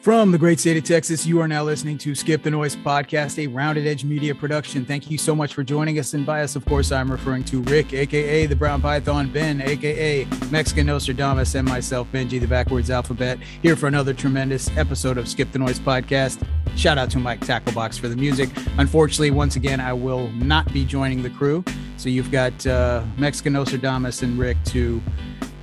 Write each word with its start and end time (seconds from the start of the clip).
From 0.00 0.30
the 0.30 0.38
great 0.38 0.60
state 0.60 0.76
of 0.76 0.84
Texas, 0.84 1.26
you 1.26 1.40
are 1.40 1.48
now 1.48 1.64
listening 1.64 1.98
to 1.98 2.14
Skip 2.14 2.44
the 2.44 2.52
Noise 2.52 2.76
podcast, 2.76 3.36
a 3.42 3.48
rounded 3.48 3.84
edge 3.84 4.04
media 4.04 4.32
production. 4.32 4.84
Thank 4.84 5.10
you 5.10 5.18
so 5.18 5.34
much 5.34 5.54
for 5.54 5.64
joining 5.64 5.98
us. 5.98 6.14
And 6.14 6.24
by 6.24 6.42
us, 6.42 6.54
of 6.54 6.64
course, 6.64 6.92
I'm 6.92 7.10
referring 7.10 7.42
to 7.44 7.62
Rick, 7.62 7.92
aka 7.92 8.46
the 8.46 8.54
Brown 8.54 8.80
Python, 8.80 9.28
Ben, 9.32 9.60
aka 9.60 10.24
Mexican 10.52 10.86
Nostradamus, 10.86 11.56
and 11.56 11.66
myself, 11.66 12.06
Benji, 12.12 12.40
the 12.40 12.46
backwards 12.46 12.90
alphabet, 12.90 13.40
here 13.60 13.74
for 13.74 13.88
another 13.88 14.14
tremendous 14.14 14.70
episode 14.76 15.18
of 15.18 15.28
Skip 15.28 15.50
the 15.50 15.58
Noise 15.58 15.80
podcast. 15.80 16.46
Shout 16.76 16.96
out 16.96 17.10
to 17.10 17.18
Mike 17.18 17.40
Tacklebox 17.40 17.98
for 17.98 18.06
the 18.06 18.16
music. 18.16 18.50
Unfortunately, 18.78 19.32
once 19.32 19.56
again, 19.56 19.80
I 19.80 19.94
will 19.94 20.28
not 20.30 20.72
be 20.72 20.84
joining 20.84 21.24
the 21.24 21.30
crew. 21.30 21.64
So 21.96 22.08
you've 22.08 22.30
got 22.30 22.64
uh, 22.68 23.02
Mexican 23.16 23.52
Nostradamus 23.52 24.22
and 24.22 24.38
Rick 24.38 24.58
to 24.66 25.02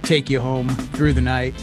take 0.03 0.29
you 0.29 0.41
home 0.41 0.67
through 0.67 1.13
the 1.13 1.21
night 1.21 1.55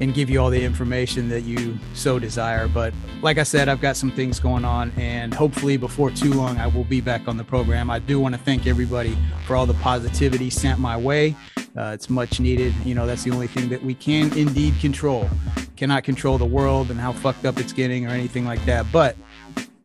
and 0.00 0.14
give 0.14 0.30
you 0.30 0.40
all 0.40 0.50
the 0.50 0.62
information 0.62 1.28
that 1.28 1.42
you 1.42 1.78
so 1.94 2.18
desire. 2.18 2.68
But 2.68 2.94
like 3.22 3.38
I 3.38 3.42
said, 3.42 3.68
I've 3.68 3.80
got 3.80 3.96
some 3.96 4.10
things 4.10 4.38
going 4.38 4.64
on, 4.64 4.92
and 4.96 5.34
hopefully 5.34 5.76
before 5.76 6.10
too 6.10 6.32
long, 6.32 6.58
I 6.58 6.66
will 6.66 6.84
be 6.84 7.00
back 7.00 7.26
on 7.26 7.36
the 7.36 7.44
program. 7.44 7.90
I 7.90 7.98
do 7.98 8.20
want 8.20 8.34
to 8.34 8.40
thank 8.40 8.66
everybody 8.66 9.16
for 9.46 9.56
all 9.56 9.66
the 9.66 9.74
positivity 9.74 10.50
sent 10.50 10.78
my 10.78 10.96
way. 10.96 11.34
Uh, 11.76 11.92
it's 11.94 12.08
much 12.10 12.40
needed. 12.40 12.74
You 12.84 12.94
know, 12.94 13.06
that's 13.06 13.24
the 13.24 13.30
only 13.30 13.46
thing 13.46 13.68
that 13.68 13.82
we 13.82 13.94
can 13.94 14.36
indeed 14.36 14.74
control. 14.80 15.28
Cannot 15.76 16.04
control 16.04 16.38
the 16.38 16.46
world 16.46 16.90
and 16.90 16.98
how 16.98 17.12
fucked 17.12 17.44
up 17.44 17.58
it's 17.58 17.72
getting 17.72 18.06
or 18.06 18.10
anything 18.10 18.44
like 18.44 18.64
that, 18.64 18.86
but 18.92 19.16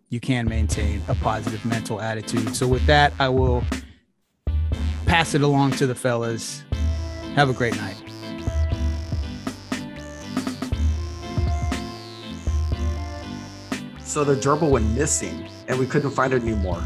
you 0.09 0.19
can 0.19 0.47
maintain 0.47 1.01
a 1.07 1.15
positive 1.15 1.63
mental 1.65 1.99
attitude. 1.99 2.55
So, 2.55 2.67
with 2.67 2.85
that, 2.85 3.13
I 3.19 3.29
will 3.29 3.63
pass 5.05 5.33
it 5.33 5.41
along 5.41 5.71
to 5.71 5.87
the 5.87 5.95
fellas. 5.95 6.63
Have 7.35 7.49
a 7.49 7.53
great 7.53 7.75
night. 7.75 8.02
So 14.13 14.23
the 14.23 14.35
gerbil 14.35 14.69
went 14.69 14.87
missing, 14.91 15.49
and 15.67 15.79
we 15.79 15.87
couldn't 15.87 16.11
find 16.11 16.33
it 16.33 16.43
anymore. 16.43 16.79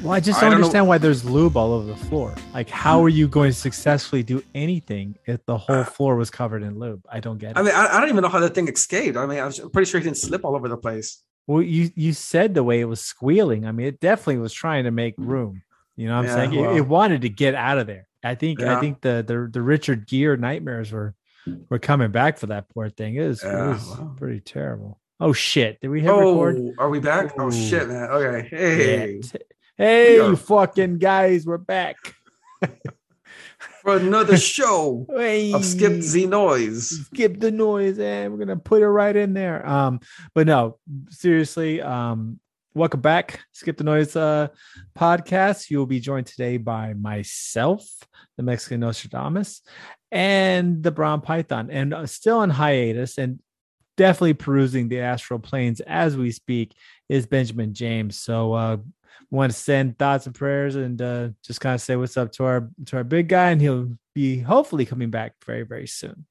Well, 0.00 0.12
I 0.12 0.20
just 0.20 0.38
don't, 0.38 0.52
don't 0.52 0.60
know- 0.60 0.66
understand 0.66 0.86
why 0.86 0.98
there's 0.98 1.24
lube 1.24 1.56
all 1.56 1.72
over 1.72 1.88
the 1.88 1.96
floor. 1.96 2.36
Like, 2.54 2.70
how 2.70 3.02
are 3.02 3.08
you 3.08 3.26
going 3.26 3.50
to 3.50 3.58
successfully 3.58 4.22
do 4.22 4.44
anything 4.54 5.18
if 5.26 5.44
the 5.44 5.58
whole 5.58 5.74
uh, 5.78 5.84
floor 5.84 6.14
was 6.14 6.30
covered 6.30 6.62
in 6.62 6.78
lube? 6.78 7.04
I 7.10 7.18
don't 7.18 7.38
get 7.38 7.50
it. 7.50 7.56
I 7.56 7.62
mean, 7.62 7.74
I, 7.74 7.96
I 7.96 7.98
don't 7.98 8.10
even 8.10 8.22
know 8.22 8.28
how 8.28 8.38
that 8.38 8.54
thing 8.54 8.68
escaped. 8.68 9.16
I 9.16 9.26
mean, 9.26 9.40
I'm 9.40 9.50
pretty 9.70 9.90
sure 9.90 9.98
he 9.98 10.04
didn't 10.04 10.18
slip 10.18 10.44
all 10.44 10.54
over 10.54 10.68
the 10.68 10.76
place. 10.76 11.20
well, 11.48 11.62
you 11.62 11.90
you 11.96 12.12
said 12.12 12.54
the 12.54 12.62
way 12.62 12.78
it 12.78 12.84
was 12.84 13.00
squealing. 13.00 13.66
I 13.66 13.72
mean, 13.72 13.88
it 13.88 13.98
definitely 13.98 14.38
was 14.38 14.52
trying 14.52 14.84
to 14.84 14.92
make 14.92 15.16
mm. 15.16 15.26
room. 15.26 15.62
You 15.96 16.06
know 16.06 16.14
what 16.14 16.20
I'm 16.20 16.24
Yeah, 16.26 16.34
saying? 16.36 16.54
It- 16.54 16.60
well. 16.60 16.76
It, 16.76 16.86
wanted 16.86 17.22
to 17.22 17.28
get 17.28 17.56
out 17.56 17.78
of 17.78 17.88
there. 17.88 18.06
I 18.22 18.36
think 18.36 18.62
I 18.62 18.78
think 18.78 19.00
the 19.00 19.24
the 19.26 19.50
the 19.52 19.62
Richard 19.62 20.06
Gere 20.06 20.36
nightmares 20.36 20.92
were 20.92 21.16
were 21.70 21.80
coming 21.80 22.12
back 22.12 22.38
for 22.38 22.46
that 22.46 22.68
poor 22.68 22.88
thing. 22.88 23.16
It 23.16 23.26
was, 23.26 23.42
Yeah, 23.42 23.64
it 23.64 23.68
was 23.70 23.88
wow. 23.98 24.14
pretty 24.16 24.38
terrible. 24.38 25.00
Oh 25.20 25.32
shit! 25.32 25.80
Did 25.80 25.88
we 25.88 26.00
hit 26.00 26.10
Oh, 26.10 26.40
record? 26.44 26.74
are 26.78 26.88
we 26.90 27.00
back? 27.00 27.32
Oh 27.38 27.50
shit, 27.50 27.88
man. 27.88 28.08
Okay. 28.10 28.48
Hey, 28.50 29.14
Yeah. 29.16 29.20
T- 29.22 29.38
Hey, 29.76 30.14
you 30.16 30.34
fucking 30.36 30.98
guys, 30.98 31.46
we're 31.46 31.56
back. 31.58 31.96
for 33.82 33.96
another 33.96 34.36
show 34.36 35.06
Hey. 35.16 35.52
of 35.52 35.64
Skip 35.64 36.02
Z 36.02 36.26
Noise. 36.26 37.06
skip 37.06 37.38
the 37.38 37.50
noise 37.52 37.98
and 38.00 38.32
we're 38.32 38.38
gonna 38.38 38.56
put 38.56 38.82
it 38.82 38.88
right 38.88 39.14
in 39.14 39.32
there 39.34 39.64
um 39.66 40.00
but 40.34 40.46
no 40.48 40.78
seriously 41.10 41.80
um 41.80 42.40
welcome 42.74 43.00
back 43.00 43.40
skip 43.52 43.76
the 43.76 43.84
noise 43.84 44.16
uh 44.16 44.48
podcast 44.98 45.70
you 45.70 45.78
will 45.78 45.86
be 45.86 46.00
joined 46.00 46.26
today 46.26 46.56
by 46.56 46.92
myself 46.94 47.84
the 48.36 48.42
mexican 48.42 48.80
nostradamus 48.80 49.62
and 50.10 50.82
the 50.82 50.90
brown 50.90 51.20
python 51.20 51.70
and 51.70 51.94
uh, 51.94 52.04
still 52.06 52.38
on 52.40 52.50
hiatus 52.50 53.16
and 53.16 53.38
definitely 53.98 54.32
perusing 54.32 54.88
the 54.88 55.00
astral 55.00 55.40
planes 55.40 55.80
as 55.80 56.16
we 56.16 56.30
speak 56.30 56.72
is 57.08 57.26
benjamin 57.26 57.74
james 57.74 58.18
so 58.18 58.52
uh 58.54 58.76
want 59.30 59.52
to 59.52 59.58
send 59.58 59.98
thoughts 59.98 60.24
and 60.26 60.34
prayers 60.34 60.76
and 60.76 61.02
uh 61.02 61.28
just 61.44 61.60
kind 61.60 61.74
of 61.74 61.80
say 61.80 61.96
what's 61.96 62.16
up 62.16 62.30
to 62.30 62.44
our 62.44 62.70
to 62.86 62.96
our 62.96 63.04
big 63.04 63.28
guy 63.28 63.50
and 63.50 63.60
he'll 63.60 63.90
be 64.14 64.38
hopefully 64.38 64.86
coming 64.86 65.10
back 65.10 65.32
very 65.44 65.64
very 65.64 65.86
soon 65.86 66.24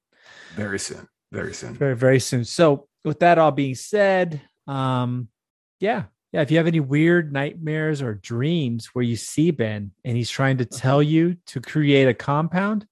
Very 0.56 0.80
soon. 0.80 1.08
Very 1.32 1.54
soon. 1.54 1.74
very 1.76 1.96
very 1.96 2.20
soon 2.22 2.46
so 2.46 2.88
with 3.04 3.20
that 3.20 3.38
all 3.38 3.52
being 3.52 3.76
said 3.76 4.42
um 4.66 5.28
yeah 5.82 6.04
yeah 6.32 6.42
if 6.42 6.50
you 6.50 6.58
have 6.58 6.68
any 6.68 6.80
weird 6.80 7.34
nightmares 7.34 8.02
or 8.02 8.14
dreams 8.14 8.88
where 8.94 9.04
you 9.04 9.18
see 9.18 9.52
ben 9.52 9.92
and 10.06 10.16
he's 10.16 10.30
trying 10.30 10.58
to 10.58 10.66
tell 10.66 11.04
you 11.04 11.36
to 11.48 11.60
create 11.60 12.08
a 12.08 12.14
compound 12.14 12.88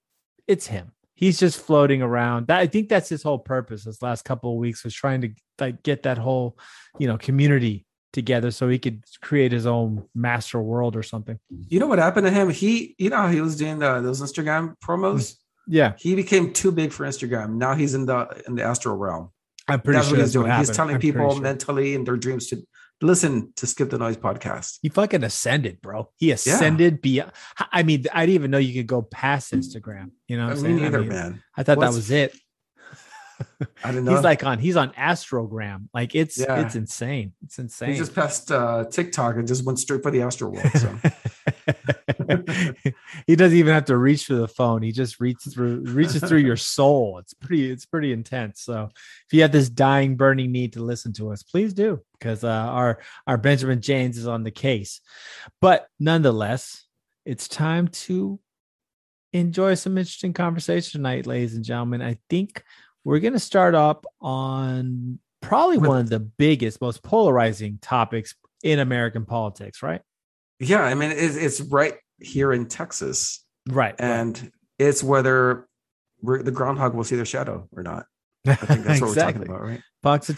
it's 0.48 0.68
him 0.68 0.92
he's 1.16 1.40
just 1.40 1.60
floating 1.60 2.02
around 2.02 2.48
that 2.48 2.60
i 2.60 2.68
think 2.68 2.90
that's 2.90 3.10
his 3.10 3.24
whole 3.24 3.40
purpose 3.40 3.84
this 3.86 4.02
last 4.02 4.24
couple 4.26 4.52
of 4.52 4.58
weeks 4.58 4.84
was 4.84 4.94
trying 4.94 5.22
to 5.22 5.30
like 5.60 5.82
get 5.84 6.04
that 6.04 6.18
whole 6.18 6.58
you 7.00 7.08
know 7.08 7.18
community 7.18 7.86
together 8.14 8.50
so 8.52 8.70
he 8.70 8.80
could 8.80 9.04
create 9.22 9.52
his 9.52 9.66
own 9.66 10.04
master 10.16 10.62
world 10.62 10.96
or 10.96 11.04
something 11.04 11.38
You 11.68 11.80
know 11.80 11.88
what 11.88 12.00
happened 12.00 12.26
to 12.28 12.32
him? 12.32 12.50
He, 12.50 12.96
you 12.98 13.10
know, 13.10 13.28
he 13.28 13.42
was 13.42 13.58
doing 13.58 13.80
the, 13.80 14.00
those 14.00 14.22
Instagram 14.22 14.76
promos. 14.80 15.36
yeah 15.68 15.94
He 15.98 16.16
became 16.16 16.54
too 16.54 16.72
big 16.72 16.94
for 16.94 17.06
Instagram. 17.06 17.56
Now 17.56 17.76
he's 17.76 17.94
in 17.94 18.06
the 18.06 18.20
in 18.48 18.56
the 18.56 18.64
astral 18.64 18.96
realm. 18.96 19.32
i'm 19.68 19.82
pretty 19.82 19.98
that's 19.98 20.08
sure 20.08 20.18
what 20.18 20.22
he's 20.24 20.32
that's 20.34 20.38
what 20.38 20.48
doing. 20.48 20.58
he's 20.60 20.70
telling 20.78 20.96
I'm 20.96 21.02
people 21.02 21.30
sure. 21.32 21.42
mentally 21.42 21.94
in 21.96 22.04
their 22.06 22.16
dreams 22.18 22.48
to 22.52 22.56
listen 23.02 23.54
to 23.58 23.68
Skip 23.68 23.90
the 23.90 23.98
Noise 23.98 24.18
podcast. 24.18 24.80
He 24.82 24.90
fucking 24.90 25.24
ascended, 25.24 25.82
bro. 25.82 26.10
He 26.18 26.32
ascended 26.32 27.02
beyond. 27.02 27.32
I 27.72 27.84
mean, 27.84 28.06
I 28.14 28.26
didn't 28.26 28.36
even 28.36 28.52
know 28.52 28.58
you 28.58 28.74
could 28.74 28.88
go 28.88 29.02
past 29.02 29.54
Instagram. 29.54 30.12
You 30.28 30.38
know 30.38 30.46
what 30.46 30.54
I'm 30.54 30.60
saying? 30.60 30.76
neither, 30.78 30.98
I, 30.98 31.02
mean, 31.02 31.10
man. 31.10 31.44
I 31.56 31.64
thought 31.64 31.78
What's- 31.78 31.92
that 31.92 31.98
was 31.98 32.12
it. 32.12 32.36
I 33.84 33.90
didn't 33.92 34.06
know. 34.06 34.16
He's 34.16 34.24
like 34.24 34.46
on. 34.46 34.60
He's 34.60 34.78
on 34.78 34.92
Astrogram. 34.92 35.90
Like 35.94 36.16
it's 36.16 36.38
Yeah. 36.40 36.62
it's 36.66 36.76
insane. 36.76 37.34
It's 37.44 37.60
insane. 37.60 37.92
he 37.92 37.98
just 37.98 38.16
passed 38.16 38.50
uh, 38.52 38.86
TikTok 38.90 39.36
and 39.36 39.46
just 39.48 39.66
went 39.66 39.78
straight 39.80 40.04
for 40.04 40.12
the 40.12 40.22
astral 40.22 40.52
world. 40.54 40.72
So 40.74 40.98
he 43.28 43.36
doesn't 43.36 43.58
even 43.58 43.74
have 43.74 43.86
to 43.86 43.98
reach 43.98 44.26
for 44.26 44.36
the 44.36 44.48
phone. 44.48 44.82
He 44.82 44.92
just 44.92 45.20
reaches 45.20 45.54
through 45.54 45.82
reaches 45.82 46.24
through 46.24 46.40
your 46.40 46.58
soul. 46.78 47.20
It's 47.20 47.34
pretty 47.34 47.72
it's 47.72 47.86
pretty 47.86 48.12
intense. 48.12 48.62
So 48.62 48.90
if 48.94 49.34
you 49.34 49.42
have 49.42 49.52
this 49.52 49.70
dying 49.70 50.16
burning 50.16 50.52
need 50.52 50.74
to 50.74 50.84
listen 50.84 51.14
to 51.14 51.32
us, 51.32 51.44
please 51.44 51.74
do 51.74 52.02
because 52.14 52.44
uh, 52.44 52.50
our 52.50 53.00
our 53.28 53.38
Benjamin 53.38 53.82
James 53.82 54.18
is 54.18 54.28
on 54.28 54.44
the 54.44 54.52
case. 54.52 55.02
But 55.62 55.88
nonetheless, 56.00 56.86
it's 57.26 57.48
time 57.48 57.88
to 57.88 58.40
enjoy 59.34 59.76
some 59.76 59.98
interesting 59.98 60.34
conversation 60.34 61.00
tonight, 61.00 61.28
ladies 61.28 61.56
and 61.56 61.66
gentlemen. 61.66 62.02
I 62.02 62.18
think 62.30 62.64
we're 63.04 63.20
going 63.20 63.34
to 63.34 63.40
start 63.40 63.76
up 63.76 64.06
on 64.22 65.20
probably 65.42 65.78
one 65.78 66.00
of 66.00 66.10
the 66.10 66.20
biggest, 66.20 66.82
most 66.82 67.04
polarizing 67.04 67.78
topics 67.82 68.34
in 68.64 68.80
American 68.80 69.26
politics, 69.26 69.84
right? 69.84 70.02
Yeah, 70.60 70.82
I 70.82 70.94
mean, 70.96 71.12
it's, 71.12 71.36
it's 71.36 71.62
right 71.62 71.96
here 72.20 72.52
in 72.54 72.68
Texas, 72.68 73.44
Right. 73.70 73.96
and 74.00 74.52
it's 74.80 75.04
whether 75.04 75.68
we're, 76.22 76.42
the 76.44 76.52
groundhog 76.52 76.94
will 76.94 77.04
see 77.04 77.16
their 77.16 77.26
shadow 77.26 77.68
or 77.76 77.84
not. 77.84 78.06
I 78.48 78.54
think 78.56 78.84
that's 78.86 79.02
what 79.02 79.10
we're 79.10 79.16
talking 79.16 79.42
about, 79.42 79.62
right? 79.64 79.82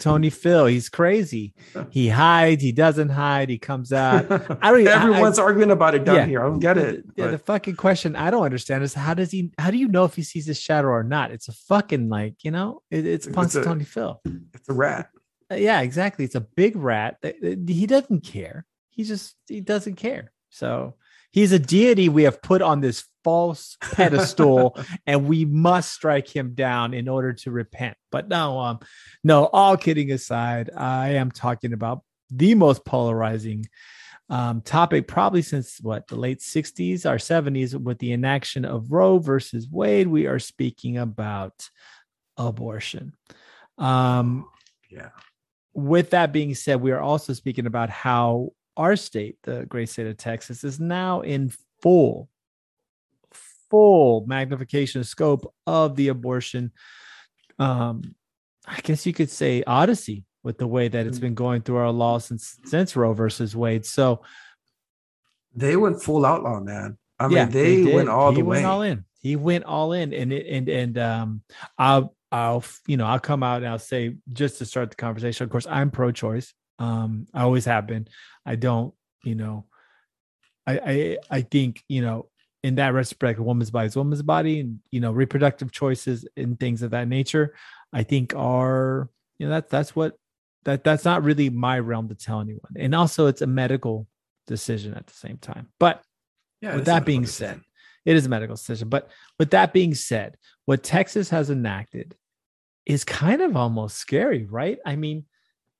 Tony 0.00 0.30
Phil, 0.30 0.64
he's 0.64 0.88
crazy. 0.88 1.52
He 1.90 2.08
hides, 2.08 2.62
he 2.62 2.72
doesn't 2.72 3.10
hide, 3.10 3.50
he 3.50 3.58
comes 3.58 3.92
out. 3.92 4.24
I 4.62 4.70
don't 4.70 4.80
even- 4.80 4.92
I- 4.94 5.04
Everyone's 5.04 5.38
arguing 5.38 5.70
about 5.70 5.94
it 5.94 6.04
down 6.04 6.16
Yeah. 6.16 6.24
here. 6.26 6.40
I 6.40 6.44
don't 6.48 6.58
get 6.58 6.78
it. 6.78 7.04
Yeah, 7.16 7.26
but- 7.26 7.30
the 7.32 7.38
fucking 7.38 7.76
question 7.76 8.16
I 8.16 8.30
don't 8.30 8.44
understand 8.44 8.82
is 8.82 8.94
how 8.94 9.12
does 9.12 9.30
he? 9.30 9.52
How 9.58 9.70
do 9.70 9.76
you 9.76 9.88
know 9.88 10.04
if 10.06 10.14
he 10.14 10.22
sees 10.22 10.46
his 10.46 10.58
shadow 10.58 10.88
or 10.88 11.02
not? 11.02 11.32
It's 11.32 11.48
a 11.48 11.52
fucking 11.52 12.08
like 12.08 12.36
you 12.44 12.50
know, 12.50 12.80
it, 12.90 13.04
it's 13.04 13.26
Tony 13.26 13.84
Phil. 13.84 14.22
it's 14.54 14.68
a 14.70 14.72
rat. 14.72 15.10
Uh, 15.52 15.56
yeah, 15.56 15.82
exactly. 15.82 16.24
It's 16.24 16.34
a 16.34 16.40
big 16.40 16.74
rat. 16.76 17.18
He 17.42 17.86
doesn't 17.86 18.22
care. 18.24 18.64
He 18.98 19.04
just 19.04 19.36
he 19.46 19.60
doesn't 19.60 19.94
care. 19.94 20.32
So 20.50 20.96
he's 21.30 21.52
a 21.52 21.58
deity 21.58 22.08
we 22.08 22.24
have 22.24 22.42
put 22.42 22.62
on 22.62 22.80
this 22.80 23.04
false 23.22 23.76
pedestal, 23.80 24.76
and 25.06 25.28
we 25.28 25.44
must 25.44 25.92
strike 25.92 26.26
him 26.34 26.54
down 26.54 26.94
in 26.94 27.08
order 27.08 27.32
to 27.34 27.52
repent. 27.52 27.96
But 28.10 28.26
no, 28.26 28.58
um, 28.58 28.80
no. 29.22 29.46
All 29.52 29.76
kidding 29.76 30.10
aside, 30.10 30.70
I 30.76 31.10
am 31.10 31.30
talking 31.30 31.72
about 31.72 32.02
the 32.30 32.56
most 32.56 32.84
polarizing 32.84 33.66
um, 34.28 34.62
topic 34.62 35.06
probably 35.06 35.42
since 35.42 35.78
what 35.80 36.08
the 36.08 36.16
late 36.16 36.40
60s 36.40 37.06
or 37.06 37.18
70s 37.18 37.80
with 37.80 37.98
the 38.00 38.10
inaction 38.10 38.64
of 38.64 38.90
Roe 38.90 39.18
versus 39.18 39.68
Wade. 39.70 40.08
We 40.08 40.26
are 40.26 40.40
speaking 40.40 40.98
about 40.98 41.70
abortion. 42.36 43.12
Um, 43.78 44.48
Yeah. 44.90 45.10
with 45.72 46.10
that 46.10 46.32
being 46.32 46.54
said, 46.56 46.80
we 46.80 46.90
are 46.90 47.00
also 47.00 47.32
speaking 47.32 47.66
about 47.66 47.90
how 47.90 48.50
our 48.78 48.96
state, 48.96 49.36
the 49.42 49.66
great 49.66 49.90
state 49.90 50.06
of 50.06 50.16
Texas, 50.16 50.64
is 50.64 50.80
now 50.80 51.20
in 51.20 51.52
full, 51.82 52.30
full 53.70 54.24
magnification 54.26 55.04
scope 55.04 55.52
of 55.66 55.96
the 55.96 56.08
abortion. 56.08 56.72
Um, 57.58 58.14
I 58.66 58.80
guess 58.82 59.04
you 59.04 59.12
could 59.12 59.30
say 59.30 59.62
odyssey 59.66 60.24
with 60.42 60.58
the 60.58 60.66
way 60.66 60.88
that 60.88 61.06
it's 61.06 61.18
been 61.18 61.34
going 61.34 61.62
through 61.62 61.76
our 61.76 61.90
law 61.90 62.18
since 62.18 62.58
since 62.64 62.96
Roe 62.96 63.12
versus 63.12 63.56
Wade. 63.56 63.84
So 63.84 64.22
They 65.54 65.76
went 65.76 66.02
full 66.02 66.24
outlaw, 66.24 66.60
man. 66.60 66.96
I 67.18 67.26
mean, 67.26 67.36
yeah, 67.36 67.44
they, 67.46 67.82
did. 67.82 67.94
went 67.94 68.08
all 68.08 68.30
he 68.30 68.36
the 68.36 68.44
way. 68.44 68.58
He 68.58 68.62
went 68.62 68.66
all 68.72 68.82
in. 68.82 69.04
He 69.20 69.36
went 69.36 69.64
all 69.64 69.92
in, 69.92 70.14
and 70.14 70.32
it, 70.32 70.46
and 70.46 70.68
and 70.68 70.98
um, 70.98 71.42
uh, 71.76 72.02
I'll, 72.30 72.64
you 72.86 72.96
know, 72.96 73.06
I'll 73.06 73.18
come 73.18 73.42
out 73.42 73.58
and 73.58 73.68
I'll 73.68 73.78
say 73.78 74.16
just 74.32 74.58
to 74.58 74.66
start 74.66 74.90
the 74.90 74.96
conversation. 74.96 75.44
Of 75.44 75.50
course, 75.50 75.66
I'm 75.68 75.90
pro-choice. 75.90 76.54
Um, 76.78 77.26
I 77.34 77.42
always 77.42 77.64
have 77.64 77.86
been. 77.86 78.06
I 78.48 78.56
don't, 78.56 78.94
you 79.24 79.34
know, 79.34 79.66
I, 80.66 80.78
I, 80.78 81.18
I 81.30 81.40
think, 81.42 81.84
you 81.88 82.02
know, 82.02 82.28
in 82.62 82.76
that 82.76 82.92
respect, 82.92 83.38
a 83.38 83.42
woman's 83.42 83.70
body 83.70 83.86
is 83.86 83.96
a 83.96 84.00
woman's 84.00 84.22
body, 84.22 84.60
and 84.60 84.80
you 84.90 85.00
know, 85.00 85.12
reproductive 85.12 85.70
choices 85.70 86.26
and 86.36 86.58
things 86.58 86.82
of 86.82 86.90
that 86.90 87.08
nature. 87.08 87.54
I 87.92 88.02
think 88.02 88.34
are, 88.34 89.08
you 89.38 89.46
know, 89.46 89.52
that's 89.54 89.70
that's 89.70 89.94
what 89.94 90.16
that 90.64 90.82
that's 90.82 91.04
not 91.04 91.22
really 91.22 91.50
my 91.50 91.78
realm 91.78 92.08
to 92.08 92.14
tell 92.14 92.40
anyone. 92.40 92.72
And 92.76 92.94
also, 92.94 93.26
it's 93.26 93.42
a 93.42 93.46
medical 93.46 94.06
decision 94.46 94.94
at 94.94 95.06
the 95.06 95.14
same 95.14 95.36
time. 95.38 95.68
But 95.78 96.02
Yeah. 96.60 96.74
with 96.76 96.86
that 96.86 97.04
being 97.04 97.26
said, 97.26 97.56
decision. 97.60 97.64
it 98.06 98.16
is 98.16 98.26
a 98.26 98.28
medical 98.28 98.56
decision. 98.56 98.88
But 98.88 99.08
with 99.38 99.50
that 99.50 99.72
being 99.72 99.94
said, 99.94 100.36
what 100.64 100.82
Texas 100.82 101.30
has 101.30 101.50
enacted 101.50 102.16
is 102.86 103.04
kind 103.04 103.40
of 103.40 103.56
almost 103.56 103.98
scary, 103.98 104.46
right? 104.50 104.78
I 104.84 104.96
mean, 104.96 105.26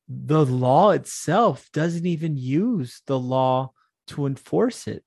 the 0.09 0.45
law 0.45 0.91
itself 0.91 1.69
doesn't 1.73 2.07
even 2.07 2.37
use 2.37 3.03
the 3.07 3.19
law 3.19 3.73
to 4.09 4.27
enforce 4.27 4.87
it, 4.89 5.05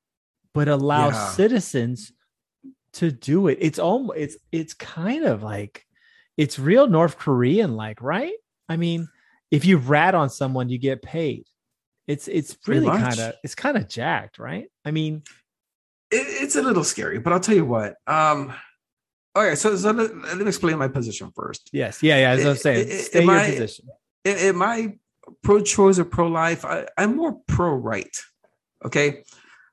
but 0.53 0.68
allows 0.68 1.13
Yeah. 1.13 1.27
citizens 1.30 2.12
to 2.94 3.12
do 3.12 3.48
it. 3.48 3.57
It's 3.62 3.80
almost 3.80 4.18
it's 4.19 4.38
it's 4.51 4.74
kind 4.74 5.24
of 5.25 5.42
like 5.44 5.86
it's 6.38 6.59
real 6.59 6.88
North 6.88 7.18
Korean 7.18 7.75
like, 7.75 8.01
right? 8.01 8.33
I 8.69 8.77
mean, 8.77 9.07
if 9.50 9.65
you 9.65 9.77
rat 9.77 10.13
on 10.15 10.30
someone, 10.30 10.69
you 10.69 10.77
get 10.77 11.01
paid. 11.01 11.45
It's 12.07 12.27
it's 12.27 12.57
really 12.68 12.88
kind 12.88 13.19
of 13.19 13.33
it's 13.44 13.56
kind 13.56 13.77
of 13.77 13.88
jacked, 13.88 14.38
right? 14.39 14.65
I 14.86 14.92
mean, 14.92 15.24
it, 16.12 16.44
it's 16.44 16.56
a 16.56 16.62
little 16.62 16.83
scary, 16.83 17.19
but 17.19 17.31
I'll 17.33 17.39
tell 17.39 17.56
you 17.56 17.65
what. 17.65 17.95
Um, 18.06 18.53
okay, 19.36 19.56
so, 19.56 19.75
so 19.77 19.92
let, 19.92 20.15
let 20.15 20.38
me 20.38 20.45
explain 20.48 20.77
my 20.77 20.89
position 20.89 21.31
first. 21.36 21.69
yes, 21.71 22.03
yeah, 22.03 22.18
yeah. 22.19 22.30
As 22.31 22.45
I 22.45 22.50
was 22.50 22.62
saying, 22.62 22.88
I- 22.92 22.95
stay 22.95 23.21
am 23.21 23.27
your 23.30 23.38
I- 23.39 23.50
position. 23.51 23.86
Am, 24.25 24.62
I 24.62 24.97
pro-choice 25.44 26.00
or 26.00 26.06
pro-life? 26.06 26.65
I, 26.65 26.88
I'm 26.97 27.15
more 27.15 27.39
pro-right. 27.47 28.15
Okay, 28.85 29.23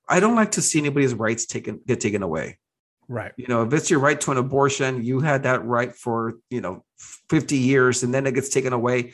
I 0.09 0.21
don't 0.21 0.37
like 0.37 0.53
to 0.53 0.63
see 0.63 0.79
anybody's 0.79 1.15
rights 1.15 1.47
taken 1.47 1.81
get 1.87 2.01
taken 2.01 2.23
away. 2.23 2.59
Right. 3.09 3.33
You 3.37 3.47
know, 3.47 3.63
if 3.63 3.73
it's 3.73 3.91
your 3.91 4.01
right 4.01 4.21
to 4.21 4.31
an 4.33 4.37
abortion, 4.37 5.03
you 5.03 5.21
had 5.21 5.45
that 5.45 5.65
right 5.65 5.95
for 5.95 6.35
you 6.51 6.61
know 6.61 6.85
50 7.31 7.57
years, 7.57 8.03
and 8.03 8.13
then 8.13 8.27
it 8.27 8.35
gets 8.35 8.49
taken 8.49 8.73
away. 8.73 9.13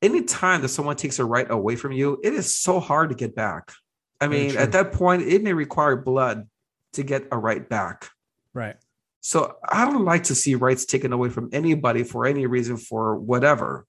Anytime 0.00 0.62
that 0.62 0.68
someone 0.68 0.96
takes 0.96 1.18
a 1.18 1.24
right 1.24 1.50
away 1.50 1.76
from 1.76 1.92
you, 1.92 2.20
it 2.22 2.32
is 2.32 2.54
so 2.54 2.80
hard 2.80 3.10
to 3.10 3.14
get 3.14 3.34
back. 3.34 3.72
I 4.20 4.28
mean, 4.28 4.56
at 4.56 4.72
that 4.72 4.92
point, 4.92 5.22
it 5.22 5.42
may 5.42 5.52
require 5.52 5.96
blood 5.96 6.48
to 6.94 7.02
get 7.02 7.28
a 7.30 7.38
right 7.38 7.68
back. 7.68 8.08
Right. 8.52 8.76
So 9.20 9.56
I 9.68 9.84
don't 9.84 10.04
like 10.04 10.24
to 10.24 10.34
see 10.34 10.54
rights 10.54 10.84
taken 10.86 11.12
away 11.12 11.28
from 11.28 11.50
anybody 11.52 12.02
for 12.02 12.26
any 12.26 12.46
reason 12.46 12.76
for 12.76 13.16
whatever, 13.16 13.86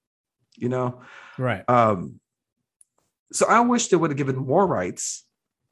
you 0.59 0.69
know. 0.69 1.01
Right. 1.37 1.63
Um, 1.69 2.19
so 3.31 3.45
I 3.47 3.59
wish 3.61 3.87
they 3.87 3.97
would 3.97 4.09
have 4.11 4.17
given 4.17 4.35
more 4.35 4.65
rights, 4.67 5.25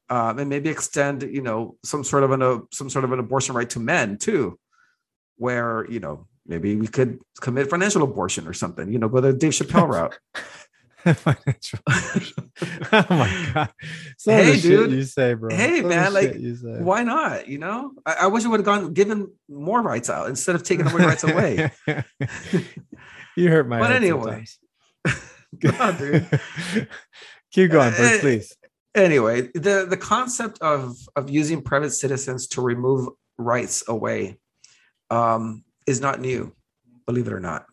um, 0.09 0.39
and 0.39 0.49
maybe 0.49 0.69
extend, 0.69 1.23
you 1.23 1.41
know, 1.41 1.75
some 1.83 2.03
sort 2.03 2.23
of 2.23 2.31
an 2.31 2.41
uh, 2.41 2.59
some 2.71 2.89
sort 2.89 3.03
of 3.05 3.11
an 3.11 3.19
abortion 3.19 3.55
right 3.55 3.69
to 3.71 3.79
men 3.79 4.17
too, 4.17 4.57
where 5.37 5.85
you 5.89 5.99
know 5.99 6.27
maybe 6.45 6.75
we 6.75 6.87
could 6.87 7.19
commit 7.41 7.69
financial 7.69 8.03
abortion 8.03 8.47
or 8.47 8.53
something, 8.53 8.91
you 8.91 8.99
know, 8.99 9.09
go 9.09 9.19
the 9.21 9.33
Dave 9.33 9.51
Chappelle 9.51 9.87
route. 9.95 10.17
Financial. 11.03 11.79
oh 12.91 13.05
my 13.09 13.49
god. 13.53 13.69
Some 14.17 14.33
Hey, 14.33 14.59
dude. 14.59 14.91
you 14.91 15.03
say, 15.03 15.33
bro. 15.35 15.55
Hey, 15.55 15.79
Some 15.79 15.89
man, 15.89 16.13
like, 16.13 16.35
you 16.35 16.55
say. 16.55 16.81
Why 16.81 17.03
not? 17.03 17.47
You 17.47 17.59
know, 17.59 17.91
I, 18.05 18.13
I 18.21 18.27
wish 18.27 18.43
it 18.43 18.49
would 18.49 18.59
have 18.59 18.65
gone 18.65 18.93
given 18.93 19.31
more 19.47 19.81
rights 19.81 20.09
out 20.09 20.27
instead 20.27 20.55
of 20.55 20.63
taking 20.63 20.85
away 20.87 21.05
rights 21.05 21.23
away. 21.23 21.71
you 23.37 23.49
hurt 23.49 23.67
my 23.69 23.79
But 23.79 23.91
anyway. 23.91 24.21
sometimes. 24.21 24.59
No, 25.63 25.91
dude. 25.97 26.27
Keep 27.51 27.71
going, 27.71 27.93
please, 27.93 28.17
Uh, 28.17 28.19
please. 28.19 28.55
anyway 28.95 29.41
the 29.53 29.85
the 29.89 29.97
concept 29.97 30.59
of 30.61 30.95
of 31.15 31.29
using 31.29 31.61
private 31.61 31.91
citizens 31.91 32.47
to 32.47 32.61
remove 32.61 33.07
rights 33.37 33.83
away 33.87 34.37
um 35.09 35.63
is 35.85 36.01
not 36.01 36.19
new 36.19 36.53
believe 37.05 37.27
it 37.27 37.33
or 37.33 37.39
not 37.39 37.65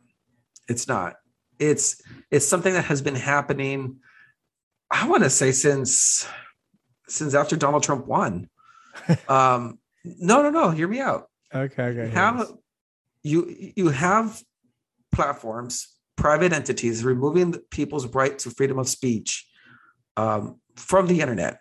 it's 0.68 0.86
not 0.86 1.16
it's 1.58 2.00
it's 2.30 2.46
something 2.46 2.74
that 2.74 2.84
has 2.84 3.02
been 3.02 3.16
happening 3.16 3.96
i 4.90 5.06
want 5.08 5.22
to 5.24 5.30
say 5.30 5.50
since 5.50 6.26
since 7.08 7.34
after 7.34 7.56
donald 7.56 7.82
trump 7.82 8.06
won 8.06 8.48
um 9.28 9.78
no 10.04 10.42
no 10.42 10.50
no 10.50 10.70
hear 10.70 10.86
me 10.88 11.00
out 11.00 11.28
Okay, 11.54 11.82
okay. 11.84 12.04
you 12.06 12.10
have 12.10 12.50
you 13.22 13.72
you 13.76 13.88
have 13.88 14.42
platforms 15.12 15.88
private 16.16 16.52
entities 16.52 17.04
removing 17.04 17.50
the 17.50 17.58
people's 17.70 18.06
right 18.08 18.38
to 18.38 18.50
freedom 18.50 18.78
of 18.78 18.88
speech 18.88 19.46
um, 20.16 20.60
from 20.76 21.06
the 21.06 21.20
internet. 21.20 21.58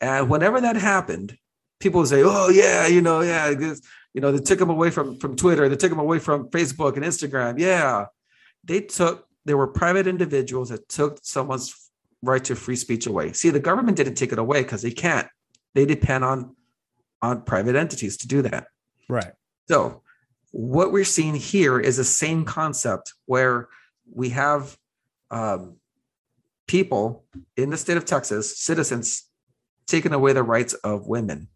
And 0.00 0.28
whenever 0.28 0.60
that 0.60 0.76
happened 0.76 1.36
people 1.82 2.00
would 2.00 2.08
say 2.08 2.22
oh 2.24 2.48
yeah 2.48 2.86
you 2.86 3.02
know 3.02 3.22
yeah 3.22 3.52
this, 3.52 3.82
you 4.14 4.20
know 4.20 4.30
they 4.30 4.38
took 4.38 4.58
them 4.58 4.70
away 4.70 4.88
from 4.88 5.18
from 5.18 5.34
twitter 5.34 5.68
they 5.68 5.76
took 5.76 5.90
them 5.90 5.98
away 5.98 6.18
from 6.18 6.48
facebook 6.50 6.94
and 6.96 7.04
instagram. 7.04 7.58
Yeah. 7.58 8.06
They 8.64 8.80
took 8.80 9.26
there 9.44 9.56
were 9.56 9.66
private 9.66 10.06
individuals 10.06 10.68
that 10.68 10.88
took 10.88 11.18
someone's 11.22 11.90
right 12.22 12.44
to 12.44 12.54
free 12.54 12.76
speech 12.76 13.06
away. 13.06 13.32
See 13.32 13.50
the 13.50 13.60
government 13.60 13.96
didn't 13.96 14.14
take 14.14 14.32
it 14.32 14.38
away 14.38 14.62
because 14.62 14.82
they 14.82 14.92
can't. 14.92 15.26
They 15.74 15.84
depend 15.84 16.24
on 16.24 16.54
on 17.20 17.42
private 17.42 17.76
entities 17.76 18.16
to 18.18 18.28
do 18.28 18.42
that. 18.42 18.66
Right. 19.08 19.32
so, 19.68 20.02
what 20.52 20.92
we're 20.92 21.04
seeing 21.04 21.34
here 21.34 21.80
is 21.80 21.96
the 21.96 22.04
same 22.04 22.44
concept 22.44 23.14
where 23.26 23.68
we 24.14 24.30
have 24.30 24.76
um, 25.30 25.76
people 26.66 27.24
in 27.56 27.70
the 27.70 27.76
state 27.76 27.96
of 27.96 28.04
Texas, 28.04 28.58
citizens, 28.58 29.28
taking 29.86 30.12
away 30.12 30.32
the 30.32 30.42
rights 30.42 30.74
of 30.74 31.06
women. 31.06 31.48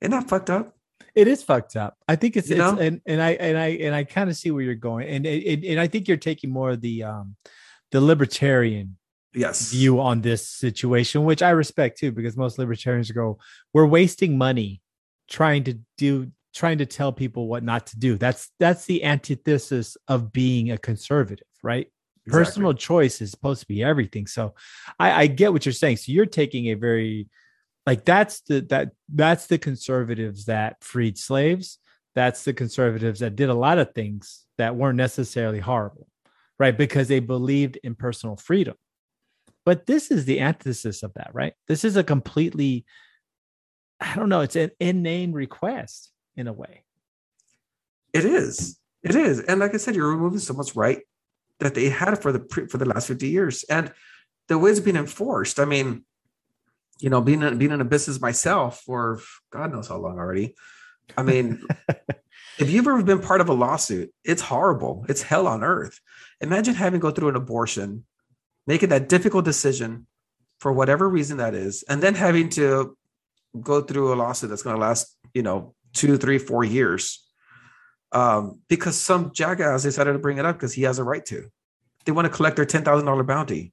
Isn't 0.00 0.12
that 0.12 0.28
fucked 0.28 0.50
up? 0.50 0.74
It 1.14 1.26
is 1.26 1.42
fucked 1.42 1.76
up. 1.76 1.96
I 2.06 2.16
think 2.16 2.36
it's, 2.36 2.48
You 2.48 2.62
it's 2.62 2.80
and 2.80 3.00
and 3.06 3.22
I 3.22 3.30
and 3.32 3.58
I 3.58 3.66
and 3.68 3.94
I 3.94 4.04
kind 4.04 4.30
of 4.30 4.36
see 4.36 4.50
where 4.50 4.62
you're 4.62 4.74
going, 4.74 5.08
and 5.08 5.26
and, 5.26 5.64
and 5.64 5.80
I 5.80 5.86
think 5.88 6.06
you're 6.06 6.16
taking 6.16 6.50
more 6.50 6.70
of 6.70 6.80
the 6.80 7.04
um 7.04 7.36
the 7.90 8.00
libertarian 8.00 8.96
Yes. 9.34 9.70
view 9.70 10.00
on 10.00 10.20
this 10.22 10.48
situation, 10.48 11.24
which 11.24 11.42
I 11.42 11.50
respect 11.50 11.98
too, 11.98 12.12
because 12.12 12.36
most 12.36 12.58
libertarians 12.58 13.10
go, 13.10 13.38
we're 13.72 13.86
wasting 13.86 14.38
money 14.38 14.80
trying 15.28 15.64
to 15.64 15.78
do 15.96 16.32
trying 16.58 16.78
to 16.78 16.86
tell 16.86 17.12
people 17.12 17.46
what 17.46 17.62
not 17.62 17.86
to 17.86 17.98
do. 17.98 18.18
That's 18.18 18.50
that's 18.58 18.84
the 18.84 19.04
antithesis 19.04 19.96
of 20.08 20.32
being 20.32 20.72
a 20.72 20.78
conservative, 20.78 21.46
right? 21.62 21.86
Exactly. 22.26 22.44
Personal 22.44 22.74
choice 22.74 23.20
is 23.20 23.30
supposed 23.30 23.60
to 23.60 23.68
be 23.68 23.82
everything. 23.82 24.26
So 24.26 24.54
I, 24.98 25.22
I 25.22 25.26
get 25.28 25.52
what 25.52 25.64
you're 25.64 25.72
saying. 25.72 25.98
So 25.98 26.10
you're 26.10 26.26
taking 26.26 26.66
a 26.66 26.74
very 26.74 27.28
like 27.86 28.04
that's 28.04 28.40
the 28.40 28.60
that 28.70 28.90
that's 29.14 29.46
the 29.46 29.56
conservatives 29.58 30.46
that 30.46 30.82
freed 30.82 31.16
slaves. 31.16 31.78
That's 32.16 32.42
the 32.42 32.52
conservatives 32.52 33.20
that 33.20 33.36
did 33.36 33.50
a 33.50 33.54
lot 33.54 33.78
of 33.78 33.94
things 33.94 34.44
that 34.58 34.74
weren't 34.74 34.96
necessarily 34.96 35.60
horrible, 35.60 36.08
right? 36.58 36.76
Because 36.76 37.06
they 37.06 37.20
believed 37.20 37.78
in 37.84 37.94
personal 37.94 38.36
freedom. 38.36 38.74
But 39.64 39.86
this 39.86 40.10
is 40.10 40.24
the 40.24 40.40
antithesis 40.40 41.04
of 41.04 41.14
that, 41.14 41.30
right? 41.32 41.52
This 41.68 41.84
is 41.84 41.96
a 41.96 42.02
completely, 42.02 42.84
I 44.00 44.16
don't 44.16 44.28
know, 44.28 44.40
it's 44.40 44.56
an 44.56 44.72
inane 44.80 45.32
request 45.32 46.10
in 46.38 46.46
a 46.46 46.52
way. 46.52 46.84
It 48.14 48.24
is. 48.24 48.78
It 49.02 49.14
is. 49.14 49.40
And 49.40 49.60
like 49.60 49.74
I 49.74 49.76
said, 49.76 49.94
you're 49.94 50.08
removing 50.08 50.38
someone's 50.38 50.74
right 50.74 51.00
that 51.58 51.74
they 51.74 51.90
had 51.90 52.22
for 52.22 52.32
the 52.32 52.38
pre- 52.38 52.68
for 52.68 52.78
the 52.78 52.86
last 52.86 53.08
50 53.08 53.28
years. 53.28 53.64
And 53.64 53.92
the 54.46 54.56
way 54.56 54.70
it's 54.70 54.80
being 54.80 54.96
enforced, 54.96 55.58
I 55.58 55.64
mean, 55.64 56.04
you 57.00 57.10
know, 57.10 57.20
being 57.20 57.42
in, 57.42 57.58
being 57.58 57.72
in 57.72 57.80
a 57.80 57.84
business 57.84 58.20
myself 58.20 58.82
for 58.86 59.20
God 59.50 59.72
knows 59.72 59.88
how 59.88 59.98
long 59.98 60.18
already. 60.18 60.54
I 61.16 61.22
mean, 61.22 61.62
if 62.58 62.70
you've 62.70 62.86
ever 62.86 63.02
been 63.02 63.20
part 63.20 63.40
of 63.40 63.48
a 63.48 63.52
lawsuit, 63.52 64.12
it's 64.24 64.42
horrible. 64.42 65.04
It's 65.08 65.22
hell 65.22 65.46
on 65.46 65.64
earth. 65.64 66.00
Imagine 66.40 66.74
having 66.74 67.00
to 67.00 67.02
go 67.02 67.10
through 67.10 67.30
an 67.30 67.36
abortion, 67.36 68.04
making 68.66 68.90
that 68.90 69.08
difficult 69.08 69.44
decision 69.44 70.06
for 70.60 70.72
whatever 70.72 71.08
reason 71.08 71.38
that 71.38 71.54
is, 71.54 71.84
and 71.88 72.02
then 72.02 72.14
having 72.14 72.48
to 72.50 72.96
go 73.60 73.80
through 73.80 74.12
a 74.12 74.16
lawsuit 74.16 74.50
that's 74.50 74.62
going 74.62 74.76
to 74.76 74.80
last, 74.80 75.16
you 75.34 75.42
know, 75.42 75.74
two, 75.92 76.16
three, 76.16 76.38
four 76.38 76.64
years 76.64 77.24
um, 78.12 78.60
because 78.68 78.98
some 78.98 79.32
jackass 79.32 79.82
decided 79.82 80.12
to 80.12 80.18
bring 80.18 80.38
it 80.38 80.46
up 80.46 80.56
because 80.56 80.72
he 80.72 80.82
has 80.82 80.98
a 80.98 81.04
right 81.04 81.24
to. 81.26 81.48
They 82.04 82.12
want 82.12 82.26
to 82.26 82.30
collect 82.30 82.56
their 82.56 82.64
ten 82.64 82.84
thousand 82.84 83.06
dollar 83.06 83.22
bounty. 83.22 83.72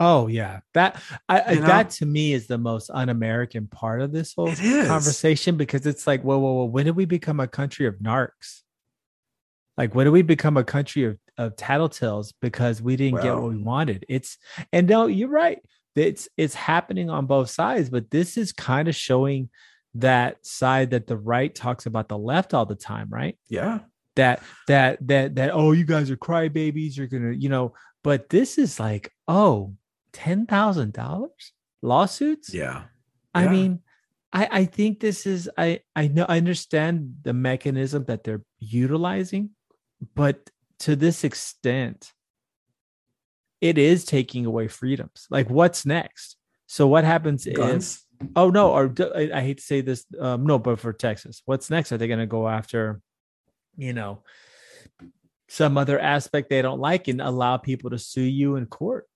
Oh 0.00 0.26
yeah, 0.28 0.60
that 0.74 1.00
I, 1.28 1.40
I 1.40 1.52
You 1.52 1.60
know? 1.60 1.66
that 1.66 1.90
to 1.90 2.06
me 2.06 2.32
is 2.32 2.46
the 2.46 2.58
most 2.58 2.90
un-American 2.92 3.66
part 3.66 4.00
of 4.00 4.12
this 4.12 4.34
whole 4.34 4.54
conversation 4.54 5.56
because 5.56 5.86
it's 5.86 6.06
like, 6.06 6.22
whoa, 6.22 6.38
whoa, 6.38 6.52
whoa, 6.52 6.64
when 6.64 6.86
did 6.86 6.96
we 6.96 7.04
become 7.04 7.40
a 7.40 7.48
country 7.48 7.86
of 7.86 7.96
narcs? 7.96 8.62
Like, 9.76 9.94
when 9.94 10.06
did 10.06 10.10
we 10.10 10.22
become 10.22 10.56
a 10.56 10.64
country 10.64 11.04
of, 11.04 11.18
of 11.36 11.56
tattletales 11.56 12.32
because 12.40 12.82
we 12.82 12.96
didn't 12.96 13.22
get 13.22 13.34
what 13.34 13.50
we 13.50 13.56
wanted? 13.56 14.04
It's 14.08 14.38
and 14.72 14.88
no, 14.88 15.06
you're 15.06 15.28
right. 15.28 15.60
It's 15.94 16.28
it's 16.36 16.54
happening 16.54 17.10
on 17.10 17.26
both 17.26 17.50
sides, 17.50 17.90
but 17.90 18.10
this 18.10 18.36
is 18.36 18.52
kind 18.52 18.88
of 18.88 18.94
showing 18.94 19.50
that 19.94 20.44
side 20.46 20.90
that 20.90 21.06
the 21.06 21.16
right 21.16 21.54
talks 21.54 21.86
about 21.86 22.08
the 22.08 22.18
left 22.18 22.54
all 22.54 22.66
the 22.66 22.74
time, 22.74 23.08
right? 23.10 23.36
Yeah, 23.48 23.80
that 24.16 24.42
that 24.66 25.06
that 25.06 25.34
that 25.36 25.50
oh 25.52 25.72
you 25.72 25.84
guys 25.84 26.10
are 26.10 26.16
crybabies 26.16 26.96
you're 26.96 27.06
gonna 27.06 27.32
you 27.32 27.48
know 27.48 27.72
but 28.02 28.28
this 28.30 28.58
is 28.58 28.80
like 28.80 29.12
oh 29.28 29.74
ten 30.12 30.44
thousand 30.46 30.92
dollars 30.92 31.52
lawsuits 31.82 32.52
Yeah. 32.52 32.84
I 33.34 33.44
Yeah. 33.44 33.50
mean, 33.50 33.80
I 34.32 34.48
I 34.50 34.64
think 34.64 35.00
this 35.00 35.26
is 35.26 35.48
I 35.56 35.80
I 35.94 36.08
know 36.08 36.26
I 36.28 36.36
understand 36.38 37.16
the 37.22 37.32
mechanism 37.32 38.04
that 38.04 38.24
they're 38.24 38.42
utilizing, 38.58 39.50
but 40.14 40.50
to 40.80 40.96
this 40.96 41.24
extent, 41.24 42.12
it 43.60 43.78
is 43.78 44.04
taking 44.04 44.46
away 44.46 44.68
freedoms. 44.68 45.26
Like, 45.30 45.50
what's 45.50 45.84
next? 45.86 46.36
So 46.66 46.86
what 46.86 47.04
happens? 47.04 47.46
Guns. 47.46 48.04
Oh 48.34 48.50
no, 48.50 48.72
or 48.72 48.92
I, 49.14 49.30
I 49.34 49.40
hate 49.42 49.58
to 49.58 49.64
say 49.64 49.80
this, 49.80 50.04
um, 50.18 50.44
no, 50.44 50.58
but 50.58 50.80
for 50.80 50.92
Texas, 50.92 51.42
what's 51.44 51.70
next? 51.70 51.92
Are 51.92 51.98
they 51.98 52.08
going 52.08 52.18
to 52.18 52.26
go 52.26 52.48
after, 52.48 53.00
you 53.76 53.92
know, 53.92 54.22
some 55.48 55.78
other 55.78 55.98
aspect 55.98 56.50
they 56.50 56.62
don't 56.62 56.80
like 56.80 57.08
and 57.08 57.20
allow 57.20 57.56
people 57.56 57.90
to 57.90 57.98
sue 57.98 58.22
you 58.22 58.56
in 58.56 58.66
court? 58.66 59.06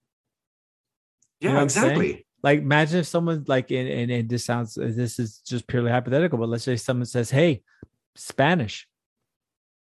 Yeah, 1.41 1.53
know 1.55 1.61
I'm 1.61 1.69
saying? 1.69 1.87
exactly. 1.87 2.27
like 2.45 2.61
imagine 2.61 3.01
if 3.01 3.07
someone 3.07 3.45
like 3.49 3.73
and, 3.73 3.89
and, 3.89 4.11
and 4.13 4.29
this 4.29 4.45
sounds 4.45 4.75
this 4.75 5.19
is 5.19 5.39
just 5.39 5.67
purely 5.67 5.91
hypothetical 5.91 6.39
but 6.39 6.49
let's 6.49 6.63
say 6.63 6.77
someone 6.77 7.07
says 7.07 7.31
hey 7.31 7.63
spanish 8.15 8.87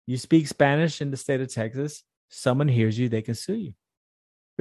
you 0.07 0.15
speak 0.15 0.47
spanish 0.47 1.01
in 1.01 1.11
the 1.11 1.17
state 1.17 1.41
of 1.41 1.53
texas 1.53 2.03
someone 2.29 2.69
hears 2.69 2.97
you 2.97 3.09
they 3.09 3.21
can 3.21 3.35
sue 3.35 3.55
you 3.55 3.73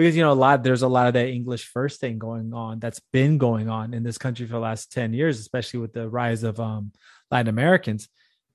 because 0.01 0.17
you 0.17 0.23
know 0.23 0.33
a 0.33 0.35
lot 0.35 0.63
there's 0.63 0.83
a 0.83 0.89
lot 0.89 1.07
of 1.07 1.15
that 1.15 1.29
english 1.29 1.67
first 1.67 2.01
thing 2.01 2.19
going 2.19 2.53
on 2.53 2.79
that's 2.79 3.01
been 3.13 3.39
going 3.39 3.69
on 3.69 3.95
in 3.95 4.03
this 4.03 4.19
country 4.19 4.47
for 4.47 4.53
the 4.53 4.59
last 4.59 4.93
10 4.93 5.13
years 5.13 5.39
especially 5.39 5.81
with 5.81 5.93
the 5.93 6.09
rise 6.09 6.43
of 6.43 6.59
um 6.61 6.93
latin 7.31 7.49
americans 7.49 8.09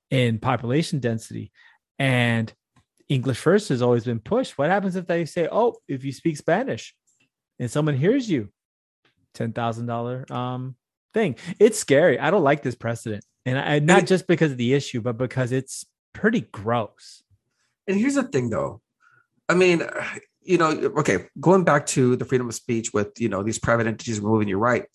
in 0.09 0.39
population 0.39 0.99
density 0.99 1.51
and 1.99 2.53
english 3.09 3.37
first 3.37 3.69
has 3.69 3.81
always 3.81 4.05
been 4.05 4.19
pushed 4.19 4.57
what 4.57 4.69
happens 4.69 4.95
if 4.95 5.07
they 5.07 5.25
say 5.25 5.47
oh 5.51 5.75
if 5.87 6.03
you 6.03 6.11
speak 6.11 6.37
spanish 6.37 6.95
and 7.59 7.71
someone 7.71 7.95
hears 7.95 8.29
you 8.29 8.49
ten 9.33 9.53
thousand 9.53 9.85
dollar 9.85 10.25
um 10.31 10.75
thing. 11.15 11.35
It's 11.59 11.79
scary. 11.79 12.19
I 12.19 12.29
don't 12.29 12.43
like 12.43 12.61
this 12.61 12.75
precedent, 12.75 13.25
and 13.47 13.57
I 13.57 13.79
not 13.79 14.05
just 14.05 14.27
because 14.27 14.51
of 14.51 14.57
the 14.57 14.75
issue, 14.75 15.01
but 15.01 15.17
because 15.17 15.51
it's 15.51 15.87
pretty 16.13 16.41
gross. 16.41 17.23
And 17.87 17.97
here's 17.97 18.15
the 18.15 18.23
thing, 18.23 18.51
though. 18.51 18.81
I 19.49 19.55
mean, 19.55 19.81
you 20.45 20.57
know, 20.57 20.69
okay, 20.99 21.25
going 21.39 21.63
back 21.63 21.85
to 21.87 22.15
the 22.15 22.25
freedom 22.25 22.47
of 22.47 22.55
speech 22.55 22.93
with 22.93 23.19
you 23.19 23.29
know 23.29 23.43
these 23.43 23.59
private 23.59 23.87
entities 23.87 24.19
removing 24.19 24.47
your 24.47 24.59
right. 24.59 24.85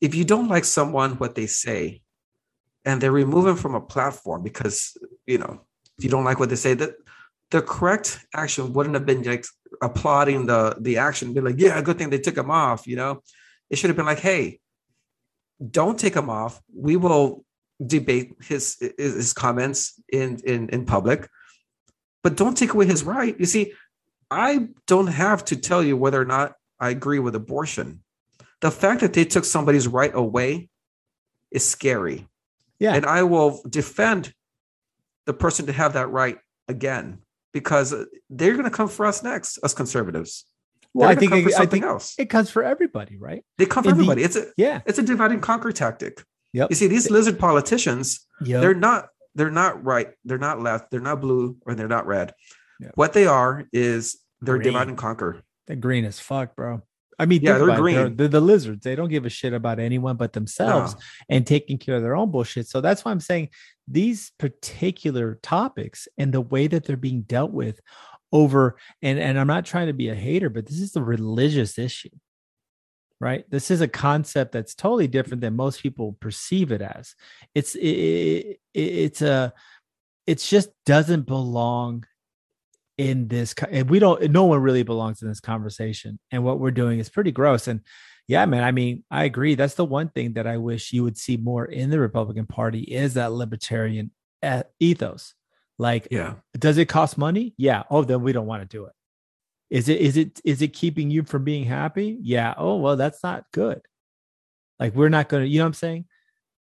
If 0.00 0.14
you 0.14 0.24
don't 0.24 0.48
like 0.48 0.64
someone, 0.64 1.12
what 1.12 1.34
they 1.34 1.46
say, 1.46 2.02
and 2.84 3.00
they 3.00 3.10
remove 3.10 3.44
them 3.44 3.56
from 3.56 3.74
a 3.74 3.80
platform 3.80 4.42
because 4.42 4.96
you 5.26 5.38
know 5.38 5.60
if 5.98 6.04
you 6.04 6.10
don't 6.10 6.24
like 6.24 6.40
what 6.40 6.48
they 6.50 6.56
say, 6.56 6.74
that 6.74 6.94
the 7.50 7.62
correct 7.62 8.24
action 8.34 8.72
wouldn't 8.72 8.94
have 8.94 9.06
been 9.06 9.22
like 9.22 9.46
applauding 9.82 10.46
the 10.46 10.76
the 10.80 10.98
action, 10.98 11.34
be 11.34 11.40
like, 11.40 11.58
yeah, 11.58 11.80
good 11.80 11.98
thing 11.98 12.10
they 12.10 12.18
took 12.18 12.36
him 12.36 12.50
off. 12.50 12.86
You 12.86 12.96
know, 12.96 13.22
it 13.70 13.76
should 13.76 13.90
have 13.90 13.96
been 13.96 14.06
like, 14.06 14.20
hey, 14.20 14.60
don't 15.70 15.98
take 15.98 16.14
him 16.14 16.28
off. 16.28 16.60
We 16.74 16.96
will 16.96 17.44
debate 17.84 18.32
his 18.42 18.76
his 18.98 19.32
comments 19.32 20.00
in 20.12 20.40
in 20.44 20.68
in 20.70 20.84
public 20.84 21.28
but 22.22 22.36
don't 22.36 22.56
take 22.56 22.74
away 22.74 22.86
his 22.86 23.04
right. 23.04 23.38
You 23.38 23.46
see, 23.46 23.72
I 24.30 24.68
don't 24.86 25.08
have 25.08 25.44
to 25.46 25.56
tell 25.56 25.82
you 25.82 25.96
whether 25.96 26.20
or 26.20 26.24
not 26.24 26.54
I 26.78 26.90
agree 26.90 27.18
with 27.18 27.34
abortion. 27.34 28.02
The 28.60 28.70
fact 28.70 29.00
that 29.00 29.12
they 29.12 29.24
took 29.24 29.44
somebody's 29.44 29.88
right 29.88 30.14
away 30.14 30.68
is 31.50 31.66
scary. 31.68 32.28
Yeah. 32.78 32.94
And 32.94 33.04
I 33.06 33.22
will 33.24 33.60
defend 33.68 34.32
the 35.26 35.34
person 35.34 35.66
to 35.66 35.72
have 35.72 35.94
that 35.94 36.08
right 36.10 36.38
again 36.68 37.18
because 37.52 37.94
they're 38.28 38.52
going 38.52 38.64
to 38.64 38.70
come 38.70 38.88
for 38.88 39.06
us 39.06 39.22
next, 39.22 39.58
us 39.62 39.74
conservatives. 39.74 40.44
Well, 40.94 41.08
I 41.08 41.14
think 41.14 41.32
it, 41.32 41.46
I 41.46 41.50
something 41.50 41.68
think 41.82 41.84
else. 41.84 42.14
it 42.18 42.26
comes 42.26 42.50
for 42.50 42.62
everybody, 42.64 43.16
right? 43.16 43.44
They 43.58 43.66
come 43.66 43.84
for 43.84 43.90
in 43.90 43.96
the- 43.96 44.02
everybody. 44.02 44.22
It's 44.24 44.36
a 44.36 44.46
Yeah. 44.56 44.80
it's 44.86 44.98
a 44.98 45.02
divide 45.02 45.30
and 45.32 45.42
conquer 45.42 45.72
tactic. 45.72 46.24
Yep. 46.52 46.70
You 46.70 46.76
see, 46.76 46.86
these 46.88 47.10
lizard 47.10 47.38
politicians, 47.38 48.26
Yep. 48.42 48.60
they're 48.60 48.74
not 48.74 49.08
they're 49.36 49.50
not 49.52 49.84
right 49.84 50.08
they're 50.24 50.38
not 50.38 50.60
left 50.60 50.90
they're 50.90 51.00
not 51.00 51.20
blue 51.20 51.56
or 51.64 51.76
they're 51.76 51.86
not 51.86 52.04
red 52.06 52.34
Yeah. 52.80 52.90
what 52.96 53.12
they 53.12 53.26
are 53.26 53.64
is 53.72 54.18
they're 54.40 54.56
Green. 54.56 54.64
divide 54.72 54.88
and 54.88 54.98
conquer 54.98 55.42
They're 55.66 55.76
green 55.76 56.04
as 56.04 56.18
fuck, 56.18 56.56
bro. 56.56 56.82
I 57.18 57.26
mean, 57.26 57.42
Yeah, 57.42 57.58
they're 57.58 57.70
it. 57.70 57.76
green. 57.76 58.16
They're, 58.16 58.28
the 58.28 58.40
lizards. 58.40 58.82
They 58.82 58.96
don't 58.96 59.10
give 59.10 59.26
a 59.26 59.28
shit 59.28 59.52
about 59.52 59.78
anyone 59.78 60.16
but 60.16 60.32
themselves 60.32 60.94
No. 60.94 61.00
and 61.28 61.46
taking 61.46 61.76
care 61.76 61.96
of 61.96 62.02
their 62.02 62.16
own 62.16 62.30
bullshit. 62.30 62.66
So 62.66 62.80
that's 62.80 63.04
why 63.04 63.10
I'm 63.10 63.20
saying 63.20 63.50
these 63.86 64.32
particular 64.38 65.38
topics 65.42 66.08
and 66.16 66.32
the 66.32 66.40
way 66.40 66.66
that 66.66 66.84
they're 66.84 66.96
being 66.96 67.22
dealt 67.22 67.50
with 67.52 67.78
over 68.32 68.76
and 69.02 69.18
and 69.18 69.38
I'm 69.38 69.48
not 69.48 69.64
trying 69.66 69.88
to 69.88 69.92
be 69.92 70.08
a 70.08 70.14
hater, 70.14 70.48
but 70.48 70.64
this 70.66 70.80
is 70.80 70.96
a 70.96 71.02
religious 71.02 71.78
issue. 71.78 72.08
Right? 73.20 73.44
This 73.50 73.70
is 73.70 73.82
a 73.82 73.88
concept 73.88 74.52
that's 74.52 74.74
totally 74.74 75.06
different 75.06 75.42
than 75.42 75.54
most 75.54 75.82
people 75.82 76.16
perceive 76.20 76.72
it 76.72 76.80
as. 76.80 77.14
It's 77.54 77.74
it, 77.74 77.80
it, 77.82 78.58
it's 78.72 79.20
a 79.20 79.52
it's 80.26 80.48
just 80.48 80.70
doesn't 80.86 81.26
belong 81.26 82.06
in 83.00 83.28
this 83.28 83.54
and 83.70 83.88
we 83.88 83.98
don't 83.98 84.30
no 84.30 84.44
one 84.44 84.60
really 84.60 84.82
belongs 84.82 85.22
in 85.22 85.28
this 85.28 85.40
conversation. 85.40 86.18
And 86.30 86.44
what 86.44 86.60
we're 86.60 86.70
doing 86.70 86.98
is 86.98 87.08
pretty 87.08 87.32
gross. 87.32 87.66
And 87.66 87.80
yeah 88.28 88.44
man 88.44 88.62
i 88.62 88.72
mean 88.72 89.04
i 89.10 89.24
agree. 89.24 89.54
That's 89.54 89.74
the 89.74 89.86
one 89.86 90.10
thing 90.10 90.34
that 90.34 90.46
i 90.46 90.58
wish 90.58 90.92
you 90.92 91.02
would 91.02 91.16
see 91.16 91.38
more 91.38 91.64
in 91.64 91.88
the 91.88 91.98
republican 91.98 92.46
party 92.46 92.80
is 92.80 93.14
that 93.14 93.32
libertarian 93.32 94.10
ethos. 94.78 95.34
Like 95.78 96.08
yeah. 96.10 96.34
does 96.58 96.76
it 96.76 96.90
cost 96.90 97.16
money? 97.16 97.54
Yeah. 97.56 97.84
Oh 97.90 98.04
then 98.04 98.22
we 98.22 98.32
don't 98.32 98.46
want 98.46 98.62
to 98.62 98.68
do 98.68 98.84
it. 98.84 98.92
Is 99.70 99.88
it 99.88 100.00
is 100.00 100.18
it 100.18 100.38
is 100.44 100.60
it 100.60 100.74
keeping 100.74 101.10
you 101.10 101.22
from 101.22 101.42
being 101.42 101.64
happy? 101.64 102.18
Yeah. 102.20 102.52
Oh 102.58 102.76
well 102.76 102.96
that's 102.96 103.22
not 103.22 103.46
good. 103.50 103.80
Like 104.78 104.94
we're 104.94 105.08
not 105.08 105.30
gonna 105.30 105.46
you 105.46 105.58
know 105.58 105.64
what 105.64 105.68
i'm 105.68 105.74
saying? 105.74 106.04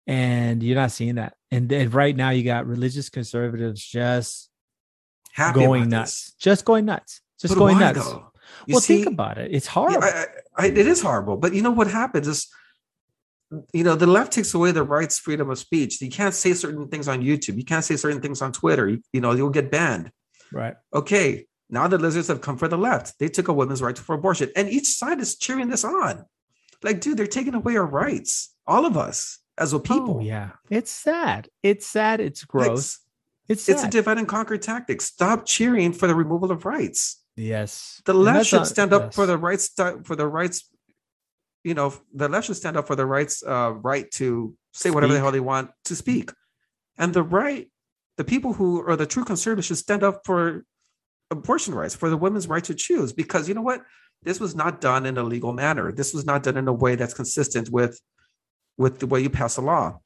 And 0.08 0.63
you're 0.63 0.75
not 0.75 0.91
seeing 0.91 1.15
that. 1.15 1.34
And 1.51 1.67
then 1.67 1.89
right 1.89 2.15
now 2.15 2.29
you 2.29 2.43
got 2.43 2.65
religious 2.65 3.10
conservatives 3.10 3.84
just 3.84 4.49
happy 5.33 5.59
going 5.59 5.89
nuts. 5.89 6.25
this. 6.25 6.36
just 6.39 6.65
going 6.65 6.86
nuts. 6.86 7.21
Just 7.39 7.53
But 7.53 7.59
going 7.59 7.79
nuts. 7.79 8.00
though? 8.00 8.31
You 8.65 8.74
well 8.74 8.81
see, 8.81 9.03
think 9.03 9.13
about 9.13 9.38
it. 9.38 9.51
It's 9.53 9.67
horrible. 9.67 10.03
I, 10.03 10.25
I, 10.57 10.65
it 10.67 10.77
is 10.77 11.01
horrible. 11.01 11.38
But 11.38 11.53
you 11.53 11.62
know 11.62 11.71
what 11.71 11.88
happens 11.88 12.27
is 12.27 12.48
you 13.74 13.83
know 13.83 13.95
the 13.95 14.07
left 14.07 14.33
takes 14.33 14.53
away 14.53 14.71
the 14.71 14.83
rights 14.83 15.17
freedom 15.17 15.50
of 15.50 15.57
speech. 15.57 16.01
You 16.01 16.09
can't 16.09 16.33
say 16.33 16.53
certain 16.53 16.88
things 16.88 17.07
on 17.07 17.21
youtube. 17.21 17.57
You 17.57 17.65
can't 17.65 17.83
say 17.83 17.95
certain 17.95 18.21
things 18.21 18.41
on 18.41 18.51
twitter. 18.51 18.88
You, 18.88 19.01
you 19.13 19.21
know 19.21 19.31
you'll 19.31 19.50
get 19.50 19.71
banned. 19.71 20.12
Right. 20.51 20.75
Okay 20.93 21.45
now 21.69 21.88
the 21.88 21.98
lizards 21.98 22.27
have 22.27 22.41
come 22.41 22.57
for 22.57 22.67
the 22.67 22.77
left. 22.77 23.19
They 23.19 23.27
took 23.27 23.48
a 23.48 23.53
woman's 23.53 23.81
right 23.81 23.98
for 23.98 24.15
abortion. 24.15 24.50
And 24.55 24.69
each 24.69 24.88
side 24.88 25.19
is 25.19 25.38
cheering 25.38 25.69
this 25.69 25.83
on. 25.83 26.25
Like 26.83 27.00
dude 27.00 27.17
they're 27.17 27.27
taking 27.27 27.53
away 27.53 27.77
our 27.77 27.86
rights. 27.86 28.53
All 28.65 28.86
of 28.86 28.98
us 28.98 29.39
as 29.57 29.74
a 29.74 29.77
oh, 29.77 29.79
people. 29.79 30.17
oh 30.17 30.21
yeah. 30.21 30.51
It's 30.69 30.91
sad. 30.91 31.50
It's 31.63 31.86
sad. 31.86 32.19
It's 32.19 32.43
gross 32.43 33.00
it's 33.50 33.63
sad. 33.63 33.74
It's 33.74 33.84
a 33.84 33.89
divide 33.89 34.18
and 34.20 34.27
conquer 34.27 34.58
tactic. 34.58 35.01
Stop 35.01 35.46
cheering 35.46 35.91
for 35.91 36.08
the 36.08 36.15
removal 36.15 36.51
of 36.51 36.65
rights. 36.65 37.22
yes 37.36 38.01
The 38.06 38.13
left 38.13 38.46
should 38.50 38.58
not- 38.63 38.68
stand 38.68 38.94
up 38.94 39.13
for 39.13 39.25
the 39.25 39.38
rights 39.38 39.65
for 40.08 40.15
the 40.15 40.27
rights. 40.27 40.58
You 41.63 41.74
know, 41.74 41.94
the 42.13 42.29
left 42.29 42.48
should 42.48 42.56
stand 42.63 42.77
up 42.77 42.88
for 42.88 42.96
the 42.96 43.06
rights 43.06 43.44
uh, 43.46 43.72
right 43.89 44.10
to 44.20 44.56
say 44.82 44.89
whatever 44.91 45.12
the 45.13 45.18
Speak. 45.20 45.24
hell 45.24 45.32
they 45.38 45.39
want 45.53 45.72
to 45.89 45.96
speak, 45.96 46.32
and 46.98 47.13
the 47.13 47.24
right, 47.24 47.70
the 48.18 48.24
people 48.24 48.53
who 48.53 48.70
are 48.88 48.96
the 48.96 49.06
true 49.13 49.25
conservatives 49.25 49.68
should 49.68 49.77
stand 49.88 50.03
up 50.03 50.22
for 50.27 50.63
abortion 51.32 51.74
rights, 51.75 51.96
for 51.96 52.10
the 52.10 52.18
women's 52.25 52.48
right 52.48 52.63
to 52.63 52.74
choose. 52.74 53.12
Because 53.13 53.48
you 53.50 53.56
know 53.56 53.62
what, 53.72 53.82
this 54.24 54.39
was 54.39 54.56
not 54.56 54.79
done 54.79 55.06
in 55.06 55.18
a 55.18 55.24
legal 55.24 55.51
manner. 55.53 55.91
This 55.91 56.13
was 56.13 56.25
not 56.25 56.44
done 56.44 56.56
in 56.58 56.68
a 56.70 56.74
way 56.74 56.96
that's 56.96 57.13
consistent 57.13 57.70
with 57.70 58.00
with 58.77 59.00
the 59.00 59.08
way 59.08 59.20
you 59.25 59.29
pass 59.29 59.58
a 59.58 59.62
law. 59.62 60.00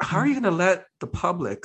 How 0.00 0.18
are 0.18 0.26
you 0.26 0.34
going 0.34 0.44
to 0.44 0.50
let 0.66 0.86
the 1.00 1.06
public 1.06 1.60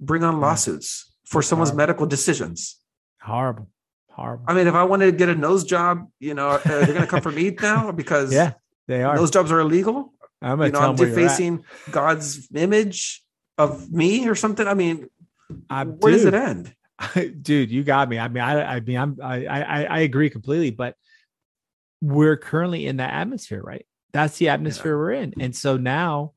bring 0.00 0.22
on 0.24 0.40
lawsuits 0.40 1.12
for 1.24 1.42
someone's 1.42 1.70
Horrible. 1.70 1.76
medical 1.78 2.06
decisions? 2.06 2.78
horrible. 3.20 3.68
Horrible. 4.12 4.44
I 4.48 4.54
mean, 4.54 4.66
if 4.66 4.74
I 4.74 4.84
wanted 4.84 5.06
to 5.06 5.12
get 5.12 5.28
a 5.28 5.34
nose 5.34 5.64
job, 5.64 6.08
you 6.20 6.32
know, 6.32 6.48
uh, 6.50 6.58
they're 6.64 6.86
going 6.86 7.00
to 7.02 7.06
come 7.06 7.20
for 7.20 7.32
me 7.32 7.50
now? 7.60 7.92
Because 7.92 8.32
yeah 8.32 8.52
they 8.88 9.02
are. 9.02 9.16
nose 9.16 9.30
jobs 9.30 9.50
are 9.52 9.60
illegal. 9.60 10.12
i'm 10.40 10.62
You 10.62 10.70
know, 10.70 10.78
I'm 10.80 10.94
defacing 10.96 11.64
God's 11.90 12.48
image 12.54 13.22
of 13.58 13.90
me 13.92 14.28
or 14.28 14.34
something. 14.34 14.66
I 14.66 14.74
mean, 14.74 15.08
I'm- 15.68 15.96
where 15.98 16.12
does 16.12 16.24
it 16.24 16.30
dude, 16.30 16.40
end? 16.40 16.74
dude 17.42 17.70
you 17.70 17.82
got 17.84 18.08
me. 18.08 18.18
I 18.18 18.28
mean 18.28 18.42
i 18.42 18.76
i 18.76 18.80
mean 18.80 18.96
i'm 18.96 19.18
i 19.22 19.44
i 19.46 19.84
i 19.84 19.98
agree 20.00 20.30
completely 20.30 20.70
but 20.70 20.94
we're 22.00 22.36
currently 22.38 22.86
in 22.86 22.96
that 22.98 23.12
atmosphere 23.12 23.60
right? 23.62 23.84
That's 24.12 24.38
the 24.38 24.48
atmosphere 24.48 24.96
we're 24.96 25.12
in. 25.12 25.34
And 25.40 25.54
so 25.54 25.76
now 25.76 26.32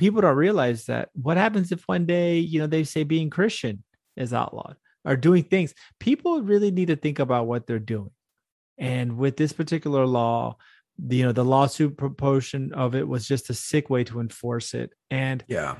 people 0.00 0.20
don't 0.22 0.36
realize 0.46 0.86
that 0.86 1.10
what 1.26 1.36
happens 1.36 1.70
if 1.70 1.82
one 1.86 2.06
day 2.06 2.38
you 2.38 2.58
know 2.58 2.66
they 2.66 2.84
say 2.84 3.02
being 3.04 3.28
christian 3.30 3.84
is 4.16 4.32
outlawed 4.32 4.76
or 5.04 5.14
doing 5.16 5.44
things 5.44 5.74
people 5.98 6.42
really 6.42 6.70
need 6.70 6.88
to 6.88 6.96
think 6.96 7.18
about 7.18 7.46
what 7.46 7.66
they're 7.66 7.78
doing 7.96 8.10
and 8.78 9.18
with 9.22 9.36
this 9.36 9.52
particular 9.52 10.06
law 10.06 10.56
the, 10.98 11.16
you 11.16 11.24
know 11.26 11.32
the 11.32 11.44
lawsuit 11.44 11.96
proportion 11.96 12.72
of 12.72 12.94
it 12.94 13.06
was 13.06 13.28
just 13.28 13.50
a 13.50 13.54
sick 13.54 13.90
way 13.90 14.02
to 14.04 14.20
enforce 14.20 14.72
it 14.74 14.90
and 15.10 15.44
Yeah. 15.48 15.76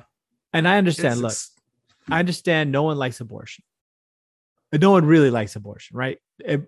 and 0.52 0.68
i 0.68 0.76
understand 0.78 1.14
It's- 1.18 1.22
look 1.22 1.32
it's- 1.32 1.56
I 2.08 2.18
understand 2.18 2.72
no 2.72 2.82
one 2.82 2.96
likes 2.96 3.20
abortion. 3.20 3.62
No 4.72 4.90
one 4.90 5.04
really 5.04 5.30
likes 5.30 5.54
abortion, 5.54 5.96
right? 5.96 6.18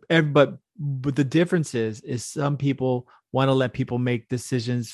But 0.09 0.49
but 0.78 1.16
the 1.16 1.25
difference 1.25 1.75
is 1.75 2.00
is 2.02 2.25
some 2.25 2.56
people 2.56 3.09
want 3.32 3.49
to 3.49 3.54
let 3.54 3.73
people 3.73 3.99
make 3.99 4.28
decisions 4.28 4.85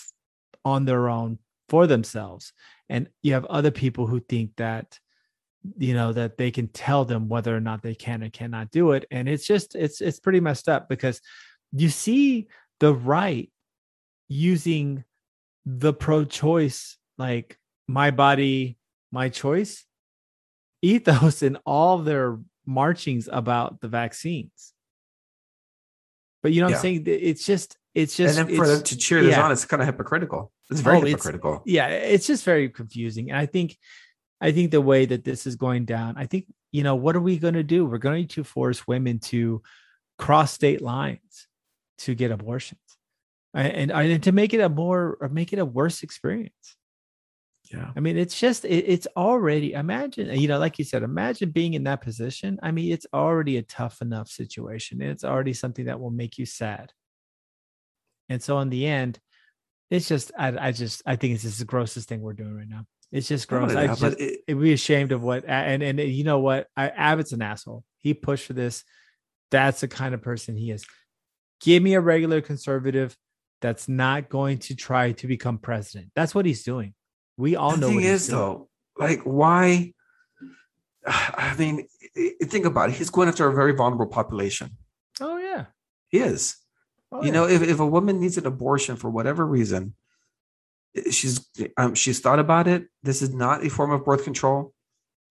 on 0.65 0.85
their 0.87 1.09
own 1.09 1.38
for 1.69 1.87
themselves, 1.87 2.53
and 2.89 3.09
you 3.23 3.35
have 3.35 3.45
other 3.47 3.71
people 3.71 4.07
who 4.07 4.21
think 4.21 4.53
that 4.57 4.99
you 5.77 5.95
know 5.95 6.13
that 6.13 6.39
they 6.39 6.51
can 6.51 6.69
tell 6.69 7.05
them 7.05 7.29
whether 7.29 7.55
or 7.55 7.61
not 7.61 7.83
they 7.83 7.95
can 7.95 8.23
or 8.23 8.31
cannot 8.31 8.71
do 8.71 8.93
it, 8.93 9.07
and 9.11 9.29
it's 9.29 9.47
just 9.47 9.75
it's 9.75 10.01
it's 10.01 10.21
pretty 10.21 10.41
messed 10.41 10.69
up 10.69 10.89
because 10.89 11.21
you 11.73 11.89
see 11.89 12.49
the 12.81 12.95
right 12.95 13.51
using 14.29 15.05
the 15.67 15.93
pro-choice 15.93 16.97
like 17.19 17.59
my 17.87 18.11
body 18.11 18.79
my 19.11 19.29
choice 19.29 19.85
ethos 20.83 21.43
in 21.43 21.57
all 21.67 21.99
their 21.99 22.39
marchings 22.67 23.29
about 23.31 23.81
the 23.81 23.89
vaccines. 23.89 24.75
But 26.43 26.53
you 26.53 26.63
know 26.63 26.69
yeah. 26.69 26.77
i'm 26.77 26.83
saying? 26.83 27.03
It's 27.07 27.45
just 27.45 27.77
it's 27.99 28.17
just 28.17 28.38
and 28.38 28.49
then 28.49 28.57
for 28.57 28.67
them 28.67 28.83
to 28.83 28.97
cheer 28.97 29.23
this 29.23 29.33
yeah. 29.33 29.45
on 29.45 29.52
it's 29.52 29.64
kind 29.64 29.83
of 29.83 29.87
hypocritical. 29.87 30.52
It's 30.71 30.81
very 30.81 30.99
oh, 30.99 31.00
hypocritical. 31.00 31.55
it's, 31.57 31.62
yeah 31.67 31.88
it's 31.88 32.26
just 32.26 32.45
very 32.45 32.69
confusing. 32.69 33.31
And 33.31 33.38
i 33.38 33.47
think 33.47 33.76
i 34.40 34.52
think 34.52 34.71
the 34.71 34.81
way 34.81 35.07
that 35.07 35.25
this 35.25 35.47
is 35.47 35.57
going 35.57 35.85
down 35.85 36.17
i 36.17 36.26
think 36.26 36.47
you 36.73 36.83
know 36.83 36.95
what 36.95 37.17
are 37.17 37.21
we 37.21 37.38
going 37.38 37.55
to 37.55 37.62
do? 37.62 37.85
We're 37.85 37.99
going 37.99 38.28
to 38.28 38.45
force 38.45 38.87
women 38.87 39.19
to 39.21 39.62
cross 40.19 40.52
state 40.52 40.83
lines 40.83 41.47
to 41.99 42.14
get 42.14 42.31
abortions. 42.31 42.81
And, 43.55 43.90
and 43.90 44.23
to 44.25 44.33
make 44.33 44.52
it 44.52 44.61
a 44.61 44.69
more 44.69 45.17
or 45.21 45.28
make 45.28 45.52
it 45.52 45.59
a 45.59 45.64
worse 45.64 46.02
experience. 46.02 46.76
Yeah. 47.73 47.90
I 47.97 48.00
mean 48.00 48.17
it's 48.17 48.38
just 48.38 48.64
it, 48.64 48.85
it's 48.87 49.07
already 49.17 49.73
imagine 49.73 50.38
you 50.40 50.49
know 50.49 50.59
like 50.59 50.78
you 50.78 50.85
said 50.85 51.02
imagine 51.02 51.50
being 51.50 51.75
in 51.75 51.85
that 51.85 52.02
position. 52.02 52.59
I 52.62 52.71
mean 52.71 52.93
it's 52.93 53.07
already 53.12 53.57
a 53.57 53.62
tough 53.62 54.00
enough 54.02 54.28
situation. 54.28 55.00
And 55.02 55.11
it's 55.11 55.25
already 55.25 55.55
something 55.55 55.87
that 55.87 55.99
will 55.99 56.11
make 56.11 56.38
you 56.38 56.47
sad 56.47 56.93
and 58.29 58.43
so 58.43 58.59
in 58.61 58.71
the 58.71 58.87
end 58.87 59.19
it's 59.91 60.09
just 60.09 60.31
i, 60.39 60.69
I 60.69 60.73
just 60.73 61.03
i 61.07 61.17
think 61.17 61.35
it's 61.35 61.43
just 61.43 61.59
the 61.59 61.65
grossest 61.65 62.09
thing 62.09 62.21
we're 62.21 62.33
doing 62.33 62.55
right 62.55 62.69
now 62.69 62.85
it's 63.11 63.29
just 63.29 63.49
gross 63.49 63.75
i 63.75 63.87
just 63.87 64.03
it, 64.21 64.43
would 64.49 64.63
be 64.63 64.73
ashamed 64.73 65.13
of 65.13 65.23
what 65.23 65.45
and 65.47 65.83
and 65.83 65.99
you 65.99 66.25
know 66.25 66.41
what 66.41 66.67
I, 66.77 66.89
abbott's 66.89 67.33
an 67.33 67.43
asshole 67.43 67.85
he 67.99 68.15
pushed 68.15 68.47
for 68.47 68.53
this 68.53 68.85
that's 69.51 69.81
the 69.81 69.89
kind 69.89 70.15
of 70.15 70.23
person 70.23 70.57
he 70.57 70.71
is 70.71 70.85
give 71.61 71.83
me 71.83 71.95
a 71.95 72.01
regular 72.01 72.41
conservative 72.41 73.17
that's 73.61 73.89
not 73.89 74.29
going 74.29 74.59
to 74.59 74.75
try 74.75 75.13
to 75.13 75.27
become 75.27 75.59
president. 75.59 76.11
That's 76.15 76.35
what 76.35 76.47
he's 76.47 76.63
doing. 76.63 76.95
We 77.37 77.57
all 77.57 77.73
the 77.73 77.79
know. 77.79 77.89
Thing 77.89 78.03
is, 78.03 78.27
though, 78.27 78.69
like 78.97 79.23
why? 79.23 79.93
I 81.07 81.55
mean, 81.59 81.87
think 82.45 82.67
about 82.67 82.91
it. 82.91 82.97
He's 82.97 83.11
going 83.11 83.29
after 83.29 83.49
a 83.49 83.55
very 83.55 83.73
vulnerable 83.73 84.07
population. 84.07 84.77
Oh 85.21 85.39
yeah, 85.39 85.67
he 86.09 86.19
is. 86.19 86.57
Oh, 87.11 87.21
you 87.23 87.29
yeah. 87.29 87.33
know, 87.33 87.49
if, 87.49 87.62
if 87.62 87.81
a 87.81 87.87
woman 87.87 88.21
needs 88.21 88.37
an 88.37 88.47
abortion 88.47 88.97
for 88.97 89.09
whatever 89.11 89.47
reason, 89.47 89.95
she's 91.11 91.47
um, 91.77 91.95
she's 91.95 92.21
thought 92.21 92.38
about 92.38 92.69
it. 92.69 92.87
This 93.03 93.23
is 93.23 93.33
not 93.33 93.65
a 93.65 93.71
form 93.71 93.91
of 93.91 94.05
birth 94.05 94.25
control. 94.25 94.73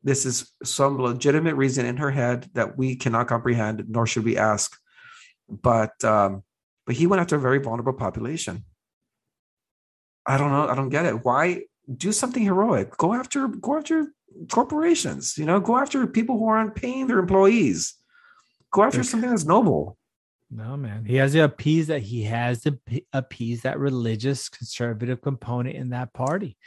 This 0.04 0.26
is 0.26 0.52
some 0.64 1.00
legitimate 1.02 1.56
reason 1.56 1.86
in 1.86 1.98
her 1.98 2.12
head 2.12 2.50
that 2.54 2.78
we 2.78 2.96
cannot 2.96 3.28
comprehend, 3.28 3.86
nor 3.90 4.08
should 4.08 4.24
we 4.24 4.38
ask. 4.38 4.78
But 5.50 6.04
um, 6.04 6.44
but 6.86 6.96
he 6.96 7.08
went 7.08 7.22
after 7.22 7.36
a 7.36 7.40
very 7.40 7.60
vulnerable 7.60 7.94
population. 7.94 8.64
I 10.26 10.38
don't 10.38 10.52
know. 10.52 10.68
I 10.68 10.76
don't 10.76 10.90
get 10.90 11.06
it. 11.06 11.24
Why 11.26 11.64
do 11.96 12.12
something 12.12 12.44
heroic? 12.44 12.98
Go 12.98 13.14
after 13.14 13.48
go 13.48 13.78
after 13.78 14.08
corporations. 14.52 15.38
You 15.38 15.46
know, 15.46 15.60
go 15.60 15.78
after 15.78 16.06
people 16.08 16.38
who 16.38 16.48
aren't 16.48 16.76
paying 16.76 17.08
their 17.08 17.20
employees. 17.20 17.96
Go 18.72 18.84
after 18.84 19.04
something 19.04 19.30
that's 19.30 19.46
noble. 19.46 19.97
No, 20.50 20.78
man. 20.78 21.04
He 21.06 21.16
has 21.16 21.34
to 21.34 21.44
appease 21.44 21.88
that. 21.88 22.02
He 22.02 22.24
has 22.24 22.62
to 22.62 22.80
appease 23.12 23.64
that 23.64 23.80
religious 23.80 24.48
conservative 24.50 25.22
component 25.22 25.76
in 25.76 25.90
that 25.90 26.14
party, 26.14 26.58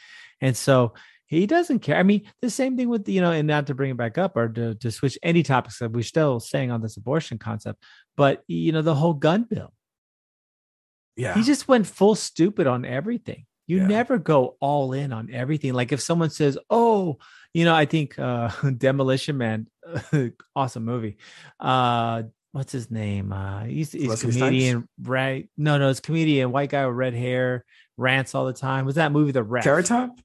and 0.41 0.57
so 0.57 0.95
he 1.31 1.47
doesn't 1.47 1.79
care. 1.79 1.97
I 1.97 2.03
mean, 2.03 2.23
the 2.43 2.51
same 2.51 2.77
thing 2.77 2.89
with 2.89 3.09
you 3.09 3.21
know, 3.21 3.31
and 3.31 3.47
not 3.47 3.69
to 3.69 3.75
bring 3.75 3.93
it 3.93 3.97
back 3.97 4.19
up 4.19 4.37
or 4.37 4.49
to, 4.49 4.75
to 4.75 4.91
switch 4.91 5.17
any 5.23 5.43
topics 5.43 5.79
that 5.79 5.93
we're 5.93 6.03
still 6.03 6.41
staying 6.41 6.71
on 6.71 6.83
this 6.83 6.97
abortion 6.97 7.39
concept, 7.39 7.83
but 8.17 8.43
you 8.49 8.73
know, 8.73 8.83
the 8.83 8.95
whole 8.95 9.15
gun 9.15 9.45
bill. 9.45 9.73
Yeah. 11.17 11.35
He 11.35 11.43
just 11.43 11.69
went 11.69 11.87
full 11.87 12.15
stupid 12.15 12.67
on 12.67 12.85
everything. 12.85 13.47
You 13.67 13.79
yeah. 13.79 13.87
never 13.87 14.19
go 14.19 14.57
all 14.61 14.93
in 14.93 15.13
on 15.13 15.31
everything. 15.31 15.73
Like 15.73 15.93
if 15.93 16.01
someone 16.01 16.31
says, 16.31 16.59
"Oh, 16.69 17.19
you 17.55 17.65
know, 17.65 17.75
I 17.75 17.85
think 17.85 18.19
uh 18.19 18.51
Demolition 18.77 19.39
Man, 19.39 19.69
awesome 20.57 20.85
movie. 20.85 21.17
Uh 21.61 22.25
what's 22.53 22.73
his 22.73 22.91
name? 22.91 23.33
Uh 23.33 23.65
he's, 23.65 23.93
he's 23.93 24.23
comedian, 24.23 24.89
right? 25.03 25.49
No, 25.57 25.79
no, 25.79 25.91
it's 25.91 26.01
comedian, 26.01 26.53
white 26.53 26.71
guy 26.71 26.87
with 26.87 26.97
red 26.97 27.15
hair, 27.15 27.65
rants 27.97 28.35
all 28.35 28.47
the 28.47 28.53
time. 28.53 28.87
Was 28.87 28.97
that 28.97 29.13
movie 29.13 29.33
The 29.33 29.43
Ref? 29.43 29.65
Carrot 29.65 29.87
Top? 29.87 30.19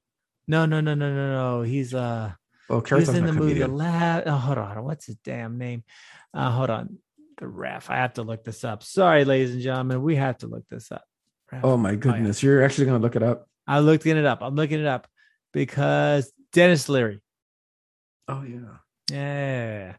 No, 0.48 0.66
no, 0.66 0.80
no, 0.80 0.94
no, 0.94 1.14
no, 1.14 1.32
no. 1.32 1.62
He's 1.62 1.94
uh 1.94 2.32
Oh, 2.68 2.80
Carrot 2.80 3.06
he's 3.06 3.14
in 3.14 3.24
the 3.24 3.32
movie 3.32 3.60
The 3.60 3.68
La- 3.68 4.22
oh, 4.26 4.32
hold 4.32 4.58
on. 4.58 4.84
What's 4.84 5.06
his 5.06 5.16
damn 5.16 5.58
name? 5.58 5.84
Uh 6.34 6.50
hold 6.50 6.70
on 6.70 6.98
the 7.38 7.46
ref. 7.46 7.90
I 7.90 7.96
have 7.96 8.14
to 8.14 8.22
look 8.22 8.44
this 8.44 8.64
up. 8.64 8.82
Sorry, 8.82 9.24
ladies 9.24 9.52
and 9.52 9.62
gentlemen, 9.62 10.02
we 10.02 10.16
have 10.16 10.38
to 10.38 10.46
look 10.46 10.64
this 10.70 10.90
up. 10.90 11.04
Ref. 11.52 11.64
Oh 11.64 11.76
my 11.76 11.94
goodness, 11.94 12.42
oh, 12.42 12.46
yeah. 12.46 12.52
you're 12.52 12.64
actually 12.64 12.86
going 12.86 13.00
to 13.00 13.02
look 13.02 13.16
it 13.16 13.22
up. 13.22 13.48
I 13.66 13.80
looked 13.80 14.06
it 14.06 14.24
up. 14.24 14.42
I'm 14.42 14.54
looking 14.54 14.80
it 14.80 14.86
up 14.86 15.06
because 15.52 16.32
Denis 16.52 16.88
Leary. 16.88 17.20
Oh 18.28 18.42
yeah, 18.42 18.76
yeah. 19.10 19.96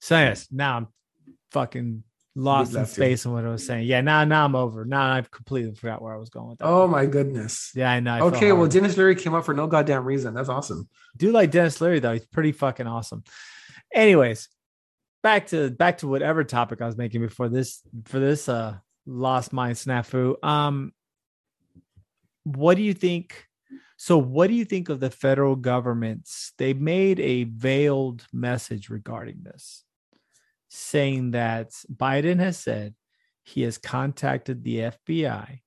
So 0.00 0.16
yes, 0.16 0.48
now 0.50 0.76
I'm 0.76 0.88
fucking 1.54 2.02
lost 2.36 2.74
in 2.74 2.84
space 2.84 3.24
and 3.24 3.32
what 3.32 3.44
I 3.44 3.48
was 3.48 3.64
saying. 3.64 3.86
Yeah, 3.86 4.00
now 4.00 4.24
now 4.24 4.44
I'm 4.44 4.56
over. 4.56 4.84
Now 4.84 5.12
I've 5.12 5.30
completely 5.30 5.74
forgot 5.74 6.02
where 6.02 6.12
I 6.12 6.18
was 6.18 6.30
going 6.30 6.50
with 6.50 6.58
that. 6.58 6.66
Oh 6.66 6.86
my 6.88 7.06
goodness. 7.06 7.70
Yeah, 7.74 7.90
I 7.90 8.00
know. 8.00 8.14
I 8.14 8.20
okay, 8.22 8.52
well, 8.52 8.66
Denis 8.66 8.96
Leary 8.96 9.14
came 9.14 9.34
up 9.34 9.44
for 9.44 9.54
no 9.54 9.66
goddamn 9.66 10.04
reason. 10.04 10.34
That's 10.34 10.48
awesome. 10.48 10.88
Do 11.16 11.30
like 11.30 11.50
Denis 11.50 11.80
Leary 11.80 12.00
though. 12.00 12.12
He's 12.12 12.26
pretty 12.26 12.52
fucking 12.52 12.86
awesome. 12.86 13.22
Anyways, 13.92 14.48
back 15.22 15.46
to 15.48 15.70
back 15.70 15.98
to 15.98 16.08
whatever 16.08 16.42
topic 16.44 16.82
I 16.82 16.86
was 16.86 16.96
making 16.96 17.20
before 17.20 17.48
this 17.48 17.80
for 18.06 18.18
this 18.18 18.48
uh 18.48 18.76
lost 19.06 19.52
mind 19.52 19.76
snafu. 19.76 20.42
Um 20.42 20.92
what 22.42 22.76
do 22.76 22.82
you 22.82 22.94
think? 22.94 23.46
So 23.96 24.18
what 24.18 24.48
do 24.48 24.54
you 24.54 24.64
think 24.64 24.88
of 24.88 24.98
the 25.00 25.10
federal 25.10 25.56
government's 25.56 26.52
they 26.58 26.74
made 26.74 27.20
a 27.20 27.44
veiled 27.44 28.26
message 28.32 28.90
regarding 28.90 29.42
this, 29.44 29.83
saying 30.74 31.30
that 31.30 31.70
Biden 31.94 32.40
has 32.40 32.58
said 32.58 32.94
he 33.44 33.62
has 33.62 33.78
contacted 33.78 34.64
the 34.64 34.78
FBI 34.78 35.60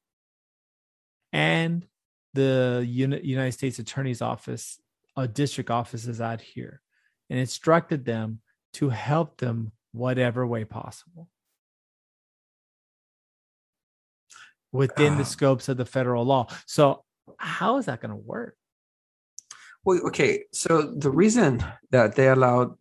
and 1.32 1.88
the 2.34 2.86
United 2.86 3.54
States 3.54 3.80
Attorney's 3.80 4.22
Office, 4.22 4.80
uh, 5.16 5.26
district 5.28 5.72
offices 5.72 6.20
out 6.20 6.42
here, 6.42 6.82
and 7.30 7.40
instructed 7.40 8.04
them 8.04 8.42
to 8.74 8.90
help 8.90 9.38
them 9.38 9.72
whatever 9.94 10.46
way 10.46 10.66
possible 10.66 11.30
within 14.74 15.14
uh, 15.14 15.18
the 15.20 15.26
scopes 15.26 15.70
of 15.70 15.78
the 15.78 15.86
federal 15.86 16.26
law. 16.26 16.48
So, 16.66 17.04
how 17.38 17.78
is 17.78 17.86
that 17.86 18.02
going 18.02 18.12
to 18.12 18.16
work? 18.16 18.56
Well, 19.86 20.02
okay. 20.08 20.44
So, 20.52 20.82
the 20.82 21.10
reason 21.10 21.64
that 21.92 22.16
they 22.16 22.28
allowed 22.28 22.76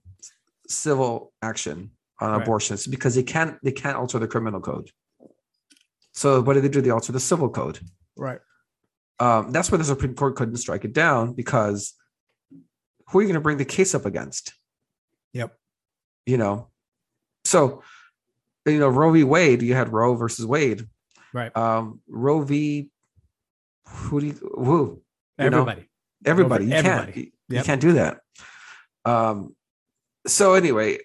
civil 0.68 1.32
action 1.40 1.92
on 2.20 2.32
right. 2.32 2.42
abortions 2.42 2.86
because 2.86 3.14
they 3.14 3.22
can't 3.22 3.58
they 3.62 3.72
can't 3.72 3.96
alter 3.96 4.18
the 4.18 4.28
criminal 4.28 4.60
code. 4.60 4.90
So, 6.12 6.40
what 6.40 6.54
did 6.54 6.64
they 6.64 6.68
do? 6.68 6.80
They 6.80 6.90
alter 6.90 7.12
the 7.12 7.20
civil 7.20 7.50
code. 7.50 7.78
Right. 8.16 8.40
Um, 9.18 9.52
that's 9.52 9.70
why 9.70 9.78
the 9.78 9.84
Supreme 9.84 10.14
Court 10.14 10.36
couldn't 10.36 10.56
strike 10.56 10.84
it 10.84 10.92
down 10.92 11.32
because 11.32 11.94
who 13.08 13.18
are 13.18 13.22
you 13.22 13.28
going 13.28 13.34
to 13.34 13.40
bring 13.40 13.58
the 13.58 13.64
case 13.64 13.94
up 13.94 14.06
against? 14.06 14.52
Yep 15.32 15.54
you 16.26 16.36
know, 16.36 16.68
so 17.44 17.82
you 18.66 18.80
know 18.80 18.88
Roe 18.88 19.12
v. 19.12 19.24
Wade, 19.24 19.62
you 19.62 19.74
had 19.74 19.92
Roe 19.92 20.14
versus 20.16 20.44
Wade, 20.44 20.86
right? 21.32 21.56
Um, 21.56 22.00
Roe 22.08 22.42
v. 22.42 22.90
Who 23.88 24.20
do 24.20 24.26
you 24.26 24.32
who? 24.32 25.02
Everybody. 25.38 25.82
Know? 25.82 25.86
Everybody. 26.30 26.64
You 26.66 26.72
everybody. 26.72 27.12
can't. 27.12 27.32
Yep. 27.48 27.58
You 27.58 27.62
can't 27.62 27.80
do 27.80 27.92
that. 27.94 28.20
Um. 29.04 29.54
So 30.26 30.54
anyway, 30.54 30.98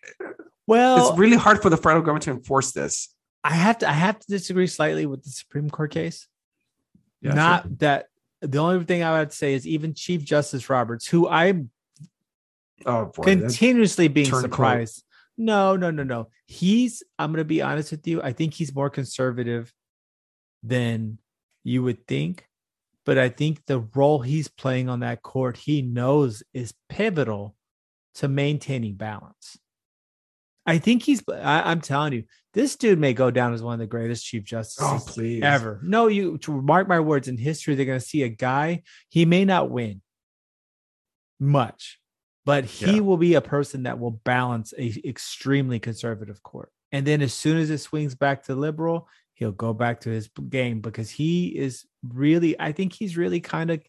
well, 0.71 1.09
it's 1.09 1.17
really 1.17 1.37
hard 1.37 1.61
for 1.61 1.69
the 1.69 1.77
federal 1.77 2.01
government 2.01 2.23
to 2.23 2.31
enforce 2.31 2.71
this. 2.71 3.13
I 3.43 3.53
have 3.53 3.79
to. 3.79 3.89
I 3.89 3.93
have 3.93 4.19
to 4.19 4.27
disagree 4.27 4.67
slightly 4.67 5.05
with 5.05 5.23
the 5.23 5.29
Supreme 5.29 5.69
Court 5.69 5.91
case. 5.91 6.27
Yeah, 7.21 7.33
Not 7.33 7.63
sure. 7.63 7.71
that 7.79 8.05
the 8.41 8.57
only 8.57 8.83
thing 8.85 9.03
I 9.03 9.19
would 9.19 9.33
say 9.33 9.53
is 9.53 9.67
even 9.67 9.93
Chief 9.93 10.23
Justice 10.23 10.69
Roberts, 10.69 11.07
who 11.07 11.27
I'm 11.27 11.69
oh, 12.85 13.05
boy, 13.05 13.23
continuously 13.23 14.07
being 14.07 14.33
surprised. 14.33 15.03
No, 15.37 15.75
no, 15.75 15.91
no, 15.91 16.03
no. 16.03 16.27
He's, 16.45 17.03
I'm 17.17 17.31
going 17.31 17.39
to 17.39 17.45
be 17.45 17.61
honest 17.61 17.91
with 17.91 18.05
you. 18.07 18.21
I 18.21 18.31
think 18.31 18.53
he's 18.53 18.75
more 18.75 18.89
conservative 18.89 19.73
than 20.61 21.17
you 21.63 21.83
would 21.83 22.05
think. 22.07 22.47
But 23.05 23.17
I 23.17 23.29
think 23.29 23.65
the 23.65 23.79
role 23.95 24.19
he's 24.21 24.47
playing 24.47 24.87
on 24.87 24.99
that 24.99 25.23
court, 25.23 25.57
he 25.57 25.81
knows 25.81 26.43
is 26.53 26.73
pivotal 26.89 27.55
to 28.15 28.27
maintaining 28.27 28.95
balance. 28.95 29.57
I 30.65 30.77
think 30.77 31.03
he's. 31.03 31.23
I, 31.27 31.71
am 31.71 31.81
telling 31.81 32.13
you, 32.13 32.23
this 32.53 32.75
dude 32.75 32.99
may 32.99 33.13
go 33.13 33.31
down 33.31 33.53
as 33.53 33.63
one 33.63 33.73
of 33.73 33.79
the 33.79 33.87
greatest 33.87 34.25
chief 34.25 34.43
justices 34.43 35.17
Oh, 35.17 35.45
ever. 35.45 35.79
No, 35.83 36.07
you 36.07 36.37
to 36.39 36.61
mark 36.61 36.87
my 36.87 36.99
words. 36.99 37.27
In 37.27 37.37
history, 37.37 37.75
they're 37.75 37.85
going 37.85 37.99
to 37.99 38.05
see 38.05 38.23
a 38.23 38.29
guy. 38.29 38.83
He 39.09 39.25
may 39.25 39.45
not 39.45 39.69
win 39.71 40.01
much, 41.39 41.99
but 42.45 42.65
he 42.65 42.97
Yeah. 42.97 43.01
will 43.01 43.17
be 43.17 43.33
a 43.33 43.41
person 43.41 43.83
that 43.83 43.99
will 43.99 44.11
balance 44.11 44.73
a 44.77 44.93
extremely 45.05 45.79
conservative 45.79 46.43
court. 46.43 46.71
And 46.91 47.05
then 47.07 47.21
as 47.21 47.33
soon 47.33 47.57
as 47.57 47.69
it 47.69 47.79
swings 47.79 48.15
back 48.15 48.43
to 48.43 48.55
liberal, 48.55 49.07
he'll 49.33 49.51
go 49.51 49.73
back 49.73 50.01
to 50.01 50.09
his 50.09 50.29
game 50.49 50.81
because 50.81 51.09
he 51.09 51.47
is 51.47 51.85
really. 52.07 52.59
I 52.59 52.71
think 52.71 52.93
he's 52.93 53.17
really 53.17 53.39
kind 53.39 53.71
of 53.71 53.81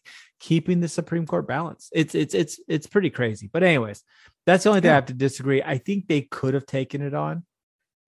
keeping 0.43 0.81
the 0.81 0.89
Supreme 0.89 1.25
Court 1.25 1.47
balance. 1.47 1.89
It's 1.93 2.13
it's 2.13 2.33
it's 2.33 2.59
it's 2.67 2.85
pretty 2.85 3.09
crazy. 3.09 3.49
But 3.51 3.63
anyways, 3.63 4.03
that's 4.45 4.65
the 4.65 4.71
only 4.71 4.81
thing 4.81 4.91
I 4.91 4.95
have 4.95 5.05
to 5.05 5.13
disagree. 5.13 5.63
I 5.63 5.77
think 5.77 6.07
they 6.07 6.23
could 6.23 6.53
have 6.53 6.65
taken 6.65 7.01
it 7.01 7.13
on. 7.13 7.45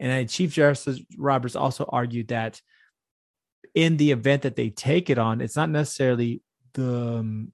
And 0.01 0.29
Chief 0.29 0.51
Justice 0.51 0.99
Roberts 1.17 1.55
also 1.55 1.85
argued 1.87 2.27
that 2.27 2.61
in 3.73 3.95
the 3.95 4.11
event 4.11 4.41
that 4.41 4.57
they 4.57 4.69
take 4.69 5.09
it 5.09 5.17
on, 5.17 5.39
it's 5.39 5.55
not 5.55 5.69
necessarily 5.69 6.41
the 6.73 7.19
um, 7.19 7.53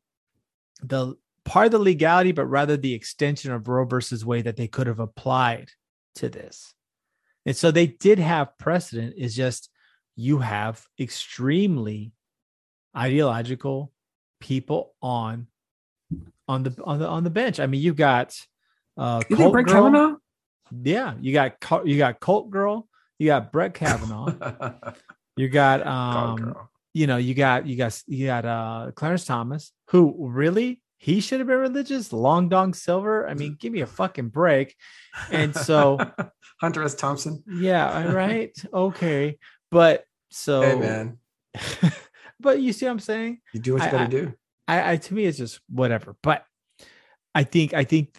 the 0.81 1.13
part 1.45 1.67
of 1.67 1.73
the 1.73 1.79
legality, 1.79 2.31
but 2.31 2.47
rather 2.47 2.75
the 2.75 2.95
extension 2.95 3.51
of 3.51 3.67
Roe 3.67 3.85
versus 3.85 4.25
Wade 4.25 4.45
that 4.45 4.57
they 4.57 4.67
could 4.67 4.87
have 4.87 4.99
applied 4.99 5.69
to 6.15 6.27
this. 6.27 6.73
And 7.45 7.55
so 7.55 7.69
they 7.69 7.85
did 7.85 8.17
have 8.17 8.57
precedent. 8.57 9.13
Is 9.15 9.35
just 9.35 9.69
you 10.15 10.39
have 10.39 10.83
extremely 10.99 12.13
ideological 12.97 13.93
people 14.41 14.93
on 15.01 15.47
on 16.47 16.63
the 16.63 16.75
on 16.83 16.99
the 16.99 17.07
on 17.07 17.23
the 17.23 17.29
bench. 17.29 17.59
I 17.59 17.67
mean, 17.67 17.79
you've 17.81 17.95
got 17.95 18.37
uh 18.97 19.21
You 19.29 19.37
Colt 19.37 19.53
Brett 19.53 19.65
Girl. 19.67 19.75
Kavanaugh? 19.75 20.15
Yeah, 20.83 21.13
you 21.21 21.31
got 21.33 21.55
you 21.85 21.97
got 21.97 22.19
Colt 22.19 22.49
Girl, 22.49 22.87
you 23.19 23.27
got 23.27 23.51
Brett 23.51 23.73
Kavanaugh, 23.73 24.73
you 25.37 25.49
got 25.49 25.85
um, 25.85 26.55
you 26.93 27.07
know, 27.07 27.17
you 27.17 27.33
got 27.33 27.65
you 27.67 27.75
got 27.75 28.01
you 28.07 28.25
got 28.25 28.45
uh 28.45 28.91
Clarence 28.95 29.25
Thomas, 29.25 29.71
who 29.89 30.15
really 30.17 30.81
he 30.97 31.19
should 31.19 31.39
have 31.39 31.47
been 31.47 31.57
religious. 31.57 32.13
Long 32.13 32.47
Dong 32.47 32.73
Silver, 32.73 33.27
I 33.27 33.33
mean, 33.33 33.57
give 33.59 33.73
me 33.73 33.81
a 33.81 33.87
fucking 33.87 34.29
break. 34.29 34.75
And 35.31 35.55
so, 35.55 35.97
Hunter 36.61 36.83
S. 36.83 36.95
Thompson. 36.95 37.43
yeah, 37.47 38.05
all 38.05 38.13
right, 38.13 38.55
okay, 38.73 39.37
but 39.71 40.05
so, 40.29 40.61
Hey 40.61 40.75
man, 40.75 41.17
but 42.41 42.59
you 42.59 42.73
see 42.73 42.85
what 42.85 42.93
I'm 42.93 42.99
saying? 42.99 43.39
you 43.53 43.59
do 43.59 43.73
what 43.73 43.83
you 43.83 43.91
gotta 43.91 44.07
do. 44.07 44.33
I, 44.67 44.93
I 44.93 44.97
to 44.97 45.13
me 45.13 45.25
it's 45.25 45.37
just 45.37 45.59
whatever. 45.69 46.15
But 46.21 46.45
I 47.33 47.43
think 47.43 47.73
I 47.73 47.83
think 47.83 48.15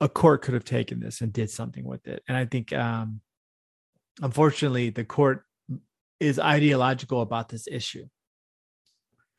a 0.00 0.08
court 0.08 0.42
could 0.42 0.54
have 0.54 0.64
taken 0.64 1.00
this 1.00 1.20
and 1.20 1.32
did 1.32 1.50
something 1.50 1.84
with 1.84 2.06
it. 2.06 2.22
And 2.28 2.36
I 2.36 2.44
think 2.46 2.72
um 2.72 3.20
unfortunately 4.20 4.90
the 4.90 5.04
court 5.04 5.44
is 6.20 6.38
ideological 6.38 7.22
about 7.22 7.48
this 7.48 7.68
issue. 7.68 8.06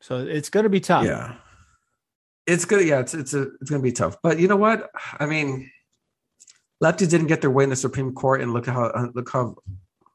So 0.00 0.18
it's 0.18 0.48
gonna 0.48 0.68
be 0.68 0.80
tough. 0.80 1.04
Yeah. 1.04 1.36
It's 2.46 2.64
good. 2.64 2.86
Yeah, 2.86 3.00
it's 3.00 3.14
it's 3.14 3.34
a, 3.34 3.48
it's 3.60 3.70
gonna 3.70 3.82
be 3.82 3.92
tough. 3.92 4.16
But 4.22 4.38
you 4.38 4.48
know 4.48 4.56
what? 4.56 4.90
I 5.18 5.26
mean, 5.26 5.70
lefties 6.82 7.10
didn't 7.10 7.28
get 7.28 7.42
their 7.42 7.50
way 7.50 7.64
in 7.64 7.70
the 7.70 7.76
Supreme 7.76 8.12
Court, 8.12 8.40
and 8.40 8.52
look 8.52 8.66
how 8.66 8.84
uh, 8.86 9.08
look 9.14 9.30
how 9.30 9.56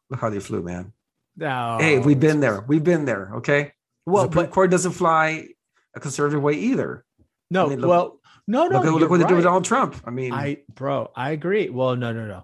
look 0.09 0.19
how 0.19 0.29
they 0.29 0.39
flew, 0.39 0.61
man. 0.61 0.91
No, 1.37 1.77
hey, 1.79 1.99
we've 1.99 2.19
been 2.19 2.39
there. 2.39 2.63
We've 2.67 2.83
been 2.83 3.05
there. 3.05 3.31
Okay. 3.37 3.73
Well, 4.05 4.23
the 4.23 4.29
Supreme 4.29 4.45
but 4.45 4.51
Court 4.53 4.71
doesn't 4.71 4.93
fly 4.93 5.47
a 5.95 5.99
conservative 5.99 6.41
way 6.41 6.53
either. 6.53 7.03
no, 7.49 7.65
I 7.65 7.69
mean, 7.69 7.79
look- 7.81 7.89
well, 7.89 8.19
no, 8.47 8.67
no. 8.67 8.81
look 8.81 9.01
look 9.01 9.09
what 9.09 9.17
they 9.19 9.25
did 9.25 9.35
with. 9.35 9.43
Donald 9.43 9.65
Trump. 9.65 9.95
I 10.05 10.11
mean, 10.11 10.31
I 10.31 10.57
bro, 10.73 11.09
I 11.15 11.31
agree. 11.31 11.69
Well, 11.69 11.95
no, 11.95 12.13
no, 12.13 12.25
no. 12.27 12.43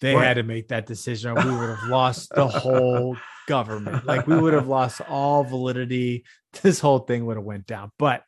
They 0.00 0.14
What? 0.14 0.24
had 0.24 0.34
to 0.34 0.42
make 0.42 0.68
that 0.68 0.86
decision, 0.86 1.30
or 1.30 1.44
we 1.44 1.56
would 1.56 1.68
have 1.70 1.84
lost 1.88 2.30
the 2.34 2.48
whole 2.48 3.16
government. 3.46 4.04
Like 4.04 4.26
we 4.26 4.36
would 4.36 4.52
have 4.52 4.66
lost 4.68 5.00
all 5.08 5.44
validity. 5.44 6.24
This 6.60 6.80
whole 6.80 6.98
thing 6.98 7.24
would 7.24 7.38
have 7.38 7.46
went 7.46 7.66
down. 7.66 7.92
But 7.98 8.24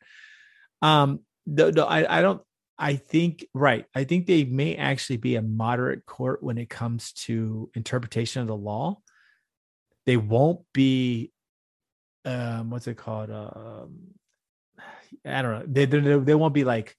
um, 0.81 1.19
no, 1.45 1.69
no, 1.69 1.85
I, 1.85 2.17
I 2.17 2.21
don't. 2.23 2.41
I 2.79 2.95
think 2.95 3.45
right. 3.53 3.85
I 3.93 4.03
think 4.03 4.25
they 4.25 4.43
may 4.45 4.75
actually 4.77 5.17
be 5.17 5.35
a 5.35 5.43
moderate 5.43 6.07
court 6.07 6.41
when 6.41 6.57
it 6.57 6.67
comes 6.67 7.11
to 7.25 7.69
interpretation 7.75 8.41
of 8.41 8.47
the 8.47 8.55
law. 8.55 8.97
They 10.05 10.17
won't 10.17 10.61
be, 10.73 11.31
um, 12.25 12.69
what's 12.69 12.87
it 12.87 12.97
called? 12.97 13.31
Um, 13.31 14.13
I 15.25 15.41
don't 15.41 15.59
know. 15.59 15.65
They, 15.67 15.85
they 15.85 16.17
they 16.19 16.35
won't 16.35 16.53
be 16.53 16.63
like 16.63 16.95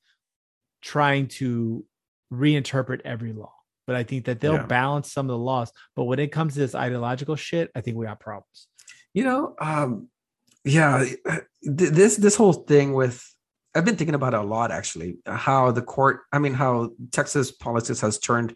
trying 0.83 1.29
to 1.29 1.85
reinterpret 2.33 3.01
every 3.05 3.33
law, 3.33 3.53
but 3.87 3.97
I 3.97 4.03
think 4.03 4.25
that 4.27 4.41
they'll 4.41 4.55
Yeah. 4.55 4.67
balance 4.67 5.13
some 5.13 5.27
of 5.27 5.31
the 5.35 5.39
laws. 5.39 5.71
But 5.95 6.05
when 6.05 6.19
it 6.19 6.33
comes 6.33 6.55
to 6.55 6.61
this 6.61 6.75
ideological 6.75 7.37
shit, 7.37 7.71
I 7.75 7.81
think 7.81 7.97
we 7.97 8.07
have 8.07 8.21
problems. 8.21 8.69
you 9.15 9.25
know, 9.25 9.55
um, 9.61 10.09
yeah, 10.65 11.05
this 11.63 12.17
this 12.17 12.37
whole 12.37 12.53
thing 12.53 12.93
with 12.93 13.25
I've 13.75 13.85
been 13.85 13.97
thinking 13.97 14.15
about 14.15 14.35
it 14.35 14.41
a 14.41 14.43
lot 14.43 14.71
actually. 14.73 15.19
How 15.27 15.71
the 15.71 15.83
court, 15.83 16.21
I 16.33 16.39
mean, 16.39 16.55
how 16.55 16.91
Texas 17.13 17.51
politics 17.53 18.01
has 18.01 18.19
turned 18.19 18.55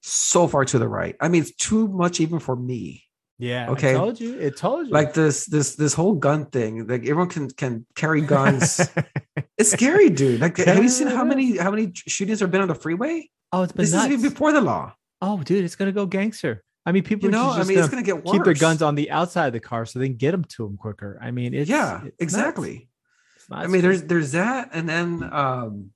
so 0.00 0.48
far 0.48 0.64
to 0.64 0.78
the 0.78 0.88
right. 0.88 1.16
I 1.20 1.28
mean, 1.28 1.42
it's 1.42 1.54
too 1.54 1.86
much 1.88 2.18
even 2.20 2.38
for 2.40 2.56
me. 2.56 3.04
Yeah. 3.40 3.70
Okay. 3.70 3.90
I 3.90 3.94
told 3.94 4.20
you. 4.20 4.38
It 4.38 4.56
told 4.56 4.86
you. 4.86 4.92
Like 4.92 5.14
this 5.14 5.46
this 5.46 5.74
this 5.76 5.94
whole 5.94 6.14
gun 6.14 6.46
thing. 6.46 6.86
Like 6.86 7.02
everyone 7.02 7.28
can 7.28 7.48
can 7.50 7.86
carry 7.96 8.20
guns. 8.20 8.80
it's 9.58 9.72
scary, 9.72 10.10
dude. 10.10 10.40
Like, 10.40 10.56
have 10.58 10.82
you 10.82 10.88
seen 10.88 11.08
how 11.08 11.24
many 11.24 11.56
how 11.56 11.70
many 11.70 11.92
shootings 11.94 12.40
have 12.40 12.50
been 12.50 12.60
on 12.60 12.68
the 12.68 12.74
freeway? 12.74 13.28
oh, 13.52 13.62
it's 13.62 13.72
been 13.72 13.84
This 13.84 13.94
is 13.94 14.06
even 14.06 14.22
before 14.22 14.52
the 14.52 14.60
law. 14.60 14.92
oh, 15.22 15.42
dude, 15.42 15.64
it's 15.64 15.74
gonna 15.74 15.92
go 15.92 16.06
gangster. 16.06 16.62
I 16.86 16.92
mean, 16.92 17.02
people 17.02 17.26
You 17.28 17.32
know, 17.32 17.50
are 17.50 17.60
I 17.60 17.64
mean, 17.64 17.74
gonna 17.76 17.80
it's 17.80 17.88
gonna 17.88 18.02
get 18.02 18.24
worse. 18.24 18.32
keep 18.32 18.44
their 18.44 18.54
guns 18.54 18.80
on 18.82 18.94
the 18.94 19.10
outside 19.10 19.48
of 19.48 19.52
the 19.52 19.60
car 19.60 19.84
so 19.86 19.98
they 19.98 20.06
can 20.08 20.16
get 20.16 20.30
them 20.32 20.44
to 20.44 20.66
them 20.66 20.76
quicker. 20.76 21.18
I 21.20 21.30
mean, 21.30 21.52
it's 21.54 21.68
yeah, 21.68 22.04
it's 22.04 22.16
exactly. 22.20 22.88
It's 23.36 23.46
I 23.50 23.66
mean, 23.66 23.82
there's 23.82 24.02
there's 24.04 24.32
that, 24.32 24.70
and 24.72 24.88
then 24.88 25.28
um, 25.32 25.90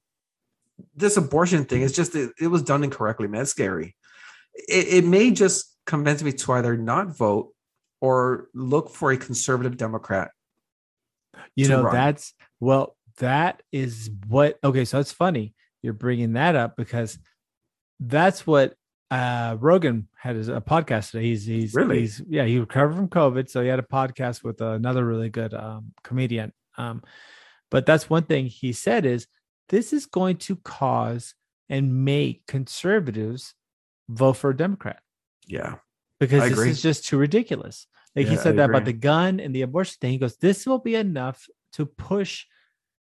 this 0.97 1.17
abortion 1.17 1.65
thing 1.65 1.83
is 1.83 1.93
just 1.93 2.15
it, 2.15 2.33
it 2.41 2.49
was 2.49 2.63
done 2.63 2.85
incorrectly, 2.85 3.29
man. 3.29 3.43
It's 3.43 3.51
scary. 3.51 3.97
It, 4.55 5.05
it 5.05 5.05
may 5.05 5.31
just 5.31 5.74
convince 5.87 6.23
me 6.23 6.33
to 6.33 6.53
either 6.53 6.77
not 6.77 7.09
vote 7.09 7.53
or 8.01 8.49
look 8.55 8.91
for 8.91 9.13
a 9.13 9.17
conservative 9.17 9.77
Democrat. 9.77 10.31
you 11.57 11.69
know 11.69 11.83
run. 11.83 11.95
that's 11.95 12.35
well 12.61 12.97
that 13.19 13.63
is 13.73 14.11
what 14.29 14.59
okay 14.65 14.85
so 14.85 14.99
it's 15.01 15.13
funny 15.13 15.55
you're 15.83 15.93
bringing 15.93 16.35
that 16.35 16.57
up 16.57 16.77
because 16.77 17.19
that's 18.01 18.47
what 18.47 18.75
uh 19.11 19.57
rogan 19.61 20.09
had 20.17 20.37
his, 20.37 20.49
a 20.49 20.61
podcast 20.61 21.11
today 21.11 21.25
he's 21.25 21.45
he's 21.45 21.75
Really? 21.75 22.01
he's 22.01 22.23
yeah 22.29 22.45
he 22.45 22.59
recovered 22.59 22.97
from 22.97 23.09
covid 23.09 23.49
so 23.49 23.63
he 23.63 23.69
had 23.69 23.79
a 23.79 23.83
podcast 23.83 24.43
with 24.43 24.61
another 24.61 25.05
really 25.05 25.29
good 25.29 25.55
um 25.55 25.93
comedian 26.03 26.53
um 26.79 27.03
but 27.71 27.87
that's 27.87 28.09
one 28.11 28.25
thing 28.25 28.47
he 28.47 28.73
said 28.73 29.05
is 29.07 29.27
this 29.69 29.93
is 29.93 30.07
going 30.07 30.37
to 30.39 30.57
cause 30.57 31.35
and 31.69 32.05
make 32.05 32.47
conservatives 32.47 33.55
vote 34.09 34.35
for 34.35 34.51
a 34.51 34.57
democrat 34.57 35.01
Yeah, 35.47 35.77
because 36.21 36.43
I 36.43 36.49
this 36.49 36.59
agree. 36.59 36.71
is 36.71 36.83
just 36.83 37.07
too 37.07 37.19
ridiculous. 37.19 37.87
Like 38.17 38.27
he 38.29 38.37
said 38.37 38.55
I 38.55 38.57
that 38.59 38.71
about 38.71 38.85
the 38.85 38.93
gun 38.93 39.41
and 39.41 39.55
the 39.55 39.63
abortion 39.63 39.97
thing. 40.01 40.13
He 40.13 40.19
goes, 40.19 40.37
"This 40.37 40.67
will 40.67 40.79
be 40.79 40.95
enough 40.95 41.47
to 41.73 41.85
push, 41.87 42.47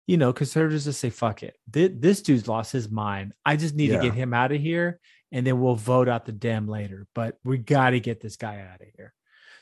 you 0.08 0.18
know, 0.18 0.32
conservatives 0.34 0.86
to 0.86 0.94
say 0.94 1.10
fuck 1.10 1.44
it. 1.44 1.56
This, 1.70 1.92
this 1.94 2.22
dude's 2.22 2.48
lost 2.48 2.72
his 2.72 2.90
mind. 2.90 3.34
I 3.46 3.58
just 3.58 3.76
need 3.76 3.90
Yeah. 3.92 3.98
to 3.98 4.04
get 4.04 4.14
him 4.14 4.34
out 4.34 4.52
of 4.54 4.62
here, 4.62 5.00
and 5.32 5.46
then 5.46 5.60
we'll 5.60 5.76
vote 5.76 6.08
out 6.08 6.26
the 6.26 6.32
dem 6.32 6.68
later. 6.68 7.06
But 7.14 7.38
we 7.44 7.58
got 7.58 7.90
to 7.92 8.00
get 8.00 8.22
this 8.22 8.38
guy 8.38 8.62
out 8.62 8.80
of 8.82 8.88
here." 8.96 9.14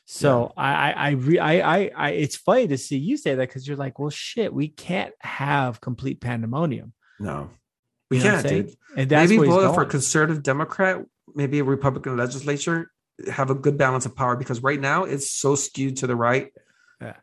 So 0.05 0.51
I, 0.57 0.73
I, 0.73 0.91
I, 0.91 1.09
re, 1.11 1.39
I, 1.39 1.77
I, 1.77 1.91
I, 1.95 2.09
it's 2.11 2.35
funny 2.35 2.67
to 2.67 2.77
see 2.77 2.97
you 2.97 3.17
say 3.17 3.35
that 3.35 3.47
because 3.47 3.67
you're 3.67 3.77
like, 3.77 3.97
well, 3.97 4.09
shit, 4.09 4.51
we 4.53 4.67
can't 4.67 5.13
have 5.19 5.79
complete 5.79 6.19
pandemonium. 6.19 6.91
no, 7.19 7.49
we 8.09 8.17
You 8.17 8.23
know 8.25 8.31
can't, 8.41 8.47
dude. 8.47 8.75
And 8.97 9.09
that's 9.09 9.29
maybe 9.29 9.47
vote 9.47 9.73
for 9.73 9.83
a 9.83 9.85
conservative 9.85 10.43
Democrat, 10.43 11.05
maybe 11.35 11.59
a 11.59 11.63
Republican 11.63 12.17
legislature, 12.17 12.91
have 13.31 13.49
a 13.49 13.55
good 13.55 13.77
balance 13.77 14.05
of 14.05 14.15
power 14.15 14.35
because 14.35 14.61
right 14.63 14.79
now 14.79 15.03
it's 15.03 15.29
so 15.31 15.55
skewed 15.55 15.97
to 15.97 16.07
the 16.07 16.15
right. 16.15 16.51
Yeah. 17.01 17.15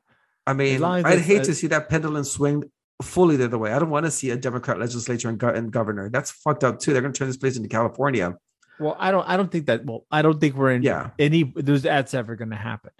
I 0.46 0.52
mean, 0.52 0.82
I'd 0.82 1.20
hate 1.20 1.42
a- 1.42 1.44
to 1.46 1.54
see 1.54 1.66
that 1.68 1.88
pendulum 1.88 2.24
swing 2.24 2.64
fully 3.02 3.36
the 3.36 3.44
other 3.44 3.58
way. 3.58 3.72
I 3.72 3.78
don't 3.78 3.90
want 3.90 4.06
to 4.06 4.10
see 4.10 4.30
a 4.30 4.36
Democrat 4.36 4.78
legislature 4.78 5.28
and, 5.28 5.38
go- 5.38 5.48
and 5.48 5.70
governor. 5.70 6.10
That's 6.10 6.30
fucked 6.30 6.64
up 6.64 6.78
too. 6.80 6.92
They're 6.92 7.02
going 7.02 7.12
to 7.12 7.18
turn 7.18 7.28
this 7.28 7.36
place 7.36 7.56
into 7.56 7.68
California. 7.68 8.36
Well, 8.80 8.96
I 8.98 9.10
don't, 9.10 9.28
I 9.28 9.36
don't 9.36 9.50
think 9.50 9.66
that. 9.66 9.84
Well, 9.84 10.06
I 10.10 10.22
don't 10.22 10.40
think 10.40 10.54
we're 10.54 10.70
in 10.72 10.82
Yeah. 10.82 11.10
any 11.18 11.42
there's 11.56 11.82
that's 11.82 12.14
ever 12.14 12.36
going 12.36 12.50
to 12.50 12.56
happen 12.56 12.90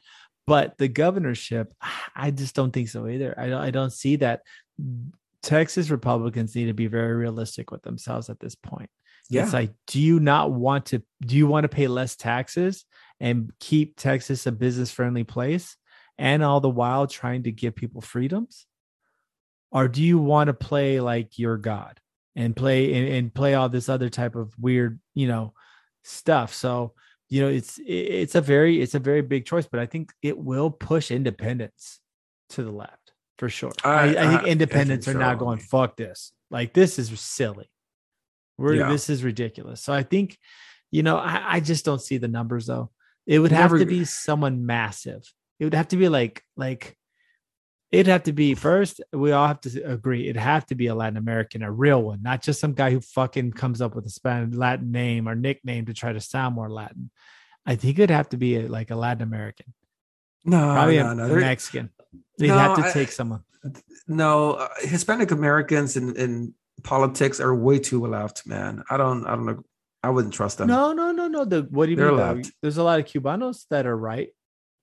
but 0.47 0.79
the 0.79 0.89
governorship 0.89 1.75
i 2.17 2.31
just 2.31 2.55
don't 2.55 2.73
think 2.73 2.89
so 2.89 3.07
either 3.07 3.35
i 3.39 3.49
don't 3.51 3.61
i 3.61 3.71
don't 3.71 3.93
see 3.93 4.17
that 4.17 4.41
texas 5.43 5.91
republicans 5.91 6.55
need 6.57 6.67
to 6.67 6.73
be 6.73 6.87
very 6.87 7.15
realistic 7.15 7.71
with 7.71 7.83
themselves 7.83 8.31
at 8.31 8.41
this 8.41 8.55
point 8.55 8.89
Yeah. 9.31 9.45
it's 9.45 9.53
like 9.53 9.73
do 9.87 10.01
you 10.01 10.21
not 10.21 10.53
want 10.53 10.87
to 10.87 11.03
do 11.21 11.37
you 11.37 11.47
want 11.47 11.65
to 11.65 11.69
pay 11.69 11.87
less 11.87 12.17
taxes 12.17 12.85
and 13.21 13.53
keep 13.61 13.97
texas 13.97 14.47
a 14.47 14.53
business 14.53 14.91
friendly 14.91 15.25
place 15.25 15.77
and 16.17 16.43
all 16.43 16.61
the 16.61 16.69
while 16.71 17.07
trying 17.07 17.43
to 17.43 17.53
give 17.53 17.75
people 17.75 18.01
freedoms 18.01 18.67
or 19.71 19.87
do 19.87 20.03
you 20.03 20.19
want 20.19 20.49
to 20.49 20.55
play 20.55 21.01
like 21.01 21.39
your 21.39 21.59
god 21.59 22.01
and 22.39 22.55
play 22.55 22.95
and, 22.95 23.09
and 23.09 23.35
play 23.35 23.55
all 23.55 23.69
this 23.69 23.89
other 23.89 24.09
type 24.09 24.37
of 24.37 24.55
weird, 24.59 25.01
you 25.15 25.27
know, 25.27 25.53
stuff. 26.05 26.55
So, 26.55 26.95
you 27.29 27.43
know, 27.43 27.49
it's 27.49 27.81
it's 27.85 28.37
a 28.37 28.41
very 28.41 28.81
it's 28.81 28.95
a 28.95 29.01
very 29.01 29.23
big 29.23 29.45
choice, 29.45 29.67
but 29.67 29.81
I 29.81 29.87
think 29.87 30.13
it 30.23 30.39
will 30.39 30.71
push 30.71 31.11
independents 31.11 32.01
to 32.51 32.63
the 32.63 32.71
left 32.71 33.13
for 33.39 33.49
sure. 33.49 33.73
I, 33.85 34.15
I, 34.15 34.25
I 34.25 34.37
think 34.37 34.47
independents 34.47 35.09
I 35.09 35.13
think 35.13 35.21
are 35.21 35.27
now 35.27 35.35
going, 35.35 35.59
fuck 35.59 35.97
this. 35.97 36.33
Like 36.49 36.73
this 36.73 36.99
is 36.99 37.19
silly. 37.21 37.69
We're 38.59 38.75
yeah. 38.75 38.91
this 38.91 39.09
is 39.09 39.25
ridiculous. 39.25 39.81
So 39.81 39.93
I 39.93 40.03
think, 40.03 40.37
you 40.91 41.03
know, 41.03 41.17
I, 41.17 41.55
I 41.57 41.61
just 41.61 41.85
don't 41.85 42.03
see 42.03 42.19
the 42.19 42.29
numbers 42.29 42.67
though. 42.67 42.91
It 43.27 43.39
would 43.39 43.53
have 43.53 43.71
Never, 43.73 43.79
to 43.79 43.87
be 43.87 44.05
someone 44.05 44.67
massive. 44.67 45.23
It 45.61 45.65
would 45.65 45.75
have 45.75 45.89
to 45.89 45.97
be 45.97 46.09
like 46.09 46.43
like 46.57 46.97
it'd 47.91 48.07
have 48.07 48.25
to 48.25 48.33
be 48.33 48.55
first. 48.55 49.01
We 49.13 49.33
all 49.33 49.47
have 49.47 49.61
to 49.63 49.83
agree. 49.83 50.29
It'd 50.29 50.41
have 50.41 50.67
to 50.67 50.75
be 50.75 50.89
a 50.89 50.95
Latin 50.95 51.17
American, 51.17 51.63
a 51.63 51.71
real 51.71 52.03
one, 52.03 52.23
not 52.23 52.43
just 52.43 52.61
some 52.61 52.75
guy 52.75 52.91
who 52.91 53.01
fucking 53.01 53.53
comes 53.53 53.81
up 53.81 53.95
with 53.95 54.07
a 54.07 54.11
Spanish 54.11 54.55
Latin 54.55 54.93
name 54.93 55.29
or 55.29 55.35
nickname 55.35 55.87
to 55.87 55.95
try 55.95 56.13
to 56.13 56.21
sound 56.21 56.55
more 56.55 56.71
Latin. 56.71 57.11
I 57.67 57.77
think 57.77 57.99
it'd 57.99 58.11
have 58.11 58.31
to 58.31 58.37
be 58.37 58.57
a, 58.57 58.69
like 58.69 58.91
a 58.91 58.97
Latin 58.97 59.23
American. 59.23 59.73
No, 60.45 60.73
probably 60.73 60.99
no, 60.99 61.11
a, 61.11 61.15
no. 61.15 61.35
Mexican. 61.37 61.91
They'd 62.39 62.49
no, 62.49 62.59
have 62.59 62.77
to 62.77 62.93
take 62.93 63.09
I, 63.09 63.13
someone. 63.13 63.43
No, 64.07 64.53
uh, 64.53 64.69
Hispanic 64.81 65.31
Americans 65.31 65.97
and, 65.97 66.17
in 66.17 66.55
politics 66.83 67.41
are 67.41 67.55
way 67.55 67.79
too 67.79 68.07
left, 68.07 68.47
man. 68.47 68.83
I 68.91 68.97
don't, 68.97 69.27
I 69.27 69.31
don't 69.31 69.47
know. 69.47 69.63
I 70.03 70.11
wouldn't 70.11 70.35
trust 70.35 70.59
them. 70.59 70.69
No, 70.69 70.93
no, 70.93 71.11
no, 71.11 71.27
no. 71.27 71.45
The 71.45 71.67
what 71.71 71.87
do 71.87 71.91
you 71.91 71.97
They're 71.97 72.13
mean? 72.35 72.45
There's 72.63 72.77
a 72.77 72.85
lot 72.85 73.01
of 73.01 73.07
Cubanos 73.07 73.67
that 73.71 73.87
are 73.87 73.97
right. 73.97 74.29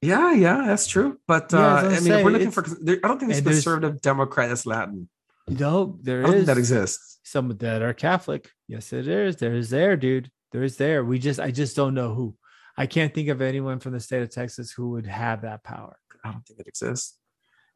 Yeah, 0.02 0.34
yeah, 0.34 0.66
that's 0.68 0.88
true. 0.88 1.20
But 1.28 1.52
yeah, 1.54 1.60
uh, 1.60 1.76
I 1.78 1.90
mean, 1.90 2.02
say, 2.02 2.20
if 2.20 2.26
we're 2.26 2.32
looking 2.32 2.52
for, 2.52 2.66
I 2.66 3.08
don't 3.08 3.20
think 3.20 3.32
there's 3.32 3.42
conservative 3.42 4.02
Democrat 4.02 4.50
that's 4.50 4.66
Latin. 4.66 5.10
No, 5.48 5.98
there 6.02 6.22
is 6.36 6.48
that 6.48 6.58
exists. 6.58 7.20
Some 7.24 7.50
of 7.50 7.60
that 7.60 7.82
are 7.82 7.94
Catholic. 7.94 8.50
Yes, 8.68 8.92
it 8.94 9.08
is. 9.08 9.38
There 9.38 9.54
is 9.54 9.70
there, 9.70 9.96
dude. 9.96 10.30
There 10.52 10.64
is 10.64 10.78
there. 10.78 11.04
We 11.04 11.18
just, 11.18 11.40
I 11.40 11.52
just 11.52 11.76
don't 11.76 11.94
know 11.94 12.14
who. 12.14 12.36
I 12.78 12.88
can't 12.88 13.14
think 13.14 13.30
of 13.30 13.42
anyone 13.42 13.80
from 13.80 13.94
the 13.94 14.00
state 14.00 14.22
of 14.22 14.30
Texas 14.30 14.72
who 14.72 14.92
would 14.92 15.06
have 15.06 15.42
that 15.44 15.64
power. 15.64 15.98
I 16.24 16.32
don't 16.32 16.46
think 16.46 16.60
it 16.60 16.68
exists. 16.68 17.18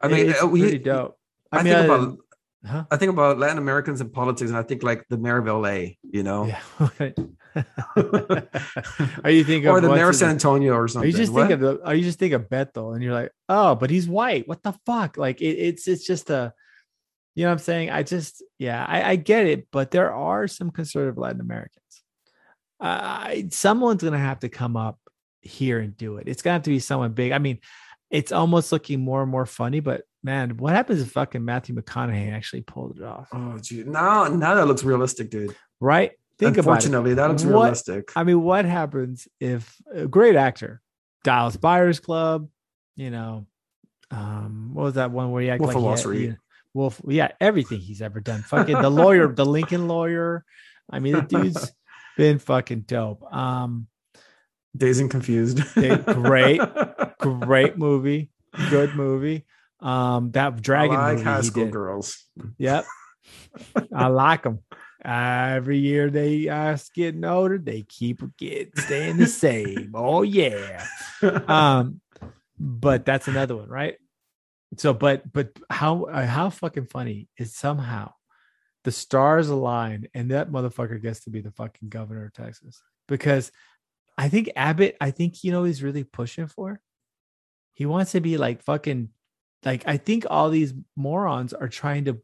I 0.01 0.07
mean, 0.07 0.29
it's 0.29 0.43
uh, 0.43 0.47
we, 0.47 0.61
pretty 0.61 0.79
dope. 0.79 1.17
I, 1.51 1.59
I 1.59 1.63
mean, 1.63 1.73
think 1.73 1.85
about 1.85 2.17
Huh? 2.65 2.85
I 2.91 2.97
think 2.97 3.09
about 3.09 3.39
Latin 3.39 3.57
Americans 3.57 4.01
and 4.01 4.11
politics, 4.11 4.49
and 4.49 4.57
I 4.57 4.63
think 4.63 4.83
like 4.83 5.05
the 5.09 5.17
mayor 5.17 5.37
of 5.37 5.45
LA, 5.45 5.93
you 6.03 6.23
know. 6.23 6.45
Yeah. 6.45 6.59
are 9.23 9.31
you 9.31 9.43
thinking 9.43 9.67
or 9.67 9.79
the 9.81 9.89
mayor 9.89 10.09
of 10.09 10.15
San 10.15 10.29
Antonio 10.29 10.73
or 10.73 10.87
something? 10.87 11.07
Are 11.07 11.11
you 11.11 11.17
just 11.17 11.31
what? 11.31 11.47
think 11.47 11.53
of 11.53 11.59
the? 11.61 11.85
Are 11.85 11.95
you 11.95 12.03
just 12.03 12.19
think 12.19 12.33
of 12.33 12.49
Beto, 12.49 12.93
and 12.93 13.03
you're 13.03 13.13
like, 13.13 13.31
oh, 13.47 13.75
but 13.75 13.89
he's 13.89 14.07
white. 14.07 14.47
What 14.47 14.61
the 14.61 14.73
fuck? 14.85 15.17
Like 15.17 15.41
it, 15.41 15.55
it's 15.55 15.87
it's 15.87 16.05
just 16.05 16.29
a, 16.29 16.53
you 17.33 17.43
know, 17.43 17.49
what 17.49 17.53
I'm 17.53 17.59
saying. 17.59 17.91
I 17.91 18.03
just 18.03 18.43
yeah, 18.57 18.85
I, 18.87 19.11
I 19.11 19.15
get 19.15 19.47
it, 19.47 19.67
but 19.71 19.91
there 19.91 20.13
are 20.13 20.47
some 20.47 20.69
conservative 20.69 21.17
Latin 21.17 21.41
Americans. 21.41 22.03
Uh, 22.79 23.35
someone's 23.51 24.03
gonna 24.03 24.17
have 24.17 24.39
to 24.39 24.49
come 24.49 24.75
up 24.75 24.99
here 25.41 25.79
and 25.79 25.95
do 25.95 26.17
it. 26.17 26.27
It's 26.27 26.41
gonna 26.41 26.55
have 26.55 26.63
to 26.63 26.69
be 26.69 26.79
someone 26.79 27.13
big. 27.13 27.31
I 27.31 27.39
mean, 27.39 27.59
it's 28.09 28.31
almost 28.31 28.71
looking 28.71 29.01
more 29.01 29.21
and 29.21 29.31
more 29.31 29.45
funny, 29.45 29.79
but 29.79 30.03
man, 30.23 30.57
what 30.57 30.73
happens 30.73 31.01
if 31.01 31.11
fucking 31.11 31.43
Matthew 31.43 31.75
McConaughey 31.75 32.31
actually 32.33 32.61
pulled 32.61 32.97
it 32.97 33.03
off? 33.03 33.29
Oh, 33.33 33.57
gee. 33.61 33.83
Now, 33.83 34.25
now 34.25 34.55
that 34.55 34.67
looks 34.67 34.83
realistic, 34.83 35.29
dude. 35.29 35.55
Right? 35.79 36.11
Think 36.37 36.57
Unfortunately, 36.57 37.13
that 37.15 37.27
looks 37.27 37.43
what, 37.43 37.63
realistic. 37.63 38.11
I 38.15 38.23
mean, 38.23 38.41
what 38.41 38.65
happens 38.65 39.27
if 39.39 39.75
a 39.93 40.07
great 40.07 40.35
actor, 40.35 40.81
Dallas 41.23 41.57
Buyers 41.57 41.99
Club, 41.99 42.47
you 42.95 43.11
know, 43.11 43.45
um, 44.09 44.71
what 44.73 44.83
was 44.83 44.93
that 44.95 45.11
one 45.11 45.31
where 45.31 45.43
he 45.43 45.49
acted 45.49 45.65
Wolf 45.65 45.75
like 45.75 45.83
Wall 45.83 45.97
Street? 45.97 46.35
Wolf, 46.73 47.01
yeah, 47.07 47.31
everything 47.41 47.79
he's 47.79 48.01
ever 48.01 48.21
done. 48.21 48.41
Fucking 48.41 48.81
the 48.81 48.89
lawyer, 48.89 49.27
the 49.27 49.45
Lincoln 49.45 49.87
lawyer. 49.87 50.45
I 50.89 50.99
mean, 50.99 51.13
the 51.13 51.21
dude's 51.21 51.71
been 52.17 52.39
fucking 52.39 52.81
dope. 52.81 53.21
Um, 53.33 53.87
Dazed 54.75 55.01
and 55.01 55.11
Confused. 55.11 55.61
great, 55.73 56.61
great 57.19 57.77
movie. 57.77 58.29
Good 58.69 58.95
movie. 58.95 59.45
Um, 59.79 60.31
that 60.31 60.61
dragon 60.61 60.97
I 60.97 61.13
like 61.13 61.23
high 61.23 61.41
school 61.41 61.67
girls. 61.67 62.23
Yep, 62.57 62.85
I 63.93 64.07
like 64.07 64.43
them. 64.43 64.59
Every 65.03 65.77
year 65.77 66.09
they 66.09 66.49
uh 66.49 66.77
getting 66.93 67.23
older, 67.23 67.57
they 67.57 67.83
keep 67.83 68.21
getting 68.37 68.73
staying 68.75 69.17
the 69.17 69.27
same. 69.27 69.91
oh 69.95 70.23
yeah. 70.23 70.85
Um, 71.21 72.01
but 72.59 73.05
that's 73.05 73.27
another 73.27 73.55
one, 73.55 73.69
right? 73.69 73.95
So, 74.77 74.93
but 74.93 75.31
but 75.31 75.51
how 75.69 76.03
uh, 76.03 76.25
how 76.25 76.49
fucking 76.49 76.85
funny 76.85 77.27
is 77.37 77.55
somehow 77.55 78.11
the 78.83 78.91
stars 78.91 79.49
align 79.49 80.07
and 80.13 80.31
that 80.31 80.51
motherfucker 80.51 81.01
gets 81.01 81.21
to 81.21 81.29
be 81.29 81.41
the 81.41 81.51
fucking 81.51 81.89
governor 81.89 82.25
of 82.25 82.33
Texas 82.33 82.81
because 83.07 83.51
I 84.19 84.27
think 84.27 84.51
Abbott, 84.57 84.97
I 84.99 85.11
think 85.11 85.45
you 85.45 85.53
know 85.53 85.63
he's 85.63 85.81
really 85.81 86.03
pushing 86.03 86.47
for. 86.47 86.81
He 87.73 87.85
wants 87.85 88.11
to 88.11 88.19
be 88.19 88.37
like 88.37 88.61
fucking 88.61 89.09
like 89.63 89.83
I 89.87 89.95
think 89.95 90.25
all 90.29 90.49
these 90.49 90.73
morons 90.97 91.53
are 91.53 91.69
trying 91.69 92.03
to 92.05 92.19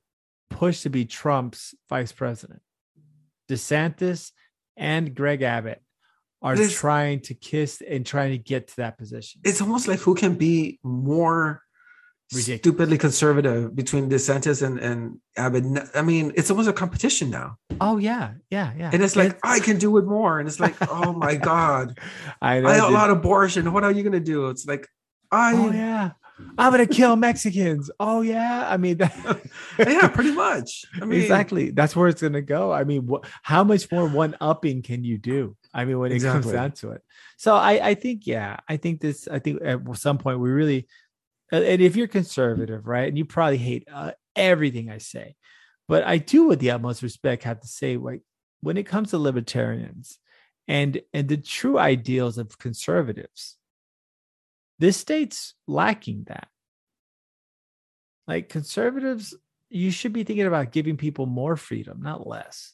push 0.49 0.81
to 0.81 0.89
be 0.89 1.05
Trump's 1.05 1.73
vice 1.88 2.12
president. 2.12 2.60
DeSantis 3.49 4.31
and 4.75 5.15
Greg 5.15 5.41
Abbott 5.41 5.81
are 6.41 6.58
trying 6.58 7.21
to 7.21 7.34
kiss 7.34 7.81
and 7.81 8.05
trying 8.05 8.31
to 8.31 8.38
get 8.38 8.67
to 8.67 8.75
that 8.77 8.97
position. 8.97 9.39
It's 9.45 9.62
almost 9.62 9.88
like 9.88 9.99
who 9.99 10.15
can 10.15 10.36
be 10.36 10.79
more 10.84 11.62
Ridiculous. 12.33 12.59
stupidly 12.59 12.97
conservative 12.97 13.75
between 13.75 14.09
DeSantis 14.09 14.65
and, 14.65 14.79
and 14.79 15.19
Abbott. 15.38 15.63
I 15.93 16.01
mean, 16.01 16.33
it's 16.35 16.49
almost 16.49 16.67
a 16.67 16.73
competition 16.73 17.29
now. 17.29 17.57
Oh 17.79 17.97
yeah, 17.97 18.33
yeah, 18.49 18.73
yeah. 18.75 18.89
And 18.91 19.03
it's 19.03 19.15
like 19.15 19.33
it's... 19.33 19.39
I 19.43 19.59
can 19.59 19.77
do 19.77 19.95
it 19.97 20.05
more, 20.05 20.39
and 20.39 20.47
it's 20.47 20.59
like, 20.59 20.75
oh 20.89 21.13
my 21.13 21.35
god, 21.35 21.99
I, 22.41 22.59
know, 22.61 22.69
I 22.69 22.79
outlawed 22.79 23.11
abortion. 23.11 23.71
What 23.71 23.83
are 23.83 23.91
you 23.91 24.01
gonna 24.01 24.19
do? 24.19 24.49
It's 24.49 24.65
like 24.65 24.88
I. 25.31 25.53
Oh 25.53 25.71
yeah. 25.71 26.11
I'm 26.57 26.71
gonna 26.71 26.85
kill 26.85 27.15
Mexicans. 27.15 27.89
Oh 27.99 28.21
yeah, 28.21 28.67
I 28.67 28.77
mean, 28.77 28.97
that, 28.97 29.41
yeah, 29.79 30.07
pretty 30.07 30.31
much. 30.33 30.85
I 31.01 31.05
mean, 31.05 31.21
exactly. 31.21 31.71
That's 31.71 31.95
where 31.95 32.07
it's 32.07 32.21
gonna 32.21 32.41
go. 32.41 32.71
I 32.71 32.83
mean, 32.83 33.07
wh- 33.07 33.25
how 33.41 33.63
much 33.63 33.89
more 33.91 34.07
one 34.07 34.35
upping 34.41 34.81
can 34.81 35.03
you 35.03 35.17
do? 35.17 35.55
I 35.73 35.85
mean, 35.85 35.99
when 35.99 36.11
it 36.11 36.15
exactly. 36.15 36.41
comes 36.41 36.53
down 36.53 36.71
to 36.73 36.91
it. 36.91 37.01
So 37.38 37.55
I, 37.55 37.89
I 37.89 37.93
think, 37.95 38.27
yeah, 38.27 38.57
I 38.67 38.77
think 38.77 39.01
this. 39.01 39.27
I 39.27 39.39
think 39.39 39.61
at 39.63 39.79
some 39.97 40.17
point 40.17 40.39
we 40.39 40.49
really, 40.49 40.88
and 41.51 41.81
if 41.81 41.95
you're 41.95 42.08
conservative, 42.08 42.88
right, 42.88 43.08
and 43.08 43.17
you 43.17 43.25
probably 43.25 43.58
hate 43.58 43.88
uh, 43.91 44.12
everything 44.36 44.89
I 44.89 44.97
say, 44.97 45.36
but 45.88 46.03
I 46.03 46.17
do, 46.17 46.45
with 46.45 46.60
the 46.60 46.71
utmost 46.71 47.03
respect, 47.03 47.43
have 47.43 47.62
to 47.62 47.67
say, 47.67 47.97
like, 47.97 48.21
when 48.62 48.77
it 48.77 48.88
comes 48.88 49.12
to 49.12 49.17
libertarians 49.17 50.17
and 50.67 51.01
and 51.13 51.27
the 51.27 51.38
true 51.38 51.77
ideals 51.77 52.38
of 52.38 52.58
conservatives 52.58 53.58
this 54.79 54.97
state's 54.97 55.53
lacking 55.67 56.25
that. 56.27 56.47
Like 58.27 58.49
conservatives, 58.49 59.36
you 59.69 59.91
should 59.91 60.13
be 60.13 60.23
thinking 60.23 60.47
about 60.47 60.71
giving 60.71 60.97
people 60.97 61.25
more 61.25 61.55
freedom, 61.55 62.01
not 62.01 62.27
less. 62.27 62.73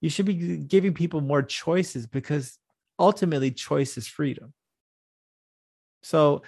You 0.00 0.10
should 0.10 0.26
be 0.26 0.58
giving 0.58 0.94
people 0.94 1.20
more 1.20 1.42
choices 1.42 2.06
because 2.06 2.58
ultimately 2.98 3.50
choice 3.50 3.96
is 3.96 4.06
freedom. 4.06 4.52
So 6.02 6.42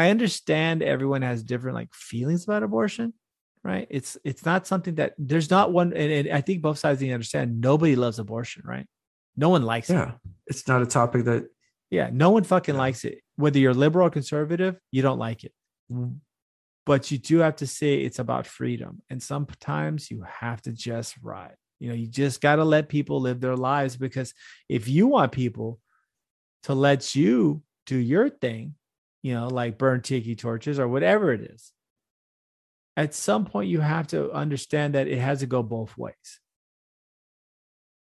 I 0.00 0.10
understand 0.10 0.82
everyone 0.82 1.22
has 1.22 1.42
different 1.42 1.74
like 1.74 1.92
feelings 1.92 2.44
about 2.44 2.62
abortion, 2.62 3.12
right? 3.62 3.86
It's 3.90 4.16
it's 4.24 4.44
not 4.44 4.66
something 4.66 4.96
that 4.96 5.14
there's 5.18 5.50
not 5.50 5.72
one, 5.72 5.92
and, 5.92 6.10
and 6.12 6.28
I 6.30 6.40
think 6.40 6.62
both 6.62 6.78
sides 6.78 7.00
need 7.00 7.08
to 7.08 7.14
understand. 7.14 7.60
Nobody 7.60 7.96
loves 7.96 8.18
abortion, 8.18 8.62
right? 8.64 8.86
No 9.36 9.48
one 9.48 9.62
likes 9.62 9.90
yeah, 9.90 10.02
it. 10.02 10.06
Yeah, 10.06 10.12
it's 10.46 10.68
not 10.68 10.82
a 10.82 10.86
topic 10.86 11.24
that. 11.24 11.46
Yeah, 11.90 12.08
no 12.12 12.30
one 12.30 12.44
fucking 12.44 12.76
likes 12.76 13.04
it 13.04 13.18
whether 13.40 13.58
you're 13.58 13.74
liberal 13.74 14.06
or 14.06 14.10
conservative, 14.10 14.76
you 14.90 15.02
don't 15.02 15.18
like 15.18 15.44
it. 15.44 15.52
But 16.86 17.10
you 17.10 17.18
do 17.18 17.38
have 17.38 17.56
to 17.56 17.66
say 17.66 18.00
it's 18.00 18.18
about 18.18 18.46
freedom. 18.46 19.02
And 19.10 19.22
sometimes 19.22 20.10
you 20.10 20.24
have 20.40 20.62
to 20.62 20.72
just 20.72 21.16
ride. 21.22 21.56
You 21.78 21.88
know, 21.88 21.94
you 21.94 22.06
just 22.06 22.40
got 22.40 22.56
to 22.56 22.64
let 22.64 22.88
people 22.88 23.20
live 23.20 23.40
their 23.40 23.56
lives 23.56 23.96
because 23.96 24.34
if 24.68 24.86
you 24.86 25.06
want 25.06 25.32
people 25.32 25.80
to 26.64 26.74
let 26.74 27.14
you 27.14 27.62
do 27.86 27.96
your 27.96 28.28
thing, 28.28 28.74
you 29.22 29.34
know, 29.34 29.48
like 29.48 29.78
burn 29.78 30.02
tiki 30.02 30.36
torches 30.36 30.78
or 30.78 30.88
whatever 30.88 31.32
it 31.32 31.42
is, 31.42 31.72
at 32.96 33.14
some 33.14 33.44
point 33.44 33.68
you 33.68 33.80
have 33.80 34.08
to 34.08 34.30
understand 34.32 34.94
that 34.94 35.08
it 35.08 35.18
has 35.18 35.40
to 35.40 35.46
go 35.46 35.62
both 35.62 35.96
ways 35.96 36.40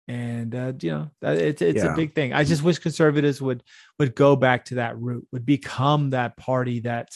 and 0.07 0.53
uh, 0.53 0.73
you 0.81 0.91
know 0.91 1.09
it's 1.21 1.61
it's 1.61 1.83
yeah. 1.83 1.93
a 1.93 1.95
big 1.95 2.13
thing. 2.13 2.33
I 2.33 2.43
just 2.43 2.63
wish 2.63 2.79
conservatives 2.79 3.41
would 3.41 3.63
would 3.97 4.15
go 4.15 4.35
back 4.35 4.65
to 4.65 4.75
that 4.75 4.99
route, 4.99 5.27
would 5.31 5.45
become 5.45 6.11
that 6.11 6.37
party 6.37 6.81
that 6.81 7.09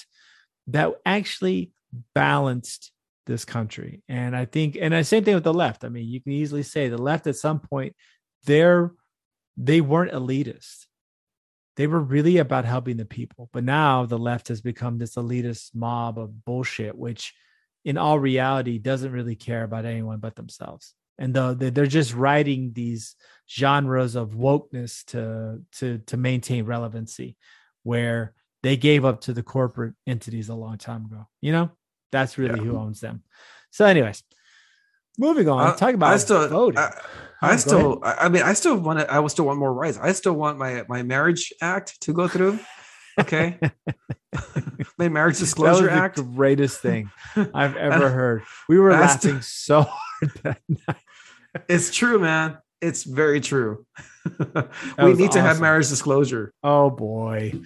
that 0.67 0.93
actually 1.05 1.71
balanced 2.15 2.91
this 3.25 3.45
country. 3.45 4.01
And 4.07 4.35
I 4.35 4.45
think, 4.45 4.77
and 4.79 4.93
the 4.93 5.03
same 5.03 5.23
thing 5.23 5.35
with 5.35 5.43
the 5.43 5.53
left. 5.53 5.83
I 5.83 5.89
mean, 5.89 6.07
you 6.07 6.21
can 6.21 6.31
easily 6.31 6.63
say 6.63 6.89
the 6.89 6.97
left 6.97 7.27
at 7.27 7.35
some 7.35 7.59
point 7.59 7.95
they're 8.45 8.91
they 9.55 9.81
weren't 9.81 10.13
elitist. 10.13 10.85
They 11.79 11.87
were 11.87 12.01
really 12.01 12.37
about 12.39 12.65
helping 12.65 12.97
the 12.97 13.05
people. 13.05 13.49
But 13.53 13.63
now 13.63 14.05
the 14.05 14.19
left 14.19 14.49
has 14.49 14.59
become 14.59 14.97
this 14.97 15.15
elitist 15.15 15.73
mob 15.73 16.19
of 16.19 16.43
bullshit, 16.43 16.93
which 16.93 17.33
in 17.85 17.97
all 17.97 18.19
reality 18.19 18.79
doesn't 18.79 19.13
really 19.13 19.37
care 19.37 19.63
about 19.63 19.85
anyone 19.85 20.19
but 20.19 20.35
themselves 20.35 20.93
and 21.17 21.33
they- 21.33 21.69
they're 21.69 21.85
just 21.85 22.13
writing 22.13 22.73
these 22.73 23.15
genres 23.49 24.15
of 24.15 24.31
wokeness 24.31 25.05
to 25.05 25.63
to 25.71 25.99
to 25.99 26.17
maintain 26.17 26.65
relevancy, 26.65 27.37
where 27.83 28.33
they 28.61 28.75
gave 28.75 29.05
up 29.05 29.21
to 29.21 29.33
the 29.33 29.43
corporate 29.43 29.95
entities 30.05 30.49
a 30.49 30.55
long 30.55 30.77
time 30.77 31.05
ago. 31.05 31.27
You 31.39 31.53
know, 31.53 31.71
that's 32.11 32.37
really 32.37 32.59
Yeah. 32.59 32.65
who 32.65 32.77
owns 32.77 32.99
them. 32.99 33.23
So, 33.71 33.85
anyways, 33.85 34.21
moving 35.19 35.47
on. 35.49 35.67
I- 35.67 35.75
talk 35.75 35.93
about 35.93 36.13
I 36.13 36.17
still, 36.17 36.47
voting. 36.47 36.79
I, 36.79 36.91
I 37.41 37.55
still, 37.57 37.99
I 38.03 38.13
I 38.25 38.29
mean, 38.29 38.41
I 38.43 38.53
still 38.53 38.75
want 38.77 38.99
to. 38.99 39.11
I 39.11 39.19
will 39.19 39.29
still 39.29 39.45
want 39.45 39.59
more 39.59 39.73
rights. 39.73 39.97
I 40.01 40.11
still 40.13 40.33
want 40.33 40.57
my 40.57 40.83
my 40.89 41.03
marriage 41.03 41.53
act 41.61 42.01
to 42.01 42.13
go 42.13 42.27
through. 42.27 42.59
Okay, 43.19 43.59
my 44.97 45.09
marriage 45.09 45.39
disclosure 45.39 45.85
the 45.85 45.91
act. 45.91 46.17
greatest 46.35 46.81
thing 46.81 47.11
I've 47.53 47.75
ever 47.75 48.09
heard. 48.09 48.43
We 48.67 48.79
were 48.79 48.91
I 48.91 49.07
still- 49.07 49.31
laughing 49.33 49.41
so 49.43 49.81
hard 49.83 50.31
that 50.43 50.61
night. 50.67 50.97
It's 51.67 51.93
true, 51.93 52.19
man. 52.19 52.57
It's 52.81 53.03
very 53.03 53.41
true. 53.41 53.85
we 54.97 55.13
need 55.13 55.31
to 55.31 55.41
have 55.41 55.59
marriage 55.59 55.89
disclosure. 55.89 56.53
Oh 56.63 56.89
boy. 56.89 57.59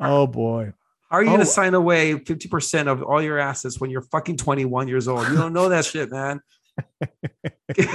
Oh 0.00 0.26
boy. 0.26 0.72
How 1.10 1.18
are 1.18 1.22
you 1.22 1.28
going 1.28 1.40
Oh. 1.40 1.44
to 1.44 1.48
sign 1.50 1.74
away 1.74 2.14
50% 2.14 2.88
of 2.88 3.02
all 3.02 3.22
your 3.22 3.38
assets 3.38 3.78
when 3.80 3.90
you're 3.90 4.02
fucking 4.02 4.38
21 4.38 4.88
years 4.88 5.06
old? 5.06 5.28
You 5.28 5.36
don't 5.36 5.52
know 5.52 5.68
that 5.68 5.84
shit, 5.84 6.10
man. 6.10 6.40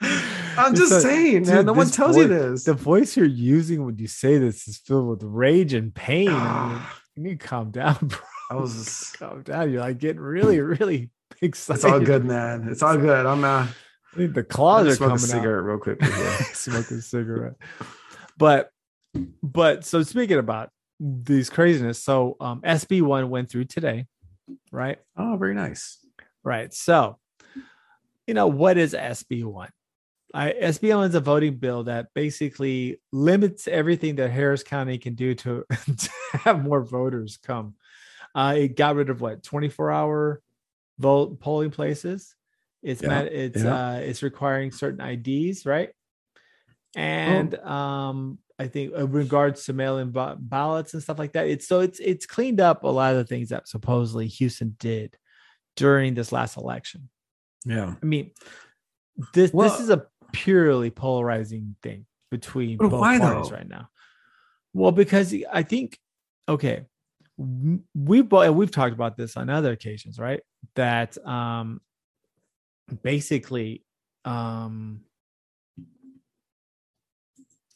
I'm 0.00 0.74
just 0.74 0.92
a- 0.92 1.00
saying, 1.00 1.44
dude, 1.44 1.54
man. 1.54 1.66
No 1.66 1.72
one 1.72 1.88
tells 1.88 2.16
you 2.16 2.26
this. 2.28 2.64
The 2.64 2.74
voice 2.74 3.16
you're 3.16 3.26
using 3.26 3.84
when 3.84 3.96
you 3.98 4.06
say 4.06 4.38
this 4.38 4.66
is 4.68 4.78
filled 4.78 5.08
with 5.08 5.22
rage 5.22 5.72
and 5.74 5.94
pain. 5.94 6.28
I 6.30 6.68
mean, 6.68 6.82
you 7.16 7.22
need 7.22 7.40
to 7.40 7.46
calm 7.46 7.70
down, 7.70 7.96
bro. 8.02 8.18
I 8.50 8.54
was 8.56 9.14
Calm 9.18 9.42
down. 9.42 9.70
You're 9.70 9.80
like 9.80 9.98
getting 9.98 10.20
really, 10.20 10.60
really 10.60 11.10
excited. 11.42 11.76
it's 11.78 11.84
all 11.84 12.00
good, 12.00 12.24
man. 12.24 12.66
It's 12.68 12.82
all 12.82 12.96
good. 12.96 13.26
I'm 13.26 13.44
uh 13.44 13.66
I 14.14 14.16
think 14.16 14.34
the 14.34 14.42
claws 14.42 14.86
are 14.86 14.88
just 14.88 14.98
smoke 14.98 15.10
a 15.10 15.12
coming 15.16 15.24
out. 15.24 15.28
cigarette 15.28 15.64
real 15.64 15.78
quick. 15.78 16.02
smoke 16.54 16.90
a 16.90 17.02
cigarette. 17.02 17.54
But 18.38 18.70
but 19.42 19.84
so 19.84 20.02
speaking 20.02 20.38
about 20.38 20.70
these 20.98 21.50
craziness, 21.50 22.02
so 22.02 22.36
um 22.40 22.62
SB 22.62 23.02
one 23.02 23.28
went 23.30 23.50
through 23.50 23.66
today, 23.66 24.06
right? 24.72 24.98
oh, 25.16 25.36
very 25.36 25.54
nice. 25.54 25.98
Right. 26.44 26.72
So, 26.72 27.18
you 28.26 28.34
know, 28.34 28.46
what 28.46 28.78
is 28.78 28.94
SB 28.94 29.44
one? 29.44 29.70
I 30.34 30.52
SB 30.52 30.94
one 30.94 31.08
is 31.08 31.14
a 31.14 31.20
voting 31.20 31.56
bill 31.56 31.84
that 31.84 32.08
basically 32.14 33.00
limits 33.12 33.66
everything 33.66 34.16
that 34.16 34.30
Harris 34.30 34.62
County 34.62 34.98
can 34.98 35.14
do 35.14 35.34
to, 35.34 35.64
to 35.70 36.10
have 36.34 36.62
more 36.62 36.82
voters 36.82 37.38
come. 37.42 37.74
Uh, 38.34 38.54
it 38.58 38.76
got 38.76 38.94
rid 38.96 39.10
of 39.10 39.20
what 39.20 39.42
24 39.42 39.90
hour 39.90 40.42
vote 40.98 41.40
polling 41.40 41.70
places. 41.70 42.34
It's 42.82 43.02
Yeah, 43.02 43.08
met, 43.08 43.32
it's 43.32 43.62
yeah. 43.62 43.74
uh 43.74 43.98
it's 43.98 44.22
requiring 44.22 44.70
certain 44.70 45.00
IDs, 45.00 45.64
right? 45.66 45.90
And 46.94 47.54
um 47.56 48.38
I 48.58 48.66
think 48.66 48.92
in 48.94 49.12
regards 49.12 49.64
to 49.66 49.72
mail-in 49.72 50.12
ballots 50.12 50.92
and 50.92 51.02
stuff 51.02 51.18
like 51.18 51.32
that, 51.34 51.46
it's 51.46 51.68
so 51.68 51.80
it's 51.80 52.00
it's 52.00 52.26
cleaned 52.26 52.60
up 52.60 52.82
a 52.82 52.88
lot 52.88 53.12
of 53.12 53.18
the 53.18 53.24
things 53.24 53.50
that 53.50 53.68
supposedly 53.68 54.26
Houston 54.26 54.74
did 54.80 55.16
during 55.76 56.14
this 56.14 56.32
last 56.32 56.56
election. 56.56 57.08
Yeah. 57.64 57.94
I 58.02 58.04
mean, 58.04 58.32
this 59.32 59.52
Well- 59.52 59.68
this 59.68 59.80
is 59.80 59.90
a 59.90 60.06
purely 60.32 60.90
polarizing 60.90 61.76
thing 61.82 62.06
between 62.30 62.76
both 62.78 62.90
parties 62.90 63.48
though? 63.50 63.56
right 63.56 63.68
now. 63.68 63.88
Well, 64.74 64.92
because 64.92 65.34
I 65.52 65.62
think 65.62 65.98
okay, 66.48 66.86
we 67.36 68.22
both 68.22 68.54
we've 68.54 68.70
talked 68.70 68.94
about 68.94 69.16
this 69.16 69.36
on 69.36 69.48
other 69.48 69.72
occasions, 69.72 70.18
right? 70.18 70.40
That 70.74 71.16
um 71.26 71.80
basically 73.02 73.84
um 74.24 75.02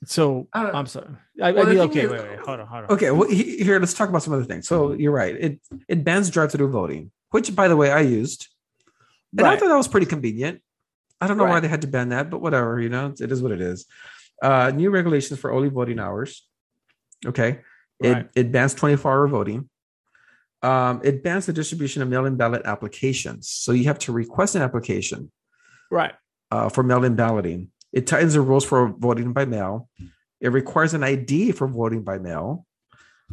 so 0.05 0.49
Uh, 0.53 0.71
I'm 0.75 0.87
sorry. 0.87 1.09
I, 1.43 1.53
well, 1.53 1.67
I 1.67 1.71
mean, 1.71 1.79
okay, 1.81 2.01
is- 2.03 2.11
wait, 2.11 2.23
wait, 2.29 2.39
hold 2.41 2.61
on, 2.61 2.67
hold 2.67 2.85
on. 2.85 2.91
Okay, 2.91 3.11
well, 3.11 3.29
he- 3.29 3.59
here 3.63 3.79
let's 3.79 3.95
talk 3.95 4.09
about 4.09 4.23
some 4.23 4.33
other 4.35 4.45
things. 4.45 4.67
So 4.69 4.93
you're 4.93 5.13
right. 5.13 5.35
It 5.35 5.61
it 5.89 6.05
bans 6.05 6.31
drive-through 6.31 6.71
voting, 6.71 7.11
which, 7.31 7.55
by 7.55 7.69
the 7.69 7.77
way, 7.77 7.91
I 7.91 8.01
used, 8.01 8.49
and 9.37 9.47
I 9.47 9.57
thought 9.57 9.69
that 9.69 9.77
was 9.77 9.89
pretty 9.89 10.07
convenient. 10.07 10.61
I 11.21 11.27
don't 11.29 11.37
know 11.37 11.45
why 11.45 11.61
they 11.61 11.69
had 11.69 11.83
to 11.83 11.87
ban 11.89 12.09
that, 12.11 12.31
but 12.31 12.41
whatever. 12.41 12.81
You 12.81 12.89
know, 12.89 13.15
it 13.19 13.31
is 13.33 13.41
what 13.43 13.53
it 13.53 13.61
is. 13.61 13.87
Uh, 14.43 14.73
new 14.75 14.91
regulations 14.91 15.39
for 15.39 15.51
early 15.53 15.69
voting 15.69 15.99
hours. 16.01 16.47
Okay, 17.25 17.61
it 18.03 18.13
Right. 18.13 18.29
it 18.35 18.51
bans 18.51 18.75
24-hour 18.75 19.29
voting. 19.29 19.69
Um, 20.63 21.01
it 21.03 21.23
bans 21.25 21.47
the 21.47 21.53
distribution 21.53 22.03
of 22.03 22.09
mail-in 22.09 22.37
ballot 22.37 22.63
applications. 22.65 23.49
So 23.49 23.73
you 23.73 23.85
have 23.85 23.99
to 24.01 24.13
request 24.13 24.55
an 24.55 24.63
application 24.63 25.31
Right. 25.91 26.15
uh, 26.53 26.69
for 26.69 26.83
mail-in 26.85 27.17
balloting. 27.17 27.71
It 27.93 28.07
tightens 28.07 28.35
the 28.35 28.41
rules 28.41 28.65
for 28.65 28.89
voting 28.99 29.33
by 29.33 29.45
mail. 29.45 29.89
It 30.41 30.49
requires 30.49 30.95
an 30.95 31.05
ID 31.05 31.53
for 31.53 31.67
voting 31.69 32.03
by 32.03 32.19
mail. 32.19 32.67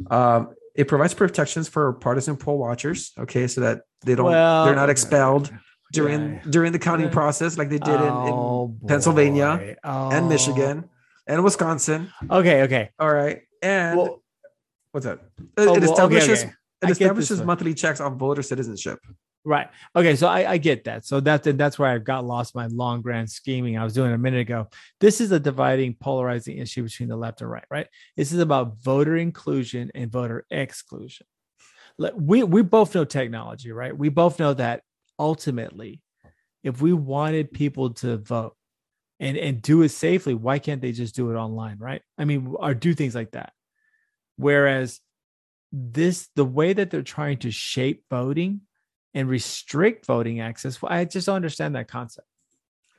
Um, 0.10 0.54
it 0.76 0.88
provides 0.88 1.14
protections 1.14 1.68
for 1.68 1.94
partisan 1.94 2.38
poll 2.38 2.58
watchers. 2.58 3.12
Okay, 3.18 3.48
so 3.48 3.62
that 3.62 3.82
they 4.06 4.16
don't 4.16 4.28
Well, 4.28 4.66
they're 4.66 4.76
not 4.76 4.90
expelled 4.90 5.52
during 5.92 6.36
yeah. 6.36 6.42
during 6.50 6.72
the 6.72 6.80
counting 6.80 7.10
process 7.10 7.58
like 7.58 7.70
they 7.70 7.80
did 7.80 7.96
in, 7.96 8.00
Oh, 8.02 8.78
in 8.82 8.88
Pennsylvania 8.88 9.58
boy. 9.58 9.76
and 9.84 10.26
Oh. 10.26 10.30
Michigan 10.30 10.90
and 11.28 11.44
Wisconsin. 11.44 12.10
Okay, 12.30 12.62
okay. 12.64 12.92
All 13.00 13.12
right, 13.12 13.42
and 13.62 13.98
Well, 13.98 14.24
what's 14.92 15.06
that? 15.06 15.20
oh, 15.58 15.64
It, 15.64 15.66
well, 15.66 15.76
okay, 15.78 15.86
establishes 15.86 16.44
okay. 16.44 16.50
it 16.50 16.56
I 16.82 16.88
get 16.88 16.88
this 16.88 17.02
establishes 17.02 17.42
monthly 17.44 17.74
checks 17.74 18.00
on 18.00 18.18
voter 18.18 18.42
citizenship. 18.44 19.00
Right. 19.50 19.68
Okay. 19.96 20.16
So 20.16 20.28
I, 20.28 20.52
I 20.52 20.58
get 20.60 20.84
that. 20.84 21.08
So 21.08 21.20
that's 21.22 21.48
that's 21.56 21.80
where 21.80 21.90
I 21.90 21.98
got 21.98 22.24
lost 22.24 22.54
my 22.54 22.68
long 22.68 23.02
grand 23.02 23.32
scheming 23.32 23.80
I 23.80 23.84
was 23.84 23.96
doing 23.96 24.14
a 24.14 24.18
minute 24.18 24.42
ago. 24.42 24.68
This 25.00 25.20
is 25.20 25.32
a 25.32 25.40
dividing, 25.40 25.96
polarizing 26.00 26.60
issue 26.60 26.84
between 26.84 27.10
the 27.10 27.18
left 27.18 27.42
and 27.42 27.50
right. 27.50 27.66
Right. 27.72 27.88
This 28.16 28.32
is 28.32 28.42
about 28.42 28.78
voter 28.84 29.18
inclusion 29.18 29.90
and 29.96 30.12
voter 30.12 30.46
exclusion. 30.52 31.26
We 31.98 32.44
we 32.44 32.62
both 32.62 32.94
know 32.94 33.06
technology, 33.06 33.72
right? 33.72 33.98
We 33.98 34.10
both 34.10 34.38
know 34.38 34.54
that 34.54 34.84
ultimately, 35.18 36.04
if 36.64 36.80
we 36.80 36.94
wanted 36.94 37.52
people 37.52 37.90
to 37.96 38.18
vote 38.18 38.56
and 39.20 39.36
and 39.36 39.64
do 39.64 39.82
it 39.82 39.90
safely, 39.90 40.36
why 40.36 40.60
can't 40.60 40.80
they 40.80 40.92
just 40.92 41.16
do 41.16 41.32
it 41.32 41.36
online, 41.36 41.80
right? 41.80 42.04
I 42.20 42.26
mean, 42.26 42.54
or 42.56 42.76
do 42.76 42.94
things 42.94 43.16
like 43.16 43.32
that. 43.32 43.54
Whereas 44.36 45.00
this 45.72 46.30
the 46.36 46.46
way 46.46 46.72
that 46.72 46.92
they're 46.92 47.02
trying 47.02 47.40
to 47.40 47.50
shape 47.50 48.04
voting 48.12 48.62
and 49.14 49.30
restrict 49.30 50.06
voting 50.06 50.40
access 50.40 50.78
i 50.84 51.06
just 51.06 51.26
don't 51.26 51.36
understand 51.36 51.76
that 51.76 51.88
concept 51.88 52.28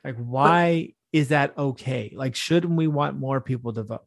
like 0.03 0.15
why 0.17 0.89
is 1.13 1.29
that 1.29 1.57
okay 1.57 2.11
like 2.15 2.35
shouldn't 2.35 2.75
we 2.75 2.87
want 2.87 3.17
more 3.17 3.41
people 3.41 3.73
to 3.73 3.83
vote 3.83 4.05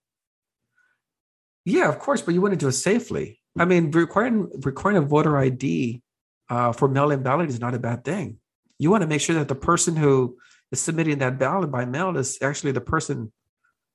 Yeah, 1.66 1.88
of 1.88 1.98
course, 1.98 2.20
but 2.20 2.34
you 2.34 2.42
want 2.42 2.52
to 2.52 2.60
do 2.60 2.68
it 2.68 2.72
safely. 2.72 3.40
I 3.58 3.64
mean, 3.64 3.90
requiring 3.90 4.50
requiring 4.64 4.98
a 4.98 5.06
voter 5.06 5.38
ID 5.38 6.02
uh, 6.50 6.72
for 6.72 6.88
mail-in 6.88 7.22
ballot 7.22 7.48
is 7.48 7.58
not 7.58 7.72
a 7.74 7.78
bad 7.78 8.04
thing. 8.04 8.36
You 8.78 8.90
want 8.90 9.00
to 9.00 9.06
make 9.08 9.22
sure 9.22 9.36
that 9.36 9.48
the 9.48 9.54
person 9.54 9.96
who 9.96 10.36
is 10.72 10.80
submitting 10.80 11.18
that 11.18 11.38
ballot 11.38 11.70
by 11.70 11.84
mail 11.86 12.16
is 12.18 12.36
actually 12.42 12.72
the 12.72 12.80
person 12.82 13.32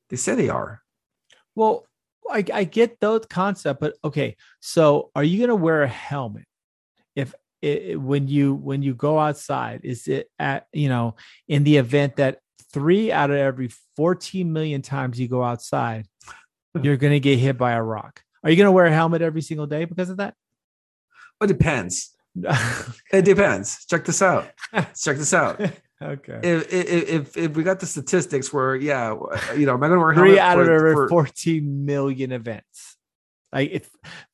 they 0.09 0.17
say 0.17 0.33
they 0.35 0.49
are. 0.49 0.81
well 1.55 1.85
i, 2.29 2.43
I 2.53 2.63
get 2.63 2.99
those 2.99 3.25
concept 3.25 3.79
but 3.79 3.95
okay 4.03 4.35
so 4.59 5.11
are 5.15 5.23
you 5.23 5.37
going 5.37 5.49
to 5.49 5.55
wear 5.55 5.83
a 5.83 5.87
helmet 5.87 6.45
if 7.15 7.33
it, 7.61 7.99
when 7.99 8.27
you 8.27 8.53
when 8.53 8.81
you 8.81 8.93
go 8.93 9.19
outside 9.19 9.81
is 9.83 10.07
it 10.07 10.29
at 10.39 10.67
you 10.73 10.89
know 10.89 11.15
in 11.47 11.63
the 11.63 11.77
event 11.77 12.15
that 12.17 12.39
three 12.71 13.11
out 13.11 13.31
of 13.31 13.37
every 13.37 13.69
14 13.95 14.51
million 14.51 14.81
times 14.81 15.19
you 15.19 15.27
go 15.27 15.43
outside 15.43 16.07
hmm. 16.75 16.83
you're 16.83 16.97
going 16.97 17.13
to 17.13 17.19
get 17.19 17.39
hit 17.39 17.57
by 17.57 17.71
a 17.73 17.81
rock 17.81 18.21
are 18.43 18.49
you 18.49 18.55
going 18.55 18.65
to 18.65 18.71
wear 18.71 18.85
a 18.85 18.93
helmet 18.93 19.21
every 19.21 19.41
single 19.41 19.67
day 19.67 19.85
because 19.85 20.09
of 20.09 20.17
that 20.17 20.35
well, 21.39 21.49
It 21.49 21.53
depends. 21.57 22.15
It 23.11 23.25
depends. 23.25 23.85
Check 23.85 24.05
this 24.05 24.21
out. 24.21 24.51
Check 24.73 25.17
this 25.17 25.33
out. 25.33 25.59
okay 26.01 26.39
If, 26.43 26.73
if 26.73 27.09
if 27.09 27.37
if 27.37 27.51
we 27.57 27.63
got 27.63 27.81
the 27.81 27.85
statistics 27.85 28.53
where 28.53 28.75
yeah, 28.75 29.15
you 29.55 29.65
know, 29.65 29.73
am 29.73 29.83
I 29.83 29.87
going 29.87 29.99
to 29.99 29.99
wear 29.99 30.11
a 30.11 30.15
three 30.15 30.39
out 30.39 30.59
of 30.59 30.65
for- 30.65 30.73
every 30.73 30.93
for- 30.93 31.09
14 31.09 31.85
million 31.85 32.31
events. 32.31 32.97
Like 33.51 33.71
if 33.71 33.89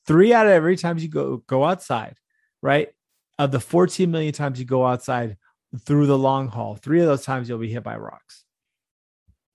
three 0.06 0.34
out 0.34 0.46
of 0.46 0.52
every 0.52 0.76
times 0.78 1.02
you 1.04 1.10
go 1.10 1.38
go 1.48 1.64
outside, 1.64 2.16
right? 2.62 2.90
Of 3.38 3.52
the 3.52 3.60
14 3.60 4.10
million 4.10 4.34
times 4.34 4.60
you 4.60 4.66
go 4.66 4.86
outside 4.86 5.38
through 5.86 6.08
the 6.08 6.18
long 6.18 6.48
haul, 6.48 6.76
three 6.76 7.02
of 7.02 7.08
those 7.08 7.24
times 7.24 7.50
you'll 7.50 7.58
be 7.58 7.72
hit 7.72 7.84
by 7.84 7.98
rocks. 7.98 8.46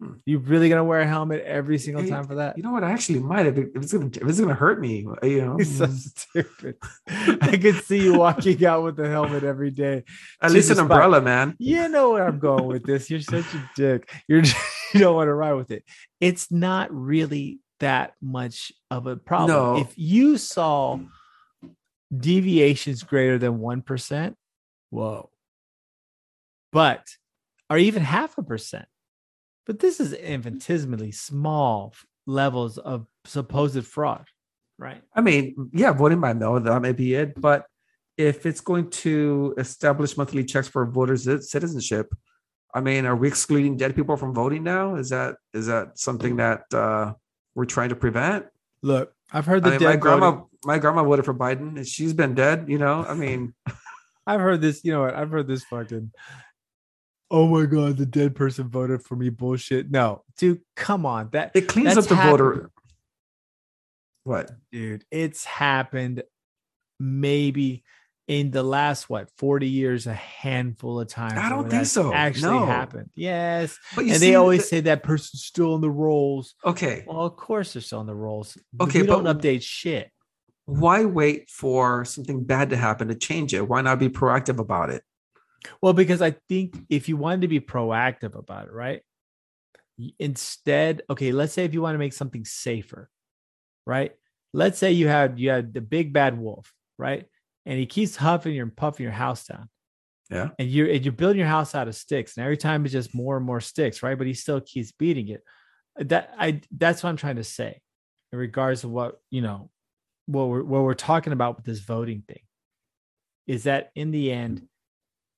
Hmm. 0.00 0.14
You 0.24 0.38
really 0.38 0.70
gonna 0.70 0.84
wear 0.84 1.00
a 1.00 1.06
helmet 1.06 1.42
every 1.44 1.76
single 1.78 2.02
Hey, 2.02 2.08
time 2.08 2.26
for 2.26 2.36
that? 2.36 2.56
You 2.56 2.62
know 2.62 2.72
what? 2.72 2.84
I 2.84 2.90
actually 2.90 3.18
might 3.20 3.46
it, 3.46 3.58
if 3.58 3.82
it's 3.82 3.92
gonna 3.92 4.06
if 4.06 4.22
it's 4.22 4.40
gonna 4.40 4.54
hurt 4.54 4.80
me. 4.80 5.06
You 5.22 5.42
know, 5.42 5.56
You're 5.58 5.64
so 5.64 5.86
stupid. 5.86 6.76
I 7.06 7.58
could 7.60 7.76
see 7.84 8.02
you 8.02 8.18
walking 8.18 8.64
out 8.64 8.82
with 8.82 8.98
a 8.98 9.08
helmet 9.08 9.44
every 9.44 9.70
day. 9.70 10.04
at 10.40 10.52
least 10.52 10.70
an 10.70 10.76
Jesus, 10.76 10.78
umbrella, 10.78 11.20
man. 11.20 11.54
You 11.58 11.88
know 11.88 12.12
where 12.12 12.26
I'm 12.26 12.38
going 12.38 12.66
with 12.66 12.84
this. 12.84 13.10
You're 13.10 13.20
such 13.20 13.44
a 13.54 13.70
dick. 13.76 14.10
You're 14.26 14.42
you 14.94 15.00
don't 15.00 15.14
want 15.14 15.28
to 15.28 15.34
ride 15.34 15.54
with 15.54 15.70
it. 15.70 15.84
It's 16.18 16.50
not 16.50 16.92
really 16.92 17.60
that 17.80 18.14
much 18.22 18.72
of 18.90 19.06
a 19.06 19.16
problem. 19.16 19.50
No. 19.50 19.76
If 19.80 19.92
you 19.96 20.38
saw 20.38 20.98
deviations 22.16 23.02
greater 23.02 23.38
than 23.38 23.58
one 23.58 23.82
percent, 23.82 24.36
whoa, 24.90 25.30
but 26.72 27.06
or 27.68 27.78
even 27.78 28.02
half 28.02 28.36
a 28.38 28.42
percent. 28.42 28.86
But 29.66 29.78
this 29.78 30.00
is 30.00 30.12
infinitesimally 30.12 31.12
small 31.12 31.94
levels 32.26 32.78
of 32.78 33.06
supposed 33.24 33.86
fraud, 33.86 34.26
right? 34.78 35.02
I 35.14 35.20
mean, 35.20 35.70
yeah, 35.72 35.92
voting 35.92 36.20
by 36.20 36.32
mail, 36.32 36.58
that 36.58 36.82
may 36.82 36.92
be 36.92 37.14
it. 37.14 37.40
But 37.40 37.66
if 38.16 38.46
it's 38.46 38.60
going 38.60 38.90
to 38.90 39.54
establish 39.58 40.16
monthly 40.16 40.44
checks 40.44 40.68
for 40.68 40.84
voters' 40.86 41.50
citizenship, 41.50 42.12
I 42.74 42.80
mean, 42.80 43.06
are 43.06 43.16
we 43.16 43.28
excluding 43.28 43.76
dead 43.76 43.94
people 43.94 44.16
from 44.16 44.34
voting 44.34 44.62
now? 44.62 44.96
Is 44.96 45.10
that 45.10 45.36
is 45.54 45.66
that 45.66 45.98
something 45.98 46.36
that 46.36 46.62
uh, 46.72 47.14
we're 47.54 47.64
trying 47.64 47.90
to 47.90 47.96
prevent? 47.96 48.46
Look, 48.82 49.12
I've 49.32 49.46
heard 49.46 49.62
the 49.62 49.74
I 49.74 49.78
mean, 49.78 49.88
my 49.88 49.96
grandma, 49.96 50.30
voting. 50.32 50.46
my 50.64 50.78
grandma 50.78 51.04
voted 51.04 51.24
for 51.24 51.34
Biden, 51.34 51.76
and 51.76 51.86
she's 51.86 52.12
been 52.12 52.34
dead. 52.34 52.68
You 52.68 52.78
know, 52.78 53.04
I 53.04 53.14
mean, 53.14 53.54
I've 54.26 54.40
heard 54.40 54.60
this. 54.60 54.84
You 54.84 54.92
know 54.92 55.02
what? 55.02 55.14
I've 55.14 55.30
heard 55.30 55.46
this 55.46 55.64
fucking. 55.64 56.12
Oh 57.30 57.46
my 57.46 57.66
god, 57.66 57.96
the 57.96 58.06
dead 58.06 58.34
person 58.34 58.68
voted 58.68 59.02
for 59.02 59.14
me. 59.16 59.28
Bullshit. 59.28 59.90
No, 59.90 60.24
dude, 60.36 60.60
come 60.76 61.06
on. 61.06 61.30
That 61.32 61.52
it 61.54 61.68
cleans 61.68 61.96
up 61.96 62.06
the 62.06 62.16
happened. 62.16 62.30
voter. 62.30 62.70
What, 64.24 64.50
dude? 64.72 65.04
It's 65.10 65.44
happened. 65.44 66.24
Maybe 66.98 67.84
in 68.30 68.52
the 68.52 68.62
last 68.62 69.10
what 69.10 69.28
40 69.38 69.66
years 69.66 70.06
a 70.06 70.14
handful 70.14 71.00
of 71.00 71.08
times 71.08 71.32
i 71.34 71.48
don't 71.48 71.68
think 71.68 71.84
so. 71.84 72.14
actually 72.14 72.60
no. 72.60 72.64
happened. 72.64 73.10
Yes. 73.16 73.76
But 73.96 74.04
and 74.04 74.22
they 74.22 74.36
always 74.36 74.60
the, 74.60 74.66
say 74.66 74.80
that 74.82 75.02
person's 75.02 75.42
still 75.42 75.74
in 75.74 75.80
the 75.80 75.90
rolls 75.90 76.54
okay. 76.64 77.04
Well 77.08 77.26
of 77.26 77.36
course 77.36 77.72
they're 77.72 77.82
still 77.82 78.00
in 78.02 78.06
the 78.06 78.14
rolls 78.14 78.56
okay 78.80 79.00
we 79.00 79.08
don't 79.08 79.24
update 79.24 79.62
shit. 79.62 80.12
why 80.64 81.04
wait 81.04 81.50
for 81.50 82.04
something 82.04 82.44
bad 82.44 82.70
to 82.70 82.76
happen 82.76 83.08
to 83.08 83.16
change 83.16 83.52
it? 83.52 83.68
Why 83.68 83.80
not 83.80 83.98
be 83.98 84.08
proactive 84.08 84.60
about 84.60 84.90
it? 84.90 85.02
Well 85.82 85.92
because 85.92 86.22
i 86.22 86.36
think 86.48 86.76
if 86.88 87.08
you 87.08 87.16
wanted 87.16 87.40
to 87.40 87.48
be 87.48 87.58
proactive 87.58 88.38
about 88.38 88.66
it 88.66 88.72
right? 88.72 89.02
Instead 90.20 91.02
okay 91.10 91.32
let's 91.32 91.52
say 91.52 91.64
if 91.64 91.74
you 91.74 91.82
want 91.82 91.94
to 91.96 91.98
make 91.98 92.12
something 92.12 92.44
safer 92.44 93.10
right? 93.86 94.12
Let's 94.52 94.78
say 94.78 94.92
you 94.92 95.08
had 95.08 95.40
you 95.40 95.50
had 95.50 95.74
the 95.74 95.80
big 95.80 96.12
bad 96.12 96.38
wolf 96.38 96.72
right 96.96 97.26
and 97.66 97.78
he 97.78 97.86
keeps 97.86 98.16
huffing 98.16 98.54
your 98.54 98.64
and 98.64 98.76
puffing 98.76 99.04
your 99.04 99.12
house 99.12 99.46
down. 99.46 99.68
Yeah. 100.30 100.50
And 100.58 100.68
you're 100.68 100.88
and 100.88 101.04
you're 101.04 101.12
building 101.12 101.38
your 101.38 101.48
house 101.48 101.74
out 101.74 101.88
of 101.88 101.96
sticks. 101.96 102.36
And 102.36 102.44
every 102.44 102.56
time 102.56 102.84
it's 102.84 102.92
just 102.92 103.14
more 103.14 103.36
and 103.36 103.44
more 103.44 103.60
sticks, 103.60 104.02
right? 104.02 104.16
But 104.16 104.26
he 104.26 104.34
still 104.34 104.60
keeps 104.60 104.92
beating 104.92 105.28
it. 105.28 105.42
That 105.96 106.32
I 106.38 106.60
that's 106.76 107.02
what 107.02 107.10
I'm 107.10 107.16
trying 107.16 107.36
to 107.36 107.44
say 107.44 107.80
in 108.32 108.38
regards 108.38 108.82
to 108.82 108.88
what, 108.88 109.20
you 109.30 109.42
know, 109.42 109.70
what 110.26 110.48
we're 110.48 110.62
what 110.62 110.82
we're 110.82 110.94
talking 110.94 111.32
about 111.32 111.56
with 111.56 111.64
this 111.66 111.80
voting 111.80 112.22
thing. 112.26 112.42
Is 113.46 113.64
that 113.64 113.90
in 113.96 114.12
the 114.12 114.30
end, 114.30 114.68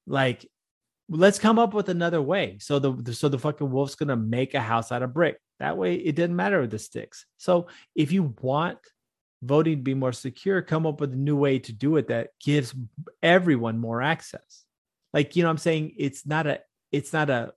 like 0.06 0.46
let's 1.08 1.38
come 1.38 1.58
up 1.58 1.72
with 1.72 1.88
another 1.88 2.20
way. 2.20 2.58
So 2.60 2.78
the 2.78 3.14
so 3.14 3.28
the 3.28 3.38
fucking 3.38 3.70
wolf's 3.70 3.94
gonna 3.94 4.16
make 4.16 4.52
a 4.52 4.60
house 4.60 4.92
out 4.92 5.02
of 5.02 5.14
brick. 5.14 5.38
That 5.58 5.78
way 5.78 5.94
it 5.94 6.16
doesn't 6.16 6.36
matter 6.36 6.60
with 6.60 6.70
the 6.70 6.78
sticks. 6.78 7.24
So 7.38 7.68
if 7.94 8.12
you 8.12 8.34
want 8.42 8.78
voting 9.42 9.78
to 9.78 9.82
be 9.82 9.94
more 9.94 10.12
secure, 10.12 10.62
come 10.62 10.86
up 10.86 11.00
with 11.00 11.12
a 11.12 11.16
new 11.16 11.36
way 11.36 11.58
to 11.58 11.72
do 11.72 11.96
it 11.96 12.08
that 12.08 12.30
gives 12.42 12.74
everyone 13.22 13.78
more 13.78 14.00
access. 14.00 14.64
Like, 15.12 15.36
you 15.36 15.42
know, 15.42 15.50
I'm 15.50 15.58
saying 15.58 15.94
it's 15.98 16.24
not 16.24 16.46
a, 16.46 16.60
it's 16.90 17.12
not 17.12 17.28
a, 17.28 17.52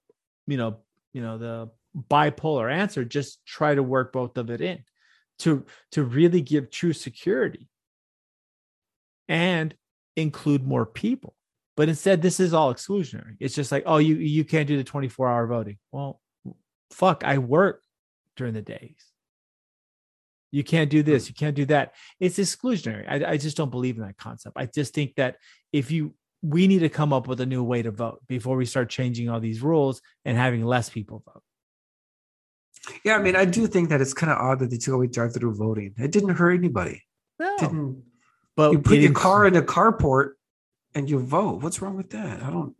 you 0.47 0.57
know, 0.57 0.77
you 1.13 1.21
know, 1.21 1.37
the 1.37 1.69
bipolar 2.09 2.71
answer. 2.71 3.05
Just 3.05 3.45
try 3.45 3.73
to 3.73 3.83
work 3.83 4.11
both 4.11 4.37
of 4.37 4.49
it 4.49 4.61
in 4.61 4.83
to 5.39 5.65
to 5.91 6.03
really 6.03 6.41
give 6.41 6.69
true 6.69 6.93
security 6.93 7.67
and 9.27 9.75
include 10.15 10.65
more 10.65 10.85
people. 10.85 11.35
But 11.77 11.89
instead, 11.89 12.21
this 12.21 12.39
is 12.39 12.53
all 12.53 12.73
exclusionary. 12.73 13.35
It's 13.39 13.55
just 13.55 13.71
like, 13.71 13.83
oh, 13.85 13.97
you 13.97 14.15
you 14.15 14.45
can't 14.45 14.67
do 14.67 14.77
the 14.77 14.83
24 14.83 15.29
hour 15.29 15.47
voting. 15.47 15.77
Well, 15.91 16.21
fuck, 16.91 17.23
I 17.23 17.37
work 17.37 17.81
during 18.35 18.53
the 18.53 18.61
days. 18.61 19.05
You 20.55 20.63
can't 20.63 20.89
do 20.89 21.03
this. 21.03 21.25
Hmm. 21.25 21.31
You 21.31 21.35
can't 21.35 21.55
do 21.55 21.65
that. 21.65 21.95
It's 22.17 22.37
exclusionary. 22.37 23.05
I, 23.09 23.33
I 23.33 23.37
just 23.37 23.57
don't 23.57 23.71
believe 23.71 23.97
in 23.97 24.03
that 24.03 24.17
concept. 24.17 24.55
I 24.55 24.67
just 24.67 24.93
think 24.93 25.15
that 25.15 25.35
if 25.73 25.91
you, 25.91 26.13
we 26.41 26.65
need 26.67 26.79
to 26.79 26.87
come 26.87 27.11
up 27.11 27.27
with 27.27 27.41
a 27.41 27.45
new 27.45 27.61
way 27.61 27.81
to 27.81 27.91
vote 27.91 28.21
before 28.29 28.55
we 28.55 28.65
start 28.65 28.89
changing 28.89 29.27
all 29.27 29.41
these 29.41 29.61
rules 29.61 30.01
and 30.23 30.37
having 30.37 30.63
less 30.63 30.89
people 30.89 31.21
vote. 31.25 31.43
Yeah, 33.03 33.17
I 33.17 33.21
mean, 33.21 33.35
I 33.35 33.43
do 33.43 33.67
think 33.67 33.89
that 33.89 33.99
it's 33.99 34.13
kind 34.13 34.31
of 34.31 34.37
odd 34.37 34.59
that 34.59 34.69
they 34.69 34.77
took 34.77 34.93
away 34.93 35.07
drive-through 35.07 35.55
voting. 35.55 35.93
It 35.97 36.11
didn't 36.11 36.29
hurt 36.29 36.53
anybody. 36.53 37.03
No, 37.37 37.57
didn't. 37.57 38.03
But 38.55 38.71
you 38.71 38.79
put 38.79 38.99
your 38.99 39.11
car 39.11 39.45
in 39.45 39.57
a 39.57 39.61
carport 39.61 40.33
and 40.93 41.09
you 41.09 41.19
vote. 41.19 41.61
What's 41.63 41.81
wrong 41.81 41.97
with 41.97 42.11
that? 42.11 42.41
I 42.41 42.49
don't. 42.49 42.75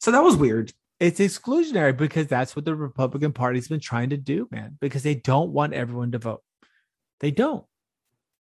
So 0.00 0.10
that 0.10 0.24
was 0.24 0.34
weird. 0.34 0.72
It's 0.98 1.20
exclusionary 1.20 1.96
because 1.96 2.26
that's 2.26 2.56
what 2.56 2.64
the 2.64 2.74
Republican 2.74 3.32
Party's 3.32 3.68
been 3.68 3.78
trying 3.78 4.10
to 4.10 4.16
do, 4.16 4.48
man. 4.50 4.78
Because 4.80 5.04
they 5.04 5.14
don't 5.14 5.50
want 5.50 5.74
everyone 5.74 6.10
to 6.12 6.18
vote. 6.18 6.42
They 7.24 7.30
don't. 7.30 7.64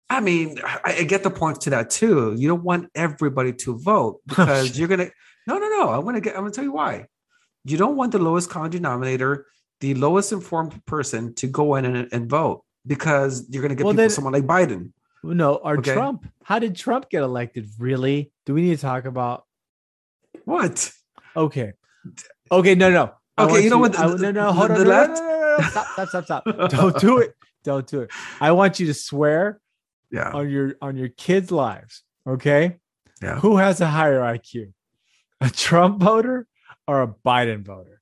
I 0.08 0.20
mean, 0.20 0.58
I, 0.64 1.02
get 1.02 1.22
the 1.22 1.28
point 1.28 1.60
to 1.62 1.70
that 1.70 1.90
too. 1.90 2.34
You 2.34 2.48
don't 2.48 2.62
want 2.62 2.88
everybody 2.94 3.52
to 3.52 3.76
vote 3.76 4.22
oh, 4.30 4.34
because 4.36 4.78
you're 4.78 4.88
gonna. 4.88 5.10
No, 5.46 5.58
no, 5.58 5.68
no. 5.68 5.90
I'm 5.90 6.02
gonna 6.02 6.22
get. 6.22 6.32
I'm 6.34 6.40
gonna 6.40 6.50
tell 6.50 6.64
you 6.64 6.72
why. 6.72 7.04
You 7.66 7.76
don't 7.76 7.94
want 7.94 8.12
the 8.12 8.18
lowest 8.18 8.48
common 8.48 8.70
denominator, 8.70 9.44
the 9.80 9.92
lowest 9.96 10.32
informed 10.32 10.82
person, 10.86 11.34
to 11.34 11.46
go 11.46 11.74
in 11.74 11.84
and, 11.84 12.08
and 12.10 12.26
vote 12.26 12.64
because 12.86 13.46
you're 13.50 13.60
gonna 13.60 13.74
get 13.74 13.84
well, 13.84 13.92
then, 13.92 14.08
someone 14.08 14.32
like 14.32 14.44
Biden. 14.44 14.92
No, 15.22 15.56
or 15.56 15.76
okay? 15.76 15.92
Trump. 15.92 16.26
How 16.42 16.58
did 16.58 16.74
Trump 16.74 17.10
get 17.10 17.22
elected? 17.22 17.68
Really? 17.78 18.32
Do 18.46 18.54
we 18.54 18.62
need 18.62 18.76
to 18.76 18.80
talk 18.80 19.04
about 19.04 19.44
what? 20.46 20.90
Okay. 21.36 21.74
Okay. 22.50 22.74
No, 22.74 22.90
no. 22.90 23.12
Okay. 23.38 23.62
You 23.62 23.68
know 23.68 23.76
what? 23.76 23.92
The, 23.92 23.98
I, 23.98 24.14
no, 24.14 24.30
no. 24.30 24.52
Hold 24.52 24.70
the, 24.70 24.72
on. 24.72 24.78
The 24.78 24.84
no, 24.84 24.90
left. 24.90 25.20
No, 25.20 25.28
no, 25.28 25.56
no, 25.58 25.68
Stop. 25.68 25.86
Stop. 25.92 26.08
Stop. 26.08 26.24
Stop. 26.24 26.70
Don't 26.70 26.98
do 26.98 27.18
it. 27.18 27.34
Don't 27.64 27.86
do 27.86 28.02
it. 28.02 28.10
I 28.40 28.52
want 28.52 28.78
you 28.78 28.86
to 28.86 28.94
swear 28.94 29.60
yeah. 30.10 30.30
on 30.30 30.50
your 30.50 30.74
on 30.80 30.96
your 30.96 31.08
kids' 31.08 31.50
lives. 31.50 32.02
Okay. 32.26 32.76
Yeah. 33.22 33.38
Who 33.40 33.56
has 33.56 33.80
a 33.80 33.86
higher 33.86 34.20
IQ? 34.20 34.72
A 35.40 35.50
Trump 35.50 36.00
voter 36.00 36.46
or 36.86 37.02
a 37.02 37.08
Biden 37.08 37.64
voter? 37.64 38.00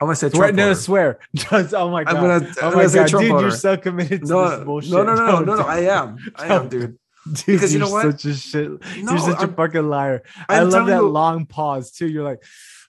I'm 0.00 0.06
gonna 0.06 0.16
say 0.16 0.30
swear, 0.30 0.48
Trump. 0.48 0.56
No, 0.56 0.68
voter. 0.68 0.80
swear. 0.80 1.18
Just, 1.34 1.74
oh 1.74 1.90
my 1.90 2.04
god. 2.04 2.16
I'm 2.16 2.24
oh 2.24 2.40
gonna, 2.40 2.52
oh 2.62 2.68
I'm 2.68 2.74
my 2.74 2.92
god, 2.92 3.06
dude, 3.08 3.30
voter. 3.30 3.40
you're 3.40 3.50
so 3.50 3.76
committed 3.76 4.22
to 4.22 4.28
no, 4.28 4.50
this 4.50 4.64
bullshit. 4.64 4.92
No, 4.92 5.02
no, 5.04 5.14
no, 5.14 5.26
no, 5.26 5.40
no, 5.40 5.54
no, 5.56 5.62
I 5.62 5.80
am. 5.80 6.18
I 6.36 6.54
am, 6.54 6.68
dude. 6.68 6.98
Dude, 7.24 7.46
because 7.46 7.72
you 7.72 7.78
know 7.78 7.88
what? 7.88 8.02
Such 8.02 8.24
a 8.24 8.34
shit. 8.34 8.68
No, 8.98 9.12
you're 9.12 9.20
such 9.20 9.38
I'm, 9.38 9.50
a 9.50 9.52
fucking 9.52 9.88
liar. 9.88 10.24
I'm 10.48 10.60
i 10.60 10.60
love 10.64 10.86
that 10.88 11.02
you, 11.02 11.08
long 11.08 11.46
pause 11.46 11.92
too. 11.92 12.08
You're 12.08 12.24
like, 12.24 12.42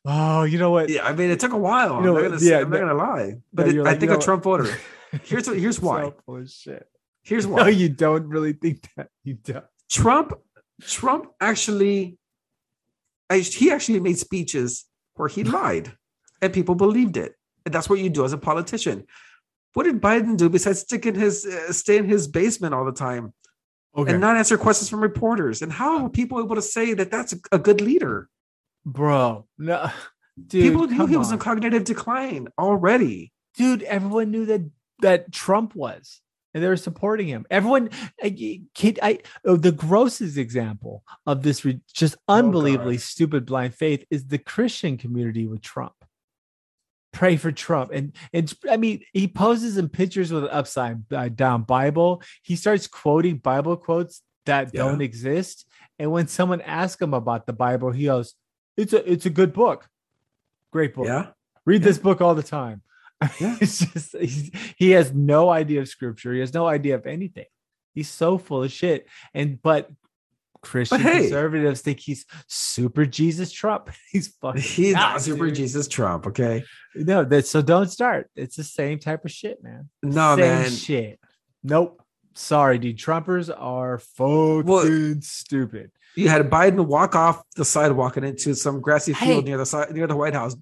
oh, 0.05 0.43
you 0.43 0.57
know 0.57 0.71
what? 0.71 0.89
Yeah, 0.89 1.05
I 1.05 1.13
mean, 1.13 1.29
it 1.29 1.39
took 1.39 1.53
a 1.53 1.57
while. 1.57 1.97
You 1.97 2.07
know, 2.07 2.17
I'm 2.17 2.23
not 2.23 2.31
gonna, 2.39 2.45
yeah, 2.45 2.59
I'm 2.59 2.69
not 2.69 2.79
gonna 2.79 2.93
lie, 2.93 3.37
but 3.53 3.67
it, 3.67 3.75
like, 3.75 3.95
I 3.95 3.99
think 3.99 4.11
a 4.11 4.17
Trump 4.17 4.43
voter. 4.43 4.67
Here's 5.23 5.45
here's 5.45 5.79
why. 5.79 6.11
So 6.25 6.45
shit. 6.45 6.87
Here's 7.21 7.45
why. 7.45 7.61
No, 7.61 7.67
you 7.67 7.87
don't 7.87 8.27
really 8.27 8.53
think 8.53 8.87
that. 8.95 9.09
You 9.23 9.35
don't. 9.35 9.63
Trump, 9.89 10.33
Trump 10.81 11.27
actually, 11.39 12.17
he 13.31 13.71
actually 13.71 13.99
made 13.99 14.17
speeches 14.17 14.85
where 15.13 15.29
he 15.29 15.43
lied, 15.59 15.95
and 16.41 16.51
people 16.51 16.75
believed 16.75 17.15
it. 17.17 17.35
And 17.65 17.73
that's 17.73 17.89
what 17.89 17.99
you 17.99 18.09
do 18.09 18.25
as 18.25 18.33
a 18.33 18.37
politician. 18.37 19.05
What 19.73 19.83
did 19.83 20.01
Biden 20.01 20.35
do 20.35 20.49
besides 20.49 20.79
stick 20.79 21.05
in 21.05 21.15
his 21.15 21.45
uh, 21.45 21.71
stay 21.71 21.97
in 21.97 22.09
his 22.09 22.27
basement 22.27 22.73
all 22.73 22.85
the 22.85 22.91
time? 22.91 23.33
Okay. 23.95 24.13
and 24.13 24.21
not 24.21 24.37
answer 24.37 24.57
questions 24.57 24.89
from 24.89 25.01
reporters. 25.01 25.61
And 25.61 25.71
how 25.71 26.05
are 26.05 26.09
people 26.09 26.39
able 26.39 26.55
to 26.55 26.63
say 26.63 26.95
that 26.95 27.11
that's 27.11 27.33
a, 27.33 27.37
a 27.51 27.59
good 27.59 27.79
leader? 27.79 28.27
Bro. 28.85 29.45
No, 29.57 29.89
dude, 30.47 30.63
people 30.63 30.87
knew 30.87 31.05
he 31.05 31.17
was 31.17 31.31
in 31.31 31.39
cognitive 31.39 31.83
decline 31.83 32.47
already. 32.57 33.31
Dude, 33.55 33.83
everyone 33.83 34.31
knew 34.31 34.45
that 34.45 34.69
that 35.01 35.31
Trump 35.31 35.75
was, 35.75 36.21
and 36.53 36.63
they 36.63 36.67
were 36.67 36.77
supporting 36.77 37.27
him. 37.27 37.45
Everyone, 37.49 37.89
kid, 38.73 38.99
I 39.01 39.19
oh, 39.45 39.57
the 39.57 39.71
grossest 39.71 40.37
example 40.37 41.03
of 41.25 41.43
this 41.43 41.63
re, 41.63 41.79
just 41.93 42.15
oh, 42.27 42.35
unbelievably 42.35 42.95
oh, 42.95 42.99
stupid 42.99 43.45
blind 43.45 43.75
faith 43.75 44.05
is 44.09 44.27
the 44.27 44.37
Christian 44.37 44.97
community 44.97 45.47
with 45.47 45.61
Trump. 45.61 45.93
Pray 47.11 47.37
for 47.37 47.51
Trump, 47.51 47.91
and 47.91 48.15
and 48.33 48.51
I 48.69 48.77
mean, 48.77 49.03
he 49.13 49.27
poses 49.27 49.77
in 49.77 49.89
pictures 49.89 50.31
with 50.31 50.45
an 50.45 50.49
upside 50.49 51.13
uh, 51.13 51.29
down 51.29 51.61
Bible. 51.61 52.23
He 52.41 52.55
starts 52.55 52.87
quoting 52.87 53.37
Bible 53.37 53.77
quotes 53.77 54.23
that 54.45 54.71
yeah. 54.73 54.81
don't 54.81 55.01
exist. 55.01 55.67
And 55.99 56.11
when 56.11 56.27
someone 56.27 56.61
asks 56.61 57.01
him 57.01 57.13
about 57.13 57.45
the 57.45 57.53
Bible, 57.53 57.91
he 57.91 58.05
goes, 58.05 58.33
it's 58.77 58.93
a 58.93 59.11
it's 59.11 59.25
a 59.25 59.29
good 59.29 59.53
book. 59.53 59.87
Great 60.71 60.95
book. 60.95 61.07
Yeah. 61.07 61.27
Read 61.65 61.81
yeah. 61.81 61.87
this 61.87 61.97
book 61.97 62.21
all 62.21 62.35
the 62.35 62.43
time. 62.43 62.81
Yeah. 63.39 63.55
it's 63.61 63.79
just 63.79 64.15
he 64.75 64.91
has 64.91 65.13
no 65.13 65.49
idea 65.49 65.79
of 65.79 65.87
scripture. 65.87 66.33
He 66.33 66.41
has 66.41 66.53
no 66.53 66.67
idea 66.67 66.95
of 66.95 67.07
anything. 67.07 67.45
He's 67.93 68.09
so 68.09 68.37
full 68.37 68.63
of 68.63 68.71
shit. 68.71 69.07
And 69.33 69.61
but 69.61 69.89
Christian 70.61 70.97
but 70.97 71.05
hey, 71.05 71.19
conservatives 71.21 71.81
think 71.81 71.99
he's 71.99 72.25
super 72.47 73.05
Jesus 73.05 73.51
Trump. 73.51 73.91
He's 74.11 74.29
fucking 74.41 74.61
he's 74.61 74.93
not 74.93 75.21
super 75.21 75.47
dude. 75.47 75.55
Jesus 75.55 75.87
Trump. 75.87 76.27
Okay. 76.27 76.63
No, 76.95 77.23
that 77.23 77.45
so 77.45 77.61
don't 77.61 77.89
start. 77.89 78.29
It's 78.35 78.55
the 78.55 78.63
same 78.63 78.99
type 78.99 79.25
of 79.25 79.31
shit, 79.31 79.61
man. 79.63 79.89
No, 80.01 80.35
same 80.35 80.45
man. 80.45 80.71
Shit. 80.71 81.19
Nope. 81.63 82.01
Sorry, 82.35 82.79
dude. 82.79 82.97
Trumpers 82.97 83.53
are 83.55 83.99
fucking 83.99 84.65
well, 84.65 85.15
stupid. 85.21 85.91
You 86.15 86.29
had 86.29 86.49
Biden 86.49 86.85
walk 86.85 87.15
off 87.15 87.43
the 87.55 87.65
sidewalk 87.65 88.17
and 88.17 88.25
into 88.25 88.55
some 88.55 88.81
grassy 88.81 89.13
Hey. 89.13 89.27
field 89.27 89.45
near 89.45 89.57
the 89.57 89.65
side 89.65 89.91
near 89.91 90.07
the 90.07 90.15
White 90.15 90.33
House. 90.33 90.55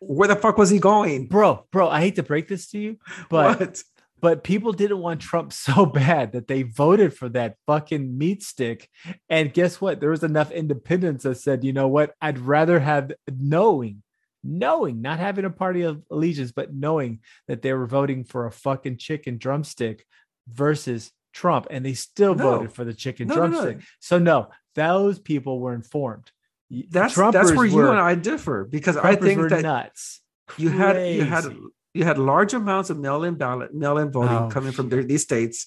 Where 0.00 0.28
the 0.28 0.36
fuck 0.36 0.58
was 0.58 0.68
he 0.70 0.78
going? 0.78 1.26
bro, 1.26 1.64
bro, 1.72 1.88
I 1.88 2.00
hate 2.00 2.16
to 2.16 2.22
break 2.22 2.48
this 2.48 2.68
to 2.70 2.78
you, 2.78 2.98
but 3.30 3.58
what? 3.60 3.82
but 4.20 4.44
people 4.44 4.72
didn't 4.72 4.98
want 4.98 5.20
Trump 5.20 5.52
so 5.66 5.86
bad 5.86 6.32
that 6.32 6.48
they 6.48 6.62
voted 6.64 7.14
for 7.14 7.28
that 7.30 7.56
fucking 7.66 8.16
meat 8.18 8.42
stick. 8.42 8.88
And 9.30 9.52
guess 9.54 9.80
what? 9.80 10.00
There 10.00 10.10
was 10.10 10.22
enough 10.22 10.50
independents 10.50 11.24
that 11.24 11.36
said, 11.36 11.64
you 11.64 11.72
know 11.72 11.88
what? 11.88 12.14
I'd 12.20 12.38
rather 12.38 12.78
have 12.78 13.12
knowing, 13.30 14.02
knowing, 14.42 15.00
not 15.00 15.18
having 15.18 15.46
a 15.46 15.50
party 15.50 15.82
of 15.82 16.02
allegiance, 16.10 16.52
but 16.52 16.74
knowing 16.74 17.20
that 17.48 17.62
they 17.62 17.72
were 17.72 17.86
voting 17.86 18.24
for 18.24 18.44
a 18.44 18.52
fucking 18.52 18.98
chicken 18.98 19.38
drumstick 19.38 20.04
versus 20.46 21.10
Trump. 21.34 21.66
And 21.70 21.84
they 21.84 21.94
still 21.94 22.34
No. 22.34 22.52
voted 22.52 22.72
for 22.72 22.84
the 22.84 22.94
chicken 22.94 23.28
No, 23.28 23.34
no, 23.34 23.46
no. 23.46 23.60
drumstick. 23.62 23.86
So 24.00 24.18
no, 24.18 24.48
those 24.74 25.18
people 25.18 25.60
were 25.60 25.74
informed. 25.74 26.30
That's 26.70 27.14
that's 27.14 27.16
Trumpers 27.36 27.56
where 27.56 27.66
you 27.66 27.76
were- 27.76 27.90
and 27.90 28.00
I 28.00 28.14
differ 28.14 28.64
because 28.64 28.96
I 28.96 29.16
think 29.16 29.50
that 29.50 29.62
nuts. 29.62 30.20
you 30.56 30.70
had 30.70 30.96
you 31.14 31.24
had 31.24 31.44
you 31.92 32.04
had 32.04 32.18
large 32.18 32.54
amounts 32.54 32.88
of 32.90 32.98
mail-in 32.98 33.34
ballot 33.34 33.74
mail-in 33.74 34.10
voting 34.10 34.36
Oh, 34.36 34.48
coming 34.50 34.72
from 34.72 34.88
the- 34.88 35.02
these 35.02 35.22
states 35.22 35.66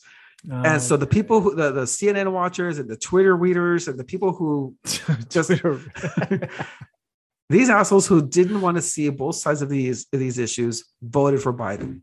Oh, 0.52 0.56
and 0.70 0.82
so 0.82 0.96
oh, 0.96 0.98
the 0.98 1.08
people 1.08 1.42
who 1.42 1.56
the, 1.56 1.72
the 1.72 1.82
cnn 1.84 2.32
watchers 2.32 2.78
and 2.80 2.90
the 2.90 2.98
twitter 2.98 3.36
readers 3.36 3.88
and 3.88 3.98
the 3.98 4.04
people 4.04 4.34
who 4.34 4.76
just 5.30 5.50
these 7.50 7.70
assholes 7.70 8.08
who 8.08 8.28
didn't 8.28 8.62
want 8.62 8.76
to 8.78 8.82
see 8.82 9.10
both 9.10 9.36
sides 9.36 9.62
of 9.62 9.70
these 9.70 10.06
of 10.14 10.20
these 10.20 10.38
issues 10.38 10.86
voted 11.02 11.42
for 11.42 11.54
biden 11.54 12.02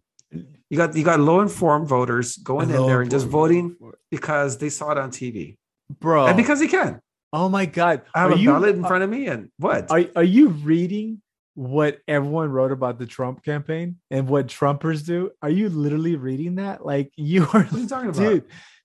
you 0.70 0.76
got 0.76 0.96
you 0.96 1.04
got 1.04 1.20
low 1.20 1.40
informed 1.40 1.88
voters 1.88 2.36
going 2.36 2.70
in 2.70 2.86
there 2.86 3.00
and 3.02 3.10
just 3.10 3.26
voting 3.26 3.76
because 4.10 4.58
they 4.58 4.68
saw 4.68 4.90
it 4.92 4.98
on 4.98 5.10
tv 5.10 5.56
bro. 6.00 6.26
and 6.26 6.36
because 6.36 6.60
he 6.60 6.68
can 6.68 7.00
oh 7.32 7.48
my 7.48 7.66
god, 7.66 8.02
i 8.14 8.20
have 8.20 8.30
Are 8.30 8.34
a 8.34 8.38
you- 8.38 8.50
ballot 8.50 8.76
in 8.76 8.84
uh, 8.84 8.88
front 8.88 9.04
of 9.04 9.10
me 9.10 9.26
and 9.26 9.50
what 9.58 9.90
Are 9.90 10.04
are 10.16 10.24
you 10.24 10.48
reading 10.48 11.20
what 11.54 12.00
everyone 12.08 12.50
wrote 12.50 12.72
about 12.72 12.98
the 12.98 13.06
Trump 13.06 13.44
campaign 13.44 13.96
and 14.10 14.28
what 14.28 14.48
Trumpers 14.48 15.06
do? 15.06 15.30
Are 15.40 15.50
you 15.50 15.68
literally 15.68 16.16
reading 16.16 16.56
that? 16.56 16.84
Like 16.84 17.12
you 17.16 17.42
are, 17.42 17.62
what 17.62 17.72
are 17.72 17.78
you 17.78 17.88
talking 17.88 18.10
about 18.10 18.18
dude. 18.20 18.44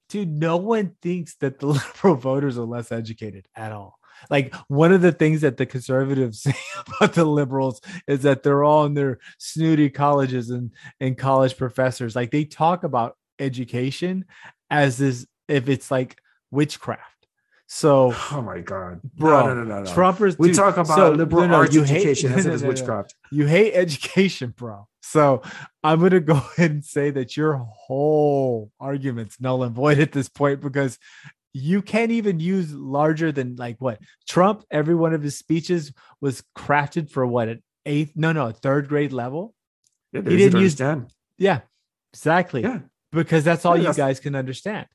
Dude, 0.09 0.29
no 0.29 0.57
one 0.57 0.95
thinks 1.03 1.35
that 1.35 1.59
the 1.59 1.67
liberal 1.67 2.15
voters 2.15 2.57
are 2.57 2.65
less 2.65 2.91
educated 2.91 3.47
at 3.55 3.71
all. 3.71 3.98
Like 4.29 4.53
one 4.67 4.91
of 4.91 5.01
the 5.01 5.11
things 5.11 5.41
that 5.41 5.57
the 5.57 5.65
conservatives 5.65 6.41
say 6.43 6.55
about 6.87 7.13
the 7.13 7.25
liberals 7.25 7.81
is 8.07 8.21
that 8.23 8.43
they're 8.43 8.63
all 8.63 8.85
in 8.85 8.93
their 8.93 9.19
snooty 9.37 9.89
colleges 9.89 10.49
and 10.49 10.71
and 10.99 11.17
college 11.17 11.57
professors. 11.57 12.15
Like 12.15 12.31
they 12.31 12.45
talk 12.45 12.83
about 12.83 13.17
education 13.39 14.25
as 14.69 14.97
this 14.97 15.25
if 15.47 15.69
it's 15.69 15.89
like 15.91 16.17
witchcraft. 16.51 17.03
So 17.67 18.13
oh 18.31 18.41
my 18.41 18.59
god 18.61 18.99
Bro, 19.15 19.47
no 19.47 19.53
no 19.53 19.63
no 19.63 19.83
no. 19.83 19.89
Trumpers 19.91 20.37
we 20.39 20.47
dude, 20.49 20.57
talk 20.57 20.77
about 20.77 20.95
so- 20.95 21.11
liberal 21.11 21.43
no, 21.43 21.49
no, 21.49 21.55
arts 21.57 21.73
you 21.75 21.83
hate- 21.83 21.97
education 21.97 22.33
as 22.37 22.45
no, 22.45 22.51
if 22.51 22.53
it's 22.55 22.61
no, 22.63 22.67
no. 22.67 22.69
witchcraft 22.73 23.15
you 23.31 23.45
hate 23.45 23.73
education, 23.73 24.53
bro. 24.57 24.87
So 25.01 25.41
I'm 25.83 26.01
gonna 26.01 26.19
go 26.19 26.33
ahead 26.57 26.71
and 26.71 26.85
say 26.85 27.09
that 27.11 27.37
your 27.37 27.57
whole 27.57 28.71
argument's 28.79 29.39
null 29.39 29.63
and 29.63 29.73
void 29.75 29.99
at 29.99 30.11
this 30.11 30.29
point 30.29 30.61
because 30.61 30.99
you 31.53 31.81
can't 31.81 32.11
even 32.11 32.39
use 32.39 32.71
larger 32.73 33.31
than 33.31 33.55
like 33.55 33.77
what 33.79 33.99
Trump. 34.27 34.63
Every 34.71 34.95
one 34.95 35.13
of 35.13 35.21
his 35.23 35.37
speeches 35.37 35.91
was 36.21 36.43
crafted 36.57 37.09
for 37.09 37.25
what 37.25 37.47
an 37.47 37.63
eighth, 37.85 38.11
no, 38.15 38.31
no, 38.31 38.51
third 38.51 38.87
grade 38.87 39.13
level. 39.13 39.53
yeah, 40.11 40.21
He 40.21 40.23
they're 40.25 40.33
easy 40.33 40.43
to 40.45 40.49
didn't 40.51 40.61
use- 40.61 40.81
understand. 40.81 41.13
Yeah, 41.37 41.59
exactly. 42.13 42.61
yeah 42.61 42.79
Because 43.11 43.43
that's 43.43 43.65
all 43.65 43.75
Yeah, 43.75 43.81
you 43.81 43.87
that's- 43.87 43.97
guys 43.97 44.19
can 44.19 44.35
understand. 44.35 44.87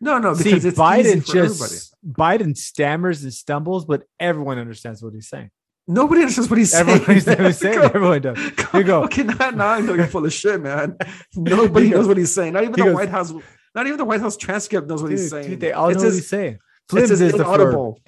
no 0.00 0.18
no 0.18 0.32
See, 0.34 0.44
because 0.44 0.64
it's 0.64 0.78
easy 0.78 1.20
Biden 1.20 1.26
just 1.32 1.62
everybody. 2.06 2.44
Biden 2.44 2.56
stammers 2.56 3.22
and 3.24 3.34
stumbles, 3.34 3.84
but 3.84 4.04
everyone 4.20 4.58
understands 4.58 5.02
what 5.02 5.12
he's 5.12 5.28
saying. 5.28 5.50
nobody 5.88 6.20
understands 6.22 6.48
what 6.50 6.58
he's 6.58 6.70
saying 6.70 6.88
Everyone 6.88 7.08
understands 7.08 7.38
what 7.40 7.46
he's 7.46 7.58
saying. 7.58 7.78
Go- 7.78 7.84
Everyone 7.86 8.20
does. 8.22 8.38
Here 8.38 8.80
you 8.80 8.84
go. 8.84 9.02
okay 9.04 9.22
now, 9.24 9.50
now 9.50 9.68
i 9.68 9.80
know 9.80 9.94
you're 9.94 10.06
full 10.06 10.24
of 10.24 10.32
shit 10.32 10.60
man 10.60 10.96
nobody 11.34 11.90
goes- 11.90 11.98
knows 11.98 12.08
what 12.08 12.16
he's 12.16 12.32
saying 12.32 12.52
not 12.52 12.62
even 12.62 12.72
the 12.72 12.84
goes- 12.84 12.94
white 12.94 13.08
house 13.08 13.32
not 13.74 13.86
even 13.86 13.98
the 13.98 14.04
white 14.04 14.20
house 14.20 14.36
transcript 14.36 14.88
knows 14.88 15.02
what 15.02 15.10
he's 15.10 15.30
saying 15.30 15.50
dude, 15.50 15.60
they 15.60 15.72
all 15.72 15.88
It's 15.88 15.96
know 15.98 16.04
what 16.04 16.08
as- 16.08 16.14
he's 16.16 16.28
saying. 16.28 16.58
it's 16.84 16.94
Flims 16.94 17.10
as 17.10 17.20
is 17.20 17.32
the 17.32 17.38
verb. 17.38 17.46
inaudible 17.46 18.00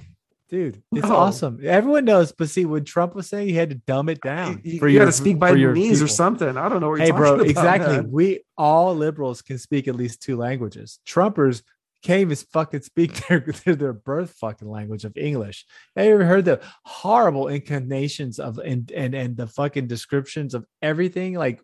Dude, 0.49 0.83
it's 0.93 1.07
No. 1.07 1.15
awesome. 1.15 1.61
Everyone 1.63 2.05
knows, 2.05 2.33
but 2.33 2.49
see, 2.51 2.65
when 2.65 2.83
Trump 2.83 3.15
was 3.15 3.29
saying, 3.29 3.47
he 3.47 3.55
had 3.55 3.71
to 3.71 3.77
dumb 3.77 4.09
it 4.09 4.21
down. 4.21 4.61
you, 4.65 4.81
for 4.81 4.89
you 4.89 4.95
your- 4.97 5.03
gotta 5.05 5.13
speak 5.17 5.39
by 5.39 5.51
for 5.51 5.57
your 5.57 5.73
knees 5.73 6.03
or 6.03 6.09
something 6.09 6.57
i 6.57 6.69
don't 6.69 6.81
know 6.81 6.89
what 6.89 6.97
you're 6.97 7.05
Hey, 7.05 7.11
talking 7.13 7.23
bro, 7.23 7.35
about, 7.35 7.47
exactly. 7.47 7.97
man. 7.99 8.11
We 8.11 8.41
all 8.59 8.97
liberals 8.97 9.43
can 9.43 9.59
speak 9.59 9.87
at 9.87 9.95
least 9.95 10.23
two 10.23 10.37
languages. 10.37 10.99
Trumpers 11.07 11.63
can't 12.03 12.23
even 12.23 12.35
fucking 12.37 12.81
speak 12.81 13.13
their 13.29 13.41
their, 13.65 13.77
their 13.77 13.93
birth 13.93 14.33
fucking 14.41 14.69
language 14.69 15.05
of 15.05 15.17
English. 15.17 15.67
Have 15.95 16.07
you 16.07 16.15
ever 16.15 16.25
heard 16.25 16.47
the 16.47 16.61
horrible 16.85 17.47
incarnations 17.47 18.41
of 18.41 18.59
and 18.59 18.91
and 18.91 19.15
and 19.15 19.37
the 19.37 19.47
fucking 19.47 19.87
descriptions 19.87 20.55
of 20.55 20.65
everything 20.83 21.35
like 21.35 21.63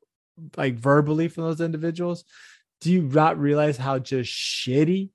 like 0.57 0.77
verbally 0.79 1.27
from 1.27 1.43
those 1.43 1.61
individuals? 1.61 2.25
Do 2.81 2.93
you 2.93 3.03
not 3.03 3.39
realize 3.39 3.77
how 3.77 3.99
just 3.99 4.31
shitty? 4.33 5.11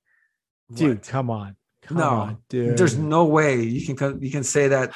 Dude, 0.73 0.97
What? 0.99 1.07
come 1.07 1.29
on. 1.29 1.55
Come 1.83 1.97
No, 1.97 2.09
on, 2.09 2.37
dude. 2.49 2.77
there's 2.77 2.97
no 2.97 3.25
way 3.25 3.61
you 3.63 3.93
can 3.95 4.21
you 4.21 4.31
can 4.31 4.43
say 4.43 4.69
that 4.69 4.91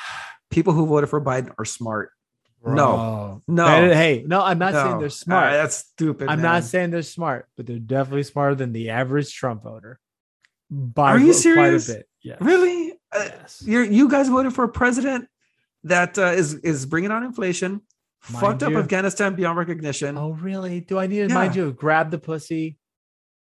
people 0.51 0.71
who 0.73 0.85
voted 0.85 1.09
for 1.09 1.19
biden 1.19 1.51
are 1.57 1.65
smart 1.65 2.11
no. 2.63 2.71
Bro. 2.73 3.41
no 3.47 3.65
That- 3.65 3.95
hey, 3.95 4.23
no, 4.25 4.41
I'm 4.41 4.57
not 4.59 4.73
saying 4.73 4.99
they're 4.99 5.09
smart. 5.09 5.51
That's 5.51 5.75
stupid 5.77 6.29
I'm 6.29 6.37
man. 6.41 6.43
not 6.53 6.63
saying 6.63 6.89
they're 6.91 7.01
smart, 7.03 7.47
but 7.57 7.65
they're 7.67 7.77
definitely 7.79 8.23
smarter 8.23 8.55
than 8.55 8.71
the 8.73 8.89
average 8.89 9.33
Trump 9.35 9.63
voter. 9.63 9.99
By 10.71 11.11
Are 11.11 11.19
you 11.19 11.33
serious? 11.33 11.85
Quite 11.85 11.95
a 11.95 11.97
bit. 11.99 12.09
Yes. 12.23 12.37
really 12.41 12.93
Uh, 13.11 13.19
Yes. 13.25 13.63
you're 13.65 13.83
you 13.83 14.09
guys 14.09 14.29
voted 14.29 14.53
for 14.53 14.63
a 14.63 14.69
president 14.69 15.27
that 15.83 16.17
uh, 16.17 16.27
is 16.41 16.55
is 16.55 16.85
bringing 16.87 17.11
on 17.11 17.23
inflation, 17.23 17.81
Mind 18.31 18.41
fucked 18.45 18.63
up. 18.63 18.73
Afghanistan 18.73 19.35
beyond 19.35 19.57
recognition. 19.57 20.17
Oh, 20.17 20.31
really? 20.31 20.79
Do 20.81 20.97
I 20.99 21.07
need 21.07 21.27
to 21.29 21.33
mind 21.33 21.55
you? 21.55 21.71
Grab 21.73 22.11
the 22.11 22.17
pussy, 22.17 22.77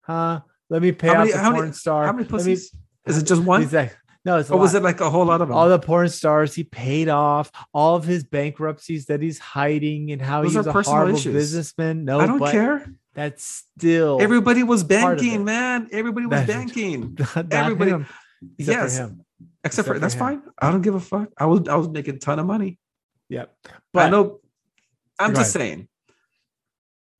huh? 0.02 0.40
Let 0.70 0.82
me 0.82 0.92
pay 0.92 1.08
How 1.08 1.14
out 1.14 1.18
many- 1.20 1.32
the 1.32 1.38
how 1.38 1.50
many- 1.50 1.60
porn 1.62 1.72
star. 1.74 2.06
How 2.06 2.12
many 2.12 2.24
Let 2.24 2.32
me- 2.32 2.38
pussies? 2.38 2.74
Is 3.06 3.18
it 3.18 3.24
just 3.26 3.42
one? 3.42 3.62
Exactly. 3.62 3.96
No, 4.24 4.38
it's 4.38 4.50
or 4.50 4.58
was 4.58 4.74
it 4.74 4.82
like 4.82 5.00
a 5.02 5.10
whole 5.10 5.26
lot 5.26 5.42
of 5.42 5.48
them? 5.48 5.56
all 5.56 5.68
the 5.68 5.78
porn 5.78 6.08
stars 6.08 6.54
he 6.54 6.64
paid 6.64 7.10
off, 7.10 7.52
all 7.74 7.94
of 7.96 8.04
his 8.04 8.24
bankruptcies 8.24 9.04
that 9.06 9.20
he's 9.20 9.38
hiding, 9.38 10.10
and 10.12 10.22
how 10.22 10.40
Those 10.42 10.54
he's 10.54 10.66
are 10.66 10.78
a 10.78 10.82
horrible 10.82 11.14
issues. 11.16 11.34
businessman. 11.34 12.06
No, 12.06 12.18
I 12.20 12.26
don't 12.26 12.40
care. 12.50 12.86
That's 13.12 13.64
still 13.78 14.18
Everybody 14.22 14.62
was 14.62 14.82
banking, 14.82 15.44
man. 15.44 15.88
Everybody 15.92 16.26
was 16.26 16.46
banking. 16.46 17.16
everybody- 17.50 17.90
him, 17.90 18.06
except 18.58 18.78
for 18.78 18.82
yes, 18.84 18.96
him. 18.98 19.20
except, 19.62 19.64
Except 19.66 19.86
for 19.88 19.94
for 19.94 20.00
that's 20.00 20.14
him. 20.14 20.18
fine. 20.20 20.42
I 20.58 20.70
don't 20.70 20.80
give 20.82 20.94
a 20.94 21.00
fuck. 21.00 21.28
I 21.36 21.44
was 21.44 21.68
I 21.68 21.76
was 21.76 21.88
making 21.90 22.14
a 22.16 22.18
ton 22.18 22.38
of 22.38 22.46
money. 22.46 22.78
Yep. 23.28 23.54
but 23.92 24.06
I 24.06 24.08
know. 24.10 24.40
I'm 25.18 25.32
Go 25.32 25.40
just 25.40 25.52
saying. 25.52 25.88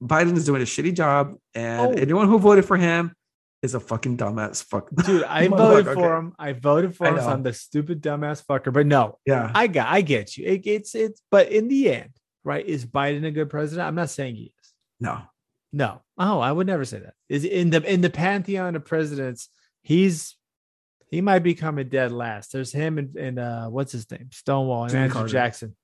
Biden 0.03 0.37
is 0.37 0.45
doing 0.45 0.63
a 0.63 0.65
shitty 0.67 0.95
job, 0.95 1.37
and 1.55 1.81
Oh. 1.97 2.01
anyone 2.01 2.29
who 2.29 2.39
voted 2.39 2.65
for 2.65 2.77
him 2.77 3.15
is 3.63 3.75
a 3.75 3.81
fucking 3.81 4.17
dumbass. 4.17 4.63
Fuck, 4.65 4.89
dude, 5.07 5.25
I 5.25 5.47
Motherfucker, 5.49 5.57
voted 5.57 5.89
okay. 5.89 6.01
for 6.01 6.17
him. 6.17 6.35
I 6.39 6.53
voted 6.53 6.97
for 6.97 7.07
I 7.07 7.11
him. 7.11 7.17
So. 7.21 7.29
I'm 7.29 7.43
the 7.43 7.53
stupid 7.53 8.03
dumbass 8.03 8.45
fucker. 8.45 8.73
But 8.73 8.87
no, 8.87 9.19
Yeah, 9.25 9.51
I 9.55 9.67
got, 9.69 9.89
I 9.89 10.01
get 10.03 10.37
you. 10.37 10.47
It, 10.47 10.67
it's, 10.67 10.95
it's. 10.95 11.23
But 11.31 11.51
in 11.51 11.69
the 11.69 11.91
end, 11.91 12.11
right? 12.43 12.67
Is 12.67 12.85
Biden 12.85 13.25
a 13.25 13.31
good 13.31 13.49
president? 13.49 13.87
I'm 13.89 13.95
not 13.95 14.11
saying 14.11 14.37
he 14.37 14.53
is. 14.61 14.73
no. 15.01 15.23
No. 15.73 16.03
Oh, 16.17 16.39
I 16.39 16.53
would 16.53 16.69
never 16.69 16.85
say 16.85 17.01
that. 17.01 17.15
Is 17.29 17.45
in 17.45 17.71
the 17.71 17.83
in 17.83 18.01
the 18.01 18.09
pantheon 18.11 18.77
of 18.77 18.85
presidents, 18.85 19.49
he's 19.83 20.37
he 21.09 21.21
might 21.21 21.41
be 21.41 21.55
coming 21.57 21.89
dead 21.89 22.13
last. 22.13 22.53
There's 22.53 22.71
him 22.71 22.97
and, 22.97 23.17
and 23.17 23.39
uh 23.41 23.67
what's 23.67 23.91
his 23.91 24.09
name? 24.09 24.29
Stonewall 24.31 24.83
and 24.85 24.93
Jimmy 24.93 25.03
Andrew 25.03 25.15
Carter. 25.15 25.33
Jackson. 25.33 25.77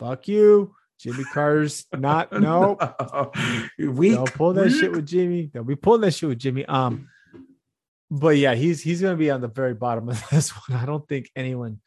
Fuck 0.00 0.26
you. 0.26 0.74
Jimmy 0.98 1.24
Carter's 1.24 1.86
not 1.96 2.32
no. 2.40 2.76
Weak. 3.78 4.14
Don't 4.14 4.34
pull 4.34 4.52
that 4.54 4.70
shit 4.70 4.92
with 4.92 5.06
Jimmy. 5.06 5.50
Don't 5.52 5.66
be 5.66 5.76
pulling 5.76 6.00
that 6.02 6.12
shit 6.12 6.28
with 6.28 6.38
Jimmy. 6.38 6.64
Um, 6.66 7.08
but 8.10 8.36
yeah, 8.36 8.54
he's 8.54 8.82
he's 8.82 9.00
gonna 9.00 9.16
be 9.16 9.30
on 9.30 9.40
the 9.40 9.48
very 9.48 9.74
bottom 9.74 10.08
of 10.08 10.22
this 10.30 10.50
one. 10.50 10.78
I 10.78 10.86
don't 10.86 11.06
think 11.08 11.30
anyone 11.36 11.80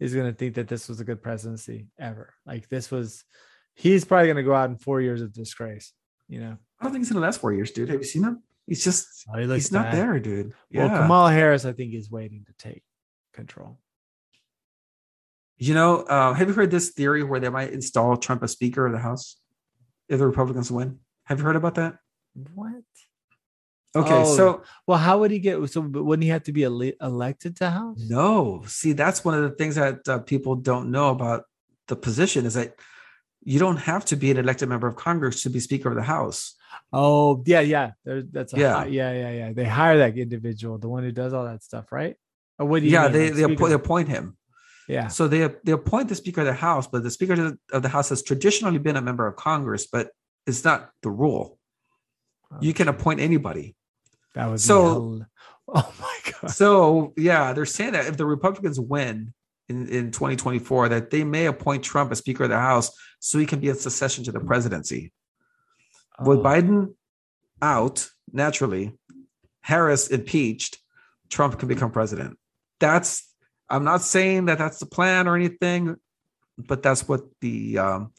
is 0.00 0.14
gonna 0.14 0.32
think 0.32 0.54
that 0.54 0.68
this 0.68 0.88
was 0.88 1.00
a 1.00 1.04
good 1.04 1.22
presidency 1.22 1.86
ever. 1.98 2.34
Like 2.44 2.68
this 2.68 2.90
was, 2.90 3.24
he's 3.74 4.04
probably 4.04 4.28
gonna 4.28 4.42
go 4.42 4.54
out 4.54 4.70
in 4.70 4.76
four 4.76 5.00
years 5.00 5.22
of 5.22 5.32
disgrace. 5.32 5.92
You 6.28 6.40
know, 6.40 6.56
I 6.80 6.84
don't 6.84 6.92
think 6.92 7.04
he's 7.04 7.10
in 7.10 7.16
the 7.16 7.22
last 7.22 7.40
four 7.40 7.52
years, 7.52 7.70
dude. 7.70 7.88
Have 7.88 8.00
you 8.00 8.04
seen 8.04 8.24
him? 8.24 8.42
He's 8.66 8.82
just 8.82 9.06
Oh, 9.32 9.38
he 9.38 9.46
he's 9.54 9.70
not 9.70 9.92
there, 9.92 10.18
dude. 10.18 10.52
Well, 10.72 10.88
Kamala 10.88 11.32
Harris, 11.32 11.64
I 11.64 11.72
think, 11.72 11.94
is 11.94 12.10
waiting 12.10 12.44
to 12.46 12.52
take 12.58 12.82
control. 13.32 13.78
You 15.58 15.72
know, 15.74 16.02
uh, 16.02 16.34
have 16.34 16.48
you 16.48 16.54
heard 16.54 16.70
this 16.70 16.90
theory 16.90 17.22
where 17.22 17.40
they 17.40 17.48
might 17.48 17.72
install 17.72 18.16
Trump 18.16 18.42
as 18.42 18.52
Speaker 18.52 18.86
of 18.86 18.92
the 18.92 18.98
House 18.98 19.36
if 20.08 20.18
the 20.18 20.26
Republicans 20.26 20.70
win? 20.70 20.98
Have 21.24 21.38
you 21.38 21.44
heard 21.44 21.56
about 21.56 21.76
that? 21.76 21.96
What? 22.54 22.82
Okay, 23.94 24.20
Oh. 24.20 24.36
so 24.36 24.62
Well, 24.86 24.98
how 24.98 25.20
would 25.20 25.30
he 25.30 25.38
get? 25.38 25.66
So 25.70 25.80
wouldn't 25.80 26.22
he 26.24 26.28
have 26.28 26.42
to 26.44 26.52
be 26.52 26.64
ele- 26.64 26.92
elected 27.00 27.56
to 27.56 27.70
House? 27.70 27.96
no, 28.10 28.62
see, 28.66 28.92
that's 28.92 29.24
one 29.24 29.34
of 29.34 29.42
the 29.42 29.50
things 29.56 29.76
that 29.76 30.06
uh, 30.06 30.18
people 30.18 30.56
don't 30.56 30.90
know 30.90 31.08
about 31.10 31.44
the 31.88 31.96
position 31.96 32.44
is 32.44 32.54
that 32.54 32.74
you 33.42 33.58
don't 33.58 33.78
have 33.78 34.04
to 34.06 34.16
be 34.16 34.30
an 34.30 34.36
elected 34.36 34.68
member 34.68 34.86
of 34.88 34.96
Congress 34.96 35.42
to 35.44 35.50
be 35.50 35.60
Speaker 35.60 35.88
of 35.88 35.94
the 35.94 36.02
House. 36.02 36.54
Oh, 36.92 37.42
yeah, 37.46 37.60
yeah. 37.60 37.92
There, 38.04 38.20
that's 38.22 38.52
Yeah. 38.52 38.74
hi- 38.80 38.86
yeah, 38.88 39.12
yeah, 39.12 39.30
yeah. 39.30 39.52
They 39.54 39.64
hire 39.64 39.96
that 39.98 40.18
individual, 40.18 40.76
the 40.76 40.88
one 40.88 41.02
who 41.04 41.12
does 41.12 41.32
all 41.32 41.44
that 41.44 41.62
stuff, 41.62 41.90
right? 41.90 42.16
Or 42.58 42.66
what 42.66 42.80
do 42.80 42.86
you 42.86 42.92
Yeah, 42.92 43.04
mean? 43.04 43.12
they 43.12 43.26
Like 43.28 43.34
they, 43.36 43.42
appoint, 43.54 43.68
they 43.70 43.74
appoint 43.74 44.08
him. 44.08 44.36
Yeah. 44.88 45.08
So 45.08 45.28
they 45.28 45.48
they 45.64 45.72
appoint 45.72 46.08
the 46.08 46.14
Speaker 46.14 46.40
of 46.42 46.46
the 46.46 46.52
House, 46.52 46.86
but 46.86 47.02
the 47.02 47.10
Speaker 47.10 47.56
of 47.72 47.82
the- 47.82 47.88
House 47.88 48.08
has 48.10 48.22
traditionally 48.22 48.78
been 48.78 48.96
a 48.96 49.02
member 49.02 49.26
of 49.26 49.36
Congress, 49.36 49.86
but 49.86 50.10
it's 50.46 50.64
not 50.64 50.90
the 51.02 51.10
rule. 51.10 51.58
You 52.60 52.72
can 52.72 52.88
appoint 52.88 53.20
anybody. 53.20 53.74
That 54.34 54.46
was 54.46 54.64
So- 54.64 55.22
Oh 55.68 55.92
my 56.00 56.18
god. 56.30 56.50
So 56.52 57.12
yeah, 57.16 57.52
they're 57.52 57.66
saying 57.66 57.92
that 57.94 58.06
if 58.06 58.16
the 58.16 58.24
Republicans 58.26 58.78
win 58.78 59.34
in, 59.68 59.88
in 59.88 60.12
2024, 60.12 60.90
that 60.90 61.10
they 61.10 61.24
may 61.24 61.46
appoint 61.46 61.82
Trump 61.82 62.12
as 62.12 62.18
Speaker 62.18 62.44
of 62.44 62.50
the 62.50 62.58
House 62.58 62.92
so 63.18 63.38
he 63.40 63.46
can 63.46 63.58
be 63.58 63.68
a 63.70 63.74
succession 63.74 64.22
to 64.24 64.30
the 64.32 64.38
presidency. 64.38 65.12
With 66.20 66.38
Oh. 66.38 66.42
Biden 66.44 66.94
out 67.60 68.08
naturally, 68.32 68.96
Harris 69.60 70.06
impeached, 70.08 70.78
Trump 71.30 71.58
can 71.58 71.66
become 71.66 71.90
president. 71.90 72.38
That's 72.78 73.24
I'm 73.68 73.84
not 73.84 74.02
saying 74.02 74.46
that 74.46 74.58
that's 74.58 74.78
the 74.78 74.86
plan 74.86 75.26
or 75.26 75.36
anything, 75.36 75.96
but 76.58 76.82
that's 76.82 77.08
what 77.08 77.22
the 77.40 77.78
um, 77.78 78.12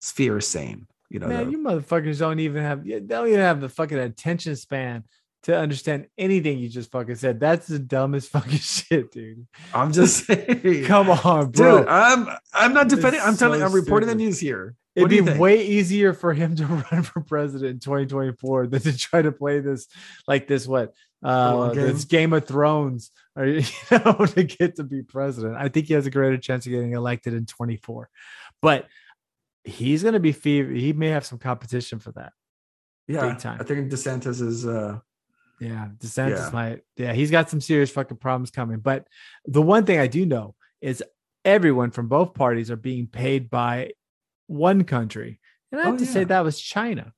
sphere 0.00 0.38
is 0.38 0.46
saying. 0.46 0.86
You 1.10 1.20
know, 1.20 1.28
Man, 1.28 1.50
you 1.50 1.58
motherfuckers 1.58 2.18
don't 2.18 2.38
even 2.40 2.62
have 2.62 2.84
they 2.84 3.00
don't 3.00 3.28
even 3.28 3.40
have 3.40 3.60
the 3.60 3.68
fucking 3.68 3.98
attention 3.98 4.56
span 4.56 5.04
to 5.44 5.56
understand 5.56 6.06
anything 6.18 6.58
you 6.58 6.68
just 6.68 6.90
fucking 6.90 7.14
said. 7.14 7.40
That's 7.40 7.66
the 7.66 7.78
dumbest 7.78 8.28
fucking 8.32 8.58
shit, 8.58 9.12
dude. 9.12 9.46
I'm 9.72 9.92
just 9.92 10.24
saying. 10.26 10.84
Come 10.84 11.10
on, 11.10 11.50
bro. 11.50 11.78
Dude, 11.78 11.88
I'm 11.88 12.28
I'm 12.52 12.74
not 12.74 12.88
defending. 12.88 13.22
I'm 13.22 13.36
telling. 13.36 13.60
so 13.60 13.66
I'm 13.66 13.72
reporting 13.72 14.08
the 14.08 14.14
news 14.14 14.38
here. 14.38 14.74
It'd 14.94 15.10
be 15.10 15.20
way 15.20 15.64
easier 15.64 16.12
for 16.12 16.34
him 16.34 16.56
to 16.56 16.66
run 16.66 17.02
for 17.02 17.20
president 17.20 17.70
in 17.70 17.78
2024 17.80 18.66
than 18.66 18.80
to 18.80 18.96
try 18.96 19.22
to 19.22 19.32
play 19.32 19.60
this 19.60 19.86
like 20.26 20.48
this 20.48 20.66
what 20.66 20.94
uh 21.22 21.74
this 21.74 22.04
Game 22.04 22.32
of 22.32 22.46
Thrones 22.46 23.10
or 23.36 23.46
you 23.46 23.62
know 23.90 24.24
to 24.26 24.44
get 24.44 24.76
to 24.76 24.84
be 24.84 25.02
president. 25.02 25.56
I 25.56 25.68
think 25.68 25.86
he 25.86 25.94
has 25.94 26.06
a 26.06 26.10
greater 26.10 26.38
chance 26.38 26.66
of 26.66 26.70
getting 26.72 26.92
elected 26.92 27.34
in 27.34 27.46
24. 27.46 28.08
But 28.62 28.86
he's 29.64 30.02
going 30.02 30.14
to 30.14 30.20
be 30.20 30.32
fever. 30.32 30.72
He 30.72 30.92
may 30.92 31.08
have 31.08 31.26
some 31.26 31.38
competition 31.38 31.98
for 31.98 32.12
that. 32.12 32.32
yeah, 33.06 33.28
big 33.28 33.38
time. 33.38 33.58
I 33.60 33.64
think 33.64 33.90
DeSantis 33.92 34.40
is. 34.40 34.64
uh 34.66 34.98
Yeah, 35.60 35.88
DeSantis 35.98 36.30
Yeah. 36.38 36.50
might. 36.52 36.80
Yeah, 36.96 37.12
he's 37.12 37.30
got 37.30 37.50
some 37.50 37.60
serious 37.60 37.90
fucking 37.90 38.16
problems 38.18 38.50
coming. 38.50 38.78
But 38.78 39.06
the 39.44 39.62
one 39.62 39.84
thing 39.84 39.98
I 39.98 40.06
do 40.06 40.24
know 40.24 40.54
is 40.80 41.02
everyone 41.44 41.90
from 41.90 42.08
both 42.08 42.34
parties 42.34 42.70
are 42.70 42.76
being 42.76 43.06
paid 43.08 43.50
by 43.50 43.92
one 44.46 44.84
country, 44.84 45.40
and 45.72 45.80
I 45.80 45.84
have 45.84 45.94
Oh, 45.94 45.98
to 45.98 46.06
say 46.06 46.24
that 46.24 46.44
was 46.44 46.60
China. 46.60 47.12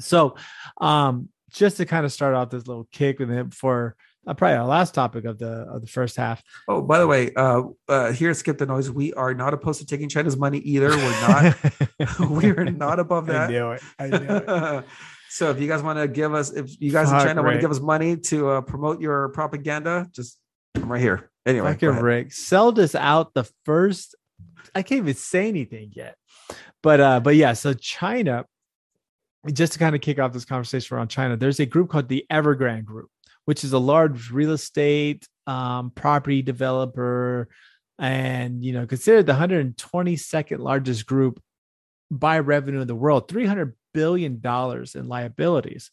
So, 0.00 0.36
um, 0.80 1.28
just 1.54 1.76
to 1.78 1.86
kind 1.86 2.04
of 2.04 2.12
start 2.12 2.34
off 2.34 2.50
this 2.50 2.66
little 2.66 2.88
kick 2.92 3.18
with 3.18 3.30
it 3.30 3.54
for 3.54 3.96
uh, 4.26 4.34
probably 4.34 4.56
our 4.56 4.66
last 4.66 4.94
topic 4.94 5.24
of 5.24 5.38
the 5.38 5.46
of 5.46 5.80
the 5.80 5.86
first 5.86 6.16
half. 6.16 6.42
Oh, 6.68 6.82
by 6.82 6.98
the 6.98 7.06
way, 7.06 7.32
uh, 7.34 7.62
uh 7.88 8.12
here 8.12 8.30
at 8.30 8.36
Skip 8.36 8.58
the 8.58 8.66
Noise, 8.66 8.90
we 8.90 9.12
are 9.14 9.34
not 9.34 9.54
opposed 9.54 9.80
to 9.80 9.86
taking 9.86 10.08
China's 10.08 10.36
money 10.36 10.58
either. 10.58 10.88
We're 10.90 11.20
not. 11.20 11.56
we 12.30 12.50
are 12.50 12.64
not 12.64 12.98
above 12.98 13.28
I 13.30 13.32
that. 13.32 13.50
knew 13.50 13.70
it. 13.72 13.82
I 13.98 14.06
knew 14.08 14.16
it. 14.18 14.84
so 15.30 15.50
if 15.50 15.60
you 15.60 15.68
guys 15.68 15.82
want 15.82 15.98
to 15.98 16.08
give 16.08 16.34
us, 16.34 16.52
if 16.52 16.80
you 16.80 16.90
guys 16.90 17.10
Fuck, 17.10 17.22
in 17.22 17.28
China 17.28 17.42
want 17.42 17.54
to 17.54 17.60
give 17.60 17.70
us 17.70 17.80
money 17.80 18.16
to 18.16 18.48
uh, 18.48 18.60
promote 18.62 19.00
your 19.00 19.28
propaganda, 19.30 20.08
just 20.12 20.38
I'm 20.74 20.90
right 20.90 21.00
here. 21.00 21.30
Anyway, 21.46 21.74
go 21.74 21.90
Fucking. 21.90 22.04
Rick, 22.04 22.32
sell 22.32 22.72
this 22.72 22.94
out 22.94 23.34
the 23.34 23.44
first. 23.64 24.14
I 24.74 24.82
can't 24.82 24.98
even 24.98 25.14
say 25.14 25.48
anything 25.48 25.90
yet, 25.92 26.16
but 26.82 27.00
uh, 27.00 27.20
but 27.20 27.36
yeah. 27.36 27.52
So 27.52 27.74
China, 27.74 28.46
just 29.52 29.74
to 29.74 29.78
kind 29.78 29.94
of 29.94 30.00
kick 30.00 30.18
off 30.18 30.32
this 30.32 30.44
conversation 30.44 30.96
around 30.96 31.08
China, 31.08 31.36
there's 31.36 31.60
a 31.60 31.66
group 31.66 31.90
called 31.90 32.08
the 32.08 32.24
Evergrande 32.30 32.84
Group, 32.84 33.10
which 33.44 33.64
is 33.64 33.72
a 33.72 33.78
large 33.78 34.30
real 34.30 34.52
estate 34.52 35.26
um, 35.46 35.90
property 35.90 36.42
developer, 36.42 37.48
and 37.98 38.64
you 38.64 38.72
know 38.72 38.86
considered 38.86 39.26
the 39.26 39.34
122nd 39.34 40.58
largest 40.58 41.06
group 41.06 41.40
by 42.10 42.38
revenue 42.38 42.80
in 42.80 42.86
the 42.86 42.94
world, 42.94 43.28
300 43.28 43.74
billion 43.92 44.40
dollars 44.40 44.94
in 44.94 45.08
liabilities, 45.08 45.90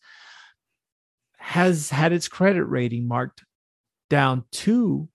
has 1.37 1.89
had 1.89 2.13
its 2.13 2.27
credit 2.27 2.65
rating 2.65 3.07
marked 3.07 3.43
down 4.09 4.43
two 4.51 5.09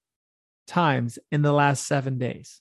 times 0.66 1.18
in 1.30 1.42
the 1.42 1.52
last 1.52 1.86
seven 1.86 2.18
days. 2.18 2.60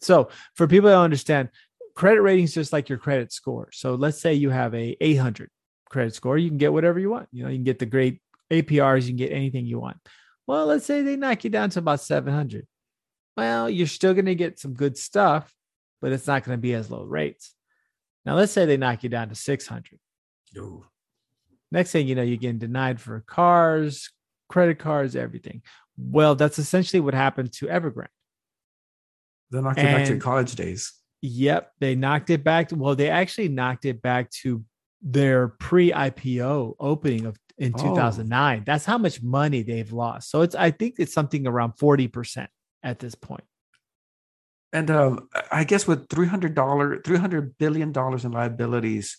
So, 0.00 0.28
for 0.54 0.66
people 0.66 0.90
to 0.90 0.98
understand, 0.98 1.48
credit 1.96 2.20
ratings 2.22 2.54
just 2.54 2.72
like 2.72 2.88
your 2.88 2.98
credit 2.98 3.32
score. 3.32 3.68
So, 3.72 3.94
let's 3.94 4.20
say 4.20 4.34
you 4.34 4.50
have 4.50 4.74
a 4.74 4.96
800 5.00 5.50
credit 5.88 6.14
score, 6.14 6.38
you 6.38 6.48
can 6.48 6.58
get 6.58 6.72
whatever 6.72 7.00
you 7.00 7.10
want. 7.10 7.28
You 7.32 7.44
know, 7.44 7.48
you 7.50 7.56
can 7.56 7.64
get 7.64 7.78
the 7.80 7.86
great 7.86 8.20
APRs, 8.52 9.02
you 9.02 9.08
can 9.08 9.16
get 9.16 9.32
anything 9.32 9.66
you 9.66 9.80
want. 9.80 9.96
Well, 10.46 10.66
let's 10.66 10.86
say 10.86 11.02
they 11.02 11.16
knock 11.16 11.42
you 11.42 11.50
down 11.50 11.70
to 11.70 11.80
about 11.80 12.00
700. 12.00 12.66
Well, 13.36 13.68
you're 13.68 13.88
still 13.88 14.14
going 14.14 14.26
to 14.26 14.34
get 14.34 14.60
some 14.60 14.74
good 14.74 14.96
stuff, 14.96 15.52
but 16.00 16.12
it's 16.12 16.26
not 16.26 16.44
going 16.44 16.56
to 16.56 16.60
be 16.60 16.74
as 16.74 16.90
low 16.90 17.02
rates. 17.02 17.54
Now, 18.24 18.34
let's 18.34 18.52
say 18.52 18.64
they 18.64 18.76
knock 18.76 19.02
you 19.02 19.08
down 19.08 19.28
to 19.28 19.34
600 19.34 19.98
Ooh. 20.56 20.84
next 21.70 21.92
thing 21.92 22.06
you 22.06 22.14
know 22.14 22.22
you're 22.22 22.36
getting 22.36 22.58
denied 22.58 23.00
for 23.00 23.22
cars 23.26 24.10
credit 24.48 24.78
cards 24.78 25.14
everything 25.16 25.60
well 25.98 26.34
that's 26.34 26.58
essentially 26.58 27.00
what 27.00 27.14
happened 27.14 27.52
to 27.52 27.66
evergrande 27.66 28.06
They're 29.50 29.60
not 29.60 29.76
getting 29.76 29.92
back 29.92 30.06
to 30.06 30.18
college 30.18 30.54
days. 30.54 30.92
Yep 31.26 31.72
they 31.80 31.94
knocked 31.94 32.30
it 32.30 32.44
back 32.44 32.68
to, 32.68 32.76
well 32.76 32.94
they 32.94 33.10
actually 33.10 33.48
knocked 33.48 33.84
it 33.84 34.00
back 34.02 34.30
to 34.30 34.64
their 35.02 35.48
pre-ipo 35.48 36.74
opening 36.80 37.26
of 37.26 37.36
in 37.58 37.72
Oh. 37.76 37.82
2009 37.82 38.64
that's 38.66 38.84
how 38.84 38.98
much 38.98 39.22
money 39.22 39.62
they've 39.62 39.92
lost 39.92 40.30
so 40.30 40.42
it's 40.42 40.54
i 40.54 40.70
think 40.70 40.94
it's 40.98 41.12
something 41.12 41.46
around 41.46 41.72
40% 41.76 42.48
at 42.82 43.00
this 43.00 43.14
point. 43.14 43.44
And 44.72 44.90
um, 44.90 45.28
I 45.50 45.64
guess 45.64 45.86
with 45.86 46.08
three 46.08 46.26
hundred 46.26 46.54
dollar, 46.54 47.00
three 47.02 47.16
hundred 47.16 47.56
billion 47.58 47.92
dollars 47.92 48.24
in 48.24 48.32
liabilities, 48.32 49.16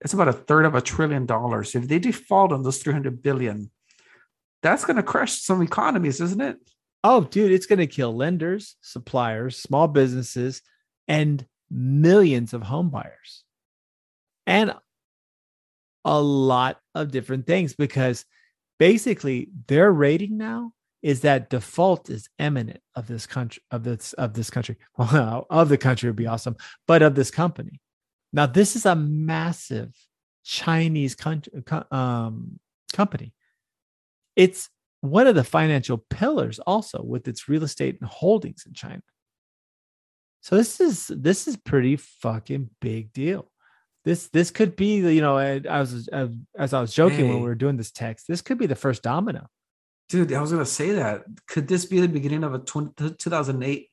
it's 0.00 0.12
about 0.12 0.28
a 0.28 0.32
third 0.32 0.66
of 0.66 0.74
a 0.74 0.80
trillion 0.80 1.26
dollars. 1.26 1.74
If 1.74 1.88
they 1.88 1.98
default 1.98 2.52
on 2.52 2.62
those 2.62 2.78
three 2.78 2.92
hundred 2.92 3.22
billion, 3.22 3.70
that's 4.62 4.84
going 4.84 4.96
to 4.96 5.02
crush 5.02 5.40
some 5.40 5.62
economies, 5.62 6.20
isn't 6.20 6.40
it? 6.40 6.58
oh 7.02 7.22
dude 7.22 7.50
it's 7.50 7.64
going 7.64 7.78
to 7.78 7.86
kill 7.86 8.14
lenders 8.14 8.76
suppliers 8.82 9.56
small 9.56 9.88
businesses 9.88 10.60
and 11.10 11.44
millions 11.72 12.54
of 12.54 12.62
home 12.62 12.88
buyers. 12.88 13.42
And 14.46 14.72
a 16.04 16.20
lot 16.22 16.78
of 16.94 17.10
different 17.10 17.48
things 17.48 17.74
because 17.74 18.24
basically 18.78 19.48
their 19.66 19.90
rating 19.92 20.38
now 20.38 20.72
is 21.02 21.22
that 21.22 21.50
default 21.50 22.08
is 22.10 22.28
imminent 22.38 22.80
of 22.94 23.08
this 23.08 23.26
country 23.26 23.60
of 23.70 23.82
this 23.82 24.12
of 24.14 24.34
this 24.34 24.50
country. 24.50 24.76
Well 24.98 25.46
of 25.50 25.68
the 25.68 25.76
country 25.76 26.08
would 26.08 26.16
be 26.16 26.28
awesome 26.28 26.56
but 26.86 27.02
of 27.02 27.16
this 27.16 27.30
company. 27.30 27.80
Now 28.32 28.46
this 28.46 28.76
is 28.76 28.86
a 28.86 28.94
massive 28.94 29.92
chinese 30.44 31.16
country, 31.16 31.52
um, 31.90 32.60
company. 32.92 33.34
It's 34.36 34.70
one 35.00 35.26
of 35.26 35.34
the 35.34 35.44
financial 35.44 35.98
pillars 35.98 36.60
also 36.60 37.02
with 37.02 37.26
its 37.26 37.48
real 37.48 37.64
estate 37.64 37.98
and 38.00 38.08
holdings 38.08 38.62
in 38.64 38.74
china 38.74 39.02
so 40.40 40.56
this 40.56 40.80
is 40.80 41.08
this 41.08 41.46
is 41.48 41.56
pretty 41.56 41.96
fucking 41.96 42.70
big 42.80 43.12
deal 43.12 43.50
this 44.04 44.28
this 44.28 44.50
could 44.50 44.76
be 44.76 45.00
the 45.00 45.12
you 45.12 45.20
know 45.20 45.36
I, 45.36 45.60
I 45.68 45.80
was 45.80 46.08
as 46.08 46.74
I 46.74 46.80
was 46.80 46.94
joking 46.94 47.28
when 47.28 47.40
we 47.40 47.46
were 47.46 47.54
doing 47.54 47.76
this 47.76 47.90
text. 47.90 48.26
This 48.26 48.40
could 48.40 48.58
be 48.58 48.66
the 48.66 48.74
first 48.74 49.02
domino. 49.02 49.46
Dude, 50.08 50.32
I 50.32 50.40
was 50.40 50.50
going 50.50 50.64
to 50.64 50.70
say 50.70 50.92
that. 50.92 51.22
Could 51.46 51.68
this 51.68 51.84
be 51.84 52.00
the 52.00 52.08
beginning 52.08 52.42
of 52.42 52.54
a 52.54 52.58
20, 52.58 53.14
2008 53.14 53.88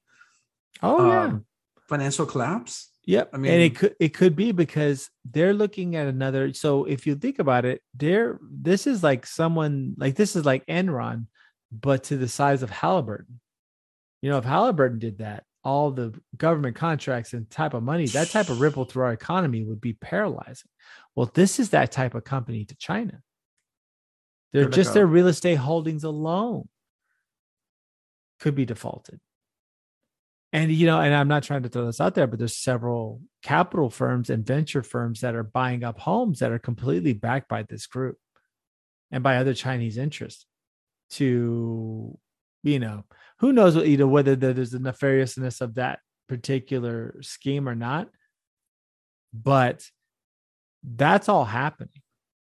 Oh 0.81 1.07
yeah, 1.07 1.23
um, 1.23 1.45
financial 1.89 2.25
collapse? 2.25 2.91
yep. 3.05 3.29
I 3.33 3.37
mean, 3.37 3.51
and 3.51 3.61
it 3.61 3.75
could 3.75 3.95
it 3.99 4.13
could 4.13 4.35
be 4.35 4.51
because 4.51 5.09
they're 5.25 5.53
looking 5.53 5.95
at 5.95 6.07
another. 6.07 6.53
So 6.53 6.85
if 6.85 7.05
you 7.05 7.15
think 7.15 7.39
about 7.39 7.65
it, 7.65 7.81
they're 7.93 8.39
this 8.41 8.87
is 8.87 9.03
like 9.03 9.25
someone 9.25 9.95
like 9.97 10.15
this 10.15 10.35
is 10.35 10.45
like 10.45 10.65
Enron, 10.67 11.25
but 11.71 12.05
to 12.05 12.17
the 12.17 12.27
size 12.27 12.63
of 12.63 12.69
Halliburton. 12.69 13.39
You 14.21 14.31
know, 14.31 14.37
if 14.37 14.45
Halliburton 14.45 14.99
did 14.99 15.19
that, 15.19 15.43
all 15.67 15.91
the 15.91 16.17
government 16.37 16.77
contracts 16.77 17.33
and 17.33 17.49
type 17.49 17.73
of 17.73 17.83
money, 17.83 18.05
that 18.07 18.29
type 18.29 18.47
of 18.47 18.61
ripple 18.61 18.85
through 18.85 19.03
our 19.03 19.11
economy 19.11 19.65
would 19.65 19.81
be 19.81 19.91
paralyzing. 19.91 20.69
Well, 21.13 21.29
this 21.33 21.59
is 21.59 21.71
that 21.71 21.91
type 21.91 22.15
of 22.15 22.23
company 22.23 22.63
to 22.63 22.75
China. 22.77 23.21
They're 24.53 24.69
just 24.69 24.93
their 24.93 25.05
real 25.05 25.27
estate 25.27 25.55
holdings 25.55 26.05
alone 26.05 26.69
could 28.39 28.55
be 28.55 28.65
defaulted. 28.65 29.19
And 30.53 30.71
you 30.71 30.85
know, 30.85 31.01
and 31.01 31.13
I'm 31.13 31.27
not 31.27 31.43
trying 31.43 31.63
to 31.63 31.69
throw 31.69 31.85
this 31.85 31.99
out 31.99 32.15
there, 32.15 32.27
but 32.27 32.39
there's 32.39 32.55
several 32.55 33.21
capital 33.43 33.89
firms 33.89 34.29
and 34.29 34.47
venture 34.47 34.83
firms 34.83 35.19
that 35.19 35.35
are 35.35 35.43
buying 35.43 35.83
up 35.83 35.99
homes 35.99 36.39
that 36.39 36.53
are 36.53 36.59
completely 36.59 37.11
backed 37.11 37.49
by 37.49 37.63
this 37.63 37.87
group 37.87 38.15
and 39.11 39.21
by 39.21 39.35
other 39.35 39.53
Chinese 39.53 39.97
interests 39.97 40.45
to, 41.09 42.17
you 42.63 42.79
know, 42.79 43.03
who 43.39 43.53
knows 43.53 43.75
what, 43.75 43.87
you 43.87 43.97
know, 43.97 44.07
whether 44.07 44.35
there's 44.35 44.71
the 44.71 44.79
nefariousness 44.79 45.61
of 45.61 45.75
that 45.75 45.99
particular 46.27 47.15
scheme 47.21 47.69
or 47.69 47.75
not. 47.75 48.09
But 49.33 49.83
that's 50.83 51.29
all 51.29 51.45
happening. 51.45 52.01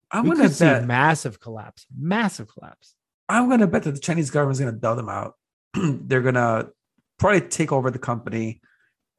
I 0.10 0.22
we 0.22 0.30
wonder 0.30 0.44
could 0.44 0.52
if 0.52 0.58
see 0.58 0.86
massive 0.86 1.40
collapse, 1.40 1.86
massive 1.98 2.48
collapse. 2.52 2.96
I'm 3.30 3.48
going 3.48 3.62
to 3.62 3.68
bet 3.68 3.84
that 3.84 3.92
the 3.94 4.00
Chinese 4.00 4.30
government 4.30 4.56
is 4.56 4.60
going 4.60 4.74
to 4.74 4.80
bail 4.80 4.96
them 4.96 5.10
out. 5.10 5.36
They're 5.74 6.22
going 6.22 6.36
to 6.36 6.70
probably 7.18 7.42
take 7.42 7.72
over 7.72 7.92
the 7.92 8.00
company 8.00 8.62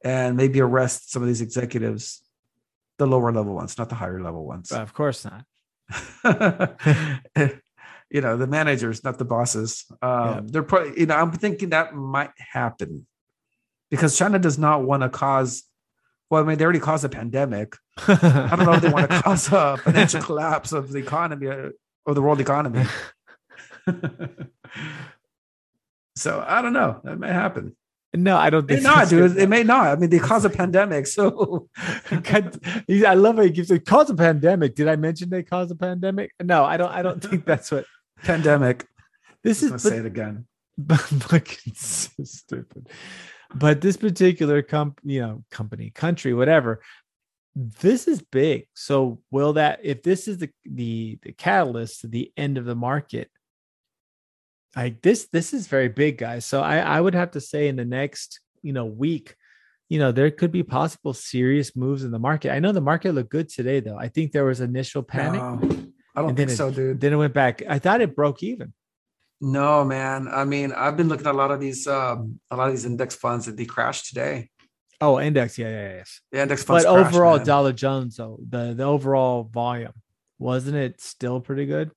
and 0.03 0.37
maybe 0.37 0.59
arrest 0.59 1.11
some 1.11 1.21
of 1.23 1.27
these 1.27 1.41
executives, 1.41 2.21
the 2.99 3.07
lower 3.07 3.31
level 3.31 3.55
ones, 3.55 3.77
not 3.77 3.89
the 3.89 3.95
higher 3.95 4.21
level 4.21 4.45
ones. 4.45 4.69
But 4.69 4.81
of 4.81 4.93
course 4.93 5.25
not. 5.25 5.45
you 8.13 8.21
know, 8.21 8.37
the 8.37 8.47
managers, 8.47 9.03
not 9.03 9.17
the 9.17 9.25
bosses. 9.25 9.85
Um, 10.01 10.27
Yeah. 10.27 10.41
They're 10.45 10.63
probably, 10.63 10.97
you 10.99 11.07
know, 11.07 11.15
I'm 11.15 11.31
thinking 11.31 11.71
that 11.71 11.95
might 11.95 12.31
happen 12.37 13.07
because 13.89 14.17
China 14.17 14.39
does 14.39 14.57
not 14.57 14.83
want 14.83 15.01
to 15.03 15.09
cause. 15.09 15.63
Well, 16.29 16.43
I 16.43 16.45
mean, 16.45 16.57
they 16.57 16.63
already 16.63 16.79
caused 16.79 17.03
a 17.03 17.09
pandemic. 17.09 17.75
I 18.07 18.55
don't 18.55 18.65
know 18.65 18.73
if 18.73 18.81
they 18.81 18.89
want 18.89 19.09
to 19.09 19.21
cause 19.23 19.51
a 19.51 19.77
financial 19.77 20.21
collapse 20.21 20.71
of 20.71 20.91
the 20.91 20.99
economy 20.99 21.47
uh, 21.47 21.69
or 22.05 22.13
the 22.13 22.21
world 22.21 22.39
economy. 22.39 22.85
so 26.15 26.43
I 26.47 26.61
don't 26.61 26.73
know. 26.73 27.01
That 27.03 27.19
may 27.19 27.27
happen. 27.29 27.75
No, 28.15 28.37
I 28.37 28.51
don't 28.51 28.67
think 28.67 28.81
It 28.81 28.83
may 28.83 28.89
not, 28.89 29.09
dude. 29.09 29.37
It 29.37 29.49
may 29.49 29.63
not. 29.63 29.87
I 29.87 29.95
mean, 29.95 30.11
they 30.11 30.19
caused 30.19 30.45
a 30.45 30.49
pandemic. 30.49 31.07
So 31.07 31.67
God, 32.23 32.59
I 32.89 33.15
love 33.15 33.37
how 33.37 33.41
he 33.41 33.51
keeps 33.51 33.71
it 33.71 33.85
caused 33.85 34.11
a 34.11 34.15
pandemic. 34.15 34.75
Did 34.75 34.87
I 34.87 34.97
mention 34.97 35.29
they 35.29 35.41
caused 35.41 35.71
a 35.71 35.75
pandemic? 35.75 36.31
No, 36.41 36.63
I 36.63 36.77
don't. 36.77 36.91
I 36.91 37.01
don't 37.01 37.23
think 37.23 37.45
that's 37.45 37.71
what 37.71 37.85
pandemic. 38.21 38.87
this 39.43 39.63
is. 39.63 39.71
But, 39.71 39.81
say 39.81 39.97
it 39.97 40.05
again. 40.05 40.45
but 40.77 40.99
fucking 40.99 41.73
so 41.75 42.23
stupid. 42.23 42.89
But 43.53 43.81
this 43.81 43.97
particular 43.97 44.61
comp, 44.61 44.99
you 45.03 45.21
know, 45.21 45.43
company, 45.51 45.91
country, 45.91 46.33
whatever, 46.33 46.81
this 47.55 48.07
is 48.07 48.21
big. 48.21 48.67
So 48.73 49.19
will 49.29 49.53
that 49.53 49.79
if 49.83 50.01
this 50.01 50.27
is 50.27 50.39
the 50.39 50.49
the 50.65 51.19
the 51.21 51.31
catalyst 51.33 52.01
to 52.01 52.07
the 52.07 52.31
end 52.35 52.57
of 52.57 52.65
the 52.65 52.75
market? 52.75 53.29
Like 54.75 55.03
this, 55.03 55.27
this 55.31 55.53
is 55.53 55.67
very 55.67 55.89
big, 55.89 56.17
guys. 56.17 56.45
So 56.45 56.61
I 56.61 56.77
I 56.77 56.99
would 56.99 57.13
have 57.13 57.31
to 57.31 57.41
say 57.41 57.67
in 57.67 57.75
the 57.75 57.85
next 57.85 58.39
you 58.63 58.73
know 58.73 58.85
week, 58.85 59.35
you 59.89 59.99
know, 59.99 60.11
there 60.11 60.31
could 60.31 60.51
be 60.51 60.63
possible 60.63 61.13
serious 61.13 61.75
moves 61.75 62.03
in 62.03 62.09
the 62.09 62.17
market. 62.17 62.51
I 62.51 62.59
know 62.59 62.71
the 62.71 62.81
market 62.81 63.13
looked 63.13 63.29
good 63.29 63.49
today, 63.49 63.79
though. 63.79 63.97
I 63.97 64.07
think 64.07 64.31
there 64.31 64.45
was 64.45 64.59
initial 64.59 65.03
panic, 65.03 65.41
No, 65.41 65.92
I 66.15 66.21
don't 66.21 66.35
think 66.35 66.49
then 66.49 66.57
so, 66.57 66.71
dude. 66.71 67.01
then 67.01 67.13
it 67.13 67.15
went 67.15 67.33
back. 67.33 67.63
I 67.67 67.79
thought 67.79 68.01
it 68.01 68.15
broke 68.15 68.43
even. 68.43 68.73
No, 69.41 69.83
man. 69.83 70.27
I 70.29 70.45
mean, 70.45 70.71
I've 70.71 70.95
been 70.95 71.09
looking 71.09 71.27
at 71.27 71.33
a 71.33 71.37
lot 71.37 71.51
of 71.51 71.59
these, 71.59 71.87
um, 71.87 72.39
a 72.49 72.55
lot 72.55 72.67
of 72.67 72.73
these 72.73 72.85
index 72.85 73.15
funds 73.15 73.45
that 73.47 73.57
they 73.57 73.65
crashed 73.65 74.07
today. 74.07 74.49
Oh, 75.01 75.19
index, 75.19 75.57
yeah, 75.57 75.69
yeah, 75.69 75.81
yeah. 75.81 75.95
yes. 75.95 76.21
The 76.31 76.41
index 76.41 76.63
funds, 76.63 76.85
But 76.85 76.93
crashed, 76.93 77.07
overall, 77.15 77.37
man. 77.37 77.45
Dow 77.45 77.71
Jones, 77.71 78.15
though 78.17 78.39
the 78.47 78.73
the 78.73 78.83
overall 78.83 79.43
volume 79.43 79.91
wasn't 80.43 80.75
it 80.75 81.01
still 81.01 81.39
pretty 81.39 81.65
good? 81.65 81.91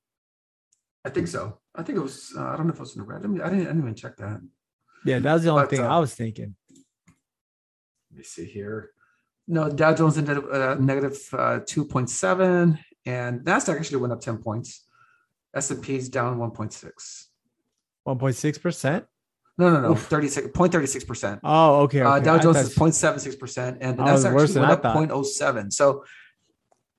I 1.05 1.11
think 1.11 1.29
so. 1.29 1.59
I 1.75 1.83
think 1.83 1.99
it 1.99 2.03
was. 2.03 2.33
Uh, 2.37 2.45
I 2.47 2.57
don't 2.57 2.67
know 2.67 2.73
if 2.73 2.79
it 2.79 2.81
was 2.81 2.97
in 2.97 3.03
the 3.03 3.07
red. 3.07 3.23
I, 3.25 3.27
mean, 3.27 3.41
I 3.41 3.51
didn't. 3.51 3.63
I 3.63 3.69
didn't 3.69 3.83
even 3.83 3.95
check 3.95 4.17
that. 4.17 4.41
Yeah, 5.05 5.19
that 5.19 5.33
was 5.35 5.43
the 5.43 5.51
only 5.51 5.63
But, 5.65 5.71
thing 5.71 5.81
uh, 5.81 5.89
I 5.89 5.99
was 5.99 6.15
thinking. 6.15 6.57
Let 8.11 8.19
me 8.19 8.25
see 8.25 8.47
here. 8.47 8.91
No, 9.47 9.71
Dow 9.71 9.95
Jones 9.95 10.19
ended 10.19 10.39
up 10.39 10.45
uh, 10.51 10.75
negative 10.81 11.19
uh, 11.33 11.61
two 11.65 11.85
point 11.85 12.11
seven, 12.11 12.79
and 13.07 13.41
Nasdaq 13.41 13.77
actually 13.79 13.99
went 13.99 14.13
up 14.13 14.21
ten 14.21 14.39
points. 14.39 14.85
S 15.55 15.71
and 15.71 15.83
P's 15.83 16.09
down 16.11 16.39
one 16.39 16.51
point 16.51 16.73
six. 16.73 17.29
One 18.05 18.19
point 18.19 18.37
six 18.37 18.59
percent. 18.59 19.07
No, 19.59 19.71
no, 19.71 19.81
no, 19.81 19.93
Oof. 19.93 20.03
36, 20.09 20.49
0.36 20.49 21.07
percent. 21.07 21.41
Oh, 21.43 21.81
okay. 21.85 22.03
Uh. 22.03 22.19
Dow 22.19 22.39
Jones 22.39 22.59
is 22.59 22.75
0.76 22.75 23.39
percent, 23.39 23.79
and 23.81 23.99
the 23.99 24.03
Oh, 24.03 24.07
Nasdaq 24.07 24.39
actually 24.43 24.61
went 24.61 24.73
up 24.73 24.83
thought. 24.83 24.97
0.07. 24.99 25.73
So 25.73 26.05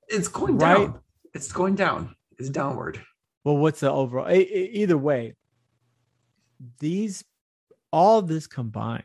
it's 0.08 0.26
going 0.26 0.58
Right. 0.58 0.76
down. 0.88 0.98
It's 1.34 1.52
going 1.52 1.76
down. 1.76 2.16
It's 2.36 2.50
downward. 2.50 3.00
Well, 3.44 3.58
what's 3.58 3.78
the 3.78 3.92
overall? 3.92 4.28
Either 4.28 4.98
way, 4.98 5.34
these 6.80 7.24
all 7.92 8.22
this 8.22 8.46
combined 8.48 9.04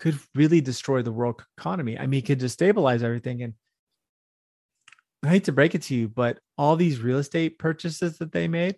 could 0.00 0.18
really 0.34 0.60
destroy 0.60 1.02
the 1.02 1.12
world 1.12 1.42
economy. 1.56 1.96
I 1.98 2.06
mean, 2.06 2.18
it 2.18 2.26
could 2.26 2.40
destabilize 2.40 3.02
everything. 3.02 3.42
And 3.42 3.54
I 5.26 5.30
hate 5.30 5.44
to 5.44 5.52
break 5.52 5.74
it 5.74 5.82
to 5.82 5.94
you, 5.94 6.08
but 6.08 6.38
all 6.56 6.76
these 6.76 7.00
real 7.00 7.18
estate 7.18 7.58
purchases 7.58 8.18
that 8.18 8.30
they 8.30 8.46
made, 8.46 8.76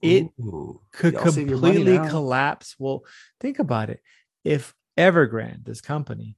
it 0.00 0.28
Ooh. 0.40 0.80
could 0.92 1.12
Y'all 1.12 1.30
save 1.30 1.48
your 1.48 1.58
money 1.58 1.76
completely 1.76 2.08
collapse. 2.08 2.74
Well, 2.78 3.04
think 3.38 3.58
about 3.58 3.90
it. 3.90 4.00
If 4.44 4.74
Evergrande, 4.96 5.64
this 5.64 5.80
company, 5.82 6.36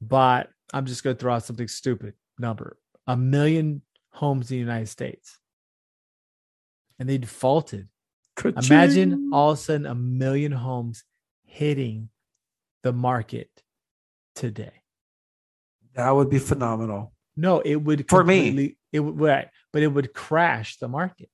bought, 0.00 0.48
I'm 0.72 0.86
just 0.86 1.04
going 1.04 1.16
to 1.16 1.20
throw 1.20 1.34
out 1.34 1.44
something 1.44 1.68
stupid 1.68 2.14
number, 2.38 2.76
a 3.06 3.16
million 3.16 3.82
homes 4.10 4.50
in 4.50 4.56
the 4.56 4.60
United 4.60 4.88
States, 4.88 5.38
and 6.98 7.08
they 7.08 7.18
defaulted. 7.18 7.88
Imagine 8.44 9.30
all 9.32 9.52
of 9.52 9.58
a 9.58 9.60
sudden 9.60 9.86
a 9.86 9.94
million 9.94 10.52
homes 10.52 11.04
hitting 11.44 12.10
the 12.82 12.92
market 12.92 13.48
today. 14.34 14.82
that 15.94 16.10
would 16.10 16.28
be 16.28 16.38
phenomenal. 16.38 17.12
No, 17.36 17.60
it 17.60 17.76
would 17.76 18.08
For 18.08 18.24
me. 18.24 18.46
completely- 18.46 18.78
It 18.92 19.00
would 19.00 19.20
right, 19.20 19.48
but 19.72 19.82
it 19.82 19.88
would 19.88 20.12
crash 20.14 20.78
the 20.78 20.88
market. 20.88 21.28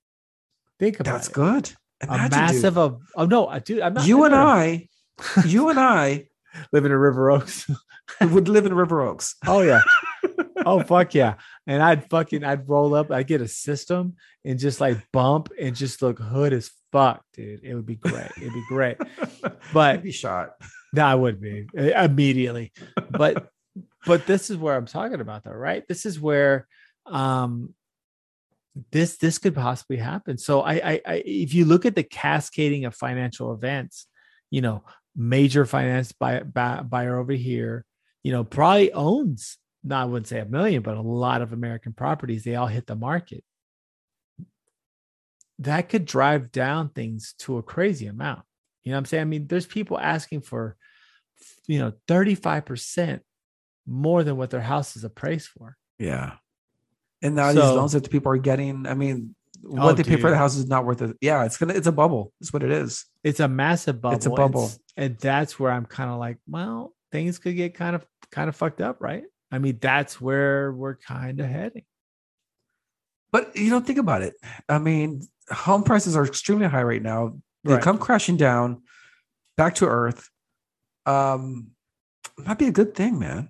Think 0.79 0.99
about 0.99 1.13
That's 1.13 1.27
it. 1.29 1.33
good. 1.33 1.71
A 2.01 2.29
massive 2.29 2.77
of 2.77 3.01
oh 3.15 3.25
no, 3.25 3.47
I- 3.47 3.59
dude, 3.59 3.79
I'm 3.81 3.93
not 3.93 4.05
you 4.05 4.25
and. 4.25 4.35
I, 4.35 4.89
you 5.45 5.69
and 5.69 5.79
I 5.79 6.27
living 6.73 6.91
in 6.91 6.97
River 6.97 7.31
Oaks. 7.31 7.69
would 8.21 8.49
live 8.49 8.65
in 8.65 8.73
River 8.73 9.01
Oaks. 9.01 9.35
Oh 9.47 9.61
yeah. 9.61 9.81
Oh 10.65 10.81
fuck 10.81 11.13
yeah. 11.13 11.33
And 11.67 11.83
I'd 11.83 12.09
fucking 12.09 12.45
I'd 12.45 12.69
roll 12.69 12.95
up, 12.95 13.11
I'd 13.11 13.27
get 13.27 13.41
a 13.41 13.49
system 13.49 14.15
and 14.45 14.57
just 14.57 14.79
like 14.79 14.97
bump 15.11 15.49
and 15.59 15.75
just 15.75 16.01
look 16.01 16.19
hood 16.19 16.53
as 16.53 16.71
fuck, 16.93 17.21
dude. 17.33 17.61
It 17.63 17.73
would 17.75 17.85
be 17.85 17.95
great. 17.97 18.31
It'd 18.37 18.53
be 18.53 18.63
great. 18.69 18.95
But 19.73 19.95
You'd 19.95 20.03
be 20.03 20.11
shot. 20.13 20.51
no, 20.93 21.03
I 21.05 21.15
would 21.15 21.41
be 21.41 21.67
uh, 21.77 21.81
immediately. 22.05 22.71
But 23.09 23.49
but 24.05 24.25
this 24.25 24.49
is 24.49 24.57
where 24.57 24.75
I'm 24.75 24.85
talking 24.85 25.21
about 25.21 25.43
though, 25.43 25.51
right? 25.51 25.87
This 25.87 26.05
is 26.05 26.19
where 26.19 26.67
um 27.05 27.73
this 28.91 29.17
this 29.17 29.37
could 29.37 29.55
possibly 29.55 29.97
happen. 29.97 30.37
So 30.37 30.61
I 30.61 30.73
I, 30.73 31.01
I 31.05 31.23
if 31.25 31.53
you 31.53 31.65
look 31.65 31.85
at 31.85 31.95
the 31.95 32.03
cascading 32.03 32.85
of 32.85 32.95
financial 32.95 33.53
events, 33.53 34.07
you 34.49 34.61
know, 34.61 34.83
major 35.15 35.65
finance 35.65 36.11
buy, 36.11 36.41
buy, 36.41 36.81
buyer 36.81 37.19
over 37.19 37.33
here, 37.33 37.85
you 38.23 38.31
know, 38.31 38.43
probably 38.43 38.91
owns, 38.93 39.57
not 39.83 40.03
I 40.03 40.05
wouldn't 40.05 40.27
say 40.27 40.39
a 40.39 40.45
million, 40.45 40.81
but 40.81 40.97
a 40.97 41.01
lot 41.01 41.41
of 41.41 41.53
American 41.53 41.93
properties, 41.93 42.43
they 42.43 42.55
all 42.55 42.67
hit 42.67 42.87
the 42.87 42.95
market. 42.95 43.43
That 45.59 45.89
could 45.89 46.05
drive 46.05 46.51
down 46.51 46.89
things 46.89 47.35
to 47.39 47.57
a 47.57 47.63
crazy 47.63 48.07
amount. 48.07 48.41
You 48.83 48.91
know 48.91 48.97
what 48.97 48.99
I'm 48.99 49.05
saying? 49.05 49.21
I 49.21 49.25
mean, 49.25 49.47
there's 49.47 49.65
people 49.65 49.99
asking 49.99 50.41
for, 50.41 50.75
you 51.67 51.79
know, 51.79 51.93
35% 52.07 53.21
more 53.85 54.23
than 54.23 54.37
what 54.37 54.49
their 54.49 54.61
house 54.61 54.95
is 54.95 55.03
appraised 55.03 55.47
for. 55.49 55.77
Yeah. 55.99 56.33
And 57.21 57.35
now 57.35 57.47
these 57.53 57.57
loans 57.61 57.93
that 57.93 58.03
the 58.03 58.09
people 58.09 58.31
are 58.31 58.37
getting, 58.37 58.85
I 58.85 58.93
mean, 58.95 59.35
what 59.61 59.81
Oh, 59.91 59.93
they 59.93 60.03
pay 60.03 60.17
for 60.17 60.23
the 60.23 60.35
dude. 60.35 60.37
house 60.37 60.55
is 60.57 60.67
not 60.67 60.85
worth 60.85 61.01
it. 61.01 61.15
Yeah, 61.21 61.45
it's 61.45 61.57
gonna 61.57 61.73
it's 61.73 61.87
a 61.87 61.91
bubble. 61.91 62.33
It's 62.41 62.51
what 62.51 62.63
it 62.63 62.71
is. 62.71 63.05
It's 63.23 63.39
a 63.39 63.47
massive 63.47 64.01
bubble. 64.01 64.15
It's 64.17 64.25
a 64.25 64.29
bubble. 64.29 64.71
and 64.97 65.17
that's 65.17 65.57
where 65.59 65.71
I'm 65.71 65.85
kind 65.85 66.09
of 66.09 66.17
like, 66.19 66.37
well, 66.47 66.93
things 67.13 67.39
could 67.39 67.55
get 67.55 67.73
kind 67.75 67.95
of 67.95 68.05
kind 68.31 68.49
of 68.49 68.55
fucked 68.57 68.81
up, 68.81 68.97
right? 68.99 69.23
I 69.51 69.59
mean, 69.59 69.77
that's 69.79 70.19
where 70.19 70.73
we're 70.73 70.95
kind 70.97 71.39
of 71.39 71.45
heading. 71.47 71.83
But 73.31 73.55
you 73.55 73.69
don't 73.69 73.87
think 73.87 73.99
about 73.99 74.21
it. 74.21 74.33
I 74.67 74.79
mean, 74.79 75.21
home 75.49 75.83
prices 75.83 76.15
are 76.17 76.25
extremely 76.25 76.67
high 76.67 76.83
right 76.83 77.01
now. 77.01 77.37
They 77.63 77.75
Right. 77.75 77.81
come 77.81 77.97
crashing 77.97 78.35
down 78.37 78.81
back 79.55 79.75
to 79.75 79.87
earth. 79.87 80.29
Um, 81.05 81.67
might 82.37 82.57
be 82.59 82.67
a 82.67 82.71
good 82.71 82.95
thing, 82.95 83.17
man. 83.17 83.49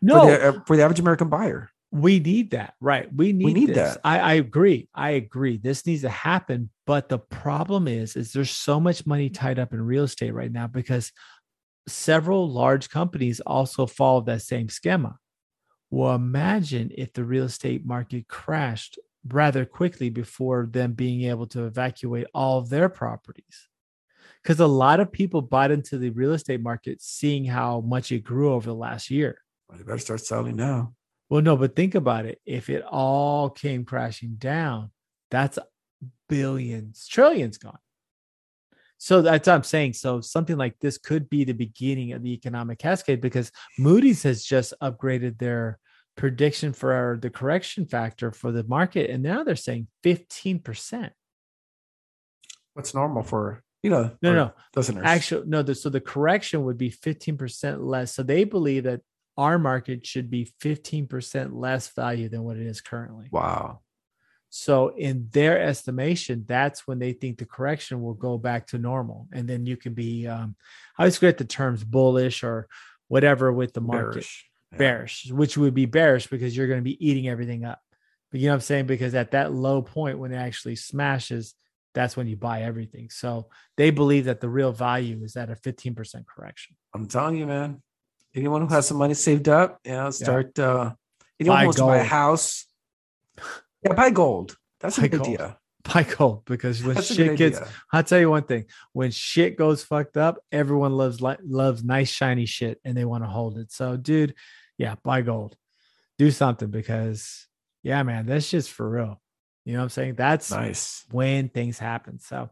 No, 0.00 0.20
for 0.20 0.26
the, 0.30 0.48
uh, 0.48 0.60
for 0.66 0.76
the 0.76 0.82
average 0.82 1.00
American 1.00 1.28
buyer. 1.28 1.70
we 1.90 2.20
need 2.20 2.50
that, 2.50 2.74
right? 2.80 3.12
We 3.14 3.32
need, 3.32 3.54
need 3.54 3.68
this. 3.70 3.94
that. 3.94 4.00
I, 4.04 4.18
I 4.18 4.32
agree. 4.34 4.88
I 4.94 5.10
agree. 5.10 5.56
This 5.56 5.86
needs 5.86 6.02
to 6.02 6.10
happen. 6.10 6.70
But 6.86 7.08
the 7.08 7.18
problem 7.18 7.88
is, 7.88 8.16
is 8.16 8.32
there's 8.32 8.50
so 8.50 8.78
much 8.80 9.06
money 9.06 9.30
tied 9.30 9.58
up 9.58 9.72
in 9.72 9.80
real 9.80 10.04
estate 10.04 10.34
right 10.34 10.52
now 10.52 10.66
because 10.66 11.12
several 11.86 12.50
large 12.50 12.90
companies 12.90 13.40
also 13.40 13.86
follow 13.86 14.20
that 14.22 14.42
same 14.42 14.68
schema. 14.68 15.18
Well, 15.90 16.14
imagine 16.14 16.90
if 16.94 17.12
the 17.14 17.24
real 17.24 17.44
estate 17.44 17.86
market 17.86 18.28
crashed 18.28 18.98
rather 19.26 19.64
quickly 19.64 20.10
before 20.10 20.68
them 20.70 20.92
being 20.92 21.22
able 21.24 21.46
to 21.46 21.64
evacuate 21.64 22.26
all 22.34 22.58
of 22.58 22.68
their 22.68 22.88
properties. 22.88 23.68
Because 24.42 24.60
a 24.60 24.66
lot 24.66 25.00
of 25.00 25.10
people 25.10 25.42
bought 25.42 25.70
into 25.70 25.98
the 25.98 26.10
real 26.10 26.32
estate 26.32 26.62
market 26.62 27.02
seeing 27.02 27.44
how 27.44 27.80
much 27.80 28.12
it 28.12 28.20
grew 28.20 28.52
over 28.52 28.66
the 28.66 28.74
last 28.74 29.10
year. 29.10 29.42
Well, 29.68 29.78
they 29.78 29.84
better 29.84 29.98
start 29.98 30.20
selling 30.20 30.56
now. 30.56 30.94
Well, 31.28 31.42
no, 31.42 31.56
but 31.56 31.76
think 31.76 31.94
about 31.94 32.26
it. 32.26 32.40
If 32.46 32.70
it 32.70 32.82
all 32.82 33.50
came 33.50 33.84
crashing 33.84 34.36
down, 34.36 34.90
that's 35.30 35.58
billions, 36.28 37.06
trillions 37.06 37.58
gone. 37.58 37.78
So 38.96 39.22
that's 39.22 39.46
what 39.46 39.54
I'm 39.54 39.62
saying. 39.62 39.92
So 39.92 40.20
something 40.20 40.56
like 40.56 40.78
this 40.80 40.98
could 40.98 41.28
be 41.28 41.44
the 41.44 41.52
beginning 41.52 42.12
of 42.12 42.22
the 42.22 42.32
economic 42.32 42.78
cascade 42.78 43.20
because 43.20 43.52
Moody's 43.78 44.24
has 44.24 44.42
just 44.42 44.74
upgraded 44.82 45.38
their 45.38 45.78
prediction 46.16 46.72
for 46.72 47.18
the 47.22 47.30
correction 47.30 47.86
factor 47.86 48.32
for 48.32 48.50
the 48.50 48.64
market. 48.64 49.08
And 49.08 49.22
now 49.22 49.44
they're 49.44 49.54
saying 49.54 49.86
15%. 50.04 51.10
What's 52.74 52.94
normal 52.94 53.22
for 53.22 53.62
you 53.82 53.90
know? 53.90 54.10
No, 54.20 54.34
no. 54.34 54.52
listeners. 54.74 55.04
Actually, 55.06 55.46
no. 55.46 55.62
The, 55.62 55.74
so 55.74 55.88
the 55.88 56.00
correction 56.00 56.64
would 56.64 56.78
be 56.78 56.90
15% 56.90 57.78
less. 57.80 58.14
So 58.14 58.24
they 58.24 58.42
believe 58.42 58.84
that 58.84 59.00
our 59.38 59.58
market 59.58 60.04
should 60.04 60.30
be 60.30 60.52
15% 60.60 61.50
less 61.54 61.88
value 61.88 62.28
than 62.28 62.42
what 62.42 62.56
it 62.56 62.66
is 62.66 62.80
currently. 62.80 63.28
wow. 63.30 63.80
So 64.50 64.88
in 64.88 65.28
their 65.30 65.60
estimation, 65.60 66.44
that's 66.48 66.86
when 66.86 66.98
they 66.98 67.12
think 67.12 67.36
the 67.38 67.44
correction 67.44 68.00
will 68.00 68.14
go 68.14 68.38
back 68.38 68.66
to 68.68 68.78
normal. 68.78 69.28
And 69.30 69.46
then 69.46 69.66
you 69.66 69.76
can 69.76 69.92
be, 69.92 70.26
um, 70.26 70.56
I 70.98 71.02
always 71.02 71.18
forget 71.18 71.36
the 71.36 71.44
terms 71.44 71.84
bullish 71.84 72.42
or 72.42 72.66
whatever 73.08 73.52
with 73.52 73.74
the 73.74 73.82
market. 73.82 74.12
Bearish. 74.12 74.44
Yeah. 74.72 74.78
bearish, 74.78 75.30
which 75.30 75.56
would 75.56 75.74
be 75.74 75.86
bearish 75.86 76.26
because 76.26 76.56
you're 76.56 76.66
going 76.66 76.80
to 76.80 76.84
be 76.84 77.06
eating 77.06 77.28
everything 77.28 77.64
up. 77.64 77.80
But 78.30 78.40
you 78.40 78.46
know 78.46 78.52
what 78.52 78.56
I'm 78.56 78.60
saying? 78.62 78.86
Because 78.86 79.14
at 79.14 79.32
that 79.32 79.52
low 79.52 79.82
point 79.82 80.18
when 80.18 80.32
it 80.32 80.36
actually 80.36 80.76
smashes, 80.76 81.54
that's 81.94 82.16
when 82.16 82.26
you 82.26 82.36
buy 82.36 82.62
everything. 82.62 83.10
So 83.10 83.48
they 83.76 83.90
believe 83.90 84.26
that 84.26 84.40
the 84.40 84.48
real 84.48 84.72
value 84.72 85.22
is 85.24 85.36
at 85.36 85.50
a 85.50 85.54
15% 85.54 86.26
correction. 86.26 86.76
I'm 86.94 87.06
telling 87.06 87.36
you, 87.36 87.46
man. 87.46 87.82
Anyone 88.34 88.62
who 88.62 88.68
has 88.68 88.86
some 88.86 88.98
money 88.98 89.14
saved 89.14 89.48
up, 89.48 89.80
you 89.84 89.92
know, 89.92 90.10
start. 90.10 90.58
uh 90.58 90.92
Anyone 91.40 91.56
Buy 91.56 91.60
who 91.60 91.66
wants 91.66 91.78
to 91.78 91.86
buy 91.86 91.98
a 91.98 92.04
house, 92.04 92.66
yeah, 93.82 93.92
buy 93.94 94.10
gold. 94.10 94.56
That's 94.80 94.98
a 94.98 95.02
good 95.02 95.22
gold. 95.22 95.28
idea. 95.28 95.58
Buy 95.94 96.02
gold 96.02 96.44
because 96.44 96.82
when 96.82 96.96
That's 96.96 97.14
shit 97.14 97.38
gets, 97.38 97.56
idea. 97.56 97.72
I'll 97.92 98.02
tell 98.02 98.18
you 98.18 98.28
one 98.28 98.42
thing: 98.42 98.66
when 98.92 99.10
shit 99.10 99.56
goes 99.56 99.82
fucked 99.82 100.16
up, 100.16 100.38
everyone 100.52 100.92
loves 100.92 101.22
loves 101.22 101.84
nice 101.84 102.10
shiny 102.10 102.44
shit 102.44 102.78
and 102.84 102.96
they 102.96 103.06
want 103.06 103.24
to 103.24 103.28
hold 103.30 103.56
it. 103.58 103.72
So, 103.72 103.96
dude, 103.96 104.34
yeah, 104.76 104.96
buy 105.02 105.22
gold, 105.22 105.56
do 106.18 106.30
something 106.30 106.68
because, 106.68 107.46
yeah, 107.82 108.02
man, 108.02 108.26
that's 108.26 108.50
just 108.50 108.70
for 108.70 108.90
real. 108.90 109.22
You 109.64 109.74
know 109.74 109.80
what 109.80 109.84
I'm 109.84 109.90
saying? 109.90 110.14
That's 110.14 110.50
nice. 110.50 111.04
when 111.10 111.48
things 111.48 111.78
happen. 111.78 112.18
So, 112.18 112.50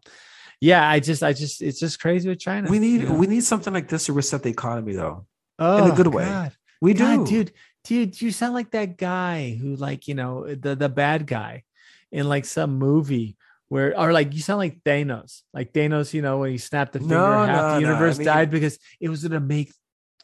yeah, 0.61 0.89
I 0.89 1.01
just, 1.01 1.22
I 1.22 1.33
just, 1.33 1.62
it's 1.62 1.81
just 1.81 2.01
crazy 2.01 2.29
with 2.29 2.39
China. 2.39 2.70
We 2.70 2.79
need 2.79 3.03
you 3.03 3.09
know? 3.09 3.14
we 3.14 3.27
need 3.27 3.45
something 3.45 3.72
like 3.72 3.89
this 3.89 4.07
to 4.07 4.12
reset 4.12 4.43
the 4.43 4.51
economy, 4.51 4.95
though. 4.95 5.27
Oh, 5.59 5.92
a 5.92 5.94
good 5.96 6.09
way. 6.09 6.24
God. 6.24 6.52
We 6.80 6.92
do, 6.92 7.24
dude, 7.26 7.52
dude, 7.84 8.20
you 8.20 8.30
sound 8.30 8.54
like 8.54 8.70
that 8.72 8.96
guy 8.98 9.57
who, 9.61 9.76
like, 9.76 10.09
you 10.09 10.14
know, 10.14 10.46
the 10.54 10.76
the 10.76 10.88
bad 10.88 11.26
guy 11.26 11.64
in 12.12 12.28
like 12.28 12.44
some 12.44 12.78
movie 12.78 13.36
where, 13.68 13.98
or 13.98 14.12
like 14.12 14.32
you 14.34 14.40
sound 14.40 14.59
like 14.59 14.82
Thanos, 14.84 15.42
like 15.54 15.72
Thanos, 15.72 16.12
you 16.14 16.22
know, 16.22 16.38
when 16.38 16.50
he 16.52 16.59
snapped 16.59 16.92
the 16.92 16.98
finger, 17.00 17.14
No, 17.14 17.44
half 17.46 17.48
no, 17.57 17.68
the 17.74 17.80
no, 17.80 17.88
universe 17.88 18.16
I 18.16 18.18
mean- 18.18 18.26
died 18.26 18.50
because 18.50 18.78
it 19.00 19.09
was 19.09 19.22
gonna 19.22 19.40
make 19.40 19.72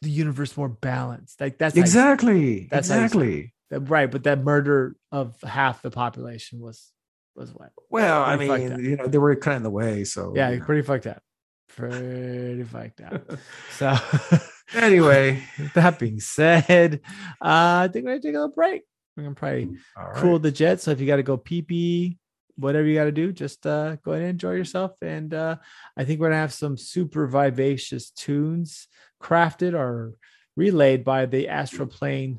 the 0.03 0.11
universe 0.11 0.57
more 0.57 0.69
balanced. 0.69 1.41
Like 1.41 1.59
that's 1.59 1.77
Exactly. 1.77 2.69
That's 2.71 2.89
exactly. 2.91 3.55
right, 3.71 4.11
but 4.11 4.25
that 4.25 4.41
murder 4.45 4.95
of 5.11 5.35
half 5.43 5.81
the 5.83 5.91
population 5.91 6.61
was 6.61 6.93
was 7.35 7.51
what? 7.55 7.71
Well, 7.89 8.23
I 8.23 8.37
Pretty 8.37 8.49
fucked 8.69 8.77
mean, 8.79 8.91
you 8.91 8.97
know, 8.97 9.07
they 9.07 9.19
were 9.19 9.35
kind 9.37 9.55
of 9.55 9.61
in 9.61 9.63
the 9.63 9.71
way. 9.71 10.05
So 10.05 10.35
Yeah, 10.37 10.57
pretty 10.63 10.83
fucked 10.83 11.07
up. 11.07 11.23
Pretty 11.71 12.63
fucked 12.65 13.01
up. 13.01 13.31
So 13.79 13.97
anyway, 14.75 15.43
that 15.75 15.99
being 15.99 16.21
said, 16.21 17.01
uh, 17.41 17.85
I 17.85 17.91
think 17.93 18.05
we're 18.05 18.13
gonna 18.13 18.23
take 18.23 18.35
a 18.35 18.39
little 18.39 18.55
break. 18.55 18.83
We're 19.17 19.25
gonna 19.25 19.35
probably 19.35 19.77
right. 19.97 20.15
cool 20.17 20.39
the 20.39 20.51
jet. 20.51 20.81
So 20.81 20.91
if 20.91 21.01
you 21.01 21.07
got 21.07 21.17
to 21.17 21.23
go 21.23 21.37
pee 21.37 21.63
pee, 21.63 22.19
whatever 22.57 22.87
you 22.87 22.95
got 22.95 23.05
to 23.05 23.13
do, 23.13 23.33
just 23.33 23.67
uh, 23.67 23.97
go 23.97 24.13
ahead 24.13 24.23
and 24.23 24.31
enjoy 24.31 24.53
yourself. 24.53 24.93
And 25.03 25.33
uh, 25.35 25.57
I 25.97 26.05
think 26.05 26.21
we're 26.21 26.29
gonna 26.29 26.41
have 26.41 26.53
some 26.53 26.77
super 26.77 27.27
vivacious 27.27 28.11
tunes 28.11 28.89
crafted 29.23 29.75
or 29.75 30.15
relayed 30.57 31.05
by 31.05 31.27
the 31.27 31.47
astroplane 31.47 32.39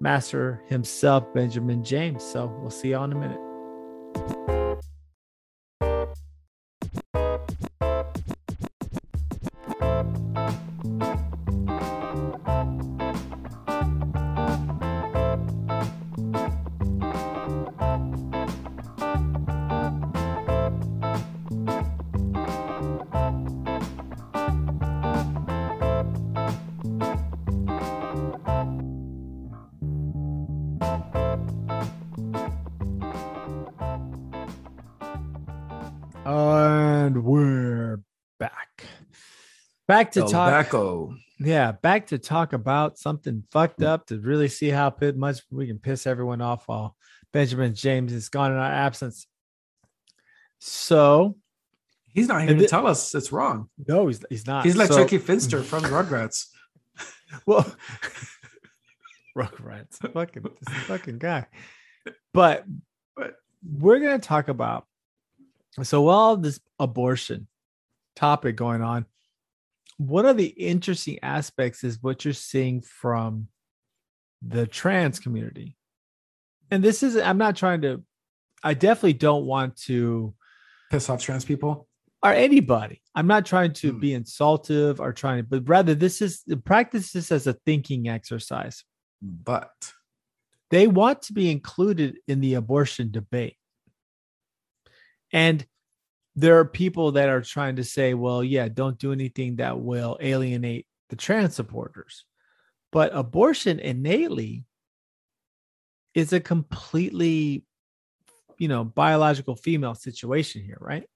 master 0.00 0.62
himself, 0.68 1.32
Benjamin 1.34 1.84
James. 1.84 2.22
So 2.24 2.46
we'll 2.60 2.70
see 2.70 2.88
you 2.88 2.96
all 2.96 3.04
in 3.04 3.12
a 3.12 3.16
minute. 3.16 4.57
Back 39.88 40.12
to 40.12 40.24
oh, 40.24 40.28
talk. 40.28 40.50
Tobacco. 40.50 40.78
Oh. 40.78 41.16
Yeah, 41.40 41.72
back 41.72 42.08
to 42.08 42.18
talk 42.18 42.52
about 42.52 42.98
something 42.98 43.42
fucked 43.50 43.80
mm. 43.80 43.86
up 43.86 44.06
to 44.06 44.20
really 44.20 44.48
see 44.48 44.68
how 44.68 44.94
much 45.16 45.40
we 45.50 45.66
can 45.66 45.78
piss 45.78 46.06
everyone 46.06 46.42
off 46.42 46.68
while 46.68 46.94
Benjamin 47.32 47.74
James 47.74 48.12
is 48.12 48.28
gone 48.28 48.52
in 48.52 48.58
our 48.58 48.70
absence. 48.70 49.26
So 50.58 51.36
He's 52.12 52.28
not 52.28 52.42
here 52.42 52.54
to 52.54 52.60
thi- 52.60 52.66
tell 52.66 52.86
us 52.86 53.14
it's 53.14 53.32
wrong. 53.32 53.68
no, 53.86 54.08
he's 54.08 54.24
he's 54.28 54.46
not. 54.46 54.64
He's 54.64 54.76
like 54.76 54.88
So- 54.88 54.98
Chuckie 54.98 55.18
Finster 55.18 55.62
from 55.62 55.82
Rugrats. 55.84 56.46
Well, 57.44 57.70
Rugrats, 59.36 59.98
fucking 60.12 60.42
this 60.42 60.78
fucking 60.86 61.18
guy. 61.18 61.46
But 62.32 62.64
But- 63.14 63.36
we're 63.62 64.00
gonna 64.00 64.18
talk 64.18 64.48
about 64.48 64.86
so 65.82 66.02
while 66.02 66.36
this 66.36 66.58
abortion 66.78 67.46
topic 68.16 68.56
going 68.56 68.82
on, 68.82 69.06
one 69.98 70.26
of 70.26 70.36
the 70.36 70.46
interesting 70.46 71.18
aspects 71.22 71.84
is 71.84 72.02
what 72.02 72.24
you're 72.24 72.32
seeing 72.34 72.80
from 72.80 73.48
the 74.42 74.66
trans 74.66 75.18
community. 75.20 75.76
And 76.70 76.82
this 76.82 77.02
is 77.02 77.16
I'm 77.16 77.38
not 77.38 77.56
trying 77.56 77.82
to 77.82 78.02
I 78.62 78.74
definitely 78.74 79.12
don't 79.14 79.44
want 79.46 79.76
to 79.82 80.34
Piss 80.90 81.08
off 81.10 81.20
trans 81.22 81.44
people. 81.44 81.86
or 82.22 82.32
anybody. 82.32 83.02
I'm 83.14 83.26
not 83.26 83.44
trying 83.46 83.72
to 83.74 83.92
Hmm. 83.92 84.00
be 84.00 84.14
insultive 84.14 85.00
or 85.00 85.12
trying 85.12 85.38
to, 85.38 85.48
but 85.48 85.68
rather 85.68 85.94
this 85.94 86.22
is 86.22 86.42
the 86.46 86.56
practice 86.56 87.12
this 87.12 87.30
as 87.30 87.46
a 87.46 87.52
thinking 87.52 88.08
exercise. 88.08 88.84
But 89.20 89.92
They 90.70 90.86
want 90.86 91.22
to 91.22 91.32
be 91.32 91.50
included 91.50 92.18
in 92.28 92.40
the 92.40 92.54
abortion 92.54 93.10
debate. 93.10 93.56
And 95.32 95.66
there 96.38 96.56
are 96.56 96.64
people 96.64 97.10
that 97.12 97.28
are 97.28 97.40
trying 97.40 97.74
to 97.74 97.82
say, 97.82 98.14
well, 98.14 98.44
yeah, 98.44 98.68
don't 98.68 98.96
do 98.96 99.10
anything 99.12 99.56
that 99.56 99.80
will 99.80 100.16
alienate 100.20 100.86
the 101.08 101.16
trans 101.16 101.56
supporters. 101.56 102.24
But 102.92 103.10
abortion 103.12 103.80
innately 103.80 104.64
is 106.14 106.32
a 106.32 106.38
completely, 106.38 107.64
you 108.56 108.68
know, 108.68 108.84
biological 108.84 109.56
female 109.56 109.96
situation 109.96 110.62
here, 110.62 110.78
right? 110.80 111.08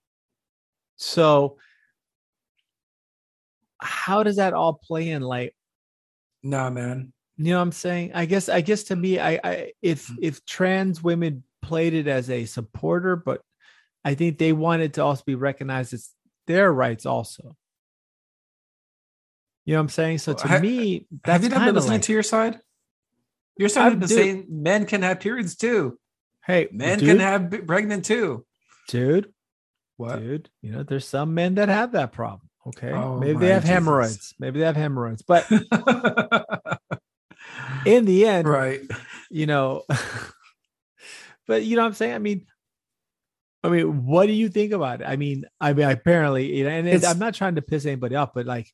So, 0.97 1.59
how 3.79 4.25
does 4.25 4.37
that 4.37 4.55
all 4.55 4.75
play 4.75 5.11
in? 5.11 5.23
Like, 5.23 5.55
nah, 6.43 6.69
man. 6.69 7.13
you 7.37 7.53
know 7.53 7.59
what 7.59 7.63
I'm 7.63 7.73
saying? 7.73 8.11
I 8.13 8.25
guess 8.25 8.49
I 8.49 8.61
guess 8.61 8.83
to 8.85 8.97
me, 8.97 9.21
I, 9.21 9.39
I 9.45 9.73
if 9.83 10.09
Hmm. 10.09 10.17
if 10.21 10.45
trans 10.47 11.01
women 11.01 11.45
played 11.63 11.95
it 11.95 12.09
as 12.09 12.29
a 12.29 12.45
supporter, 12.45 13.15
but 13.15 13.41
I 14.05 14.15
think 14.15 14.39
they 14.39 14.53
wanted 14.53 14.95
to 14.95 15.03
also 15.05 15.23
be 15.25 15.35
recognized 15.35 15.93
as 15.95 16.11
their 16.47 16.73
rights 16.73 17.07
also. 17.07 17.57
You 19.65 19.75
know 19.75 19.79
what 19.79 19.83
I'm 19.85 19.89
saying? 19.91 20.19
So 20.19 20.33
to 20.35 20.61
me, 20.61 21.07
Have 21.25 21.25
that's 21.25 21.45
you 21.45 21.51
not 21.51 21.65
been 21.67 21.75
listening 21.77 21.93
like, 21.95 22.03
to 22.03 22.13
your 22.13 22.23
side? 22.25 22.59
Your 23.57 23.69
side 23.69 23.93
has 23.93 23.99
been 24.01 24.09
saying 24.09 24.47
men 24.49 24.87
can 24.87 25.03
have 25.03 25.21
periods 25.21 25.55
too. 25.57 25.99
hey, 26.45 26.67
Men 26.73 26.99
dude, 26.99 27.09
can 27.09 27.21
have 27.21 27.67
pregnant 27.67 28.05
too. 28.05 28.45
dude, 28.89 29.33
What? 29.99 30.19
dude. 30.19 30.51
You 30.63 30.73
know, 30.73 30.83
there's 30.83 31.07
some 31.07 31.35
men 31.35 31.55
that 31.57 31.69
have 31.69 31.93
that 31.93 32.11
problem. 32.13 32.49
Okay, 32.67 32.91
Oh 32.93 33.19
maybe 33.19 33.39
they 33.39 33.49
have 33.53 33.63
Jesus. 33.63 33.75
hemorrhoids. 33.75 34.35
Maybe 34.39 34.59
they 34.61 34.67
have 34.67 34.77
hemorrhoids, 34.77 35.23
but 35.23 35.49
in 37.87 38.05
the 38.05 38.27
end, 38.27 38.49
right. 38.49 38.81
you 39.31 39.47
know 39.47 39.83
but 41.47 41.65
you 41.65 41.77
know 41.77 41.83
what 41.83 41.89
i'm 41.89 41.95
saying 41.95 42.15
i 42.15 42.19
mean 42.19 42.47
i 43.65 43.69
mean 43.69 44.05
what 44.07 44.27
do 44.27 44.33
you 44.33 44.49
think 44.49 44.73
about 44.73 45.01
it 45.01 45.05
i 45.07 45.17
mean 45.17 45.45
i 45.61 45.73
mean 45.73 45.89
apparently 45.89 46.57
you 46.57 46.65
know, 46.65 46.71
and 46.71 46.89
it- 46.89 47.05
i'm 47.05 47.19
not 47.19 47.35
trying 47.35 47.55
to 47.55 47.63
piss 47.63 47.87
anybody 47.87 48.15
off 48.17 48.31
but 48.35 48.47
like 48.47 48.69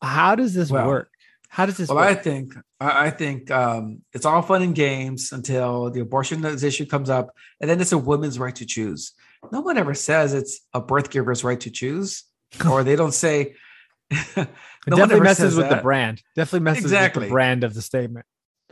how 0.00 0.34
does 0.34 0.54
this 0.54 0.70
Well, 0.70 0.86
work 0.86 1.10
how 1.48 1.66
does 1.66 1.76
this 1.76 1.88
Well, 1.90 1.98
I 1.98 2.14
think 2.14 2.54
I 2.80 3.10
think 3.10 3.50
um, 3.50 4.00
it's 4.14 4.24
all 4.24 4.40
fun 4.40 4.62
and 4.62 4.74
games 4.74 5.32
until 5.32 5.90
the 5.90 6.00
abortion 6.00 6.42
issue 6.44 6.86
comes 6.86 7.10
up, 7.10 7.28
and 7.60 7.68
then 7.70 7.78
it's 7.80 7.92
a 7.92 7.98
woman's 7.98 8.38
right 8.38 8.56
to 8.56 8.64
choose. 8.64 9.12
No 9.52 9.60
one 9.60 9.76
ever 9.76 9.92
says 9.94 10.32
it's 10.32 10.60
a 10.72 10.80
birth 10.80 11.10
giver's 11.10 11.44
right 11.44 11.60
to 11.60 11.70
choose, 11.70 12.24
or 12.68 12.82
they 12.82 12.96
don't 12.96 13.12
say. 13.12 13.54
it 14.10 14.48
no 14.86 14.96
definitely 14.96 15.20
messes 15.20 15.54
with 15.54 15.68
the 15.68 15.76
brand 15.76 16.22
definitely 16.34 16.60
messes 16.64 16.84
with 16.84 16.92
Exactly. 16.92 17.26
the 17.26 17.30
brand 17.32 17.64
of 17.64 17.72
the 17.74 17.82
statement 17.82 18.24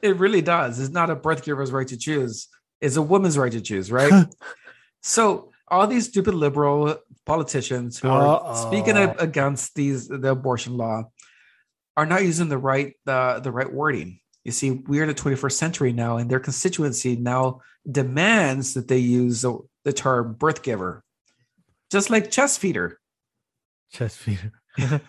It 0.03 0.17
really 0.17 0.41
does. 0.43 0.81
It's 0.81 0.91
not 0.93 1.09
a 1.11 1.15
birth 1.17 1.45
giver's 1.45 1.71
right 1.73 1.89
to 1.89 1.97
choose. 1.99 2.49
It's 2.81 2.97
a 2.97 3.03
woman's 3.03 3.37
right 3.37 3.53
to 3.53 3.61
choose, 3.61 3.93
right? 3.93 4.27
so 5.03 5.51
all 5.69 5.87
these 5.87 6.09
stupid 6.09 6.35
liberal 6.35 6.97
politicians 7.27 7.99
who 7.99 8.09
are 8.09 8.57
speaking 8.57 8.97
Uh-oh. 8.97 9.11
up 9.11 9.21
against 9.21 9.75
these 9.75 10.09
the 10.09 10.31
abortion 10.31 10.77
law 10.77 11.05
are 11.97 12.07
not 12.07 12.23
using 12.23 12.49
the 12.49 12.59
right 12.59 12.95
the 13.05 13.41
the 13.43 13.53
right 13.53 13.73
wording. 13.73 14.21
You 14.45 14.53
see, 14.53 14.71
we're 14.71 15.03
in 15.03 15.09
the 15.09 15.15
21st 15.15 15.53
century 15.53 15.93
now, 15.93 16.17
and 16.17 16.31
their 16.31 16.41
constituency 16.41 17.15
now 17.15 17.61
demands 17.91 18.73
that 18.73 18.89
they 18.89 18.97
use 18.97 19.43
the, 19.43 19.59
the 19.85 19.93
term 19.93 20.33
birth 20.33 20.63
giver, 20.63 21.05
just 21.93 22.09
like 22.09 22.31
chest 22.31 22.59
feeder. 22.59 22.99
Chest 23.93 24.17
feeder. 24.17 24.53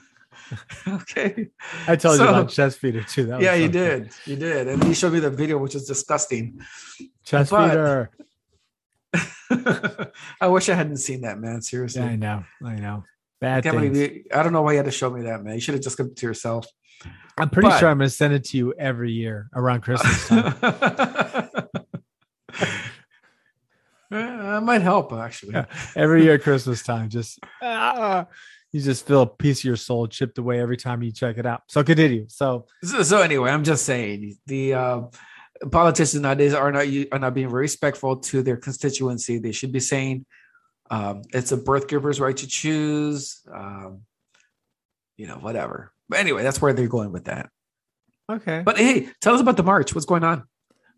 okay. 0.87 1.47
I 1.87 1.95
told 1.95 2.19
you 2.19 2.27
about 2.27 2.49
chest 2.49 2.79
feeder 2.79 3.03
too. 3.03 3.25
That 3.27 3.37
was 3.37 3.45
yeah, 3.45 3.55
you 3.55 3.69
did. 3.69 4.11
You 4.25 4.35
did. 4.35 4.67
And 4.67 4.83
he 4.83 4.93
showed 4.93 5.13
me 5.13 5.19
the 5.19 5.29
video, 5.29 5.57
which 5.57 5.75
is 5.75 5.85
disgusting. 5.85 6.59
Chest 7.25 7.51
But- 7.51 7.69
feeder. 7.69 8.09
I 10.41 10.47
wish 10.47 10.69
I 10.69 10.75
hadn't 10.75 10.97
seen 10.97 11.21
that, 11.21 11.39
man. 11.39 11.61
Seriously. 11.61 12.01
Yeah, 12.01 12.07
I 12.07 12.15
know. 12.15 12.43
I 12.63 12.75
know. 12.75 13.03
Bad 13.41 13.63
believe 13.63 13.95
you- 13.95 14.23
I 14.33 14.43
don't 14.43 14.53
know 14.53 14.61
why 14.61 14.71
you 14.73 14.77
had 14.77 14.85
to 14.85 14.91
show 14.91 15.09
me 15.09 15.23
that, 15.23 15.43
man. 15.43 15.55
You 15.55 15.59
should 15.61 15.73
have 15.73 15.83
just 15.83 15.97
kept 15.97 16.09
it 16.09 16.15
to 16.17 16.25
yourself. 16.27 16.65
I'm 17.37 17.49
pretty 17.49 17.69
but- 17.69 17.79
sure 17.79 17.89
I'm 17.89 17.97
going 17.97 18.09
to 18.09 18.15
send 18.15 18.33
it 18.33 18.43
to 18.45 18.57
you 18.57 18.73
every 18.77 19.11
year 19.11 19.49
around 19.55 19.81
Christmas 19.81 20.27
time. 20.27 20.53
that 24.09 24.63
might 24.63 24.81
help, 24.81 25.13
actually. 25.13 25.53
Yeah. 25.53 25.65
every 25.95 26.23
year 26.23 26.35
at 26.35 26.43
Christmas 26.43 26.83
time. 26.83 27.09
Just 27.09 27.39
ah, 27.61 28.27
you 28.71 28.81
just 28.81 29.05
feel 29.07 29.21
a 29.21 29.27
piece 29.27 29.59
of 29.61 29.63
your 29.65 29.75
soul 29.75 30.07
chipped 30.07 30.37
away 30.37 30.59
every 30.59 30.77
time 30.77 31.01
you 31.01 31.11
check 31.11 31.37
it 31.37 31.45
out. 31.45 31.61
So 31.67 31.83
continue. 31.83 32.25
So 32.29 32.65
So, 32.83 33.03
so 33.03 33.21
anyway, 33.21 33.51
I'm 33.51 33.63
just 33.63 33.85
saying 33.85 34.35
the 34.45 34.73
uh, 34.73 35.01
politicians 35.69 36.21
nowadays 36.21 36.53
are 36.53 36.71
not 36.71 36.87
are 37.11 37.19
not 37.19 37.33
being 37.33 37.49
very 37.49 37.61
respectful 37.61 38.17
to 38.17 38.41
their 38.41 38.57
constituency. 38.57 39.37
They 39.37 39.51
should 39.51 39.71
be 39.71 39.79
saying 39.79 40.25
um, 40.89 41.23
it's 41.33 41.51
a 41.51 41.57
birth 41.57 41.87
giver's 41.87 42.19
right 42.19 42.35
to 42.37 42.47
choose. 42.47 43.41
Um, 43.53 44.01
you 45.17 45.27
know, 45.27 45.35
whatever. 45.35 45.91
But 46.09 46.19
anyway, 46.19 46.43
that's 46.43 46.61
where 46.61 46.73
they're 46.73 46.87
going 46.87 47.11
with 47.11 47.25
that. 47.25 47.49
okay. 48.29 48.63
But 48.65 48.77
hey, 48.77 49.09
tell 49.21 49.35
us 49.35 49.41
about 49.41 49.57
the 49.57 49.63
march. 49.63 49.93
What's 49.93 50.07
going 50.07 50.23
on? 50.23 50.45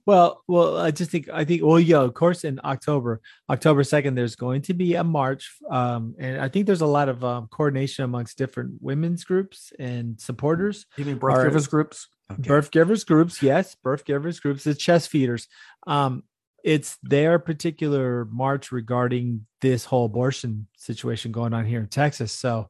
Well, 0.05 0.43
well, 0.47 0.77
I 0.77 0.91
just 0.91 1.11
think 1.11 1.29
I 1.29 1.45
think 1.45 1.61
well, 1.63 1.79
yeah, 1.79 1.99
of 1.99 2.13
course, 2.13 2.43
in 2.43 2.59
October, 2.63 3.21
October 3.49 3.83
second, 3.83 4.15
there's 4.15 4.35
going 4.35 4.61
to 4.63 4.73
be 4.73 4.95
a 4.95 5.03
march, 5.03 5.57
um, 5.69 6.15
and 6.19 6.41
I 6.41 6.49
think 6.49 6.65
there's 6.65 6.81
a 6.81 6.85
lot 6.85 7.07
of 7.07 7.23
um, 7.23 7.47
coordination 7.47 8.03
amongst 8.03 8.37
different 8.37 8.81
women's 8.81 9.23
groups 9.23 9.71
and 9.79 10.19
supporters. 10.19 10.85
You 10.97 11.05
mean 11.05 11.19
birth 11.19 11.43
givers 11.43 11.67
groups? 11.67 12.09
Okay. 12.31 12.41
Birth 12.47 12.71
givers 12.71 13.03
groups, 13.03 13.41
yes, 13.41 13.75
birth 13.75 14.05
givers 14.05 14.39
groups, 14.39 14.63
the 14.63 14.73
chest 14.73 15.09
feeders. 15.09 15.47
Um, 15.85 16.23
it's 16.63 16.97
their 17.03 17.39
particular 17.39 18.25
march 18.25 18.71
regarding 18.71 19.45
this 19.61 19.85
whole 19.85 20.05
abortion 20.05 20.67
situation 20.77 21.31
going 21.31 21.53
on 21.53 21.65
here 21.65 21.81
in 21.81 21.87
Texas. 21.87 22.31
So, 22.31 22.69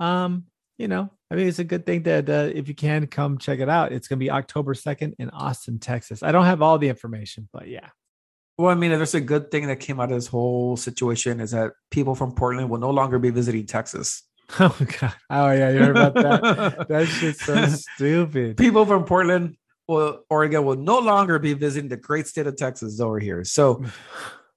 um, 0.00 0.44
you 0.78 0.88
know, 0.88 1.10
I 1.30 1.34
mean, 1.34 1.48
it's 1.48 1.58
a 1.58 1.64
good 1.64 1.84
thing 1.84 2.04
that 2.04 2.28
uh, 2.28 2.50
if 2.54 2.68
you 2.68 2.74
can 2.74 3.06
come 3.06 3.38
check 3.38 3.60
it 3.60 3.68
out, 3.68 3.92
it's 3.92 4.08
going 4.08 4.18
to 4.18 4.24
be 4.24 4.30
October 4.30 4.74
2nd 4.74 5.14
in 5.18 5.30
Austin, 5.30 5.78
Texas. 5.78 6.22
I 6.22 6.32
don't 6.32 6.46
have 6.46 6.62
all 6.62 6.78
the 6.78 6.88
information, 6.88 7.48
but 7.52 7.68
yeah. 7.68 7.88
Well, 8.56 8.70
I 8.70 8.74
mean, 8.74 8.90
there's 8.90 9.14
a 9.14 9.20
good 9.20 9.50
thing 9.50 9.66
that 9.66 9.80
came 9.80 10.00
out 10.00 10.10
of 10.10 10.16
this 10.16 10.28
whole 10.28 10.76
situation 10.76 11.40
is 11.40 11.50
that 11.50 11.72
people 11.90 12.14
from 12.14 12.34
Portland 12.34 12.70
will 12.70 12.78
no 12.78 12.90
longer 12.90 13.18
be 13.18 13.30
visiting 13.30 13.66
Texas. 13.66 14.22
Oh, 14.60 14.76
God. 15.00 15.14
Oh, 15.30 15.50
yeah. 15.50 15.70
You 15.70 15.78
heard 15.78 15.96
about 15.96 16.14
that? 16.14 16.88
that 16.88 17.06
shit's 17.06 17.44
so 17.44 17.66
stupid. 17.66 18.56
people 18.56 18.86
from 18.86 19.04
Portland 19.04 19.56
or 19.88 20.20
Oregon 20.30 20.64
will 20.64 20.76
no 20.76 20.98
longer 20.98 21.38
be 21.38 21.54
visiting 21.54 21.88
the 21.88 21.96
great 21.96 22.26
state 22.26 22.46
of 22.46 22.56
Texas 22.56 23.00
over 23.00 23.18
here. 23.18 23.44
So 23.44 23.84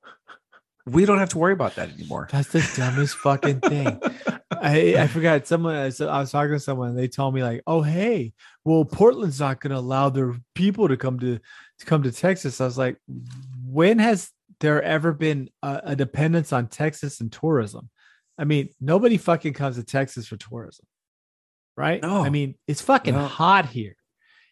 we 0.85 1.05
don't 1.05 1.19
have 1.19 1.29
to 1.29 1.37
worry 1.37 1.53
about 1.53 1.75
that 1.75 1.89
anymore. 1.89 2.27
That's 2.31 2.49
the 2.49 2.69
dumbest 2.75 3.15
fucking 3.17 3.61
thing. 3.61 3.99
I, 4.51 4.95
I 4.97 5.07
forgot 5.07 5.47
someone. 5.47 5.75
I 5.75 5.85
was 5.85 6.01
I 6.01 6.19
was 6.19 6.31
talking 6.31 6.53
to 6.53 6.59
someone. 6.59 6.89
And 6.89 6.97
they 6.97 7.07
told 7.07 7.33
me 7.33 7.43
like, 7.43 7.61
"Oh, 7.67 7.81
hey, 7.81 8.33
well, 8.63 8.85
Portland's 8.85 9.39
not 9.39 9.59
going 9.59 9.71
to 9.71 9.77
allow 9.77 10.09
their 10.09 10.35
people 10.55 10.87
to 10.87 10.97
come 10.97 11.19
to 11.19 11.39
to 11.79 11.85
come 11.85 12.03
to 12.03 12.11
Texas." 12.11 12.61
I 12.61 12.65
was 12.65 12.77
like, 12.77 12.97
"When 13.65 13.99
has 13.99 14.31
there 14.59 14.81
ever 14.81 15.13
been 15.13 15.49
a, 15.61 15.81
a 15.85 15.95
dependence 15.95 16.53
on 16.53 16.67
Texas 16.67 17.21
and 17.21 17.31
tourism? 17.31 17.89
I 18.37 18.43
mean, 18.43 18.69
nobody 18.79 19.17
fucking 19.17 19.53
comes 19.53 19.75
to 19.77 19.83
Texas 19.83 20.27
for 20.27 20.37
tourism, 20.37 20.85
right? 21.75 22.01
No. 22.01 22.23
I 22.23 22.29
mean, 22.29 22.55
it's 22.67 22.81
fucking 22.81 23.15
No. 23.15 23.25
hot 23.25 23.67
here. 23.67 23.95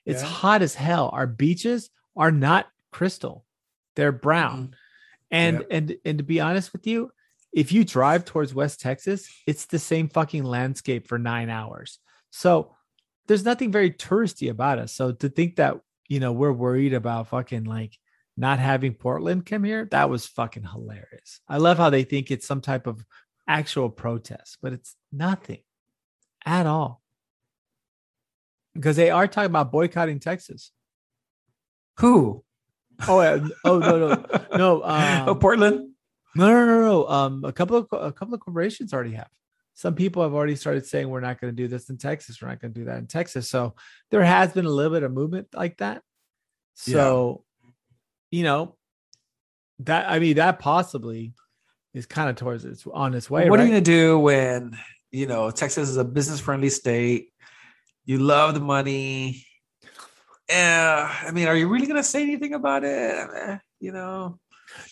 It's 0.05 0.21
Yeah. 0.21 0.27
hot 0.27 0.61
as 0.61 0.75
hell. 0.75 1.09
Our 1.13 1.27
beaches 1.27 1.89
are 2.15 2.31
not 2.31 2.67
crystal; 2.91 3.45
they're 3.95 4.11
brown. 4.11 4.75
And 5.31 5.57
Yep. 5.59 5.67
and 5.71 5.97
and 6.05 6.17
to 6.19 6.23
be 6.23 6.39
honest 6.39 6.73
with 6.73 6.85
you, 6.87 7.11
if 7.51 7.71
you 7.71 7.83
drive 7.83 8.25
towards 8.25 8.53
West 8.53 8.79
Texas, 8.79 9.27
it's 9.47 9.65
the 9.65 9.79
same 9.79 10.09
fucking 10.09 10.43
landscape 10.43 11.07
for 11.07 11.17
nine 11.17 11.49
hours. 11.49 11.99
So 12.31 12.75
there's 13.27 13.45
nothing 13.45 13.71
very 13.71 13.91
touristy 13.91 14.49
about 14.49 14.77
us. 14.79 14.93
So 14.93 15.11
to 15.11 15.29
think 15.29 15.55
that 15.55 15.79
you 16.07 16.19
know 16.19 16.31
we're 16.31 16.51
worried 16.51 16.93
about 16.93 17.27
fucking 17.29 17.63
like 17.63 17.97
not 18.37 18.59
having 18.59 18.93
Portland 18.93 19.45
come 19.45 19.63
here, 19.63 19.87
that 19.91 20.09
was 20.09 20.25
fucking 20.25 20.63
hilarious. 20.63 21.39
I 21.47 21.57
love 21.57 21.77
how 21.77 21.89
they 21.89 22.03
think 22.03 22.29
it's 22.29 22.45
some 22.45 22.61
type 22.61 22.85
of 22.85 23.03
actual 23.47 23.89
protest, 23.89 24.57
but 24.61 24.73
it's 24.73 24.95
nothing 25.11 25.59
at 26.45 26.65
all. 26.65 27.01
Because 28.73 28.95
they 28.95 29.09
are 29.09 29.27
talking 29.27 29.47
about 29.47 29.71
boycotting 29.71 30.19
Texas. 30.19 30.71
Who? 31.99 32.43
Oh, 33.07 33.21
yeah. 33.21 33.47
oh 33.63 33.79
no, 33.79 33.97
no, 33.97 34.25
no. 34.57 34.83
Um, 34.83 35.29
oh, 35.29 35.35
Portland. 35.35 35.91
no, 36.35 36.47
no, 36.47 36.65
no, 36.65 36.81
no. 36.81 37.07
Um, 37.07 37.45
a 37.45 37.53
couple 37.53 37.77
of 37.77 37.87
a 37.91 38.11
couple 38.11 38.33
of 38.33 38.41
corporations 38.41 38.93
already 38.93 39.13
have. 39.13 39.29
Some 39.75 39.95
people 39.95 40.23
have 40.23 40.33
already 40.33 40.55
started 40.55 40.85
saying 40.85 41.09
we're 41.09 41.19
not 41.19 41.39
going 41.39 41.53
to 41.53 41.55
do 41.55 41.67
this 41.67 41.89
in 41.89 41.97
Texas. 41.97 42.41
We're 42.41 42.47
not 42.47 42.61
going 42.61 42.73
to 42.73 42.79
do 42.79 42.85
that 42.85 42.97
in 42.97 43.07
Texas. 43.07 43.49
So 43.49 43.75
there 44.09 44.23
has 44.23 44.53
been 44.53 44.65
a 44.65 44.69
little 44.69 44.93
bit 44.93 45.03
of 45.03 45.11
movement 45.11 45.47
like 45.53 45.77
that. 45.77 46.01
So, 46.75 47.43
you 48.31 48.43
know, 48.43 48.77
that 49.79 50.09
I 50.09 50.19
mean 50.19 50.37
that 50.37 50.59
possibly 50.59 51.33
is 51.95 52.05
kind 52.05 52.29
of 52.29 52.35
towards 52.35 52.65
its 52.65 52.85
on 52.93 53.13
its 53.13 53.29
way. 53.29 53.49
what 53.49 53.59
are 53.59 53.63
you 53.63 53.71
going 53.71 53.83
to 53.83 53.91
do 53.91 54.19
when, 54.19 54.77
you 55.11 55.27
know, 55.27 55.49
Texas 55.49 55.89
is 55.89 55.97
a 55.97 56.03
business 56.03 56.39
friendly 56.39 56.69
state? 56.69 57.29
You 58.05 58.19
love 58.19 58.53
the 58.53 58.59
money. 58.59 59.45
Yeah. 60.49 61.11
I 61.23 61.31
mean, 61.31 61.47
are 61.47 61.55
you 61.55 61.67
really 61.67 61.87
going 61.87 61.97
to 61.97 62.03
say 62.03 62.21
anything 62.21 62.53
about 62.53 62.83
it? 62.83 63.27
Eh, 63.35 63.57
You 63.79 63.91
know, 63.91 64.39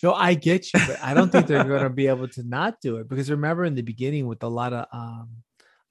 No, 0.01 0.13
I 0.13 0.33
get 0.33 0.73
you, 0.73 0.79
but 0.87 0.99
I 1.03 1.13
don't 1.13 1.31
think 1.31 1.47
they're 1.47 1.63
going 1.63 1.83
to 1.83 1.89
be 1.89 2.07
able 2.07 2.27
to 2.29 2.43
not 2.43 2.75
do 2.81 2.97
it 2.97 3.09
because 3.09 3.29
remember 3.29 3.65
in 3.65 3.75
the 3.75 3.81
beginning 3.81 4.27
with 4.27 4.41
a 4.43 4.47
lot 4.47 4.73
of 4.73 4.85
um 4.91 5.29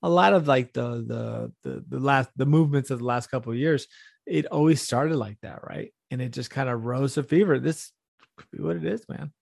a 0.02 0.08
lot 0.08 0.32
of 0.32 0.48
like 0.48 0.72
the 0.72 1.04
the 1.06 1.52
the, 1.62 1.84
the 1.88 2.00
last 2.00 2.30
the 2.36 2.46
movements 2.46 2.90
of 2.90 2.98
the 2.98 3.04
last 3.04 3.28
couple 3.30 3.52
of 3.52 3.58
years, 3.58 3.86
it 4.26 4.46
always 4.46 4.82
started 4.82 5.16
like 5.16 5.38
that, 5.42 5.60
right? 5.62 5.92
And 6.10 6.20
it 6.20 6.30
just 6.30 6.50
kind 6.50 6.68
of 6.68 6.84
rose 6.84 7.14
to 7.14 7.22
fever. 7.22 7.58
This 7.58 7.92
could 8.36 8.50
be 8.50 8.62
what 8.62 8.76
it 8.76 8.84
is, 8.84 9.04
man. 9.08 9.32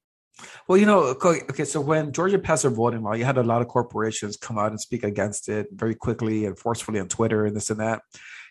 Well, 0.69 0.79
you 0.79 0.87
know, 0.87 1.17
okay, 1.25 1.65
so 1.65 1.81
when 1.81 2.13
Georgia 2.13 2.39
passed 2.39 2.63
their 2.63 2.71
voting 2.71 3.03
law, 3.03 3.15
you 3.15 3.25
had 3.25 3.39
a 3.39 3.43
lot 3.43 3.63
of 3.63 3.69
corporations 3.69 4.37
come 4.37 4.59
out 4.59 4.71
and 4.71 4.81
speak 4.81 5.05
against 5.05 5.49
it 5.49 5.69
very 5.73 5.95
quickly 5.95 6.47
and 6.47 6.59
forcefully 6.59 7.01
on 7.01 7.09
Twitter 7.09 7.47
and 7.47 7.57
this 7.57 7.71
and 7.71 7.81
that. 7.81 8.03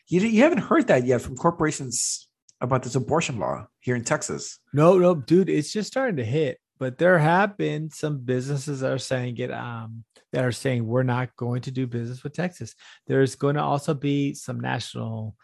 You, 0.08 0.22
you 0.22 0.44
haven't 0.44 0.60
heard 0.60 0.88
that 0.88 1.06
yet 1.06 1.22
from 1.22 1.36
corporations 1.36 2.28
about 2.62 2.84
this 2.84 2.96
abortion 2.96 3.40
law 3.40 3.68
here 3.80 3.96
in 3.96 4.04
Texas. 4.04 4.60
No, 4.74 4.98
no, 4.98 5.16
dude, 5.16 5.50
it's 5.50 5.72
just 5.72 5.88
starting 5.88 6.18
to 6.18 6.26
hit. 6.26 6.60
But 6.78 6.98
there 6.98 7.20
have 7.20 7.58
been 7.58 7.90
some 7.90 8.20
businesses 8.20 8.80
that 8.80 8.92
are 8.92 8.98
saying 8.98 9.38
it 9.38 9.52
um 9.52 10.06
that 10.32 10.46
are 10.46 10.52
saying 10.52 10.86
we're 10.86 11.04
not 11.04 11.36
going 11.36 11.62
to 11.64 11.72
do 11.72 11.88
business 11.88 12.24
with 12.24 12.34
Texas. 12.34 12.76
There's 13.08 13.36
going 13.36 13.56
to 13.56 13.64
also 13.64 13.94
be 13.94 14.34
some 14.34 14.60
national 14.60 15.36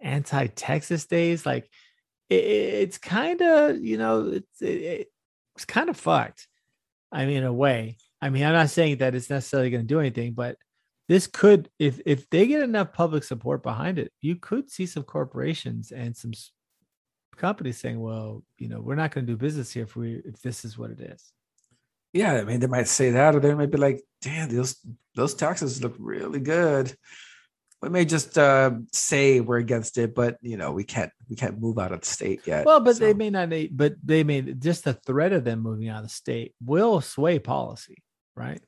anti-Texas 0.00 1.06
days. 1.06 1.46
Like 1.46 1.68
it, 2.28 2.44
it's 2.44 2.98
kind 2.98 3.40
of, 3.40 3.82
you 3.82 3.98
know, 3.98 4.28
it's 4.28 4.62
it, 4.62 5.08
it's 5.56 5.64
kind 5.64 5.88
of 5.88 5.96
fucked. 5.96 6.46
I 7.12 7.26
mean, 7.26 7.38
in 7.38 7.44
a 7.44 7.52
way. 7.52 7.96
I 8.20 8.30
mean, 8.30 8.44
I'm 8.44 8.54
not 8.54 8.70
saying 8.70 8.98
that 8.98 9.14
it's 9.14 9.30
necessarily 9.30 9.70
going 9.70 9.82
to 9.82 9.86
do 9.86 10.00
anything, 10.00 10.32
but 10.32 10.56
this 11.08 11.26
could, 11.26 11.68
if 11.78 12.00
if 12.06 12.28
they 12.30 12.46
get 12.46 12.62
enough 12.62 12.92
public 12.92 13.24
support 13.24 13.62
behind 13.62 13.98
it, 13.98 14.12
you 14.20 14.36
could 14.36 14.70
see 14.70 14.86
some 14.86 15.02
corporations 15.02 15.92
and 15.92 16.16
some 16.16 16.32
companies 17.36 17.78
saying, 17.78 18.00
"Well, 18.00 18.42
you 18.58 18.68
know, 18.68 18.80
we're 18.80 18.94
not 18.94 19.10
going 19.10 19.26
to 19.26 19.32
do 19.32 19.36
business 19.36 19.72
here 19.72 19.82
if 19.84 19.96
we 19.96 20.22
if 20.24 20.40
this 20.40 20.64
is 20.64 20.78
what 20.78 20.90
it 20.90 21.00
is." 21.00 21.32
Yeah, 22.14 22.34
I 22.34 22.44
mean, 22.44 22.60
they 22.60 22.68
might 22.68 22.88
say 22.88 23.10
that, 23.10 23.34
or 23.34 23.40
they 23.40 23.54
might 23.54 23.70
be 23.70 23.78
like, 23.78 24.02
"Damn, 24.22 24.48
those 24.48 24.76
those 25.14 25.34
taxes 25.34 25.82
look 25.82 25.94
really 25.98 26.40
good." 26.40 26.96
We 27.82 27.90
may 27.90 28.06
just 28.06 28.38
uh, 28.38 28.70
say 28.92 29.40
we're 29.40 29.58
against 29.58 29.98
it, 29.98 30.14
but 30.14 30.38
you 30.40 30.56
know, 30.56 30.72
we 30.72 30.84
can't 30.84 31.12
we 31.28 31.36
can't 31.36 31.60
move 31.60 31.78
out 31.78 31.92
of 31.92 32.00
the 32.00 32.06
state 32.06 32.46
yet. 32.46 32.64
Well, 32.66 32.80
but 32.80 32.98
they 32.98 33.14
may 33.14 33.30
not. 33.30 33.48
need- 33.48 33.76
But 33.76 33.94
they 34.04 34.24
may 34.24 34.40
just 34.42 34.84
the 34.84 34.94
threat 34.94 35.32
of 35.32 35.44
them 35.44 35.60
moving 35.60 35.88
out 35.88 35.98
of 35.98 36.04
the 36.04 36.08
state 36.14 36.54
will 36.64 37.00
sway 37.00 37.38
policy, 37.38 38.02
right? 38.36 38.60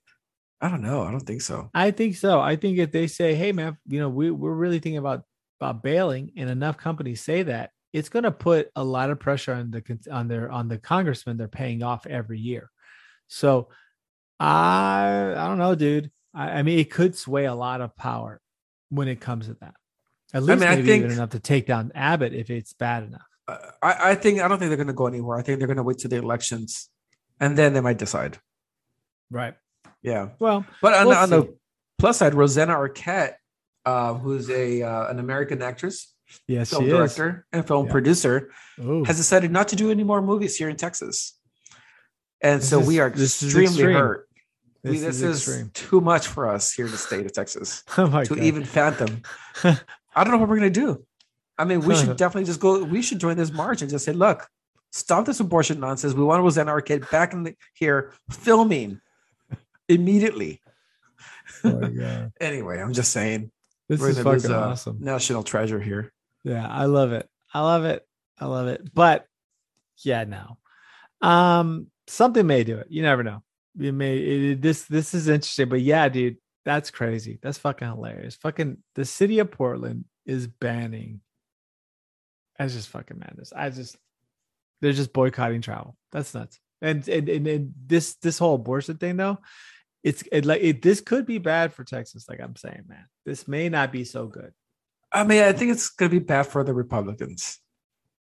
I 0.61 0.69
don't 0.71 0.83
know. 0.83 1.03
I 1.03 1.11
don't 1.11 1.21
think 1.27 1.43
so. 1.43 1.71
I 1.75 1.91
think 1.91 2.17
so. 2.17 2.41
I 2.41 2.57
think 2.57 2.79
if 2.79 2.91
they 2.91 3.07
say, 3.09 3.35
"Hey, 3.35 3.53
man, 3.53 3.77
you 3.87 4.01
know, 4.01 4.09
we 4.09 4.31
we're 4.31 4.55
really 4.55 4.79
thinking 4.79 4.99
about 4.99 5.23
about 5.61 5.83
bailing," 5.83 6.33
and 6.37 6.49
enough 6.51 6.77
companies 6.79 7.21
say 7.21 7.43
that, 7.43 7.71
it's 7.93 8.09
going 8.09 8.23
to 8.25 8.31
put 8.33 8.71
a 8.75 8.83
lot 8.85 9.11
of 9.11 9.19
pressure 9.21 9.53
on 9.55 9.71
the 9.71 9.83
on 10.11 10.29
their 10.29 10.51
on 10.51 10.69
the 10.69 10.79
congressman 10.79 11.37
they're 11.37 11.49
paying 11.49 11.83
off 11.83 12.07
every 12.07 12.39
year. 12.39 12.71
So 13.29 13.69
I 14.41 15.33
I 15.37 15.47
don't 15.49 15.59
know, 15.59 15.75
dude. 15.75 16.11
I, 16.35 16.59
I 16.59 16.63
mean, 16.63 16.79
it 16.79 16.91
could 16.91 17.15
sway 17.17 17.45
a 17.47 17.55
lot 17.55 17.81
of 17.81 17.97
power 17.97 18.41
when 18.91 19.09
it 19.09 19.21
comes 19.21 19.47
to 19.47 19.55
that. 19.61 19.75
At 20.37 20.43
least 20.43 20.61
mean, 20.61 20.69
I 20.69 20.77
maybe 20.77 20.93
even 20.93 21.11
enough 21.13 21.31
to 21.31 21.41
take 21.41 21.67
down 21.67 21.93
Abbott 21.95 22.35
if 22.35 22.51
it's 22.51 22.73
bad 22.75 23.05
enough. 23.05 23.23
I, 23.49 24.11
I 24.11 24.15
think 24.15 24.41
I 24.41 24.49
don't 24.49 24.59
think 24.59 24.69
they're 24.69 24.77
going 24.77 24.87
to 24.89 24.93
go 24.93 25.07
anywhere. 25.07 25.39
I 25.39 25.43
think 25.43 25.59
they're 25.59 25.67
going 25.69 25.77
to 25.79 25.83
wait 25.83 25.99
to 25.99 26.09
the 26.09 26.17
elections, 26.17 26.89
and 27.41 27.57
then 27.57 27.73
they 27.75 27.81
might 27.81 27.97
decide. 27.99 28.39
Right. 29.31 29.55
Yeah, 30.03 30.29
Well, 30.39 30.65
but 30.83 30.93
on, 30.95 31.07
We'll 31.09 31.17
on 31.17 31.31
the 31.31 31.57
plus 31.99 32.19
side, 32.19 32.35
Rosanna 32.35 32.75
Arquette, 32.75 33.35
uh, 33.85 34.15
who's 34.15 34.49
a 34.51 34.83
uh, 34.83 35.09
an 35.09 35.19
American 35.19 35.63
actress, 35.63 36.15
yes, 36.47 36.71
film 36.71 36.87
director, 36.87 37.47
and 37.53 37.67
film 37.67 37.87
Yeah. 37.87 37.93
producer. 37.93 38.51
Ooh. 38.79 39.05
has 39.05 39.17
decided 39.17 39.51
not 39.51 39.69
to 39.69 39.77
do 39.77 39.91
any 39.91 40.05
more 40.05 40.21
movies 40.21 40.55
here 40.57 40.69
in 40.69 40.77
Texas, 40.77 41.39
and 42.43 42.61
This 42.61 42.69
so 42.69 42.81
is- 42.81 42.87
we 42.87 43.01
are 43.01 43.11
this 43.11 43.43
extremely 43.43 43.65
extreme. 43.69 43.97
hurt. 43.97 44.29
We- 44.85 44.99
This, 44.99 45.21
This, 45.21 45.23
is, 45.23 45.49
is, 45.49 45.71
too 45.73 46.01
much 46.01 46.29
for 46.29 46.47
us 46.49 46.73
here 46.73 46.87
in 46.87 46.93
the 46.93 46.99
state 46.99 47.27
of 47.27 47.33
Texas 47.33 47.83
Oh 47.99 48.07
my 48.07 48.23
to 48.25 48.35
god. 48.37 48.45
even 48.45 48.65
fathom. 48.65 49.23
I 50.17 50.25
don't 50.25 50.33
know 50.33 50.39
what 50.39 50.49
we're 50.49 50.57
gonna 50.57 50.71
do. 50.71 51.05
I 51.59 51.65
mean, 51.65 51.81
we 51.81 51.95
should 51.95 52.17
definitely 52.17 52.47
just 52.47 52.61
go. 52.61 52.83
We 52.83 53.03
should 53.03 53.21
join 53.21 53.37
this 53.37 53.53
march 53.53 53.83
and 53.83 53.91
just 53.91 54.05
say, 54.05 54.13
"Look, 54.13 54.49
stop 54.91 55.27
this 55.27 55.41
abortion 55.41 55.79
nonsense. 55.79 56.15
We 56.15 56.25
want 56.25 56.43
Rosanna 56.43 56.73
Arquette 56.73 57.11
back 57.11 57.35
in 57.35 57.45
the, 57.45 57.55
here 57.75 58.15
filming 58.31 59.01
immediately." 59.89 60.61
oh. 61.65 62.31
Anyway, 62.41 62.81
I'm 62.81 62.93
just 62.93 63.13
saying, 63.13 63.51
This 63.89 64.03
is 64.03 64.17
gonna 64.17 64.31
lose 64.31 64.43
fucking 64.43 64.57
awesome. 64.57 64.97
national 65.01 65.43
treasure 65.43 65.81
here. 65.81 66.13
Yeah, 66.45 66.67
I 66.67 66.87
love 66.87 67.13
it. 67.13 67.29
I 67.53 67.61
love 67.61 67.85
it. 67.85 68.07
I 68.39 68.47
love 68.47 68.69
it. 68.69 68.93
But 68.95 69.27
yeah, 69.99 70.25
no. 70.25 70.59
Um, 71.21 71.89
something 72.07 72.47
may 72.47 72.65
do 72.65 72.79
it. 72.79 72.87
You 72.91 73.03
never 73.03 73.23
know. 73.23 73.43
You 73.79 73.93
may 73.93 74.17
it, 74.17 74.63
this 74.63 74.85
this 74.85 75.13
is 75.13 75.29
interesting, 75.29 75.69
but 75.69 75.81
yeah, 75.81 76.09
dude, 76.09 76.39
that's 76.67 76.91
crazy. 76.91 77.39
That's 77.41 77.59
fucking 77.59 77.87
hilarious. 77.87 78.35
Fucking 78.35 78.79
the 78.97 79.05
city 79.05 79.39
of 79.39 79.53
Portland 79.53 80.05
is 80.27 80.49
banning. 80.49 81.21
That's 82.59 82.75
just 82.75 82.89
fucking 82.89 83.21
madness. 83.21 83.53
I 83.55 83.71
just 83.71 83.97
they're 84.81 84.93
just 84.93 85.13
boycotting 85.13 85.63
travel. 85.63 85.97
That's 86.11 86.35
nuts. 86.35 86.59
And 86.83 87.09
and 87.09 87.29
and, 87.29 87.47
and 87.47 87.73
this 87.87 88.17
this 88.17 88.39
whole 88.39 88.57
abortion 88.57 88.97
thing 88.97 89.17
though, 89.17 89.39
it's 90.03 90.25
it 90.33 90.45
like 90.45 90.61
it 90.61 90.83
this 90.83 91.01
could 91.01 91.25
be 91.25 91.39
bad 91.39 91.73
for 91.73 91.85
Texas. 91.85 92.27
Like 92.29 92.41
I'm 92.41 92.57
saying, 92.57 92.83
man, 92.89 93.07
this 93.25 93.47
may 93.47 93.69
not 93.69 93.93
be 93.93 94.03
so 94.03 94.27
good. 94.27 94.53
I 95.13 95.23
mean, 95.23 95.45
I 95.45 95.53
think 95.53 95.71
it's 95.71 95.91
gonna 95.91 96.11
be 96.11 96.19
bad 96.19 96.49
for 96.49 96.65
the 96.65 96.75
Republicans. 96.75 97.61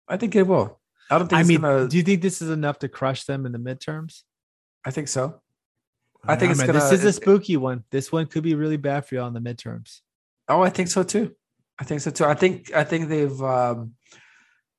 I 0.08 0.18
think 0.18 0.36
it 0.36 0.48
will. 0.48 0.82
I 1.12 1.20
don't 1.20 1.28
think 1.28 1.38
I 1.38 1.42
it's 1.42 1.50
mean, 1.50 1.62
gonna. 1.62 1.88
do 1.88 1.98
you 1.98 2.04
think 2.04 2.24
this 2.24 2.42
is 2.42 2.50
enough 2.50 2.80
to 2.80 2.90
crush 2.90 3.26
them 3.26 3.46
in 3.46 3.52
the 3.52 3.60
midterms? 3.60 4.24
I 4.84 4.90
think 4.90 5.08
so. 5.08 5.43
I 6.26 6.36
think 6.36 6.58
gonna- 6.58 6.74
This 6.74 6.92
is 6.92 7.04
a 7.06 7.14
spooky 7.14 7.58
one. 7.58 7.84
This 7.92 8.12
one 8.12 8.26
could 8.28 8.44
be 8.44 8.56
really 8.56 8.78
bad 8.78 9.06
for 9.06 9.16
y'all 9.16 9.26
on 9.26 9.34
the 9.34 9.40
midterms. 9.42 10.00
Oh, 10.48 10.62
I 10.62 10.70
think 10.70 10.90
so 10.90 11.04
too. 11.04 11.36
I 11.80 11.84
think 11.84 12.02
so 12.02 12.12
too. 12.12 12.26
I 12.26 12.34
think 12.34 12.74
I 12.74 12.84
think 12.84 13.10
they've 13.10 13.42
um, 13.42 13.94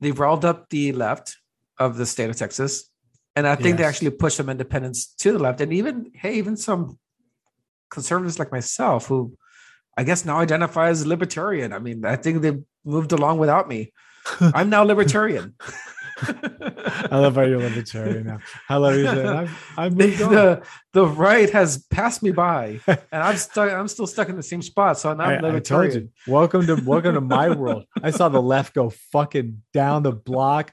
they've 0.01 0.19
riled 0.19 0.45
up 0.45 0.69
the 0.71 0.93
left 0.93 1.37
of 1.79 1.97
the 1.97 2.07
state 2.07 2.31
of 2.31 2.37
Texas, 2.37 2.89
and 3.37 3.47
I 3.47 3.57
think 3.57 3.77
they 3.79 3.85
actually 3.85 4.11
pushed 4.11 4.37
some 4.37 4.49
independents 4.49 5.07
to 5.17 5.33
the 5.33 5.39
left, 5.39 5.61
and 5.61 5.73
even 5.73 6.13
hey, 6.15 6.35
even 6.35 6.57
some 6.57 6.99
conservatives 7.91 8.39
like 8.39 8.53
myself 8.53 9.07
who 9.07 9.37
I 9.97 10.05
guess 10.05 10.25
now 10.25 10.39
identify 10.39 10.89
as 10.89 11.07
libertarian. 11.07 11.73
I 11.73 11.79
mean, 11.79 12.05
I 12.05 12.17
think 12.17 12.43
they 12.43 12.59
moved 12.85 13.13
along 13.13 13.39
without 13.39 13.69
me. 13.69 13.93
I'm 14.41 14.71
now 14.71 14.83
libertarian. 14.85 15.55
I 17.11 17.19
love 17.19 17.35
how 17.37 17.43
you're 17.43 17.61
libertarian 17.61 18.27
now. 18.27 18.39
I 18.69 18.77
love 18.77 18.97
you. 18.97 19.09
I've, 19.09 19.73
I've 19.77 19.97
the, 19.97 20.07
moved 20.07 20.23
on. 20.23 20.33
the 20.33 20.63
the 20.93 21.07
right 21.07 21.51
has 21.51 21.85
passed 21.91 22.23
me 22.23 22.31
by, 22.31 22.81
and 22.87 22.99
I'm 23.13 23.37
stuck. 23.37 23.73
I'm 23.73 23.89
still 23.89 24.07
stuck 24.07 24.29
in 24.29 24.37
the 24.37 24.43
same 24.43 24.63
spot. 24.63 24.99
So 24.99 25.13
now 25.15 25.25
I, 25.25 25.27
I'm 25.27 25.33
I 25.33 25.41
told 25.41 25.55
libertarian. 25.55 26.13
you. 26.27 26.33
Welcome 26.33 26.67
to 26.67 26.77
welcome 26.77 27.15
to 27.15 27.21
my 27.21 27.51
world. 27.51 27.85
I 28.03 28.11
saw 28.11 28.29
the 28.29 28.43
left 28.43 28.75
go 28.75 28.91
fucking 28.91 29.63
down 29.73 30.03
the 30.03 30.13
block, 30.13 30.73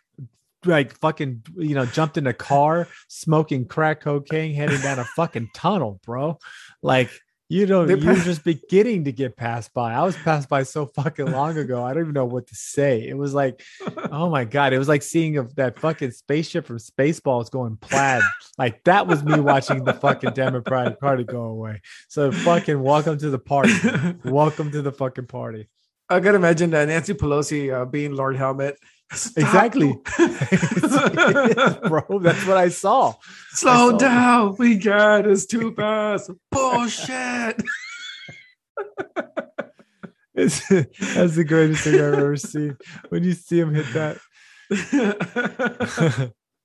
like 0.66 0.97
fucking 0.99 1.43
you 1.58 1.76
know 1.76 1.86
jumped 1.86 2.18
in 2.18 2.28
a 2.28 2.34
car, 2.34 2.88
smoking 3.08 3.66
crack 3.66 4.02
cocaine, 4.02 4.54
heading 4.54 4.82
down 4.82 4.99
a 4.99 5.06
fucking 5.06 5.49
tunnel, 5.54 5.99
bro. 6.06 6.39
Like 6.82 7.12
you 7.52 7.66
know, 7.66 7.86
you're 7.86 7.97
pa- 7.97 8.16
just 8.24 8.45
beginning 8.45 9.04
to 9.04 9.12
get 9.12 9.36
passed 9.36 9.74
by. 9.74 9.93
I 9.93 10.04
was 10.04 10.16
passed 10.16 10.47
by 10.47 10.64
so 10.64 10.86
fucking 10.86 11.30
long 11.30 11.58
ago. 11.58 11.84
I 11.84 11.93
don't 11.93 12.04
even 12.04 12.14
know 12.14 12.24
what 12.24 12.47
to 12.47 12.56
say. 12.56 13.06
It 13.06 13.18
was 13.18 13.34
like, 13.34 13.62
oh 14.12 14.30
my 14.30 14.45
god, 14.45 14.72
it 14.72 14.80
was 14.80 14.88
like 14.88 15.04
seeing 15.04 15.36
of 15.36 15.54
that 15.56 15.78
fucking 15.78 16.12
spaceship 16.12 16.66
from 16.66 16.78
Spaceballs 16.78 17.52
going 17.52 17.76
plaid. 17.76 18.22
like 18.58 18.82
that 18.86 19.06
was 19.06 19.22
me 19.26 19.41
watching 19.41 19.84
the 19.84 19.93
fucking 19.93 20.32
Democratic 20.32 20.97
Party 21.02 21.26
go 21.26 21.43
away. 21.43 21.82
So 22.08 22.32
fucking 22.32 22.82
welcome 22.82 23.18
to 23.18 23.30
the 23.30 23.39
party. 23.39 23.74
Welcome 24.24 24.72
to 24.72 24.82
the 24.82 24.93
fucking 24.93 25.28
party. 25.28 25.68
I 26.10 26.22
gotta 26.22 26.38
imagine 26.38 26.70
that 26.70 26.88
Nancy 26.88 27.14
Pelosi 27.14 27.74
uh, 27.74 27.86
being 27.86 28.14
Lord 28.14 28.38
Helmet. 28.38 28.78
Stop. 29.14 29.43
Exactly. 29.43 29.93
Bro, 31.89 32.20
that's 32.20 32.45
what 32.45 32.57
I 32.57 32.70
saw. 32.70 33.14
Slow 33.51 33.91
saw- 33.91 33.97
down. 33.97 34.55
We 34.57 34.76
got 34.76 35.28
us 35.28 35.45
too 35.45 35.74
fast. 35.76 36.32
Bullshit. 36.51 37.62
It's, 40.34 40.66
that's 40.70 41.36
the 41.36 41.43
greatest 41.45 41.84
thing 41.84 41.95
I've 41.95 42.14
ever 42.14 42.38
seen. 42.38 42.78
When 43.09 43.22
you 43.22 43.34
see 43.34 43.59
him 43.59 43.74
hit 43.76 43.86
that, 43.93 44.18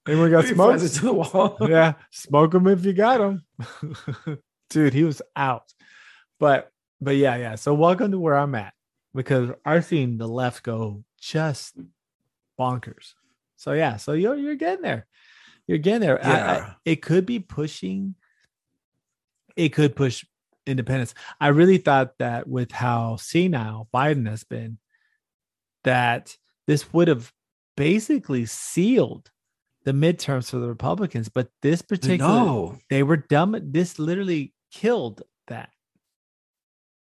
anyone 0.08 0.30
got 0.30 0.44
He 0.44 0.54
smoked? 0.54 0.78
flies 0.78 0.84
it 0.84 0.98
to 1.00 1.06
the 1.06 1.12
wall. 1.12 1.56
yeah, 1.62 1.94
smoke 2.12 2.54
him 2.54 2.68
if 2.68 2.84
you 2.84 2.92
got 2.92 3.20
him. 3.20 3.44
Dude, 4.70 4.94
he 4.94 5.02
was 5.02 5.20
out. 5.34 5.64
But 6.38 6.70
but 7.00 7.16
yeah, 7.16 7.34
yeah. 7.36 7.56
So 7.56 7.74
welcome 7.74 8.12
to 8.12 8.20
where 8.20 8.36
I'm 8.36 8.54
at 8.54 8.72
because 9.14 9.50
I've 9.64 9.84
seen 9.84 10.16
the 10.16 10.28
left 10.28 10.62
go 10.62 11.02
just 11.20 11.76
bonkers. 12.58 13.14
So 13.56 13.72
yeah, 13.72 13.96
so 13.96 14.12
you're 14.12 14.36
you're 14.36 14.54
getting 14.56 14.82
there. 14.82 15.06
You're 15.66 15.78
getting 15.78 16.00
there. 16.00 16.24
I- 16.24 16.56
I- 16.58 16.74
it 16.84 17.02
could 17.02 17.26
be 17.26 17.38
pushing, 17.40 18.14
it 19.56 19.70
could 19.70 19.96
push 19.96 20.24
independence. 20.66 21.14
I 21.40 21.48
really 21.48 21.78
thought 21.78 22.18
that 22.18 22.48
with 22.48 22.72
how 22.72 23.16
senile 23.16 23.88
Biden 23.94 24.28
has 24.28 24.44
been, 24.44 24.78
that 25.84 26.36
this 26.66 26.92
would 26.92 27.08
have 27.08 27.32
basically 27.76 28.46
sealed 28.46 29.30
the 29.84 29.92
midterms 29.92 30.50
for 30.50 30.58
the 30.58 30.68
Republicans. 30.68 31.28
But 31.28 31.48
this 31.62 31.82
particular, 31.82 32.18
No, 32.18 32.78
they 32.90 33.02
were 33.02 33.16
dumb. 33.16 33.56
This 33.60 33.98
literally 33.98 34.52
killed 34.72 35.22
that. 35.46 35.70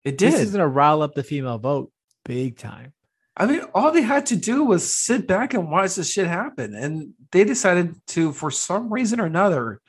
it 0.05 0.17
did. 0.17 0.33
This 0.33 0.41
is 0.41 0.51
going 0.53 0.61
to 0.61 0.67
rile 0.67 1.03
up 1.03 1.15
the 1.15 1.23
female 1.23 1.59
vote 1.59 1.93
big 2.25 2.57
time. 2.57 2.95
I 3.41 3.47
mean, 3.47 3.63
all 3.75 3.91
they 3.91 4.03
had 4.03 4.27
to 4.27 4.37
do 4.37 4.65
was 4.65 4.95
sit 4.95 5.27
back 5.27 5.55
and 5.55 5.71
watch 5.71 5.95
this 5.95 6.13
shit 6.13 6.27
happen. 6.27 6.75
And 6.75 7.15
they 7.33 7.45
decided 7.45 7.95
to, 8.09 8.33
for 8.33 8.51
some 8.51 8.93
reason 8.93 9.19
or 9.19 9.25
another, 9.25 9.81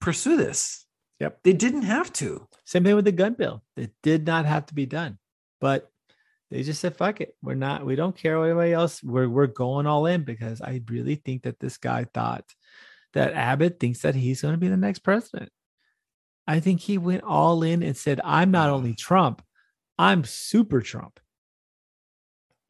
pursue 0.00 0.36
this. 0.36 0.86
Yep. 1.18 1.40
They 1.42 1.52
didn't 1.52 1.82
have 1.82 2.12
to. 2.14 2.46
Same 2.64 2.84
thing 2.84 2.94
with 2.94 3.06
the 3.06 3.12
gun 3.12 3.34
bill. 3.34 3.64
It 3.76 3.90
did 4.04 4.24
not 4.24 4.46
have 4.46 4.66
to 4.66 4.74
be 4.74 4.86
done, 4.86 5.18
but 5.60 5.90
they 6.50 6.62
just 6.62 6.80
said, 6.80 6.96
"Fuck 6.96 7.20
it, 7.20 7.34
we're 7.42 7.54
not. 7.54 7.84
We 7.84 7.96
don't 7.96 8.16
care 8.16 8.38
what 8.38 8.46
anybody 8.46 8.72
else. 8.72 9.02
We're 9.02 9.28
we're 9.28 9.48
going 9.48 9.86
all 9.86 10.06
in 10.06 10.22
because 10.22 10.60
I 10.60 10.82
really 10.88 11.16
think 11.16 11.42
that 11.42 11.58
this 11.58 11.78
guy 11.78 12.04
thought 12.04 12.44
that 13.12 13.34
Abbott 13.34 13.80
thinks 13.80 14.02
that 14.02 14.14
he's 14.14 14.42
going 14.42 14.54
to 14.54 14.58
be 14.58 14.68
the 14.68 14.76
next 14.76 15.00
president. 15.00 15.50
I 16.46 16.60
think 16.60 16.80
he 16.80 16.98
went 16.98 17.24
all 17.24 17.62
in 17.62 17.82
and 17.82 17.96
said, 17.96 18.20
"I'm 18.22 18.50
not 18.50 18.70
only 18.70 18.94
Trump, 18.94 19.42
I'm 19.98 20.24
super 20.24 20.80
Trump. 20.80 21.18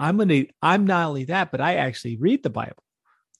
I'm 0.00 0.16
gonna. 0.16 0.44
I'm 0.62 0.86
not 0.86 1.06
only 1.08 1.24
that, 1.24 1.50
but 1.50 1.60
I 1.60 1.76
actually 1.76 2.16
read 2.16 2.42
the 2.42 2.50
Bible. 2.50 2.82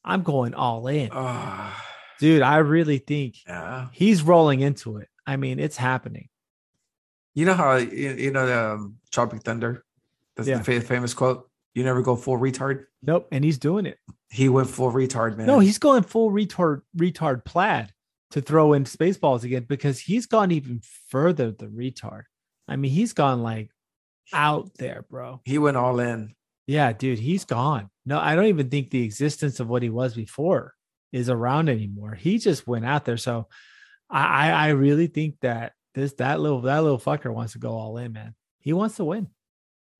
I'm 0.04 0.22
going 0.22 0.54
all 0.54 0.86
in, 0.86 1.08
Ah, 1.12 1.82
dude. 2.20 2.42
I 2.42 2.58
really 2.58 2.98
think 2.98 3.36
yeah. 3.46 3.88
he's 3.92 4.22
rolling 4.22 4.60
into 4.60 4.98
it. 4.98 5.08
I 5.26 5.36
mean, 5.36 5.58
it's 5.58 5.76
happening." 5.76 6.28
You 7.34 7.46
know 7.46 7.54
how 7.54 7.76
you, 7.76 8.12
you 8.12 8.30
know 8.30 8.46
the 8.46 8.64
um, 8.74 8.96
Tropic 9.10 9.42
Thunder? 9.42 9.84
That's 10.36 10.48
Yeah. 10.48 10.58
the 10.58 10.80
famous 10.80 11.14
quote. 11.14 11.48
You 11.74 11.82
never 11.82 12.02
go 12.02 12.14
full 12.14 12.38
retard. 12.38 12.84
Nope, 13.02 13.26
and 13.32 13.44
he's 13.44 13.58
doing 13.58 13.86
it. 13.86 13.98
He 14.30 14.48
went 14.48 14.68
full 14.70 14.92
retard, 14.92 15.36
man. 15.36 15.46
No, 15.46 15.58
he's 15.58 15.78
going 15.78 16.04
full 16.04 16.30
retard 16.30 16.82
retard 16.96 17.44
plaid 17.44 17.92
to 18.30 18.40
throw 18.40 18.72
in 18.74 18.84
spaceballs 18.84 19.42
again 19.42 19.64
because 19.68 19.98
he's 19.98 20.26
gone 20.26 20.52
even 20.52 20.80
further 21.08 21.50
than 21.50 21.72
retard. 21.72 22.22
I 22.68 22.76
mean, 22.76 22.92
he's 22.92 23.12
gone 23.12 23.42
like 23.42 23.70
out 24.32 24.74
there, 24.78 25.04
bro. 25.10 25.40
he 25.44 25.58
went 25.58 25.76
all 25.76 25.98
in. 26.00 26.34
Yeah, 26.66 26.92
dude, 26.92 27.18
he's 27.18 27.44
gone. 27.44 27.90
No, 28.06 28.18
I 28.18 28.34
don't 28.34 28.46
even 28.46 28.70
think 28.70 28.90
the 28.90 29.02
existence 29.04 29.60
of 29.60 29.68
what 29.68 29.82
he 29.82 29.90
was 29.90 30.14
before 30.14 30.74
is 31.12 31.28
around 31.28 31.68
anymore. 31.68 32.14
He 32.14 32.38
just 32.38 32.66
went 32.66 32.84
out 32.84 33.04
there. 33.04 33.16
So 33.16 33.48
I 34.10 34.50
I, 34.50 34.50
I 34.50 34.68
really 34.70 35.06
think 35.06 35.36
that 35.42 35.72
this 35.94 36.14
that 36.14 36.40
little 36.40 36.62
that 36.62 36.82
little 36.82 36.98
fucker 36.98 37.32
wants 37.32 37.52
to 37.52 37.58
go 37.58 37.72
all 37.72 37.96
in, 37.98 38.12
man. 38.12 38.34
He 38.60 38.72
wants 38.72 38.96
to 38.96 39.04
win. 39.04 39.28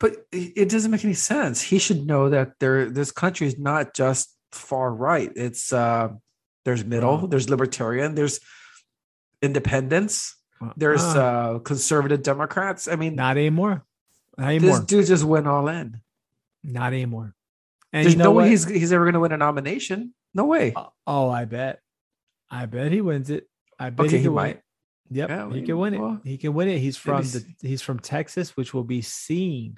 But 0.01 0.17
it 0.33 0.69
doesn't 0.69 0.91
make 0.91 1.05
any 1.05 1.15
sense. 1.15 1.63
He 1.63 1.79
should 1.79 2.07
know 2.07 2.31
that 2.31 2.53
there 2.61 2.91
this 2.91 3.13
country 3.13 3.47
is 3.47 3.59
not 3.59 3.95
just 3.95 4.35
far 4.53 4.93
right. 4.93 5.31
It's 5.37 5.73
uh 5.73 6.09
there's 6.65 6.85
middle, 6.85 7.27
there's 7.29 7.51
libertarian, 7.51 8.15
there's 8.15 8.41
independents. 9.43 10.37
There's 10.77 11.03
uh, 11.03 11.59
conservative 11.59 12.23
Democrats. 12.23 12.89
I 12.89 12.97
mean, 12.97 13.15
not 13.17 13.37
anymore. 13.37 13.85
Not 14.39 14.47
this 14.47 14.63
anymore. 14.63 14.81
dude 14.81 15.07
just 15.07 15.25
went 15.25 15.47
all 15.47 15.69
in. 15.69 16.01
Not 16.65 16.93
anymore. 16.93 17.35
And 17.93 18.05
There's 18.05 18.15
you 18.15 18.19
know 18.19 18.25
no 18.25 18.31
what? 18.33 18.45
way 18.45 18.51
he's 18.51 18.65
he's 18.69 18.93
ever 18.93 19.05
going 19.05 19.15
to 19.15 19.21
win 19.21 19.33
a 19.33 19.37
nomination. 19.37 20.15
No 20.35 20.47
way. 20.47 20.73
Oh, 20.75 20.93
oh, 21.07 21.29
I 21.31 21.45
bet. 21.45 21.79
I 22.51 22.67
bet 22.67 22.91
he 22.91 23.01
wins 23.01 23.31
it. 23.31 23.47
I 23.79 23.91
bet 23.91 24.07
Okay, 24.07 24.17
he, 24.17 24.23
he 24.25 24.29
might. 24.29 24.61
Yep, 25.11 25.29
Yeah, 25.29 25.53
he 25.53 25.63
can 25.63 25.79
win 25.79 25.95
it. 25.95 26.01
well, 26.01 26.21
he 26.25 26.39
can 26.39 26.55
win 26.55 26.69
it. 26.69 26.79
He's 26.79 26.97
from 26.97 27.23
the 27.23 27.45
he's 27.61 27.83
from 27.83 27.99
Texas, 28.01 28.57
which 28.57 28.73
will 28.75 28.85
be 28.85 29.03
seen 29.03 29.77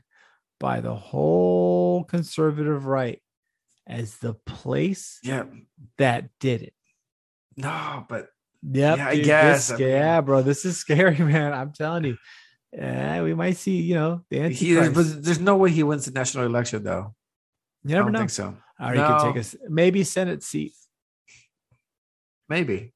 by 0.60 0.80
the 0.80 0.94
whole 0.94 2.04
conservative 2.04 2.86
right 2.86 3.20
as 3.86 4.16
the 4.18 4.34
place 4.46 5.18
Yeah. 5.22 5.44
that 5.98 6.30
did 6.40 6.62
it. 6.62 6.74
No, 7.56 8.06
but 8.08 8.28
Yep. 8.62 8.98
Yeah, 8.98 9.06
I 9.06 9.10
dude, 9.14 9.20
this 9.20 9.26
guess, 9.26 9.64
sca- 9.66 9.74
I 9.74 9.78
mean- 9.78 9.88
yeah, 9.88 10.20
bro. 10.22 10.42
This 10.42 10.64
is 10.64 10.76
scary, 10.78 11.18
man. 11.18 11.52
I'm 11.52 11.72
telling 11.72 12.04
you. 12.04 12.16
Yeah, 12.72 13.22
we 13.22 13.34
might 13.34 13.56
see, 13.56 13.80
you 13.80 13.94
know, 13.94 14.22
the 14.30 14.48
he 14.50 14.76
Antichrist. 14.76 14.94
but 15.16 15.24
there's 15.24 15.40
no 15.40 15.56
way 15.56 15.70
he 15.70 15.82
wins 15.82 16.04
the 16.04 16.10
national 16.12 16.44
election 16.44 16.82
though. 16.82 17.14
you 17.84 17.90
I 17.94 17.98
never 17.98 18.04
don't 18.06 18.12
know. 18.12 18.18
think 18.20 18.30
so. 18.30 18.54
Or 18.80 18.92
he 18.92 18.98
could 18.98 19.18
take 19.22 19.34
No. 19.34 19.40
us 19.40 19.56
maybe 19.68 20.04
Senate 20.04 20.42
seat. 20.42 20.72
Maybe. 22.48 22.92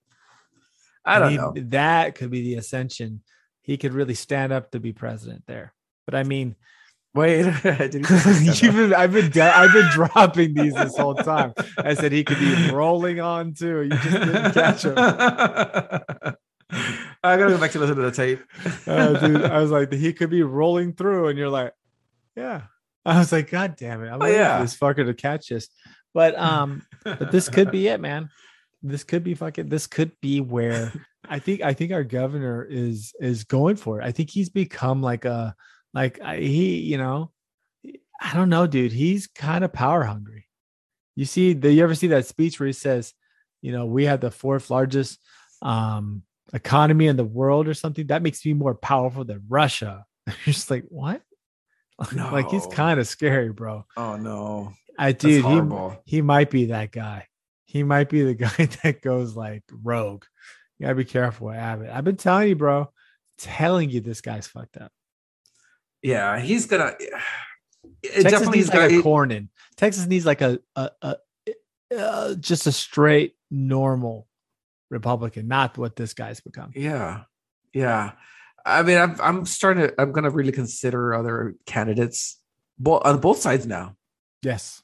I 1.05 1.19
don't 1.19 1.31
he- 1.31 1.37
know. 1.39 1.55
That 1.57 2.15
could 2.15 2.31
be 2.31 2.43
the 2.43 2.55
ascension. 2.57 3.23
He 3.63 3.77
could 3.77 3.95
really 3.95 4.15
stand 4.15 4.53
up 4.53 4.71
to 4.73 4.81
be 4.81 4.93
president 4.93 5.45
there. 5.47 5.73
But 6.07 6.15
I 6.15 6.23
mean, 6.25 6.57
Wait, 7.13 7.43
did 7.63 7.95
he 7.95 8.03
say 8.05 8.67
you've 8.67 8.77
been, 8.77 8.95
I've 8.95 9.13
been 9.13 9.31
de- 9.31 9.43
I've 9.43 9.73
been 9.73 9.89
dropping 9.91 10.55
these 10.55 10.75
this 10.75 10.97
whole 10.97 11.17
time. 11.17 11.53
I 11.77 11.95
said 11.95 12.13
he 12.13 12.23
could 12.23 12.39
be 12.39 12.71
rolling 12.71 13.19
on 13.21 13.53
too. 13.55 13.83
You 13.83 13.89
just 13.91 14.11
didn't 14.11 14.53
catch 14.53 14.85
him. 14.85 16.37
I 17.23 17.37
gotta 17.37 17.51
go 17.51 17.59
back 17.59 17.73
to 17.73 17.79
listen 17.79 17.97
to 17.97 18.03
the 18.03 18.11
tape. 18.11 18.41
Uh, 18.87 19.13
dude, 19.19 19.45
I 19.45 19.61
was 19.61 19.71
like, 19.71 19.93
he 19.93 20.13
could 20.13 20.31
be 20.31 20.43
rolling 20.43 20.95
through, 20.95 21.29
and 21.29 21.39
you're 21.39 21.51
like, 21.51 21.73
yeah. 22.37 22.63
I 23.05 23.19
was 23.19 23.33
like, 23.33 23.51
God 23.51 23.77
damn 23.77 24.03
it! 24.03 24.09
I'm 24.09 24.21
Oh, 24.21 24.27
yeah. 24.27 24.61
this 24.61 24.77
fucker 24.77 25.05
to 25.07 25.15
catch 25.15 25.49
this. 25.49 25.69
But 26.13 26.39
um, 26.39 26.83
but 27.05 27.31
this 27.31 27.49
could 27.49 27.71
be 27.71 27.89
it, 27.89 28.01
man. 28.01 28.31
This 28.83 29.05
could 29.05 29.25
be 29.25 29.35
fucking. 29.35 29.69
This 29.69 29.87
could 29.87 30.13
be 30.21 30.41
where 30.41 30.93
I 31.29 31.39
think 31.39 31.63
I 31.63 31.73
think 31.75 31.93
our 31.93 32.05
governor 32.05 32.65
is 32.69 33.15
is 33.21 33.45
going 33.45 33.77
for 33.77 34.01
it. 34.01 34.05
I 34.05 34.13
think 34.13 34.31
he's 34.31 34.49
become 34.51 35.03
like 35.03 35.25
a 35.25 35.55
like 35.95 36.21
he, 36.23 36.79
you 36.81 36.99
know, 36.99 37.31
I 38.21 38.35
don't 38.35 38.49
know, 38.51 38.67
dude. 38.67 38.93
He's 38.93 39.27
kind 39.27 39.65
of 39.65 39.73
power 39.73 40.05
hungry. 40.05 40.47
You 41.17 41.25
see, 41.25 41.55
do 41.55 41.69
you 41.69 41.83
ever 41.83 41.95
see 41.95 42.09
that 42.09 42.27
speech 42.27 42.59
where 42.61 42.67
he 42.67 42.73
says, 42.73 43.13
you 43.63 43.73
know, 43.73 43.87
we 43.87 44.05
have 44.07 44.21
the 44.21 44.31
fourth 44.31 44.71
largest 44.71 45.19
um 45.63 46.23
economy 46.53 47.07
in 47.07 47.17
the 47.17 47.25
world 47.25 47.69
or 47.69 47.75
something? 47.75 48.07
That 48.09 48.23
makes 48.23 48.45
me 48.45 48.55
more 48.55 48.75
powerful 48.75 49.25
than 49.25 49.45
Russia. 49.49 50.05
You're 50.27 50.53
just 50.53 50.71
like, 50.71 50.85
what? 50.89 51.23
No. 52.13 52.31
like 52.33 52.49
he's 52.51 52.67
kind 52.67 53.01
of 53.01 53.07
scary, 53.07 53.53
bro. 53.53 53.85
Oh 53.97 54.17
no. 54.17 54.73
I 54.99 55.13
dude, 55.13 55.45
he, 55.45 56.17
he 56.17 56.23
might 56.23 56.51
be 56.51 56.67
that 56.67 56.93
guy. 56.93 57.27
He 57.65 57.83
might 57.83 58.09
be 58.09 58.23
the 58.23 58.35
guy 58.47 58.69
that 58.83 59.01
goes 59.03 59.37
like 59.37 59.63
rogue. 59.71 60.25
You 60.79 60.87
gotta 60.87 60.97
be 60.97 61.05
careful 61.05 61.49
with 61.49 61.57
Abbott. 61.57 61.91
I've 61.91 62.05
been 62.05 62.17
telling 62.17 62.49
you, 62.49 62.57
bro. 62.57 62.91
Telling 63.39 63.91
you 63.91 64.01
this 64.01 64.21
guy's 64.21 64.47
fucked 64.47 64.77
up. 64.77 64.93
Yeah, 66.03 66.41
he's 66.41 66.67
gonna 66.67 66.95
it 66.99 67.11
Texas 68.03 68.31
definitely 68.33 68.59
needs 68.59 68.69
like 68.69 68.79
gonna 68.79 68.95
a 68.95 68.99
it- 68.99 69.05
Cornyn. 69.05 69.49
Texas 69.77 70.07
needs 70.07 70.27
like 70.27 70.41
a, 70.43 70.59
a, 70.77 70.91
a 71.03 71.17
uh, 71.97 72.35
just 72.35 72.67
a 72.67 72.73
straight 72.73 73.35
normal 73.51 74.27
Republican, 74.91 75.49
not 75.49 75.79
what 75.79 75.97
this 75.97 76.15
guy's 76.15 76.41
become. 76.41 76.73
Yeah. 76.75 77.23
Yeah. 77.73 78.13
I 78.67 78.83
mean, 78.83 78.99
I'm 78.99 79.17
I'm 79.21 79.47
starting 79.47 79.89
to 79.89 80.01
I'm 80.01 80.13
gonna 80.13 80.31
really 80.31 80.53
consider 80.53 81.15
other 81.15 81.55
candidates 81.67 82.39
both 82.79 83.03
on 83.05 83.19
both 83.21 83.39
sides 83.39 83.67
now. 83.67 83.97
Yes. 84.43 84.83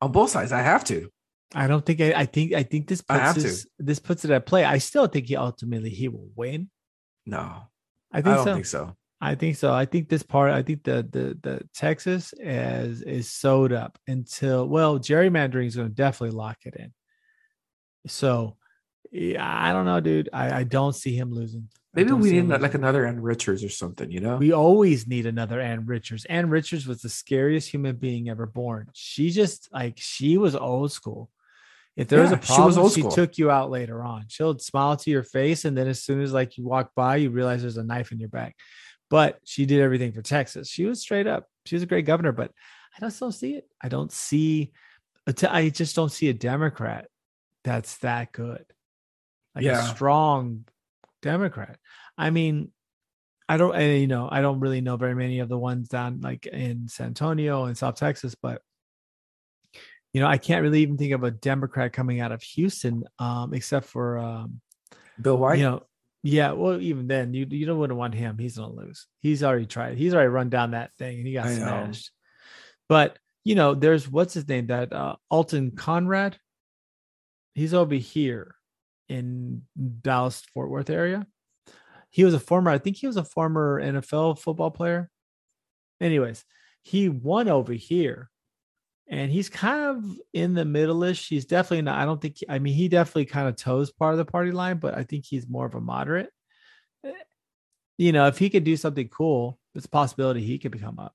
On 0.00 0.12
both 0.12 0.30
sides, 0.30 0.52
I 0.52 0.60
have 0.60 0.84
to. 0.84 1.10
I 1.54 1.66
don't 1.66 1.86
think 1.86 2.00
I, 2.00 2.12
I 2.12 2.26
think 2.26 2.52
I 2.52 2.64
think 2.64 2.88
this 2.88 3.02
I 3.08 3.32
puts 3.32 3.62
to. 3.62 3.68
this 3.78 3.98
puts 4.00 4.24
it 4.24 4.30
at 4.30 4.44
play. 4.44 4.64
I 4.64 4.78
still 4.78 5.06
think 5.06 5.26
he 5.26 5.36
ultimately 5.36 5.90
he 5.90 6.08
will 6.08 6.28
win. 6.34 6.68
No, 7.24 7.38
I 7.38 8.18
I, 8.18 8.22
think 8.22 8.36
don't 8.36 8.44
so. 8.44 8.54
think 8.54 8.66
so. 8.66 8.96
I 9.20 9.34
think 9.36 9.56
so. 9.56 9.72
I 9.72 9.86
think 9.86 10.08
this 10.08 10.22
part. 10.22 10.50
I 10.50 10.62
think 10.62 10.82
the 10.84 11.06
the 11.10 11.38
the 11.40 11.68
Texas 11.74 12.34
is 12.38 13.02
is 13.02 13.30
sewed 13.30 13.72
up 13.72 13.98
until 14.06 14.68
well, 14.68 14.98
gerrymandering 14.98 15.66
is 15.66 15.76
going 15.76 15.88
to 15.88 15.94
definitely 15.94 16.36
lock 16.36 16.58
it 16.64 16.74
in. 16.76 16.92
So, 18.06 18.56
yeah, 19.14 19.46
I 19.46 19.72
don't 19.72 19.84
know, 19.84 20.00
dude. 20.00 20.28
I 20.32 20.60
I 20.60 20.64
don't 20.64 20.94
see 20.94 21.16
him 21.16 21.32
losing. 21.32 21.68
Maybe 21.94 22.10
we 22.10 22.32
need 22.32 22.48
like 22.60 22.74
another 22.74 23.06
Ann 23.06 23.22
Richards 23.22 23.62
or 23.62 23.68
something, 23.68 24.10
you 24.10 24.18
know? 24.18 24.36
We 24.36 24.50
always 24.50 25.06
need 25.06 25.26
another 25.26 25.60
Ann 25.60 25.86
Richards. 25.86 26.24
Ann 26.24 26.50
Richards 26.50 26.88
was 26.88 27.00
the 27.00 27.08
scariest 27.08 27.70
human 27.70 27.94
being 27.94 28.28
ever 28.28 28.46
born. 28.46 28.88
She 28.94 29.30
just 29.30 29.68
like 29.72 29.94
she 29.98 30.36
was 30.36 30.56
old 30.56 30.90
school. 30.90 31.30
If 31.96 32.08
there 32.08 32.22
was 32.22 32.32
a 32.32 32.34
Yeah, 32.34 32.40
she 32.40 32.54
problem, 32.54 32.90
she 32.90 33.02
took 33.02 33.38
you 33.38 33.52
out 33.52 33.70
later 33.70 34.02
on. 34.02 34.24
She'll 34.26 34.58
smile 34.58 34.96
to 34.96 35.10
your 35.10 35.22
face, 35.22 35.64
and 35.64 35.78
then 35.78 35.86
as 35.86 36.02
soon 36.02 36.20
as 36.20 36.32
like 36.32 36.58
you 36.58 36.64
walk 36.64 36.90
by, 36.96 37.16
you 37.16 37.30
realize 37.30 37.60
there's 37.60 37.76
a 37.76 37.84
knife 37.84 38.10
in 38.10 38.18
your 38.18 38.28
back. 38.28 38.56
But 39.10 39.38
she 39.44 39.64
did 39.64 39.80
everything 39.80 40.10
for 40.10 40.22
Texas. 40.22 40.68
She 40.68 40.86
was 40.86 41.00
straight 41.00 41.28
up. 41.28 41.46
She 41.66 41.76
was 41.76 41.84
a 41.84 41.86
great 41.86 42.06
governor, 42.06 42.32
but 42.32 42.50
I 42.96 43.00
just 43.00 43.20
don't 43.20 43.30
see 43.30 43.54
it. 43.54 43.68
I 43.80 43.88
don't 43.88 44.10
see. 44.10 44.72
I 45.48 45.68
just 45.68 45.94
don't 45.94 46.10
see 46.10 46.28
a 46.28 46.34
Democrat 46.34 47.06
that's 47.62 47.96
that 47.98 48.32
good, 48.32 48.64
like 49.54 49.64
Yeah. 49.64 49.82
a 49.90 49.94
strong 49.94 50.64
Democrat. 51.22 51.78
I 52.18 52.30
mean, 52.30 52.70
I 53.48 53.56
don't, 53.56 53.74
and, 53.74 54.00
you 54.00 54.06
know, 54.06 54.28
I 54.30 54.40
don't 54.40 54.60
really 54.60 54.80
know 54.80 54.96
very 54.96 55.14
many 55.14 55.40
of 55.40 55.48
the 55.48 55.58
ones 55.58 55.88
down 55.88 56.20
like 56.20 56.46
in 56.46 56.88
San 56.88 57.08
Antonio 57.08 57.64
and 57.64 57.76
South 57.76 57.96
Texas, 57.96 58.34
but 58.40 58.62
you 60.12 60.20
know, 60.20 60.28
I 60.28 60.38
can't 60.38 60.62
really 60.62 60.80
even 60.82 60.96
think 60.96 61.12
of 61.12 61.24
a 61.24 61.30
Democrat 61.32 61.92
coming 61.92 62.20
out 62.20 62.30
of 62.32 62.40
Houston, 62.42 63.02
um, 63.18 63.52
except 63.52 63.86
for, 63.86 64.18
um, 64.18 64.60
Bill 65.20 65.36
White. 65.36 65.58
you 65.58 65.64
know, 65.64 65.82
yeah. 66.22 66.52
Well, 66.52 66.80
even 66.80 67.06
then, 67.08 67.34
you 67.34 67.46
you 67.50 67.66
don't 67.66 67.78
wouldn't 67.78 67.98
want 67.98 68.14
him. 68.14 68.38
He's 68.38 68.56
gonna 68.56 68.72
lose. 68.72 69.06
He's 69.20 69.42
already 69.42 69.66
tried. 69.66 69.98
He's 69.98 70.14
already 70.14 70.28
run 70.28 70.48
down 70.50 70.70
that 70.70 70.94
thing 70.94 71.18
and 71.18 71.26
he 71.26 71.32
got 71.34 71.46
I 71.46 71.50
know. 71.50 71.56
smashed. 71.56 72.10
But 72.88 73.18
you 73.44 73.54
know, 73.56 73.74
there's 73.74 74.08
what's 74.08 74.34
his 74.34 74.48
name? 74.48 74.68
That 74.68 74.92
uh, 74.92 75.16
Alton 75.30 75.72
Conrad. 75.72 76.38
He's 77.54 77.74
over 77.74 77.94
here 77.94 78.54
in 79.08 79.62
Dallas 80.02 80.42
Fort 80.52 80.70
Worth 80.70 80.90
area. 80.90 81.26
He 82.10 82.24
was 82.24 82.34
a 82.34 82.40
former. 82.40 82.70
I 82.70 82.78
think 82.78 82.96
he 82.96 83.06
was 83.06 83.16
a 83.16 83.24
former 83.24 83.82
NFL 83.82 84.38
football 84.38 84.70
player. 84.70 85.10
Anyways, 86.00 86.44
he 86.82 87.08
won 87.08 87.48
over 87.48 87.72
here. 87.72 88.30
And 89.06 89.30
he's 89.30 89.50
kind 89.50 89.84
of 89.84 90.04
in 90.32 90.54
the 90.54 90.64
middle-ish. 90.64 91.28
He's 91.28 91.44
definitely 91.44 91.82
not. 91.82 91.98
I 91.98 92.06
don't 92.06 92.22
think. 92.22 92.38
I 92.48 92.58
mean, 92.58 92.72
he 92.72 92.88
definitely 92.88 93.26
kind 93.26 93.48
of 93.48 93.56
toes 93.56 93.92
part 93.92 94.14
of 94.14 94.18
the 94.18 94.24
party 94.24 94.50
line, 94.50 94.78
but 94.78 94.94
I 94.94 95.02
think 95.02 95.26
he's 95.26 95.46
more 95.46 95.66
of 95.66 95.74
a 95.74 95.80
moderate. 95.80 96.30
Eh, 97.04 97.12
You 97.98 98.12
know, 98.12 98.26
if 98.28 98.38
he 98.38 98.48
could 98.48 98.64
do 98.64 98.76
something 98.78 99.08
cool, 99.08 99.58
it's 99.74 99.84
a 99.84 99.90
possibility 99.90 100.40
he 100.42 100.58
could 100.58 100.72
become 100.72 100.98
up. 100.98 101.14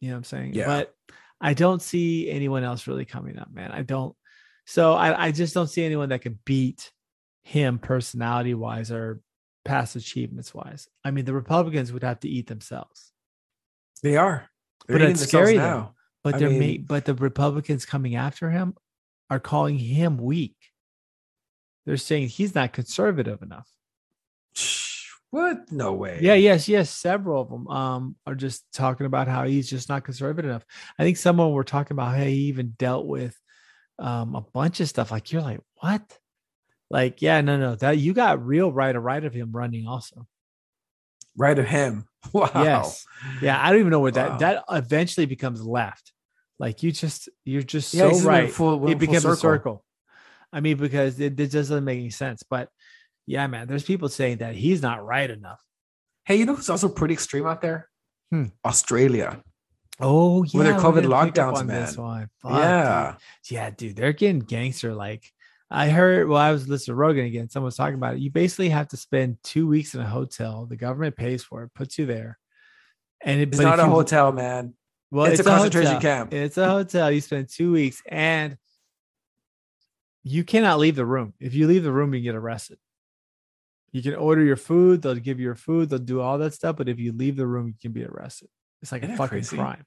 You 0.00 0.08
know 0.08 0.16
what 0.16 0.18
I'm 0.18 0.24
saying? 0.24 0.52
Yeah. 0.52 0.66
But 0.66 0.94
I 1.40 1.54
don't 1.54 1.80
see 1.80 2.30
anyone 2.30 2.62
else 2.62 2.86
really 2.86 3.06
coming 3.06 3.38
up, 3.38 3.50
man. 3.50 3.72
I 3.72 3.80
don't. 3.82 4.14
So 4.66 4.94
I, 4.94 5.26
I 5.26 5.30
just 5.32 5.54
don't 5.54 5.68
see 5.68 5.84
anyone 5.84 6.08
that 6.10 6.22
can 6.22 6.38
beat 6.44 6.90
him 7.44 7.78
personality 7.78 8.52
wise 8.54 8.90
or 8.90 9.20
past 9.64 9.96
achievements 9.96 10.52
wise. 10.52 10.88
I 11.04 11.12
mean, 11.12 11.24
the 11.24 11.32
Republicans 11.32 11.92
would 11.92 12.02
have 12.02 12.20
to 12.20 12.28
eat 12.28 12.48
themselves. 12.48 13.12
They 14.02 14.16
are. 14.16 14.48
They're 14.86 14.98
But 14.98 15.10
it's 15.10 15.22
scary, 15.22 15.56
now. 15.56 15.94
But 16.24 16.34
I 16.34 16.38
they're 16.38 16.50
ma- 16.50 16.58
mean- 16.58 16.84
but 16.86 17.04
the 17.04 17.14
Republicans 17.14 17.86
coming 17.86 18.16
after 18.16 18.50
him 18.50 18.74
are 19.30 19.40
calling 19.40 19.78
him 19.78 20.18
weak. 20.18 20.56
They're 21.84 21.96
saying 21.96 22.28
he's 22.28 22.54
not 22.54 22.72
conservative 22.72 23.42
enough. 23.42 23.68
Shh, 24.54 25.12
What? 25.30 25.70
No 25.70 25.92
way. 25.92 26.18
Yeah, 26.22 26.34
yes, 26.34 26.68
yes. 26.68 26.90
Several 26.90 27.42
of 27.42 27.50
them 27.50 27.68
um 27.68 28.16
are 28.26 28.34
just 28.34 28.64
talking 28.72 29.06
about 29.06 29.28
how 29.28 29.44
he's 29.44 29.68
just 29.68 29.88
not 29.88 30.04
conservative 30.04 30.50
enough. 30.50 30.64
I 30.98 31.04
think 31.04 31.16
someone 31.16 31.52
were 31.52 31.64
talking 31.64 31.94
about 31.94 32.16
how 32.16 32.24
he 32.24 32.46
even 32.48 32.74
dealt 32.78 33.06
with 33.06 33.36
um 33.98 34.34
a 34.34 34.40
bunch 34.42 34.80
of 34.80 34.88
stuff. 34.88 35.10
Like 35.10 35.32
you're 35.32 35.42
like, 35.42 35.60
what? 35.80 36.18
Like, 36.90 37.20
yeah, 37.22 37.40
no, 37.40 37.56
no, 37.56 37.74
that 37.76 37.98
you 37.98 38.12
got 38.12 38.44
real 38.46 38.70
right 38.72 38.94
or 38.94 39.00
right 39.00 39.24
of 39.24 39.34
him 39.34 39.50
running 39.52 39.86
also. 39.88 40.26
Right 41.36 41.58
of 41.58 41.66
him. 41.66 42.06
Wow. 42.32 42.50
Yes. 42.56 43.04
Yeah, 43.40 43.56
I 43.62 43.70
don't 43.70 43.78
even 43.78 43.90
know 43.92 44.00
what 44.00 44.14
that 44.14 44.30
Wow. 44.32 44.36
that 44.38 44.64
eventually 44.70 45.26
becomes 45.26 45.62
left. 45.62 46.12
Like 46.58 46.82
you 46.82 46.90
just 46.90 47.28
you're 47.44 47.62
just 47.62 47.94
Yeah, 47.94 48.10
so 48.10 48.28
right. 48.28 48.50
full- 48.50 48.88
it 48.88 48.98
becomes 48.98 49.18
a 49.24 49.36
circle. 49.36 49.36
circle. 49.40 49.84
I 50.52 50.60
mean, 50.60 50.76
because 50.76 51.20
it, 51.20 51.38
it 51.38 51.50
just 51.50 51.52
doesn't 51.70 51.84
make 51.84 51.98
any 52.00 52.10
sense. 52.10 52.42
But 52.42 52.68
yeah, 53.26 53.46
man, 53.46 53.68
there's 53.68 53.84
people 53.84 54.08
saying 54.08 54.38
that 54.38 54.54
he's 54.56 54.82
not 54.82 55.04
right 55.06 55.30
enough. 55.30 55.60
Hey, 56.24 56.36
you 56.36 56.46
know 56.46 56.54
who's 56.56 56.68
also 56.70 56.88
pretty 56.88 57.14
extreme 57.14 57.46
out 57.46 57.60
there? 57.60 57.88
Hmm. 58.30 58.46
Australia. 58.64 59.40
Oh 60.00 60.42
yeah, 60.44 60.58
With 60.58 60.66
their 60.66 60.76
COVID 60.76 61.02
didn't 61.02 61.24
pick 61.32 61.38
up 61.38 61.54
lockdowns, 61.54 61.66
man. 61.66 62.28
Fuck, 62.42 62.52
yeah. 62.52 63.12
dude. 63.42 63.52
yeah, 63.52 63.70
dude, 63.70 63.96
they're 63.96 64.12
getting 64.12 64.40
gangster. 64.40 64.94
Like, 64.94 65.32
I 65.70 65.88
heard 65.88 66.28
well, 66.28 66.38
I 66.40 66.52
was 66.52 66.68
listening 66.68 66.92
to 66.92 66.96
Rogan 66.96 67.24
again. 67.24 67.48
Someone 67.48 67.66
was 67.66 67.76
talking 67.76 67.94
about 67.94 68.14
it. 68.14 68.20
You 68.20 68.30
basically 68.30 68.68
have 68.68 68.88
to 68.88 68.96
spend 68.96 69.38
two 69.42 69.66
weeks 69.66 69.94
in 69.94 70.00
a 70.02 70.06
hotel. 70.06 70.66
The 70.66 70.76
government 70.76 71.16
pays 71.16 71.42
for 71.42 71.62
it, 71.62 71.72
puts 71.74 71.98
you 71.98 72.04
there, 72.06 72.38
and 73.22 73.40
it, 73.40 73.48
It's 73.48 73.58
not 73.58 73.80
a 73.80 73.84
you- 73.84 73.88
hotel, 73.88 74.32
man. 74.32 74.74
Well, 75.10 75.26
It's 75.26 75.40
a 75.40 75.44
concentration 75.44 75.94
hotel. 75.94 76.00
camp. 76.00 76.34
It's 76.34 76.58
a 76.58 76.68
hotel. 76.68 77.10
You 77.10 77.20
spend 77.20 77.48
two 77.48 77.72
weeks, 77.72 78.02
and 78.06 78.58
you 80.24 80.44
cannot 80.44 80.78
leave 80.78 80.96
the 80.96 81.06
room. 81.06 81.32
If 81.40 81.54
you 81.54 81.68
leave 81.68 81.84
the 81.84 81.92
room, 81.92 82.12
you 82.12 82.20
get 82.20 82.34
arrested. 82.34 82.78
You 83.92 84.02
can 84.02 84.14
order 84.16 84.42
your 84.42 84.56
food. 84.56 85.00
They'll 85.00 85.14
give 85.14 85.38
you 85.38 85.44
your 85.46 85.54
food. 85.54 85.88
They'll 85.88 86.00
do 86.00 86.20
all 86.20 86.36
that 86.38 86.52
stuff. 86.52 86.76
But 86.76 86.88
if 86.88 86.98
you 86.98 87.12
leave 87.12 87.36
the 87.36 87.46
room, 87.46 87.68
you 87.68 87.74
can 87.80 87.92
be 87.92 88.04
arrested. 88.04 88.48
It's 88.82 88.92
like 88.92 89.02
Isn't 89.02 89.14
a 89.14 89.16
fucking 89.18 89.30
crazy? 89.30 89.56
crime. 89.56 89.84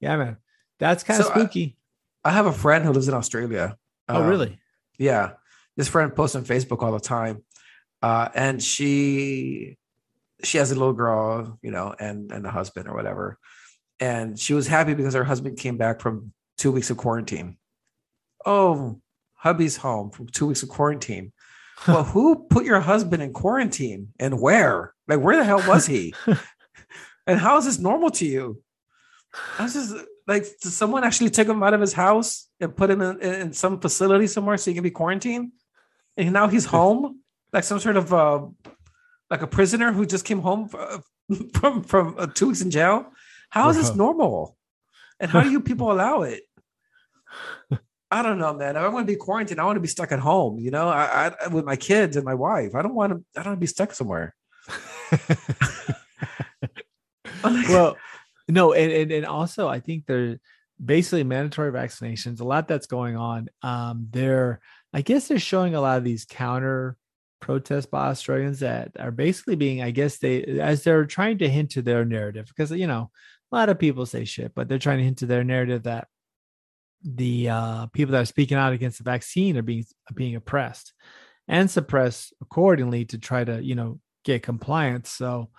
Yeah, 0.00 0.16
man. 0.16 0.36
That's 0.78 1.02
kind 1.02 1.20
of 1.20 1.26
So, 1.26 1.32
uh, 1.32 1.34
spooky. 1.36 1.76
I 2.24 2.30
have 2.32 2.46
a 2.46 2.52
friend 2.52 2.84
who 2.84 2.92
lives 2.92 3.08
in 3.08 3.14
Australia. 3.14 3.76
oh, 4.08 4.22
Um, 4.22 4.26
really? 4.26 4.58
Yeah. 4.98 5.32
This 5.76 5.88
friend 5.88 6.14
posts 6.14 6.36
on 6.36 6.44
Facebook 6.44 6.82
all 6.82 6.92
the 6.92 7.00
time. 7.00 7.42
Uh, 8.02 8.28
and 8.34 8.62
she 8.62 9.78
she 10.44 10.58
has 10.58 10.70
a 10.70 10.74
little 10.74 10.92
girl, 10.92 11.58
you 11.62 11.70
know, 11.70 11.94
and 11.98 12.30
and 12.30 12.46
a 12.46 12.50
husband 12.50 12.88
or 12.88 12.94
whatever. 12.94 13.38
And 14.00 14.38
she 14.38 14.52
was 14.54 14.66
happy 14.66 14.92
because 14.94 15.14
her 15.14 15.24
husband 15.24 15.56
came 15.58 15.76
back 15.78 16.00
from 16.00 16.32
two 16.58 16.72
weeks 16.72 16.90
of 16.90 16.98
quarantine. 16.98 17.56
Oh, 18.44 19.00
hubby's 19.34 19.76
home 19.78 20.10
from 20.10 20.26
two 20.28 20.46
weeks 20.46 20.62
of 20.62 20.68
quarantine. 20.68 21.32
Well, 21.86 22.04
who 22.04 22.46
put 22.48 22.64
your 22.64 22.80
husband 22.80 23.22
in 23.22 23.34
quarantine 23.34 24.08
and 24.18 24.40
where? 24.40 24.94
Like, 25.08 25.20
where 25.20 25.36
the 25.36 25.44
hell 25.44 25.62
was 25.68 25.84
he? 25.84 26.14
and 27.26 27.38
how 27.38 27.56
is 27.58 27.64
this 27.64 27.78
normal 27.78 28.10
to 28.10 28.26
you? 28.26 28.62
I 29.58 29.64
was 29.64 29.74
just 29.74 29.94
like, 30.26 30.44
someone 30.60 31.04
actually 31.04 31.30
take 31.30 31.48
him 31.48 31.62
out 31.62 31.74
of 31.74 31.80
his 31.80 31.92
house 31.92 32.48
and 32.60 32.76
put 32.76 32.90
him 32.90 33.00
in, 33.00 33.20
in 33.20 33.52
some 33.52 33.80
facility 33.80 34.26
somewhere 34.26 34.56
so 34.56 34.70
he 34.70 34.74
can 34.74 34.82
be 34.82 34.90
quarantined? 34.90 35.52
And 36.16 36.32
now 36.32 36.48
he's 36.48 36.64
home, 36.64 37.20
like 37.52 37.64
some 37.64 37.78
sort 37.78 37.96
of 37.96 38.12
uh, 38.12 38.46
like 39.30 39.42
a 39.42 39.46
prisoner 39.46 39.92
who 39.92 40.06
just 40.06 40.24
came 40.24 40.40
home 40.40 40.70
f- 40.72 41.02
from 41.54 41.82
from 41.82 42.14
uh, 42.16 42.26
two 42.26 42.48
weeks 42.48 42.62
in 42.62 42.70
jail. 42.70 43.12
How 43.50 43.68
is 43.68 43.76
this 43.76 43.94
normal? 43.94 44.56
And 45.20 45.30
how 45.30 45.42
do 45.42 45.50
you 45.50 45.60
people 45.70 45.92
allow 45.92 46.22
it? 46.22 46.42
I 48.10 48.22
don't 48.22 48.38
know, 48.38 48.54
man. 48.54 48.76
If 48.76 48.82
I 48.82 48.88
want 48.88 49.06
to 49.06 49.12
be 49.12 49.16
quarantined, 49.16 49.60
I 49.60 49.64
want 49.64 49.76
to 49.76 49.80
be 49.80 49.88
stuck 49.88 50.12
at 50.12 50.20
home. 50.20 50.58
You 50.58 50.70
know, 50.70 50.88
I, 50.88 51.32
I 51.40 51.48
with 51.48 51.64
my 51.64 51.76
kids 51.76 52.16
and 52.16 52.24
my 52.24 52.34
wife. 52.34 52.74
I 52.74 52.82
don't 52.82 52.94
want 52.94 53.12
to. 53.12 53.24
I 53.38 53.42
don't 53.42 53.52
want 53.52 53.58
to 53.58 53.60
be 53.60 53.66
stuck 53.66 53.92
somewhere. 53.92 54.34
Well, 57.68 57.96
no, 58.48 58.72
and, 58.72 58.92
and 58.92 59.12
and 59.12 59.26
also 59.26 59.68
I 59.68 59.80
think 59.80 60.06
they're 60.06 60.38
basically 60.82 61.24
mandatory 61.24 61.72
vaccinations. 61.72 62.40
A 62.40 62.44
lot 62.44 62.68
that's 62.68 62.86
going 62.86 63.16
on. 63.16 63.48
Um, 63.62 64.08
they're 64.10 64.60
I 64.92 65.02
guess 65.02 65.28
they're 65.28 65.38
showing 65.38 65.74
a 65.74 65.80
lot 65.80 65.98
of 65.98 66.04
these 66.04 66.24
counter 66.24 66.96
protests 67.40 67.86
by 67.86 68.08
Australians 68.08 68.60
that 68.60 68.92
are 68.98 69.10
basically 69.10 69.56
being, 69.56 69.82
I 69.82 69.90
guess 69.90 70.18
they 70.18 70.42
as 70.44 70.84
they're 70.84 71.04
trying 71.04 71.38
to 71.38 71.48
hint 71.48 71.70
to 71.72 71.82
their 71.82 72.04
narrative 72.04 72.46
because 72.46 72.70
you 72.70 72.86
know 72.86 73.10
a 73.52 73.56
lot 73.56 73.68
of 73.68 73.78
people 73.78 74.06
say 74.06 74.24
shit, 74.24 74.52
but 74.54 74.68
they're 74.68 74.78
trying 74.78 74.98
to 74.98 75.04
hint 75.04 75.18
to 75.18 75.26
their 75.26 75.44
narrative 75.44 75.84
that 75.84 76.08
the 77.02 77.48
uh, 77.48 77.86
people 77.86 78.12
that 78.12 78.22
are 78.22 78.26
speaking 78.26 78.56
out 78.56 78.72
against 78.72 78.98
the 78.98 79.04
vaccine 79.04 79.56
are 79.56 79.62
being 79.62 79.84
being 80.14 80.36
oppressed 80.36 80.92
and 81.48 81.70
suppressed 81.70 82.32
accordingly 82.40 83.04
to 83.04 83.18
try 83.18 83.44
to 83.44 83.62
you 83.62 83.74
know 83.74 84.00
get 84.24 84.42
compliance. 84.42 85.10
So 85.10 85.50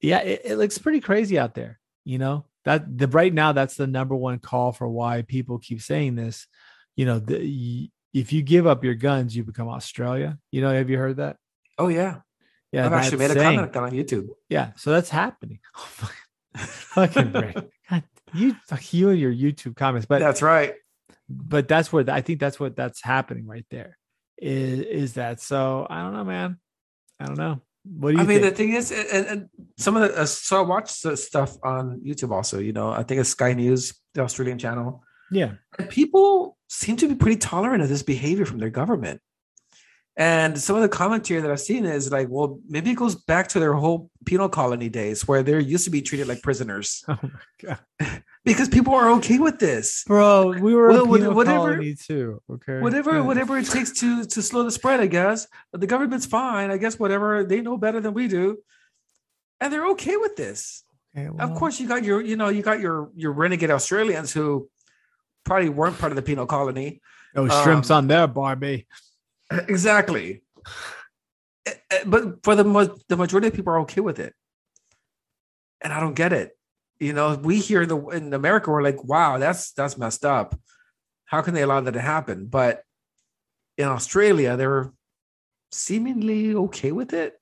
yeah, 0.00 0.18
it, 0.20 0.42
it 0.44 0.56
looks 0.56 0.78
pretty 0.78 1.00
crazy 1.00 1.38
out 1.38 1.54
there. 1.54 1.78
You 2.04 2.18
know 2.18 2.46
that 2.64 2.96
the 2.98 3.06
right 3.08 3.32
now 3.32 3.52
that's 3.52 3.76
the 3.76 3.86
number 3.86 4.14
one 4.16 4.38
call 4.38 4.72
for 4.72 4.88
why 4.88 5.22
people 5.22 5.58
keep 5.58 5.80
saying 5.82 6.14
this. 6.14 6.46
You 6.96 7.04
know, 7.06 7.18
the, 7.18 7.90
if 8.14 8.32
you 8.32 8.42
give 8.42 8.66
up 8.66 8.82
your 8.84 8.94
guns, 8.94 9.36
you 9.36 9.44
become 9.44 9.68
Australia. 9.68 10.38
You 10.50 10.62
know, 10.62 10.72
have 10.72 10.90
you 10.90 10.98
heard 10.98 11.16
that? 11.18 11.36
oh 11.78 11.88
yeah, 11.88 12.16
Yeah, 12.72 12.86
I've 12.86 12.92
actually 12.92 13.18
made 13.18 13.30
a 13.30 13.34
saying- 13.34 13.58
comment 13.58 13.76
on 13.76 13.90
YouTube. 13.92 14.28
Yeah, 14.48 14.72
so 14.76 14.90
that's 14.90 15.10
happening. 15.10 15.60
Oh 16.56 16.56
fucking 16.56 17.32
Rick. 17.32 17.56
God, 17.90 18.02
you, 18.34 18.56
fuck 18.66 18.92
you 18.92 19.10
and 19.10 19.18
your 19.20 19.32
YouTube 19.32 19.76
comments, 19.76 20.06
but 20.06 20.18
That's 20.18 20.42
right. 20.42 20.74
but 21.28 21.68
that's 21.68 21.92
where 21.92 22.04
I 22.10 22.20
think 22.22 22.40
that's 22.40 22.58
what 22.58 22.74
that's 22.74 23.02
happening 23.02 23.46
right 23.46 23.66
there. 23.70 23.96
Is 24.38 24.80
is 24.80 25.12
that 25.14 25.40
so? 25.40 25.86
I 25.88 26.02
don't 26.02 26.14
know, 26.14 26.24
man. 26.24 26.58
I 27.20 27.26
don't 27.26 27.38
know. 27.38 27.60
What 27.96 28.10
do 28.10 28.16
you 28.16 28.22
I 28.22 28.26
mean, 28.26 28.40
think? 28.40 28.50
the 28.50 28.56
thing 28.56 28.72
is, 28.74 28.92
and, 28.92 29.26
and 29.26 29.48
some 29.76 29.96
of 29.96 30.02
the 30.02 30.20
uh, 30.20 30.26
so 30.26 30.58
I 30.58 30.66
watched 30.66 31.02
the 31.02 31.16
stuff 31.16 31.56
on 31.62 32.00
YouTube 32.04 32.32
also. 32.32 32.58
You 32.58 32.72
know, 32.72 32.90
I 32.90 33.02
think 33.02 33.20
it's 33.20 33.30
Sky 33.30 33.54
News, 33.54 33.94
the 34.14 34.22
Australian 34.22 34.58
channel, 34.58 35.02
yeah, 35.30 35.52
and 35.78 35.88
people 35.88 36.56
seem 36.68 36.96
to 36.98 37.08
be 37.08 37.14
pretty 37.14 37.38
tolerant 37.38 37.82
of 37.82 37.88
this 37.88 38.02
behavior 38.02 38.44
from 38.44 38.58
their 38.58 38.70
government. 38.70 39.20
And 40.20 40.58
some 40.60 40.74
of 40.74 40.82
the 40.82 40.88
commentary 40.88 41.40
that 41.40 41.48
I've 41.48 41.60
seen 41.60 41.84
is 41.86 42.10
like, 42.10 42.26
well, 42.28 42.58
maybe 42.68 42.90
it 42.90 42.96
goes 42.96 43.14
back 43.14 43.46
to 43.50 43.60
their 43.60 43.74
whole 43.74 44.10
penal 44.24 44.48
colony 44.48 44.88
days 44.88 45.28
where 45.28 45.44
they 45.44 45.60
used 45.62 45.84
to 45.84 45.90
be 45.90 46.02
treated 46.02 46.26
like 46.26 46.42
prisoners 46.42 47.04
oh 47.08 47.16
my 47.22 47.30
god, 47.62 47.78
because 48.44 48.68
people 48.68 48.92
are 48.94 49.10
okay 49.12 49.38
with 49.38 49.60
this. 49.60 50.02
bro, 50.08 50.48
we 50.60 50.74
were 50.74 50.88
Well, 50.88 51.06
penal 51.06 51.34
whatever- 51.34 51.58
colony 51.76 51.94
too. 51.94 52.42
Okay, 52.50 52.80
Whatever, 52.80 53.12
Yeah. 53.12 53.20
whatever 53.20 53.56
it 53.58 53.66
takes 53.66 53.92
to 54.00 54.24
to 54.24 54.42
slow 54.42 54.64
the 54.64 54.72
spread, 54.72 54.98
I 55.00 55.06
guess. 55.06 55.46
But 55.70 55.80
the 55.82 55.86
government's 55.86 56.26
fine. 56.26 56.72
I 56.72 56.78
guess 56.78 56.98
whatever 56.98 57.44
they 57.44 57.60
know 57.60 57.76
better 57.78 58.00
than 58.00 58.12
we 58.12 58.26
do, 58.26 58.58
and 59.60 59.72
they're 59.72 59.86
okay 59.90 60.16
with 60.16 60.34
this. 60.34 60.82
Okay, 61.16 61.28
Of 61.38 61.54
course, 61.54 61.78
you 61.80 61.86
got 61.86 62.02
your, 62.04 62.20
you 62.20 62.34
know, 62.36 62.48
you 62.48 62.62
got 62.62 62.80
your 62.80 63.10
your 63.14 63.30
renegade 63.32 63.70
Australians 63.70 64.32
who 64.32 64.68
probably 65.44 65.68
weren't 65.68 65.96
part 65.98 66.10
of 66.10 66.16
the 66.16 66.22
penal 66.22 66.46
colony. 66.46 67.00
Oh, 67.36 67.46
shrimps 67.62 67.90
um, 67.90 67.98
on 67.98 68.06
there, 68.08 68.26
Barbie. 68.26 68.88
Exactly. 69.68 70.42
Eh, 71.66 71.72
eh, 71.90 72.02
But 72.06 72.44
for 72.44 72.54
the 72.54 72.64
the 73.08 73.16
majority 73.16 73.48
of 73.48 73.54
people 73.54 73.72
are 73.72 73.80
okay 73.80 74.00
with 74.00 74.18
it, 74.18 74.34
and 75.80 75.92
I 75.92 76.00
don't 76.00 76.14
get 76.14 76.32
it. 76.32 76.56
You 77.00 77.12
know, 77.12 77.34
we 77.36 77.58
here 77.60 77.82
in 77.82 77.88
the 77.88 77.98
in 78.08 78.34
America, 78.34 78.70
we're 78.70 78.82
like, 78.82 79.02
wow, 79.04 79.38
that's 79.38 79.72
that's 79.72 79.96
messed 79.98 80.24
up. 80.24 80.58
How 81.26 81.42
can 81.42 81.54
they 81.54 81.62
allow 81.62 81.80
that 81.80 81.92
to 81.92 82.00
happen? 82.00 82.46
But 82.46 82.82
in 83.76 83.86
Australia, 83.86 84.56
they're 84.56 84.92
seemingly 85.72 86.54
okay 86.54 86.92
with 86.92 87.12
it. 87.12 87.34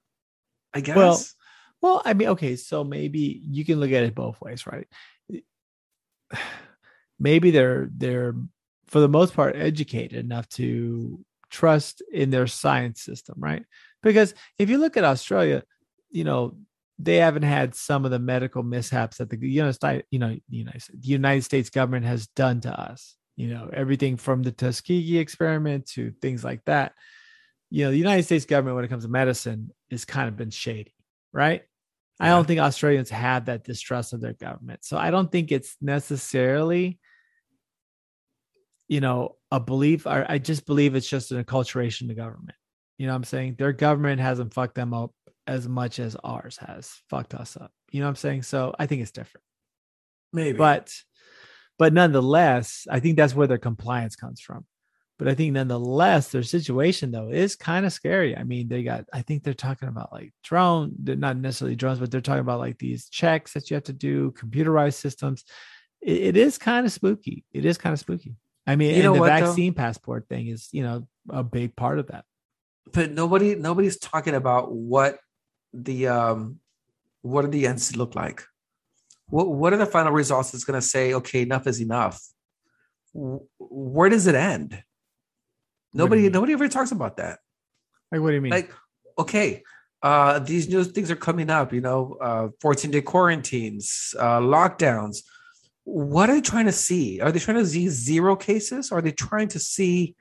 I 0.75 0.81
guess. 0.81 0.97
Well, 0.97 1.21
Well, 1.83 2.03
I 2.05 2.15
mean, 2.15 2.29
okay, 2.29 2.57
so 2.57 2.85
maybe 2.85 3.41
you 3.45 3.65
can 3.65 3.81
look 3.81 3.93
at 3.93 4.05
it 4.05 4.15
both 4.15 4.41
ways, 4.41 4.67
right? 4.67 4.87
Maybe 7.19 7.51
they're 7.51 7.89
they're 7.97 8.35
for 8.87 9.01
the 9.01 9.09
most 9.09 9.35
part 9.35 9.57
educated 9.57 10.19
enough 10.25 10.49
to 10.51 11.25
trust 11.51 12.03
in 12.13 12.31
their 12.31 12.47
science 12.47 13.03
system, 13.03 13.37
right? 13.39 13.65
Because 14.03 14.35
if 14.59 14.71
you 14.71 14.79
look 14.79 14.97
at 14.97 15.05
Australia, 15.05 15.63
you 16.11 16.25
know, 16.25 16.57
they 16.99 17.17
haven't 17.17 17.43
had 17.43 17.75
some 17.75 18.05
of 18.05 18.11
the 18.11 18.19
medical 18.19 18.63
mishaps 18.63 19.19
that 19.19 19.29
the 19.29 19.39
United 19.39 19.75
States, 19.75 20.07
you 20.11 20.19
know, 20.19 20.37
United, 20.49 20.83
the 20.99 21.09
United 21.09 21.43
States 21.45 21.69
government 21.71 22.07
has 22.07 22.27
done 22.29 22.61
to 22.63 22.71
us. 22.71 23.17
You 23.37 23.49
know, 23.49 23.69
everything 23.71 24.17
from 24.17 24.43
the 24.43 24.51
Tuskegee 24.51 25.19
experiment 25.19 25.87
to 25.91 26.13
things 26.23 26.43
like 26.43 26.65
that. 26.65 26.93
You 27.69 27.85
know, 27.85 27.91
the 27.91 27.99
United 27.99 28.23
States 28.23 28.47
government, 28.47 28.77
when 28.77 28.85
it 28.87 28.89
comes 28.89 29.05
to 29.05 29.11
medicine, 29.11 29.73
has 29.91 30.07
kind 30.07 30.29
of 30.29 30.37
been 30.37 30.49
shady, 30.49 30.95
right? 31.35 31.63
I 32.19 32.29
don't 32.29 32.47
think 32.47 32.61
Australians 32.61 33.11
have 33.11 33.45
that 33.45 33.63
distrust 33.63 34.15
of 34.15 34.23
their 34.23 34.33
government. 34.33 34.87
So 34.87 34.97
I 34.97 35.11
don't 35.11 35.31
think 35.31 35.53
it's 35.53 35.77
necessarily, 35.83 36.99
you 38.89 39.01
know, 39.01 39.37
a 39.51 39.61
belief. 39.61 40.07
Or 40.07 40.25
I 40.29 40.39
just 40.39 40.67
believe 40.67 40.95
it's 40.95 41.09
just 41.09 41.33
an 41.33 41.43
acculturation 41.43 42.09
to 42.09 42.15
government. 42.15 42.57
You 42.99 43.07
know 43.07 43.13
what 43.13 43.19
I'm 43.19 43.25
saying? 43.25 43.57
Their 43.59 43.73
government 43.73 44.21
hasn't 44.21 44.55
fucked 44.55 44.75
them 44.75 44.95
up 44.95 45.13
as 45.47 45.69
much 45.69 45.99
as 45.99 46.17
ours 46.25 46.59
has 46.59 46.91
fucked 47.11 47.35
us 47.35 47.57
up. 47.57 47.73
You 47.93 48.01
know 48.01 48.07
what 48.07 48.11
I'm 48.11 48.17
saying? 48.17 48.43
So 48.43 48.75
I 48.79 48.87
think 48.87 49.03
it's 49.03 49.13
different. 49.13 49.45
maybe. 50.33 50.59
But 50.59 50.93
but 51.79 51.93
nonetheless, 51.93 52.87
I 52.91 53.01
think 53.01 53.17
that's 53.17 53.35
where 53.35 53.47
their 53.47 53.59
compliance 53.59 54.17
comes 54.17 54.41
from. 54.41 54.65
But 55.19 55.29
I 55.29 55.35
think 55.35 55.53
nonetheless, 55.55 56.31
their 56.31 56.43
situation 56.43 57.11
though 57.11 57.31
is 57.31 57.57
kind 57.57 57.87
of 57.87 57.93
scary. 57.93 58.37
I 58.37 58.45
mean, 58.45 58.69
they 58.69 58.83
got, 58.83 59.05
I 59.13 59.23
think 59.23 59.43
they're 59.43 59.55
talking 59.55 59.89
about 59.89 60.13
like 60.13 60.33
drone, 60.43 60.93
they're 60.99 61.17
not 61.17 61.39
necessarily 61.39 61.77
drones, 61.77 61.99
but 62.01 62.11
they're 62.11 62.21
talking 62.21 62.41
about 62.41 62.61
like 62.61 62.79
these 62.79 63.09
checks 63.09 63.55
that 63.55 63.71
you 63.71 63.75
have 63.75 63.85
to 63.85 63.93
do, 63.95 64.33
computerized 64.33 64.95
systems. 64.95 65.45
It, 66.03 66.19
it 66.19 66.37
is 66.37 66.59
kind 66.59 66.85
of 66.87 66.93
spooky. 66.93 67.45
It 67.53 67.65
is 67.65 67.79
kind 67.79 67.95
of 67.95 68.01
spooky. 68.01 68.37
I 68.67 68.77
mean, 68.77 68.95
You 68.97 69.03
know 69.05 69.15
the 69.15 69.21
what, 69.21 69.29
though? 69.29 69.47
vaccine 69.47 69.75
passport 69.75 70.29
thing 70.29 70.49
is, 70.49 70.69
you 70.73 70.83
know, 70.83 71.07
a 71.31 71.43
big 71.43 71.77
part 71.77 71.99
of 71.99 72.09
that. 72.09 72.25
but 72.93 73.11
nobody 73.13 73.55
nobody's 73.55 73.99
talking 73.99 74.35
about 74.35 74.73
what 74.73 75.19
the 75.73 76.07
um 76.09 76.61
what 77.23 77.43
do 77.43 77.49
the 77.49 77.67
ends 77.67 77.97
look 77.97 78.15
like 78.15 78.45
what 79.29 79.49
what 79.49 79.73
are 79.73 79.77
the 79.77 79.87
final 79.87 80.13
results 80.13 80.53
that's 80.53 80.63
going 80.65 80.81
to 80.81 80.87
say 80.87 81.13
okay 81.15 81.43
enough 81.43 81.67
is 81.67 81.81
enough 81.81 82.23
where 83.59 84.09
does 84.09 84.27
it 84.27 84.35
end 84.35 84.83
nobody 85.93 86.29
nobody 86.29 86.53
ever 86.53 86.69
talks 86.69 86.93
about 86.93 87.17
that 87.17 87.39
Like, 88.13 88.21
what 88.21 88.29
do 88.31 88.35
you 88.37 88.41
mean? 88.41 88.53
like 88.53 88.71
okay 89.19 89.63
uh 90.03 90.39
these 90.39 90.69
new 90.69 90.85
things 90.85 91.11
are 91.11 91.17
coming 91.17 91.51
up 91.51 91.73
you 91.73 91.81
know 91.81 92.17
uh 92.21 92.49
14 92.61 92.91
day 92.91 93.01
quarantines 93.03 94.15
uh 94.19 94.39
lockdowns 94.41 95.19
what 95.89 96.29
are 96.29 96.35
they 96.35 96.41
trying 96.41 96.67
to 96.67 96.73
see 96.73 97.21
are 97.21 97.31
they 97.31 97.39
trying 97.39 97.57
to 97.59 97.67
see 97.67 97.89
zero 97.89 98.35
cases 98.35 98.91
are 98.91 99.01
they 99.01 99.13
trying 99.13 99.47
to 99.49 99.59
see 99.61 100.15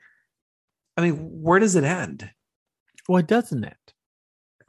I 0.96 1.02
mean, 1.02 1.14
where 1.42 1.58
does 1.58 1.76
it 1.76 1.84
end? 1.84 2.30
Well, 3.06 3.18
it 3.18 3.26
doesn't 3.26 3.62
end, 3.62 3.86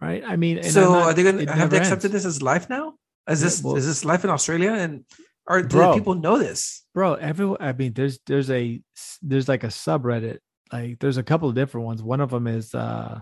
right? 0.02 0.22
I 0.28 0.36
mean, 0.36 0.61
so 0.64 0.82
not- 0.94 1.03
are 1.03 1.14
they 1.14 1.24
going 1.24 1.45
to 1.45 1.53
have 1.53 1.69
they 1.69 1.78
accepted 1.78 2.11
ends. 2.11 2.24
this 2.24 2.36
as 2.36 2.41
life 2.41 2.69
now? 2.69 2.95
Is 3.30 3.40
Yeah, 3.40 3.45
this 3.45 3.64
well- 3.64 3.76
is 3.78 3.86
this 3.86 4.03
life 4.03 4.26
in 4.26 4.30
Australia? 4.30 4.72
And 4.74 5.06
are 5.48 5.64
Bro. 5.64 5.94
people 5.94 6.15
know 6.15 6.38
this? 6.38 6.84
bro 6.94 7.14
everyone 7.14 7.57
i 7.61 7.72
mean 7.72 7.94
there's 7.94 8.19
there's 8.28 8.49
a 8.49 8.82
there's 9.22 9.48
like 9.48 9.64
a 9.64 9.68
subreddit 9.68 10.40
like 10.74 10.98
there's 10.99 11.15
a 11.18 11.24
couple 11.24 11.48
of 11.48 11.53
different 11.56 11.86
ones 11.86 12.02
one 12.03 12.19
of 12.19 12.32
them 12.32 12.48
is 12.48 12.74
uh 12.76 13.22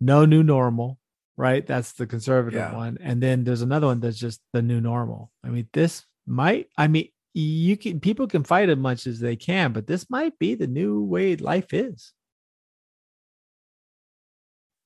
no 0.00 0.24
new 0.26 0.42
normal 0.42 0.98
right 1.38 1.64
that's 1.66 1.92
the 1.92 2.06
conservative 2.06 2.58
Yeah. 2.60 2.74
one 2.74 2.98
and 3.00 3.22
then 3.22 3.44
there's 3.44 3.62
another 3.62 3.86
one 3.86 4.00
that's 4.00 4.18
just 4.18 4.40
the 4.52 4.60
new 4.60 4.80
normal 4.80 5.30
i 5.44 5.48
mean 5.48 5.68
this 5.72 6.04
might 6.26 6.66
i 6.76 6.88
mean 6.88 7.08
you 7.34 7.76
can 7.76 8.00
people 8.00 8.26
can 8.26 8.44
fight 8.44 8.68
as 8.68 8.76
much 8.76 9.06
as 9.06 9.20
they 9.20 9.36
can 9.36 9.72
but 9.72 9.86
this 9.86 10.10
might 10.10 10.38
be 10.38 10.54
the 10.54 10.66
new 10.66 11.02
way 11.02 11.36
life 11.36 11.72
is. 11.72 12.12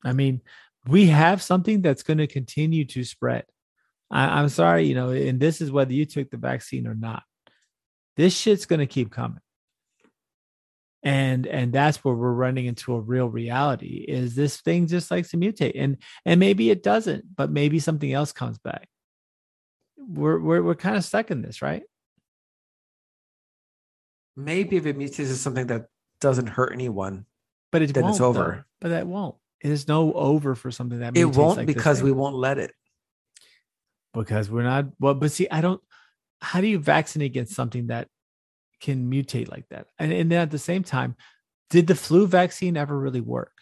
I 0.05 0.13
mean 0.13 0.43
we 0.87 1.07
have 1.07 1.43
something 1.43 1.83
that's 1.83 2.05
going 2.05 2.19
to 2.19 2.29
continue 2.29 2.85
to 2.85 3.03
spread. 3.03 3.45
I, 4.09 4.41
i'm 4.41 4.49
sorry 4.49 4.87
you 4.87 4.95
know 4.95 5.11
and 5.11 5.41
this 5.41 5.61
is 5.61 5.73
whether 5.73 5.93
you 5.93 6.07
took 6.07 6.31
the 6.31 6.37
vaccine 6.37 6.87
or 6.87 6.95
not. 6.95 7.25
This 8.17 8.37
shit's 8.37 8.67
going 8.67 8.81
to 8.81 8.87
keep 8.87 9.11
coming. 9.11 9.41
And 11.03 11.47
and 11.47 11.73
that's 11.73 12.05
where 12.05 12.15
we're 12.15 12.33
running 12.33 12.67
into 12.67 12.95
a 12.95 13.01
real 13.01 13.29
reality 13.29 14.05
is 14.09 14.35
this 14.35 14.61
thing 14.61 14.87
just 14.87 15.11
likes 15.11 15.31
to 15.31 15.37
mutate. 15.37 15.73
And 15.77 15.99
and 16.25 16.41
maybe 16.41 16.71
it 16.71 16.83
doesn't 16.83 17.25
but 17.37 17.51
maybe 17.51 17.79
something 17.79 18.13
else 18.13 18.33
comes 18.33 18.59
back. 18.59 18.89
We're 19.97 20.39
we're, 20.39 20.63
we're 20.63 20.75
kind 20.77 20.97
of 20.97 21.05
stuck 21.05 21.31
in 21.31 21.43
this 21.43 21.63
right 21.63 21.83
Maybe 24.37 24.77
if 24.77 24.87
it 24.87 24.99
mutates 24.99 25.17
to 25.17 25.35
something 25.37 25.67
that 25.69 25.87
doesn't 26.21 26.47
hurt 26.49 26.73
anyone, 26.73 27.25
but 27.73 27.83
it 27.83 27.93
Then 27.95 28.05
won't 28.05 28.13
it's 28.15 28.19
though. 28.21 28.27
over. 28.29 28.67
but 28.81 28.89
that 28.91 29.07
won't 29.07 29.37
there's 29.63 29.89
no 29.89 30.13
over 30.13 30.55
for 30.55 30.71
something 30.71 31.01
that 31.01 31.17
it 31.17 31.25
won't 31.25 31.57
like 31.59 31.67
because 31.67 32.01
we 32.03 32.13
won't 32.13 32.37
let 32.37 32.59
it. 32.59 32.73
because 34.15 34.49
we're 34.51 34.63
not 34.63 34.87
well 35.01 35.15
but 35.15 35.33
see 35.33 35.49
i 35.51 35.61
don't 35.61 35.81
how 36.41 36.61
do 36.61 36.67
you 36.67 36.79
vaccinate 36.79 37.27
against 37.33 37.55
something 37.55 37.89
that 37.89 38.09
can 38.81 39.11
mutate 39.11 39.49
like 39.51 39.67
that 39.71 39.87
and, 39.99 40.13
and 40.13 40.31
then 40.31 40.41
at 40.41 40.51
the 40.51 40.59
same 40.59 40.83
time 40.85 41.17
did 41.71 41.87
the 41.87 41.95
flu 41.95 42.27
vaccine 42.27 42.77
ever 42.77 42.97
really 42.97 43.21
work 43.21 43.53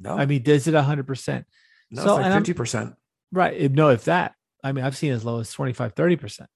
No, 0.00 0.16
i 0.16 0.24
mean 0.26 0.42
does 0.42 0.66
it 0.66 0.74
100% 0.74 1.44
no, 1.90 2.02
so, 2.04 2.16
it's 2.16 2.22
like 2.24 2.32
fifty 2.32 2.52
percent. 2.54 2.94
right 3.32 3.54
if, 3.54 3.72
no 3.72 3.90
if 3.90 4.04
that 4.04 4.34
i 4.62 4.72
mean 4.72 4.84
i've 4.84 4.96
seen 4.96 5.12
as 5.12 5.24
low 5.24 5.40
as 5.40 5.52
25 5.52 5.94
30% 5.94 6.46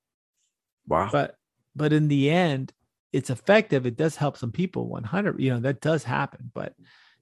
Wow. 0.87 1.11
but 1.13 1.35
but 1.77 1.93
in 1.93 2.09
the 2.09 2.31
end 2.31 2.73
it's 3.13 3.31
effective 3.31 3.87
it 3.87 3.97
does 3.97 4.17
help 4.17 4.37
some 4.37 4.53
people 4.53 4.89
100 4.89 5.41
you 5.41 5.51
know 5.51 5.61
that 5.61 5.81
does 5.81 6.05
happen 6.05 6.51
but 6.55 6.75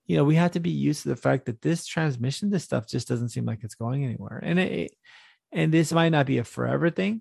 you 0.07 0.17
know 0.17 0.25
we 0.25 0.35
have 0.35 0.53
to 0.53 0.61
be 0.61 0.71
used 0.71 1.03
to 1.03 1.09
the 1.09 1.17
fact 1.17 1.47
that 1.47 1.63
this 1.63 1.87
transmission 1.87 2.51
this 2.51 2.65
stuff 2.65 2.87
just 2.87 3.09
doesn't 3.09 3.29
seem 3.29 3.45
like 3.45 3.63
it's 3.63 3.75
going 3.75 4.05
anywhere 4.05 4.41
and 4.43 4.59
it 4.59 4.95
and 5.53 5.73
this 5.73 5.93
might 5.93 6.11
not 6.11 6.27
be 6.27 6.39
a 6.39 6.45
forever 6.45 6.91
thing 6.91 7.21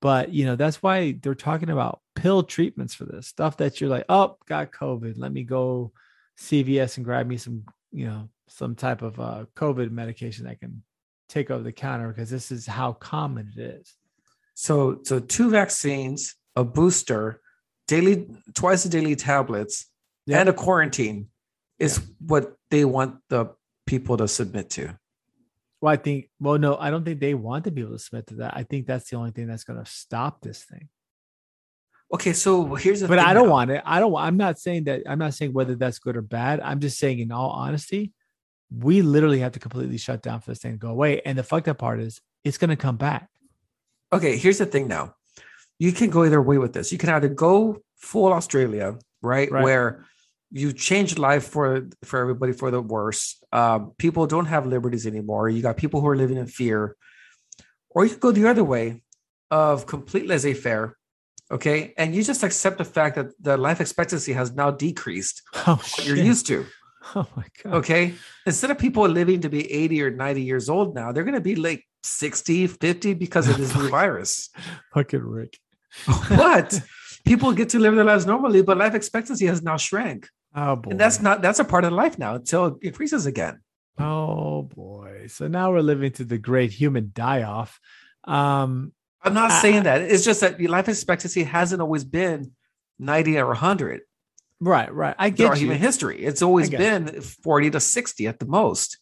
but 0.00 0.32
you 0.32 0.44
know 0.44 0.56
that's 0.56 0.82
why 0.82 1.12
they're 1.22 1.34
talking 1.34 1.70
about 1.70 2.00
pill 2.14 2.42
treatments 2.42 2.94
for 2.94 3.04
this 3.04 3.26
stuff 3.26 3.56
that 3.56 3.80
you're 3.80 3.90
like 3.90 4.04
oh 4.08 4.36
got 4.46 4.72
covid 4.72 5.14
let 5.16 5.32
me 5.32 5.44
go 5.44 5.92
cvs 6.38 6.96
and 6.96 7.04
grab 7.04 7.26
me 7.26 7.36
some 7.36 7.64
you 7.92 8.06
know 8.06 8.28
some 8.48 8.74
type 8.74 9.02
of 9.02 9.20
uh 9.20 9.44
covid 9.56 9.90
medication 9.90 10.46
that 10.46 10.60
can 10.60 10.82
take 11.28 11.50
over 11.50 11.62
the 11.62 11.72
counter 11.72 12.08
because 12.08 12.30
this 12.30 12.50
is 12.50 12.66
how 12.66 12.92
common 12.92 13.52
it 13.56 13.60
is. 13.60 13.94
So 14.54 15.00
so 15.04 15.20
two 15.20 15.50
vaccines, 15.50 16.34
a 16.56 16.64
booster, 16.64 17.40
daily 17.88 18.26
twice 18.54 18.84
a 18.84 18.88
daily 18.88 19.16
tablets, 19.16 19.86
and 20.30 20.48
a 20.48 20.52
quarantine 20.52 21.28
is 21.78 22.00
what 22.20 22.54
they 22.70 22.84
want 22.84 23.16
the 23.28 23.46
people 23.86 24.16
to 24.18 24.28
submit 24.28 24.70
to. 24.70 24.96
Well, 25.80 25.92
I 25.92 25.96
think, 25.96 26.28
well, 26.40 26.58
no, 26.58 26.76
I 26.76 26.90
don't 26.90 27.04
think 27.04 27.20
they 27.20 27.34
want 27.34 27.64
to 27.64 27.70
be 27.70 27.80
able 27.82 27.92
to 27.92 27.98
submit 27.98 28.26
to 28.28 28.34
that. 28.36 28.56
I 28.56 28.64
think 28.64 28.86
that's 28.86 29.08
the 29.10 29.16
only 29.16 29.30
thing 29.30 29.46
that's 29.46 29.64
going 29.64 29.82
to 29.82 29.90
stop 29.90 30.40
this 30.40 30.64
thing. 30.64 30.88
Okay, 32.12 32.32
so 32.32 32.74
here's 32.74 33.00
the 33.00 33.08
But 33.08 33.18
I 33.20 33.32
don't 33.32 33.46
now. 33.46 33.52
want 33.52 33.70
it. 33.70 33.82
I 33.84 34.00
don't, 34.00 34.16
I'm 34.16 34.36
not 34.36 34.58
saying 34.58 34.84
that, 34.84 35.02
I'm 35.06 35.18
not 35.18 35.34
saying 35.34 35.52
whether 35.52 35.74
that's 35.74 35.98
good 35.98 36.16
or 36.16 36.22
bad. 36.22 36.60
I'm 36.60 36.80
just 36.80 36.98
saying, 36.98 37.20
in 37.20 37.30
all 37.30 37.50
honesty, 37.50 38.12
we 38.70 39.02
literally 39.02 39.38
have 39.40 39.52
to 39.52 39.58
completely 39.60 39.98
shut 39.98 40.20
down 40.20 40.40
for 40.40 40.50
this 40.50 40.58
thing 40.58 40.72
to 40.72 40.78
go 40.78 40.90
away. 40.90 41.20
And 41.24 41.38
the 41.38 41.42
fucked 41.42 41.68
up 41.68 41.78
part 41.78 42.00
is 42.00 42.20
it's 42.44 42.58
going 42.58 42.70
to 42.70 42.76
come 42.76 42.96
back. 42.96 43.28
Okay, 44.12 44.36
here's 44.36 44.58
the 44.58 44.66
thing 44.66 44.88
now. 44.88 45.14
You 45.78 45.92
can 45.92 46.10
go 46.10 46.24
either 46.24 46.42
way 46.42 46.58
with 46.58 46.72
this. 46.72 46.92
You 46.92 46.98
can 46.98 47.10
either 47.10 47.28
go 47.28 47.78
full 47.96 48.32
Australia, 48.32 48.98
right? 49.22 49.50
Right. 49.50 49.62
Where 49.62 50.04
you 50.50 50.72
change 50.72 51.18
life 51.18 51.46
for 51.48 51.88
for 52.04 52.20
everybody 52.20 52.52
for 52.52 52.70
the 52.70 52.80
worse. 52.80 53.42
Um, 53.52 53.92
people 53.98 54.26
don't 54.26 54.46
have 54.46 54.66
liberties 54.66 55.06
anymore. 55.06 55.48
You 55.48 55.62
got 55.62 55.76
people 55.76 56.00
who 56.00 56.08
are 56.08 56.16
living 56.16 56.36
in 56.36 56.46
fear. 56.46 56.96
Or 57.90 58.04
you 58.04 58.10
could 58.10 58.20
go 58.20 58.32
the 58.32 58.48
other 58.48 58.64
way 58.64 59.02
of 59.50 59.86
complete 59.86 60.26
laissez-faire. 60.26 60.96
Okay. 61.50 61.94
And 61.96 62.14
you 62.14 62.22
just 62.22 62.42
accept 62.42 62.78
the 62.78 62.84
fact 62.84 63.16
that 63.16 63.28
the 63.40 63.56
life 63.56 63.80
expectancy 63.80 64.32
has 64.34 64.52
now 64.52 64.70
decreased. 64.70 65.42
Oh. 65.66 65.80
You're 66.02 66.16
used 66.16 66.46
to. 66.48 66.66
Oh, 67.14 67.26
my 67.36 67.44
God. 67.62 67.74
Okay. 67.74 68.14
Instead 68.44 68.70
of 68.70 68.76
people 68.76 69.08
living 69.08 69.40
to 69.40 69.48
be 69.48 69.72
80 69.72 70.02
or 70.02 70.10
90 70.10 70.42
years 70.42 70.68
old 70.68 70.94
now, 70.94 71.10
they're 71.10 71.24
going 71.24 71.32
to 71.36 71.40
be 71.40 71.54
like 71.54 71.86
60, 72.02 72.66
50 72.66 73.14
because 73.14 73.48
of 73.48 73.56
this 73.58 73.74
new 73.74 73.88
virus. 73.88 74.50
Fucking 74.92 75.22
Rick. 75.22 75.58
But 76.28 76.80
people 77.24 77.52
get 77.52 77.70
to 77.70 77.78
live 77.78 77.94
their 77.94 78.04
lives 78.04 78.26
normally, 78.26 78.62
but 78.62 78.76
life 78.78 78.94
expectancy 78.94 79.46
has 79.46 79.62
now 79.62 79.76
shrank. 79.76 80.28
Oh, 80.54 80.76
boy. 80.76 80.90
And 80.92 81.00
that's 81.00 81.20
not, 81.20 81.42
that's 81.42 81.58
a 81.58 81.64
part 81.64 81.84
of 81.84 81.92
life 81.92 82.18
now 82.18 82.34
until 82.36 82.66
it 82.66 82.74
increases 82.82 83.26
again. 83.26 83.60
oh, 83.98 84.62
boy. 84.62 85.26
So 85.28 85.48
now 85.48 85.72
we're 85.72 85.80
living 85.80 86.12
to 86.12 86.24
the 86.24 86.38
great 86.38 86.72
human 86.72 87.10
die 87.14 87.42
off. 87.42 87.78
Um, 88.24 88.92
I'm 89.22 89.34
not 89.34 89.50
I- 89.50 89.60
saying 89.60 89.82
that. 89.84 90.00
It's 90.02 90.24
just 90.24 90.40
that 90.40 90.60
life 90.60 90.88
expectancy 90.88 91.42
hasn't 91.44 91.82
always 91.82 92.04
been 92.04 92.52
90 92.98 93.38
or 93.38 93.46
100 93.48 94.00
right, 94.60 94.92
right. 94.92 95.14
I 95.18 95.30
throughout 95.30 95.54
get 95.54 95.60
you. 95.60 95.66
human 95.66 95.78
history. 95.78 96.24
It's 96.24 96.42
always 96.42 96.70
been 96.70 97.20
40 97.20 97.70
to 97.70 97.80
60 97.80 98.26
at 98.26 98.38
the 98.38 98.46
most. 98.46 98.98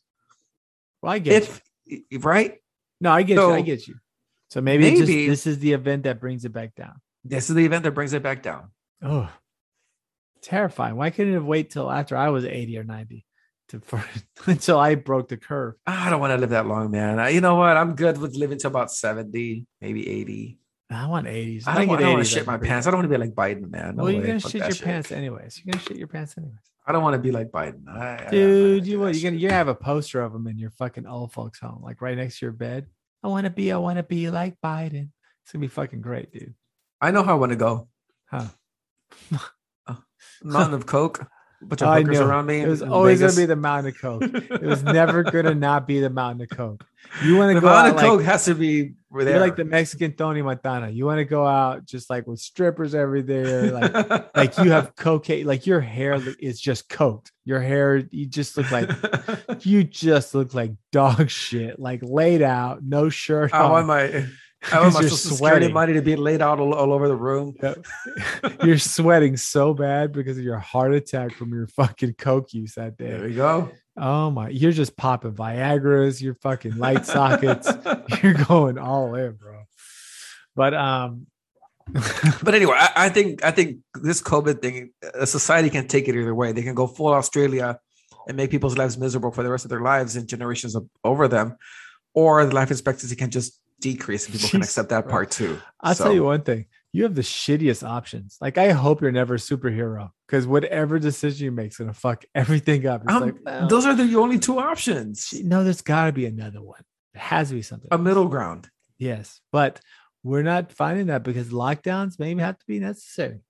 Well, 1.02 1.12
I 1.12 1.18
get 1.18 1.50
you. 1.86 2.18
Right? 2.20 2.58
No, 3.00 3.10
I 3.12 3.22
get 3.22 3.36
you. 3.36 3.52
I 3.52 3.60
get 3.62 3.86
you. 3.86 3.96
So 4.50 4.60
maybe, 4.60 4.86
it 4.86 4.96
just, 4.96 5.06
this 5.06 5.46
is 5.46 5.58
the 5.58 5.72
event 5.72 6.04
that 6.04 6.20
brings 6.20 6.44
it 6.44 6.52
back 6.52 6.74
down. 6.74 6.94
This 7.24 7.50
is 7.50 7.56
the 7.56 7.64
event 7.64 7.82
that 7.84 7.92
brings 7.92 8.12
it 8.12 8.22
back 8.22 8.42
down. 8.42 8.70
Oh, 9.02 9.28
terrifying. 10.42 10.96
Why 10.96 11.10
couldn't 11.10 11.32
it 11.32 11.36
have 11.36 11.44
wait 11.44 11.70
till 11.70 11.90
after 11.90 12.16
I 12.16 12.28
was 12.28 12.44
80 12.44 12.78
or 12.78 12.84
90 12.84 13.24
to 13.70 13.80
for, 13.80 14.04
until 14.46 14.78
I 14.78 14.94
broke 14.94 15.28
the 15.28 15.36
curve? 15.36 15.74
Ah, 15.86 16.06
I 16.06 16.10
don't 16.10 16.20
want 16.20 16.32
to 16.32 16.38
live 16.38 16.50
that 16.50 16.66
long, 16.66 16.90
man. 16.90 17.18
I- 17.18 17.30
You 17.30 17.40
know 17.40 17.56
what? 17.56 17.76
I'm 17.76 17.94
good 17.94 18.18
with 18.18 18.34
living 18.36 18.58
to 18.60 18.68
about 18.68 18.92
70, 18.92 19.66
maybe 19.80 20.08
80. 20.08 20.58
I 20.88 21.06
want 21.08 21.26
80s. 21.26 21.64
I 21.66 21.74
don't, 21.78 21.88
want, 21.88 22.00
I 22.00 22.04
don't 22.04 22.12
want 22.14 22.24
to 22.26 22.30
shit 22.32 22.46
my 22.46 22.58
pants. 22.58 22.86
I 22.86 22.92
don't 22.92 22.98
want 23.00 23.10
to 23.10 23.18
be 23.18 23.20
like 23.24 23.34
Biden, 23.34 23.68
man. 23.70 23.96
No 23.96 24.04
well, 24.04 24.12
you're 24.12 24.20
way. 24.20 24.26
gonna 24.28 24.38
Fuck 24.40 24.52
shit 24.52 24.60
your 24.60 24.70
shit. 24.70 24.84
pants 24.84 25.10
anyways. 25.10 25.60
You're 25.64 25.72
gonna 25.72 25.84
shit 25.84 25.96
your 25.96 26.06
pants 26.06 26.36
anyways, 26.38 26.54
I 26.86 26.92
don't 26.92 27.02
want 27.02 27.14
to 27.14 27.18
be 27.18 27.32
like 27.32 27.48
Biden. 27.50 27.88
I, 27.88 28.28
dude. 28.30 28.86
You 28.86 29.00
what? 29.00 29.16
You're 29.16 29.32
gonna 29.32 29.40
you 29.42 29.48
have 29.50 29.66
a 29.66 29.74
poster 29.74 30.22
of 30.22 30.32
him 30.32 30.46
in 30.46 30.58
your 30.58 30.70
fucking 30.70 31.04
old 31.04 31.32
folks' 31.32 31.58
home, 31.58 31.82
like 31.82 32.00
right 32.00 32.16
next 32.16 32.38
to 32.38 32.46
your 32.46 32.52
bed. 32.52 32.86
I 33.22 33.28
want 33.28 33.44
to 33.44 33.50
be. 33.50 33.72
I 33.72 33.76
want 33.78 33.96
to 33.98 34.02
be 34.02 34.30
like 34.30 34.56
Biden. 34.64 35.10
It's 35.42 35.52
gonna 35.52 35.62
be 35.62 35.68
fucking 35.68 36.00
great, 36.00 36.32
dude. 36.32 36.54
I 37.00 37.10
know 37.10 37.22
how 37.22 37.32
I 37.32 37.38
want 37.38 37.52
to 37.52 37.56
go. 37.56 37.88
Huh? 38.26 38.46
Uh, 39.88 39.94
Mountain 40.42 40.74
of 40.74 40.86
Coke. 40.86 41.28
Bunch 41.62 41.82
of 41.82 41.96
hookers 41.96 42.20
around 42.20 42.46
me. 42.46 42.60
It 42.60 42.68
was 42.68 42.82
always 42.82 43.20
Vegas. 43.20 43.34
gonna 43.34 43.42
be 43.42 43.46
the 43.46 43.56
Mountain 43.56 43.92
of 43.92 44.00
Coke. 44.00 44.22
It 44.22 44.62
was 44.62 44.82
never 44.82 45.22
gonna 45.22 45.54
not 45.54 45.86
be 45.86 46.00
the 46.00 46.10
Mountain 46.10 46.42
of 46.42 46.56
Coke. 46.56 46.86
You 47.22 47.36
want 47.36 47.54
to 47.54 47.60
go 47.60 47.66
Mountain 47.68 47.84
out 47.84 47.88
of 47.90 47.96
like, 47.96 48.04
Coke 48.04 48.22
has 48.22 48.44
to 48.46 48.54
be 48.54 48.94
there. 49.10 49.40
like 49.40 49.56
the 49.56 49.64
Mexican 49.64 50.12
Tony 50.12 50.42
Montana. 50.42 50.90
You 50.90 51.06
want 51.06 51.18
to 51.18 51.24
go 51.24 51.46
out 51.46 51.84
just 51.86 52.10
like 52.10 52.26
with 52.26 52.40
strippers 52.40 52.94
every 52.94 53.22
day, 53.22 53.70
like 53.70 54.34
like 54.36 54.58
you 54.58 54.70
have 54.70 54.94
cocaine, 54.96 55.46
like 55.46 55.66
your 55.66 55.80
hair 55.80 56.18
is 56.38 56.60
just 56.60 56.88
coked. 56.88 57.30
Your 57.44 57.60
hair, 57.60 57.96
you 58.10 58.26
just 58.26 58.56
look 58.56 58.70
like 58.70 58.90
you 59.64 59.84
just 59.84 60.34
look 60.34 60.52
like 60.52 60.72
dog 60.92 61.30
shit, 61.30 61.78
like 61.78 62.00
laid 62.02 62.42
out, 62.42 62.82
no 62.82 63.08
shirt 63.08 63.52
want 63.52 63.72
on. 63.72 63.86
my 63.86 64.02
I 64.02 64.26
want 64.72 64.94
my 64.94 65.00
You're 65.00 65.10
social 65.10 65.16
security 65.16 65.36
sweating. 65.36 65.72
money 65.72 65.92
to 65.94 66.02
be 66.02 66.16
laid 66.16 66.42
out 66.42 66.58
all, 66.58 66.74
all 66.74 66.92
over 66.92 67.08
the 67.08 67.16
room. 67.16 67.54
You're 68.64 68.78
sweating 68.78 69.36
so 69.36 69.74
bad 69.74 70.12
because 70.12 70.38
of 70.38 70.44
your 70.44 70.58
heart 70.58 70.94
attack 70.94 71.32
from 71.34 71.52
your 71.52 71.66
fucking 71.68 72.14
coke 72.14 72.52
use 72.52 72.74
that 72.74 72.96
day. 72.96 73.10
There 73.10 73.22
we 73.22 73.34
go. 73.34 73.70
Oh 73.98 74.30
my, 74.30 74.50
you're 74.50 74.72
just 74.72 74.96
popping 74.96 75.32
Viagra's, 75.32 76.20
your 76.20 76.34
fucking 76.34 76.76
light 76.76 77.06
sockets. 77.06 77.66
You're 78.22 78.34
going 78.34 78.76
all 78.76 79.14
in, 79.14 79.32
bro. 79.32 79.62
But 80.54 80.74
um, 80.74 81.26
But 82.42 82.54
anyway, 82.54 82.76
I, 82.76 82.92
I 82.96 83.08
think 83.08 83.44
I 83.44 83.50
think 83.50 83.78
this 83.94 84.20
COVID 84.20 84.60
thing, 84.60 84.90
a 85.14 85.26
society 85.26 85.70
can 85.70 85.86
take 85.86 86.08
it 86.08 86.16
either 86.16 86.34
way. 86.34 86.52
They 86.52 86.62
can 86.62 86.74
go 86.74 86.86
full 86.86 87.14
Australia 87.14 87.78
and 88.26 88.36
make 88.36 88.50
people's 88.50 88.76
lives 88.76 88.98
miserable 88.98 89.30
for 89.30 89.42
the 89.42 89.50
rest 89.50 89.64
of 89.64 89.70
their 89.70 89.80
lives 89.80 90.16
and 90.16 90.28
generations 90.28 90.74
of, 90.74 90.88
over 91.04 91.28
them, 91.28 91.56
or 92.12 92.44
the 92.44 92.54
life 92.54 92.70
expectancy 92.70 93.14
can 93.14 93.30
just 93.30 93.60
decrease 93.90 94.26
and 94.26 94.34
people 94.34 94.48
can 94.50 94.62
accept 94.62 94.88
that 94.90 95.08
part 95.08 95.30
too. 95.30 95.58
I'll 95.80 95.94
So, 95.94 96.04
tell 96.04 96.12
you 96.14 96.24
one 96.24 96.42
thing. 96.42 96.66
you 96.92 97.02
have 97.04 97.14
the 97.14 97.22
shittiest 97.22 97.82
options. 97.86 98.36
Like 98.40 98.56
I 98.58 98.72
hope 98.72 99.00
you're 99.00 99.12
never 99.22 99.34
a 99.34 99.38
superhero 99.38 100.10
because 100.26 100.46
whatever 100.46 100.98
decision 100.98 101.44
you 101.44 101.52
make 101.52 101.70
is 101.72 101.76
gonna 101.76 101.92
fuck 101.94 102.24
everything 102.34 102.86
up. 102.86 103.02
It's 103.04 103.12
Um, 103.12 103.22
like 103.44 103.68
those 103.68 103.84
are 103.86 103.94
the 103.94 104.16
only 104.16 104.38
two 104.38 104.58
options. 104.58 105.16
no, 105.52 105.62
there's 105.64 105.82
gotta 105.82 106.12
be 106.12 106.26
another 106.26 106.62
one. 106.62 106.82
There 107.14 107.22
has 107.22 107.48
to 107.50 107.54
be 107.54 107.62
something. 107.62 107.88
A 107.92 107.98
middle 107.98 108.28
ground. 108.28 108.68
yes, 108.98 109.40
but 109.52 109.80
we're 110.22 110.42
not 110.54 110.72
finding 110.72 111.06
that 111.06 111.22
because 111.22 111.48
lockdowns 111.50 112.18
maybe 112.18 112.40
have 112.40 112.58
to 112.58 112.66
be 112.66 112.78
necessary 112.80 113.40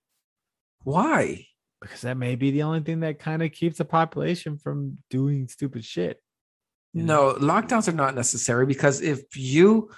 Why? 0.83 1.47
because 1.81 2.01
that 2.03 2.17
may 2.17 2.35
be 2.37 2.51
the 2.51 2.63
only 2.63 2.81
thing 2.81 3.01
that 3.01 3.19
kind 3.19 3.43
of 3.43 3.53
keeps 3.53 3.79
the 3.79 3.85
population 3.85 4.59
from 4.59 4.99
doing 5.11 5.47
stupid 5.49 5.85
shit. 5.85 6.21
No, 6.95 7.35
lockdowns 7.35 7.87
are 7.89 7.93
not 7.93 8.15
necessary 8.15 8.65
because 8.67 9.03
if 9.03 9.21
you 9.37 9.91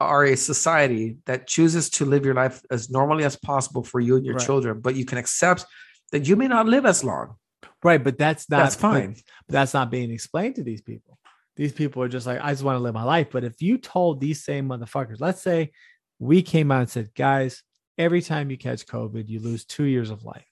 are 0.00 0.24
a 0.24 0.36
society 0.36 1.18
that 1.26 1.46
chooses 1.46 1.90
to 1.90 2.04
live 2.04 2.24
your 2.24 2.34
life 2.34 2.62
as 2.70 2.90
normally 2.90 3.24
as 3.24 3.36
possible 3.36 3.84
for 3.84 4.00
you 4.00 4.16
and 4.16 4.24
your 4.24 4.36
Right. 4.36 4.46
children, 4.46 4.80
but 4.80 4.96
you 4.96 5.04
can 5.04 5.18
accept 5.18 5.66
that 6.12 6.26
you 6.26 6.36
may 6.36 6.48
not 6.48 6.66
live 6.66 6.86
as 6.86 7.04
long, 7.04 7.36
Right, 7.82 8.02
but 8.02 8.18
that's 8.18 8.48
not 8.50 8.58
that's 8.58 8.74
fine. 8.76 9.14
But 9.46 9.52
that's 9.52 9.74
not 9.74 9.90
being 9.90 10.10
explained 10.10 10.56
to 10.56 10.62
these 10.62 10.82
people. 10.82 11.18
These 11.56 11.72
people 11.72 12.02
are 12.02 12.08
just 12.08 12.26
like, 12.26 12.40
I 12.40 12.50
just 12.52 12.62
want 12.62 12.76
to 12.76 12.80
live 12.80 12.94
my 12.94 13.02
life. 13.04 13.28
But 13.30 13.44
if 13.44 13.60
you 13.60 13.76
told 13.78 14.20
these 14.20 14.42
same 14.44 14.68
motherfuckers, 14.68 15.20
let's 15.20 15.42
say 15.42 15.72
we 16.18 16.42
came 16.42 16.70
out 16.72 16.80
and 16.80 16.90
said, 16.90 17.14
guys, 17.14 17.62
every 17.98 18.22
time 18.22 18.50
you 18.50 18.56
catch 18.56 18.86
COVID, 18.86 19.28
you 19.28 19.40
lose 19.40 19.64
two 19.64 19.84
years 19.84 20.10
of 20.10 20.24
life, 20.24 20.46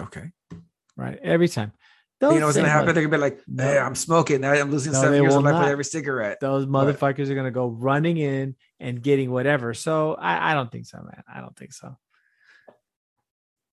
Okay. 0.00 0.30
right? 0.96 1.18
Every 1.22 1.48
time. 1.48 1.72
You 2.22 2.38
know 2.38 2.46
what's 2.46 2.56
gonna 2.56 2.68
happen? 2.68 2.94
They're 2.94 3.04
gonna 3.06 3.16
be 3.16 3.20
like, 3.20 3.40
hey, 3.56 3.78
I'm 3.78 3.94
smoking. 3.94 4.44
I'm 4.44 4.70
losing 4.70 4.92
No, 4.92 5.00
seven 5.00 5.22
years 5.22 5.34
of 5.34 5.42
life 5.42 5.58
with 5.58 5.68
every 5.68 5.84
cigarette. 5.84 6.38
those 6.40 6.66
motherfuckers 6.66 7.30
are 7.30 7.34
gonna 7.34 7.50
go 7.50 7.68
running 7.68 8.18
in 8.18 8.56
and 8.78 9.02
getting 9.02 9.30
whatever. 9.30 9.72
So 9.74 10.14
I, 10.14 10.50
I 10.50 10.54
don't 10.54 10.70
think 10.70 10.86
so, 10.86 10.98
man. 10.98 11.22
I 11.32 11.40
don't 11.40 11.56
think 11.56 11.72
so. 11.72 11.96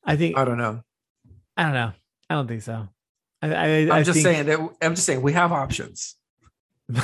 I 0.05 0.15
think 0.15 0.37
I 0.37 0.45
don't 0.45 0.57
know. 0.57 0.81
I 1.57 1.63
don't 1.63 1.73
know. 1.73 1.91
I 2.29 2.33
don't 2.35 2.47
think 2.47 2.61
so. 2.61 2.87
I, 3.41 3.53
I, 3.53 3.65
I'm 3.81 3.91
I 3.91 4.03
just 4.03 4.13
think- 4.21 4.25
saying 4.25 4.45
that 4.47 4.59
I'm 4.81 4.95
just 4.95 5.05
saying 5.05 5.21
we 5.21 5.33
have 5.33 5.51
options. 5.51 6.15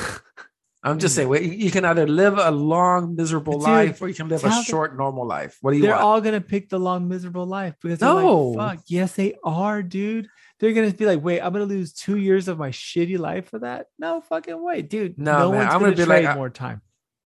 I'm 0.85 0.99
just 0.99 1.15
saying 1.15 1.31
you 1.59 1.71
can 1.71 1.85
either 1.85 2.05
live 2.05 2.37
a 2.37 2.51
long, 2.51 3.15
miserable 3.15 3.53
Dude, 3.53 3.61
life 3.63 4.01
or 4.01 4.09
you 4.09 4.13
can 4.13 4.27
live 4.27 4.43
a 4.43 4.51
short, 4.63 4.97
normal 4.97 5.25
life. 5.25 5.57
What 5.61 5.71
do 5.71 5.77
you 5.77 5.83
they're 5.83 5.91
want? 5.91 6.03
all 6.03 6.19
gonna 6.21 6.41
pick 6.41 6.67
the 6.67 6.79
long 6.79 7.07
miserable 7.07 7.45
life 7.45 7.75
because 7.81 8.01
No. 8.01 8.47
like, 8.49 8.79
fuck, 8.79 8.85
yes, 8.87 9.15
they 9.15 9.35
are, 9.45 9.81
dude. 9.81 10.27
They're 10.63 10.71
gonna 10.71 10.93
be 10.93 11.05
like, 11.05 11.21
wait, 11.21 11.41
I'm 11.41 11.51
gonna 11.51 11.65
lose 11.65 11.91
two 11.91 12.15
years 12.15 12.47
of 12.47 12.57
my 12.57 12.69
shitty 12.69 13.19
life 13.19 13.49
for 13.49 13.59
that? 13.59 13.87
No 13.99 14.21
fucking 14.21 14.63
way, 14.63 14.81
dude. 14.81 15.17
No, 15.19 15.39
No, 15.39 15.51
man, 15.51 15.57
one's 15.59 15.73
I'm 15.73 15.79
gonna, 15.81 15.91
gonna 15.93 15.95
be 15.97 16.05
like, 16.05 16.25
I- 16.25 16.35
more 16.35 16.49
time. 16.49 16.81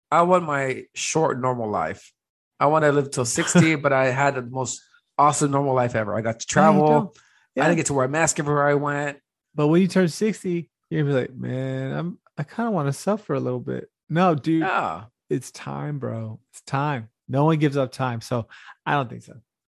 I 0.09 0.21
want 0.21 0.45
my 0.45 0.83
short, 0.93 1.41
normal 1.41 1.69
life. 1.69 2.13
I 2.61 2.67
want 2.67 2.85
to 2.85 2.93
live 2.93 3.11
till 3.11 3.25
60, 3.25 3.75
but 3.83 3.91
I 3.91 4.05
had 4.11 4.35
the 4.35 4.41
most 4.41 4.81
awesome 5.17 5.51
normal 5.51 5.73
life 5.75 5.95
ever. 5.95 6.15
I 6.15 6.21
got 6.21 6.39
to 6.39 6.47
There 6.55 6.63
you 6.71 6.79
go. 6.79 6.85
travel. 6.87 7.15
I 7.57 7.61
didn't 7.63 7.75
get 7.75 7.87
to 7.87 7.93
wear 7.93 8.05
a 8.05 8.09
mask 8.09 8.39
everywhere 8.39 8.67
I 8.69 8.75
went. 8.75 9.17
But 9.53 9.67
when 9.67 9.81
you 9.81 9.89
turn 9.89 10.07
60, 10.07 10.69
you're 10.89 11.01
gonna 11.03 11.13
be 11.13 11.19
like, 11.21 11.35
man, 11.35 11.91
I'm 11.93 12.19
I 12.37 12.43
kind 12.43 12.67
of 12.67 12.73
want 12.73 12.87
to 12.87 12.93
suffer 12.93 13.33
a 13.33 13.39
little 13.41 13.59
bit. 13.59 13.89
No, 14.09 14.33
dude, 14.35 14.61
Yeah. 14.61 15.05
it's 15.29 15.51
time, 15.51 15.99
bro. 15.99 16.39
It's 16.53 16.61
time. 16.61 17.09
No 17.27 17.43
one 17.45 17.57
gives 17.59 17.75
up 17.75 17.91
time. 17.91 18.21
So 18.21 18.47
I 18.85 18.93
don't 18.93 19.09
think 19.09 19.23
so. 19.23 19.33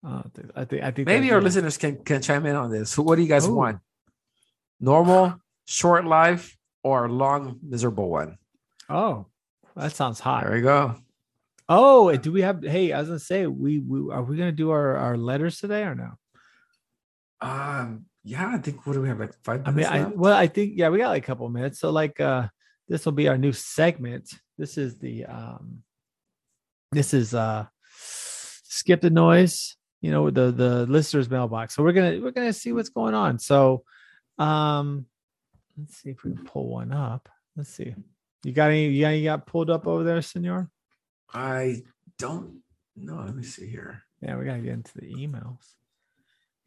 I 0.06 0.22
think 0.34 0.52
I 0.56 0.66
think 0.66 0.84
I 0.84 0.92
think 0.92 1.08
Maybe 1.08 1.32
our 1.32 1.42
listeners 1.42 1.78
can, 1.78 1.98
can 2.04 2.22
chime 2.22 2.46
in 2.46 2.56
on 2.56 2.70
this. 2.70 2.98
What 2.98 3.16
do 3.16 3.24
you 3.24 3.28
guys 3.28 3.48
Ooh. 3.48 3.56
want? 3.56 3.80
Normal, 4.80 5.42
short 5.66 6.06
life, 6.06 6.56
or 6.84 7.10
long, 7.10 7.60
miserable 7.64 8.10
one? 8.10 8.38
Oh, 8.88 9.26
that 9.76 9.94
sounds 9.94 10.20
hot. 10.20 10.44
There 10.44 10.54
we 10.54 10.62
go. 10.62 10.96
Oh, 11.68 12.16
do 12.16 12.32
we 12.32 12.42
have? 12.42 12.64
Hey, 12.64 12.92
I 12.92 13.00
was 13.00 13.08
gonna 13.08 13.20
say, 13.20 13.48
we, 13.48 13.80
we 13.80 14.14
are 14.14 14.22
we 14.22 14.38
gonna 14.38 14.52
do 14.52 14.70
our 14.70 14.96
our 14.96 15.18
letters 15.18 15.60
today 15.60 15.84
or 15.84 15.96
no? 15.96 16.12
Um, 17.42 18.06
yeah, 18.24 18.52
I 18.54 18.58
think 18.60 18.86
what 18.86 18.94
do 18.94 19.02
we 19.02 19.08
have? 19.08 19.20
Like 19.20 19.34
five 19.44 19.64
I 19.66 19.72
mean, 19.72 19.86
I, 19.86 20.06
well, 20.06 20.36
I 20.36 20.48
think 20.48 20.74
yeah, 20.76 20.90
we 20.90 21.00
got 21.00 21.10
like 21.10 21.24
a 21.24 21.26
couple 21.26 21.50
minutes. 21.50 21.80
So 21.80 21.90
like, 21.90 22.20
uh, 22.20 22.48
this 22.88 23.06
will 23.06 23.14
be 23.14 23.28
our 23.28 23.38
new 23.38 23.54
segment. 23.54 24.30
This 24.58 24.78
is 24.78 25.00
the 25.00 25.26
um, 25.26 25.84
this 26.92 27.14
is 27.14 27.34
uh, 27.34 27.66
skip 27.98 29.02
the 29.02 29.10
noise. 29.10 29.75
You 30.02 30.12
know, 30.12 30.30
the 30.30 30.52
the 30.52 30.86
listeners 30.86 31.30
mailbox. 31.30 31.76
So 31.76 31.84
we're 31.84 31.94
gonna 31.94 32.20
we're 32.22 32.32
gonna 32.32 32.54
see 32.54 32.72
what's 32.72 32.90
going 32.90 33.16
on. 33.16 33.40
So, 33.40 33.84
um, 34.38 35.06
let's 35.78 35.98
see 35.98 36.12
if 36.12 36.24
we 36.24 36.34
can 36.34 36.46
pull 36.46 36.70
one 36.70 36.92
up. 36.92 37.30
Let's 37.56 37.70
see. 37.70 37.96
You 38.44 38.52
got 38.52 38.70
any? 38.70 38.88
You 38.90 39.02
got 39.02 39.08
any 39.10 39.24
got 39.24 39.48
pulled 39.48 39.70
up 39.70 39.88
over 39.88 40.04
there, 40.04 40.22
Senor? 40.22 40.70
I 41.34 41.82
don't 42.20 42.62
know. 42.96 43.24
Let 43.26 43.36
me 43.36 43.44
see 43.44 43.68
here. 43.68 44.04
Yeah, 44.22 44.38
we 44.38 44.46
gotta 44.46 44.60
get 44.60 44.74
into 44.74 44.94
the 44.96 45.14
emails. 45.14 45.74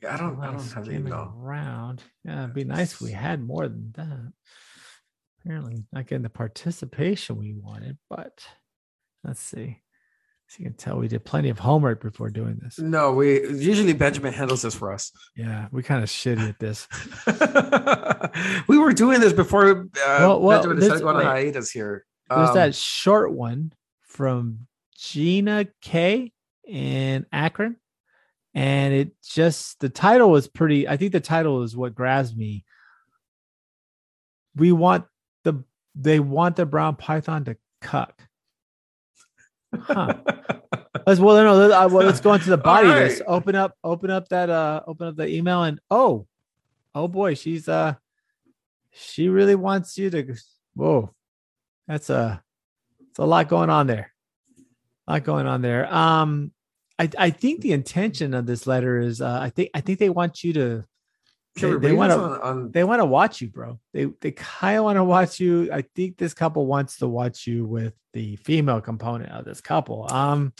Yeah, 0.03 0.15
I 0.15 0.17
don't. 0.19 0.41
I 0.41 0.47
don't 0.47 0.73
have 0.73 0.85
the 0.85 0.93
email. 0.93 1.35
around. 1.37 2.03
Yeah, 2.25 2.45
it'd 2.45 2.55
be 2.55 2.65
nice 2.65 2.95
if 2.95 3.01
we 3.01 3.13
had 3.13 3.43
more 3.43 3.69
than 3.69 3.93
that. 3.97 4.33
Apparently, 5.41 5.85
not 5.93 6.07
getting 6.07 6.23
the 6.23 6.31
participation 6.31 7.37
we 7.37 7.55
wanted, 7.55 7.99
but 8.11 8.45
let's 9.25 9.41
see. 9.41 9.81
As 10.49 10.59
you 10.59 10.65
can 10.65 10.75
tell, 10.75 10.97
we 10.99 11.09
did 11.09 11.25
plenty 11.25 11.51
of 11.51 11.59
homework 11.59 12.01
before 12.03 12.31
doing 12.31 12.59
this. 12.63 12.79
No, 12.79 13.13
we 13.13 13.47
usually 13.49 13.93
Benjamin 13.93 14.33
handles 14.33 14.63
this 14.63 14.75
for 14.75 14.91
us. 14.91 15.13
Yeah, 15.37 15.69
we 15.71 15.83
kind 15.83 16.03
of 16.03 16.09
shitty 16.09 16.49
at 16.49 16.59
this. 16.59 16.89
we 18.69 18.79
were 18.79 18.95
doing 18.95 19.21
this 19.21 19.35
before 19.35 19.69
uh, 19.71 19.85
Well, 19.95 20.41
well, 20.41 20.59
Benjamin 20.59 20.79
decided 20.79 20.99
to 20.99 21.05
go 21.05 21.09
on 21.11 21.23
hiatus 21.23 21.71
here. 21.71 22.07
There's 22.31 22.49
Um, 22.49 22.55
that 22.55 22.75
short 22.75 23.33
one 23.33 23.73
from 24.03 24.67
Gina 24.97 25.67
K 25.83 26.33
in 26.67 27.27
Akron. 27.31 27.77
And 28.55 28.95
it 28.95 29.11
just, 29.23 29.79
the 29.81 29.91
title 29.91 30.31
was 30.31 30.49
pretty, 30.49 30.89
I 30.89 30.97
think 30.97 31.13
the 31.13 31.21
title 31.21 31.63
is 31.63 31.77
what 31.77 31.95
grabs 31.95 32.35
me. 32.35 32.65
We 34.57 34.73
want 34.73 35.05
the, 35.45 35.63
they 35.95 36.21
want 36.21 36.57
the 36.57 36.67
brown 36.67 36.97
python 36.97 37.45
to 37.45 37.57
cuck. 37.83 38.28
Huh. 39.75 40.15
Let's, 41.07 41.21
well, 41.21 41.43
no, 41.43 41.55
let, 41.55 41.71
uh, 41.71 41.89
well, 41.91 42.05
let's 42.05 42.21
go 42.21 42.35
into 42.35 42.51
the 42.51 42.59
body. 42.59 42.89
of 42.89 42.95
this. 42.95 43.23
Open 43.27 43.55
up, 43.55 43.75
open 43.83 44.11
up 44.11 44.29
that, 44.29 44.51
uh, 44.51 44.83
open 44.87 45.09
up 45.09 45.17
the 45.17 45.27
email 45.27 45.63
and 45.63 45.81
oh, 45.91 46.27
oh 46.95 47.09
boy, 47.09 47.33
she's, 47.33 47.67
uh, 47.67 47.95
she 48.93 49.31
really 49.31 49.55
wants 49.55 49.97
you 49.97 50.11
to, 50.11 50.35
whoa, 50.75 51.15
that's 51.87 52.11
a, 52.11 52.43
it's 53.09 53.19
a 53.19 53.25
lot 53.25 53.49
going 53.49 53.71
on 53.71 53.87
there. 53.87 54.13
A 55.07 55.13
lot 55.13 55.25
going 55.25 55.47
on 55.47 55.63
there. 55.63 55.91
Um, 55.93 56.53
I, 56.99 57.09
I 57.17 57.31
think 57.31 57.63
the 57.63 57.73
intention 57.73 58.35
of 58.35 58.45
this 58.45 58.67
letter 58.67 58.99
is, 58.99 59.23
uh, 59.23 59.39
I 59.41 59.49
think, 59.49 59.71
I 59.73 59.81
think 59.81 60.01
they 60.01 60.11
want 60.11 60.45
you 60.45 60.53
to, 60.55 60.85
Can 61.59 61.81
they, 61.81 61.89
they 61.89 61.95
want 61.95 62.13
to, 62.13 62.19
on, 62.19 62.71
they 62.71 62.85
want 62.85 63.01
to 63.01 63.05
watch 63.05 63.41
you, 63.41 63.49
bro. 63.49 63.79
They 63.93 64.07
they 64.21 64.31
kind 64.33 64.79
of 64.79 64.85
want 64.85 64.97
to 64.97 65.05
watch 65.05 65.41
you. 65.41 65.71
I 65.73 65.83
think 65.83 66.17
this 66.17 66.35
couple 66.35 66.67
wants 66.67 66.99
to 66.99 67.09
watch 67.09 67.47
you 67.47 67.65
with 67.65 67.95
the 68.13 68.37
female 68.37 68.81
component 68.81 69.31
of 69.33 69.45
this 69.45 69.61
couple. 69.61 70.07
Um, 70.11 70.53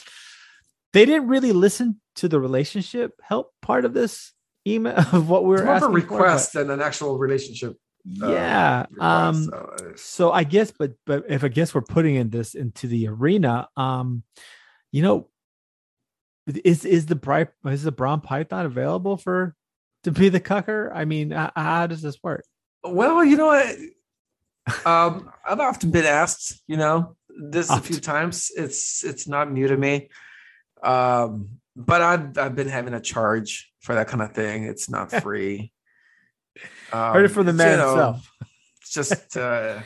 they 0.93 1.05
didn't 1.05 1.27
really 1.27 1.51
listen 1.51 1.99
to 2.15 2.27
the 2.27 2.39
relationship 2.39 3.13
help 3.21 3.53
part 3.61 3.85
of 3.85 3.93
this 3.93 4.33
email 4.67 4.97
of 5.13 5.29
what 5.29 5.45
we 5.45 5.55
it's 5.55 5.61
were 5.61 5.65
more 5.65 5.75
of 5.75 5.83
a 5.83 5.85
asking 5.85 6.01
for, 6.01 6.07
but 6.07 6.15
request 6.15 6.53
than 6.53 6.69
an 6.69 6.81
actual 6.81 7.17
relationship. 7.17 7.77
uh, 8.21 8.31
yeah. 8.31 8.85
request, 8.89 9.01
Um. 9.01 9.43
so, 9.43 9.51
uh, 9.51 9.91
So 9.95 10.31
I 10.31 10.43
guess, 10.43 10.71
but 10.71 10.93
but 11.05 11.25
if 11.29 11.43
I 11.43 11.47
guess 11.47 11.73
we're 11.73 11.81
putting 11.81 12.15
in 12.15 12.29
this 12.29 12.55
into 12.55 12.87
the 12.87 13.07
arena, 13.07 13.67
um, 13.77 14.23
you 14.91 15.01
know, 15.01 15.29
is 16.63 16.85
is 16.85 17.05
the 17.05 17.15
bright 17.15 17.49
is 17.65 17.83
the 17.83 17.91
brown 17.91 18.21
python 18.21 18.65
available 18.65 19.17
for 19.17 19.55
to 20.03 20.11
be 20.11 20.29
the 20.29 20.39
cucker? 20.39 20.91
I 20.93 21.05
mean, 21.05 21.31
how 21.31 21.87
does 21.87 22.01
this 22.01 22.17
work? 22.23 22.45
Well, 22.83 23.23
you 23.23 23.37
know 23.37 23.47
what? 23.47 23.75
um, 24.85 25.31
I've 25.47 25.59
often 25.59 25.91
been 25.91 26.05
asked, 26.05 26.61
you 26.67 26.77
know, 26.77 27.15
this 27.29 27.69
a 27.69 27.79
few 27.79 27.99
times. 27.99 28.51
It's 28.55 29.03
it's 29.03 29.27
not 29.27 29.51
new 29.51 29.67
to 29.67 29.77
me. 29.77 30.09
Um, 30.83 31.59
but 31.75 32.01
I've 32.01 32.37
I've 32.37 32.55
been 32.55 32.67
having 32.67 32.93
a 32.93 33.01
charge 33.01 33.71
for 33.81 33.95
that 33.95 34.07
kind 34.07 34.21
of 34.21 34.33
thing. 34.33 34.63
It's 34.63 34.89
not 34.89 35.11
free. 35.23 35.71
Um, 36.91 37.13
Heard 37.13 37.25
it 37.25 37.29
from 37.29 37.45
the 37.45 37.51
you 37.51 37.57
man 37.57 37.77
know, 37.77 37.89
himself. 37.89 38.31
It's 38.81 38.93
just 38.93 39.37
uh 39.37 39.79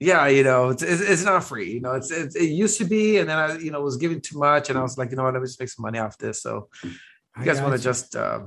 yeah, 0.00 0.28
you 0.28 0.42
know, 0.42 0.70
it's, 0.70 0.82
it's 0.82 1.02
it's 1.02 1.24
not 1.24 1.44
free. 1.44 1.72
You 1.72 1.80
know, 1.80 1.92
it's, 1.92 2.10
it's 2.10 2.34
it 2.34 2.46
used 2.46 2.78
to 2.78 2.86
be, 2.86 3.18
and 3.18 3.28
then 3.28 3.38
I, 3.38 3.58
you 3.58 3.70
know, 3.70 3.82
was 3.82 3.98
giving 3.98 4.22
too 4.22 4.38
much, 4.38 4.70
and 4.70 4.78
I 4.78 4.82
was 4.82 4.96
like, 4.96 5.10
you 5.10 5.16
know 5.16 5.24
what, 5.24 5.34
let 5.34 5.42
me 5.42 5.46
just 5.46 5.60
make 5.60 5.68
some 5.68 5.82
money 5.82 5.98
off 5.98 6.16
this. 6.16 6.40
So 6.40 6.68
you 6.82 6.90
I 7.36 7.44
guys 7.44 7.60
want 7.60 7.76
to 7.76 7.82
just 7.82 8.16
uh, 8.16 8.40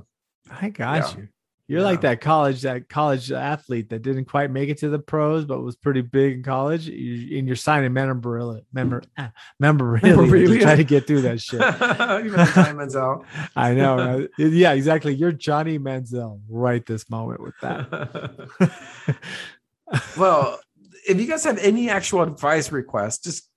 I 0.61 0.69
got 0.69 0.95
Yeah. 1.15 1.21
you. 1.21 1.27
You're 1.65 1.81
like 1.81 2.01
that 2.01 2.19
college 2.19 2.63
that 2.63 2.89
college 2.89 3.31
athlete 3.31 3.87
that 3.89 4.01
didn't 4.01 4.25
quite 4.25 4.51
make 4.51 4.67
it 4.67 4.79
to 4.79 4.89
the 4.89 4.99
pros, 4.99 5.45
but 5.45 5.61
was 5.61 5.77
pretty 5.77 6.01
big 6.01 6.33
in 6.33 6.43
college. 6.43 6.87
You, 6.87 7.37
and 7.39 7.47
you're 7.47 7.55
signing 7.55 7.93
memorabilia, 7.93 8.63
member, 8.73 9.01
ah, 9.17 9.31
memorabilia, 9.61 10.17
Memorabilia. 10.17 10.61
try 10.61 10.75
to 10.75 10.83
get 10.83 11.07
through 11.07 11.21
that 11.21 11.39
shit. 11.39 11.61
diamonds 12.53 12.97
out. 12.97 13.25
I 13.55 13.73
know. 13.75 13.95
right? 14.19 14.29
Yeah, 14.37 14.73
exactly. 14.73 15.15
You're 15.15 15.31
Johnny 15.31 15.79
Manziel 15.79 16.41
right 16.49 16.85
this 16.85 17.09
moment 17.09 17.39
with 17.41 17.55
that. 17.61 18.49
well, 20.17 20.59
if 21.07 21.19
you 21.19 21.27
guys 21.27 21.45
have 21.45 21.57
any 21.59 21.89
actual 21.89 22.23
advice 22.23 22.71
requests, 22.73 23.19
just 23.19 23.49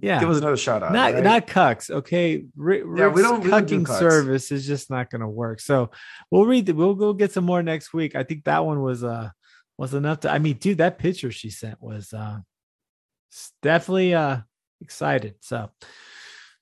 Yeah. 0.00 0.18
Give 0.20 0.30
us 0.30 0.38
another 0.38 0.56
shout 0.56 0.82
out. 0.82 0.92
not 0.92 1.12
right? 1.14 1.22
not 1.22 1.46
cucks. 1.46 1.90
Okay, 1.90 2.44
Rick, 2.56 2.84
Yeah, 2.96 3.08
we 3.08 3.22
don't- 3.22 3.42
we 3.42 3.50
don't 3.50 3.66
do 3.68 3.80
cucking 3.80 3.98
service 3.98 4.50
is 4.50 4.66
just 4.66 4.90
not 4.90 5.10
going 5.10 5.20
to 5.20 5.28
work. 5.28 5.60
So 5.60 5.90
we'll 6.30 6.46
read. 6.46 6.66
The, 6.66 6.72
we'll 6.74 6.94
go 6.94 7.12
get 7.12 7.32
some 7.32 7.44
more 7.44 7.62
next 7.62 7.92
week. 7.92 8.16
I 8.16 8.22
think 8.24 8.44
that 8.44 8.64
one 8.64 8.80
was 8.80 9.04
uh 9.04 9.30
was 9.78 9.94
enough 9.94 10.20
to. 10.20 10.30
I 10.30 10.38
mean, 10.38 10.56
dude, 10.56 10.78
that 10.78 10.98
picture 10.98 11.30
she 11.30 11.50
sent 11.50 11.80
was 11.82 12.12
uh 12.12 12.38
definitely 13.62 14.14
uh 14.14 14.38
excited. 14.80 15.34
So, 15.40 15.70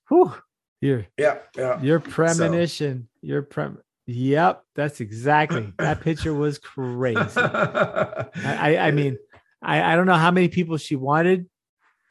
whew, 0.09 0.33
your 0.81 1.05
Yeah, 1.17 1.37
yeah. 1.55 1.81
your 1.81 1.99
premonition, 1.99 3.07
your 3.21 3.41
prem. 3.43 3.79
Yep, 4.07 4.63
that's 4.75 4.99
exactly 4.99 5.71
that 5.77 6.01
picture 6.01 6.33
was 6.33 6.57
crazy. 6.59 7.17
I, 7.37 8.25
I, 8.43 8.77
I 8.87 8.91
mean, 8.91 9.17
I, 9.61 9.93
I 9.93 9.95
don't 9.95 10.05
know 10.07 10.15
how 10.15 10.31
many 10.31 10.49
people 10.49 10.77
she 10.77 10.95
wanted 10.95 11.47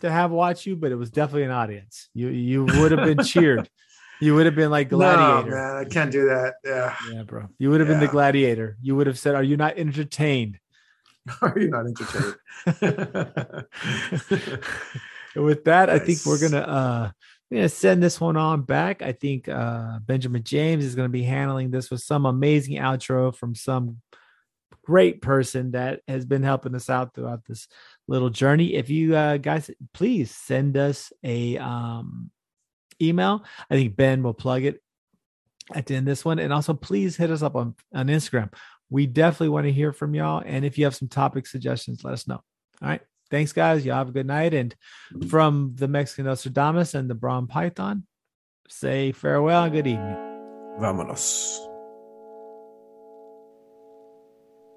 to 0.00 0.10
have 0.10 0.30
watch 0.30 0.66
you, 0.66 0.76
but 0.76 0.92
it 0.92 0.96
was 0.96 1.10
definitely 1.10 1.44
an 1.44 1.50
audience. 1.50 2.08
You 2.14 2.28
you 2.28 2.64
would 2.64 2.92
have 2.92 3.04
been 3.04 3.24
cheered. 3.24 3.68
You 4.20 4.34
would 4.34 4.46
have 4.46 4.54
been 4.54 4.70
like 4.70 4.88
gladiator. 4.90 5.50
no, 5.50 5.56
man, 5.56 5.76
I 5.76 5.84
can't 5.84 6.12
do 6.12 6.26
that. 6.26 6.54
Yeah. 6.64 6.94
yeah, 7.10 7.22
bro. 7.22 7.48
You 7.58 7.70
would 7.70 7.80
have 7.80 7.88
been 7.88 8.00
the 8.00 8.08
gladiator. 8.08 8.76
You 8.82 8.96
would 8.96 9.06
have 9.06 9.18
said, 9.18 9.34
"Are 9.34 9.42
you 9.42 9.56
not 9.56 9.78
entertained?" 9.78 10.58
Are 11.42 11.58
you 11.58 11.68
not 11.68 11.86
entertained? 11.86 12.36
And 15.36 15.44
with 15.46 15.64
that, 15.64 15.90
I 15.90 15.98
think 15.98 16.20
we're 16.26 16.40
gonna 16.40 16.60
uh 16.60 17.10
we're 17.50 17.58
gonna 17.58 17.68
send 17.68 18.02
this 18.02 18.20
one 18.20 18.36
on 18.36 18.62
back. 18.62 19.02
I 19.02 19.12
think 19.12 19.48
uh 19.48 19.98
Benjamin 20.00 20.42
James 20.42 20.84
is 20.84 20.94
gonna 20.94 21.08
be 21.08 21.22
handling 21.22 21.70
this 21.70 21.90
with 21.90 22.00
some 22.00 22.26
amazing 22.26 22.76
outro 22.76 23.34
from 23.34 23.54
some 23.54 24.00
great 24.84 25.22
person 25.22 25.72
that 25.72 26.00
has 26.08 26.24
been 26.24 26.42
helping 26.42 26.74
us 26.74 26.90
out 26.90 27.14
throughout 27.14 27.44
this 27.46 27.68
little 28.10 28.30
journey. 28.30 28.74
If 28.74 28.90
you 28.90 29.16
uh 29.16 29.38
guys 29.38 29.70
please 29.94 30.30
send 30.30 30.76
us 30.76 31.12
a 31.24 31.56
um 31.56 32.30
email. 33.00 33.44
I 33.70 33.74
think 33.74 33.96
Ben 33.96 34.22
will 34.22 34.34
plug 34.34 34.64
it 34.64 34.82
at 35.74 35.86
the 35.86 35.94
end 35.94 36.06
of 36.06 36.12
this 36.12 36.24
one. 36.24 36.38
And 36.38 36.52
also 36.52 36.74
please 36.74 37.16
hit 37.16 37.30
us 37.30 37.42
up 37.42 37.56
on, 37.56 37.74
on 37.94 38.08
Instagram. 38.08 38.52
We 38.90 39.06
definitely 39.06 39.50
want 39.50 39.66
to 39.66 39.72
hear 39.72 39.92
from 39.92 40.14
y'all. 40.14 40.42
And 40.44 40.64
if 40.64 40.76
you 40.76 40.84
have 40.84 40.96
some 40.96 41.08
topic 41.08 41.46
suggestions, 41.46 42.04
let 42.04 42.12
us 42.12 42.26
know. 42.26 42.42
All 42.82 42.88
right. 42.88 43.02
Thanks, 43.30 43.52
guys. 43.52 43.86
Y'all 43.86 43.96
have 43.96 44.08
a 44.08 44.12
good 44.12 44.26
night. 44.26 44.52
And 44.54 44.74
from 45.28 45.72
the 45.76 45.86
Mexican 45.86 46.24
Nostradamus 46.24 46.94
and 46.94 47.08
the 47.08 47.14
Brown 47.14 47.46
Python, 47.46 48.04
say 48.68 49.12
farewell 49.12 49.64
and 49.64 49.72
good 49.72 49.86
evening. 49.86 50.16
Vámonos. 50.80 51.69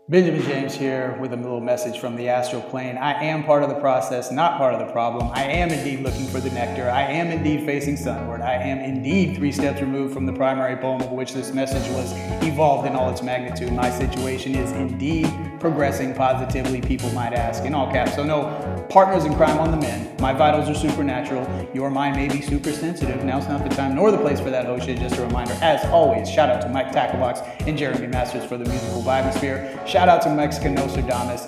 Benjamin 0.10 0.42
James 0.42 0.76
here 0.76 1.18
with 1.22 1.32
a 1.32 1.38
little 1.38 1.62
message 1.62 1.98
from 1.98 2.18
the 2.18 2.28
astral 2.28 2.62
plane. 2.62 2.98
I 2.98 3.14
am 3.24 3.42
part 3.46 3.64
of 3.64 3.70
the 3.70 3.80
process, 3.80 4.34
not 4.34 4.58
part 4.58 4.74
of 4.74 4.86
the 4.86 4.92
problem. 4.92 5.32
I 5.34 5.44
am 5.44 5.70
indeed 5.70 6.02
looking 6.02 6.28
for 6.28 6.42
the 6.42 6.50
nectar. 6.50 6.90
I 6.90 7.04
am 7.04 7.28
indeed 7.28 7.66
facing 7.66 7.96
sunward. 7.96 8.42
I 8.42 8.56
am 8.56 8.80
indeed 8.80 9.38
three 9.38 9.54
steps 9.54 9.80
removed 9.80 10.14
from 10.14 10.26
the 10.26 10.34
primary 10.34 10.76
poem 10.76 11.02
of 11.02 11.12
which 11.12 11.32
this 11.32 11.54
message 11.54 11.90
was 11.94 12.12
evolved 12.44 12.86
in 12.86 12.98
all 12.98 13.10
its 13.12 13.24
magnitude. 13.24 13.72
My 13.72 13.90
situation 13.90 14.56
is 14.56 14.74
indeed 14.74 15.34
progressing 15.62 16.14
positively, 16.14 16.82
people 16.82 17.10
might 17.12 17.32
ask, 17.32 17.64
in 17.64 17.74
all 17.74 17.90
caps. 17.90 18.16
So, 18.16 18.26
no 18.26 18.86
partners 18.90 19.24
in 19.24 19.34
crime 19.36 19.58
on 19.58 19.72
the 19.72 19.78
men. 19.78 20.14
My 20.20 20.34
vitals 20.34 20.70
are 20.70 20.76
supernatural. 20.76 21.48
Your 21.74 21.90
mind 21.90 22.18
may 22.18 22.28
be 22.28 22.42
super 22.42 22.74
sensitive. 22.74 23.24
Now's 23.24 23.48
not 23.48 23.64
the 23.64 23.74
time 23.74 23.96
nor 23.96 24.12
the 24.12 24.18
place 24.18 24.42
for 24.42 24.50
that 24.50 24.66
shit. 24.84 25.00
Just 25.00 25.16
a 25.16 25.26
reminder, 25.26 25.54
as 25.62 25.86
always, 25.86 26.30
shout 26.30 26.50
out 26.50 26.62
to 26.64 26.68
Mike 26.68 26.92
Tacklebox 26.92 27.66
and 27.66 27.78
Jeremy 27.78 28.08
Masters 28.08 28.44
for 28.44 28.58
the 28.58 28.66
musical 28.66 29.02
Vibosphere. 29.02 29.88
Shout 29.94 30.10
out 30.10 30.24
to 30.24 30.34
Mexican 30.34 30.74
Nostradamus 30.74 31.48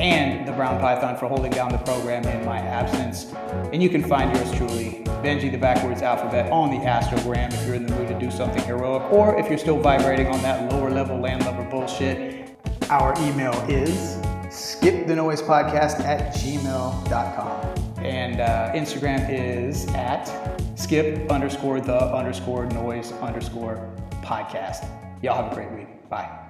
and 0.00 0.44
the 0.44 0.50
Brown 0.50 0.80
Python 0.80 1.16
for 1.16 1.28
holding 1.28 1.52
down 1.52 1.70
the 1.70 1.78
program 1.78 2.24
in 2.24 2.44
my 2.44 2.58
absence. 2.58 3.32
And 3.72 3.80
you 3.80 3.88
can 3.88 4.02
find 4.02 4.36
yours 4.36 4.50
truly, 4.56 5.04
Benji 5.22 5.52
the 5.52 5.56
Backwards 5.56 6.02
Alphabet, 6.02 6.50
on 6.50 6.70
the 6.70 6.78
Astrogram 6.78 7.54
if 7.54 7.64
you're 7.64 7.76
in 7.76 7.86
the 7.86 7.94
mood 7.94 8.08
to 8.08 8.18
do 8.18 8.28
something 8.28 8.60
heroic, 8.64 9.04
or 9.12 9.38
if 9.38 9.48
you're 9.48 9.56
still 9.56 9.78
vibrating 9.78 10.26
on 10.26 10.42
that 10.42 10.72
lower 10.72 10.90
level 10.90 11.16
landlubber 11.16 11.62
bullshit. 11.70 12.58
Our 12.90 13.14
email 13.20 13.54
is 13.70 14.16
skipthenoisepodcast 14.48 16.00
at 16.00 16.34
gmail.com. 16.34 18.04
And 18.04 18.40
uh, 18.40 18.72
Instagram 18.74 19.30
is 19.30 19.86
at 19.94 20.28
skip 20.76 21.30
underscore 21.30 21.80
the 21.80 22.04
underscore 22.12 22.66
noise 22.66 23.12
underscore 23.12 23.88
podcast. 24.22 24.90
Y'all 25.22 25.40
have 25.40 25.52
a 25.52 25.54
great 25.54 25.70
week. 25.70 26.08
Bye. 26.10 26.45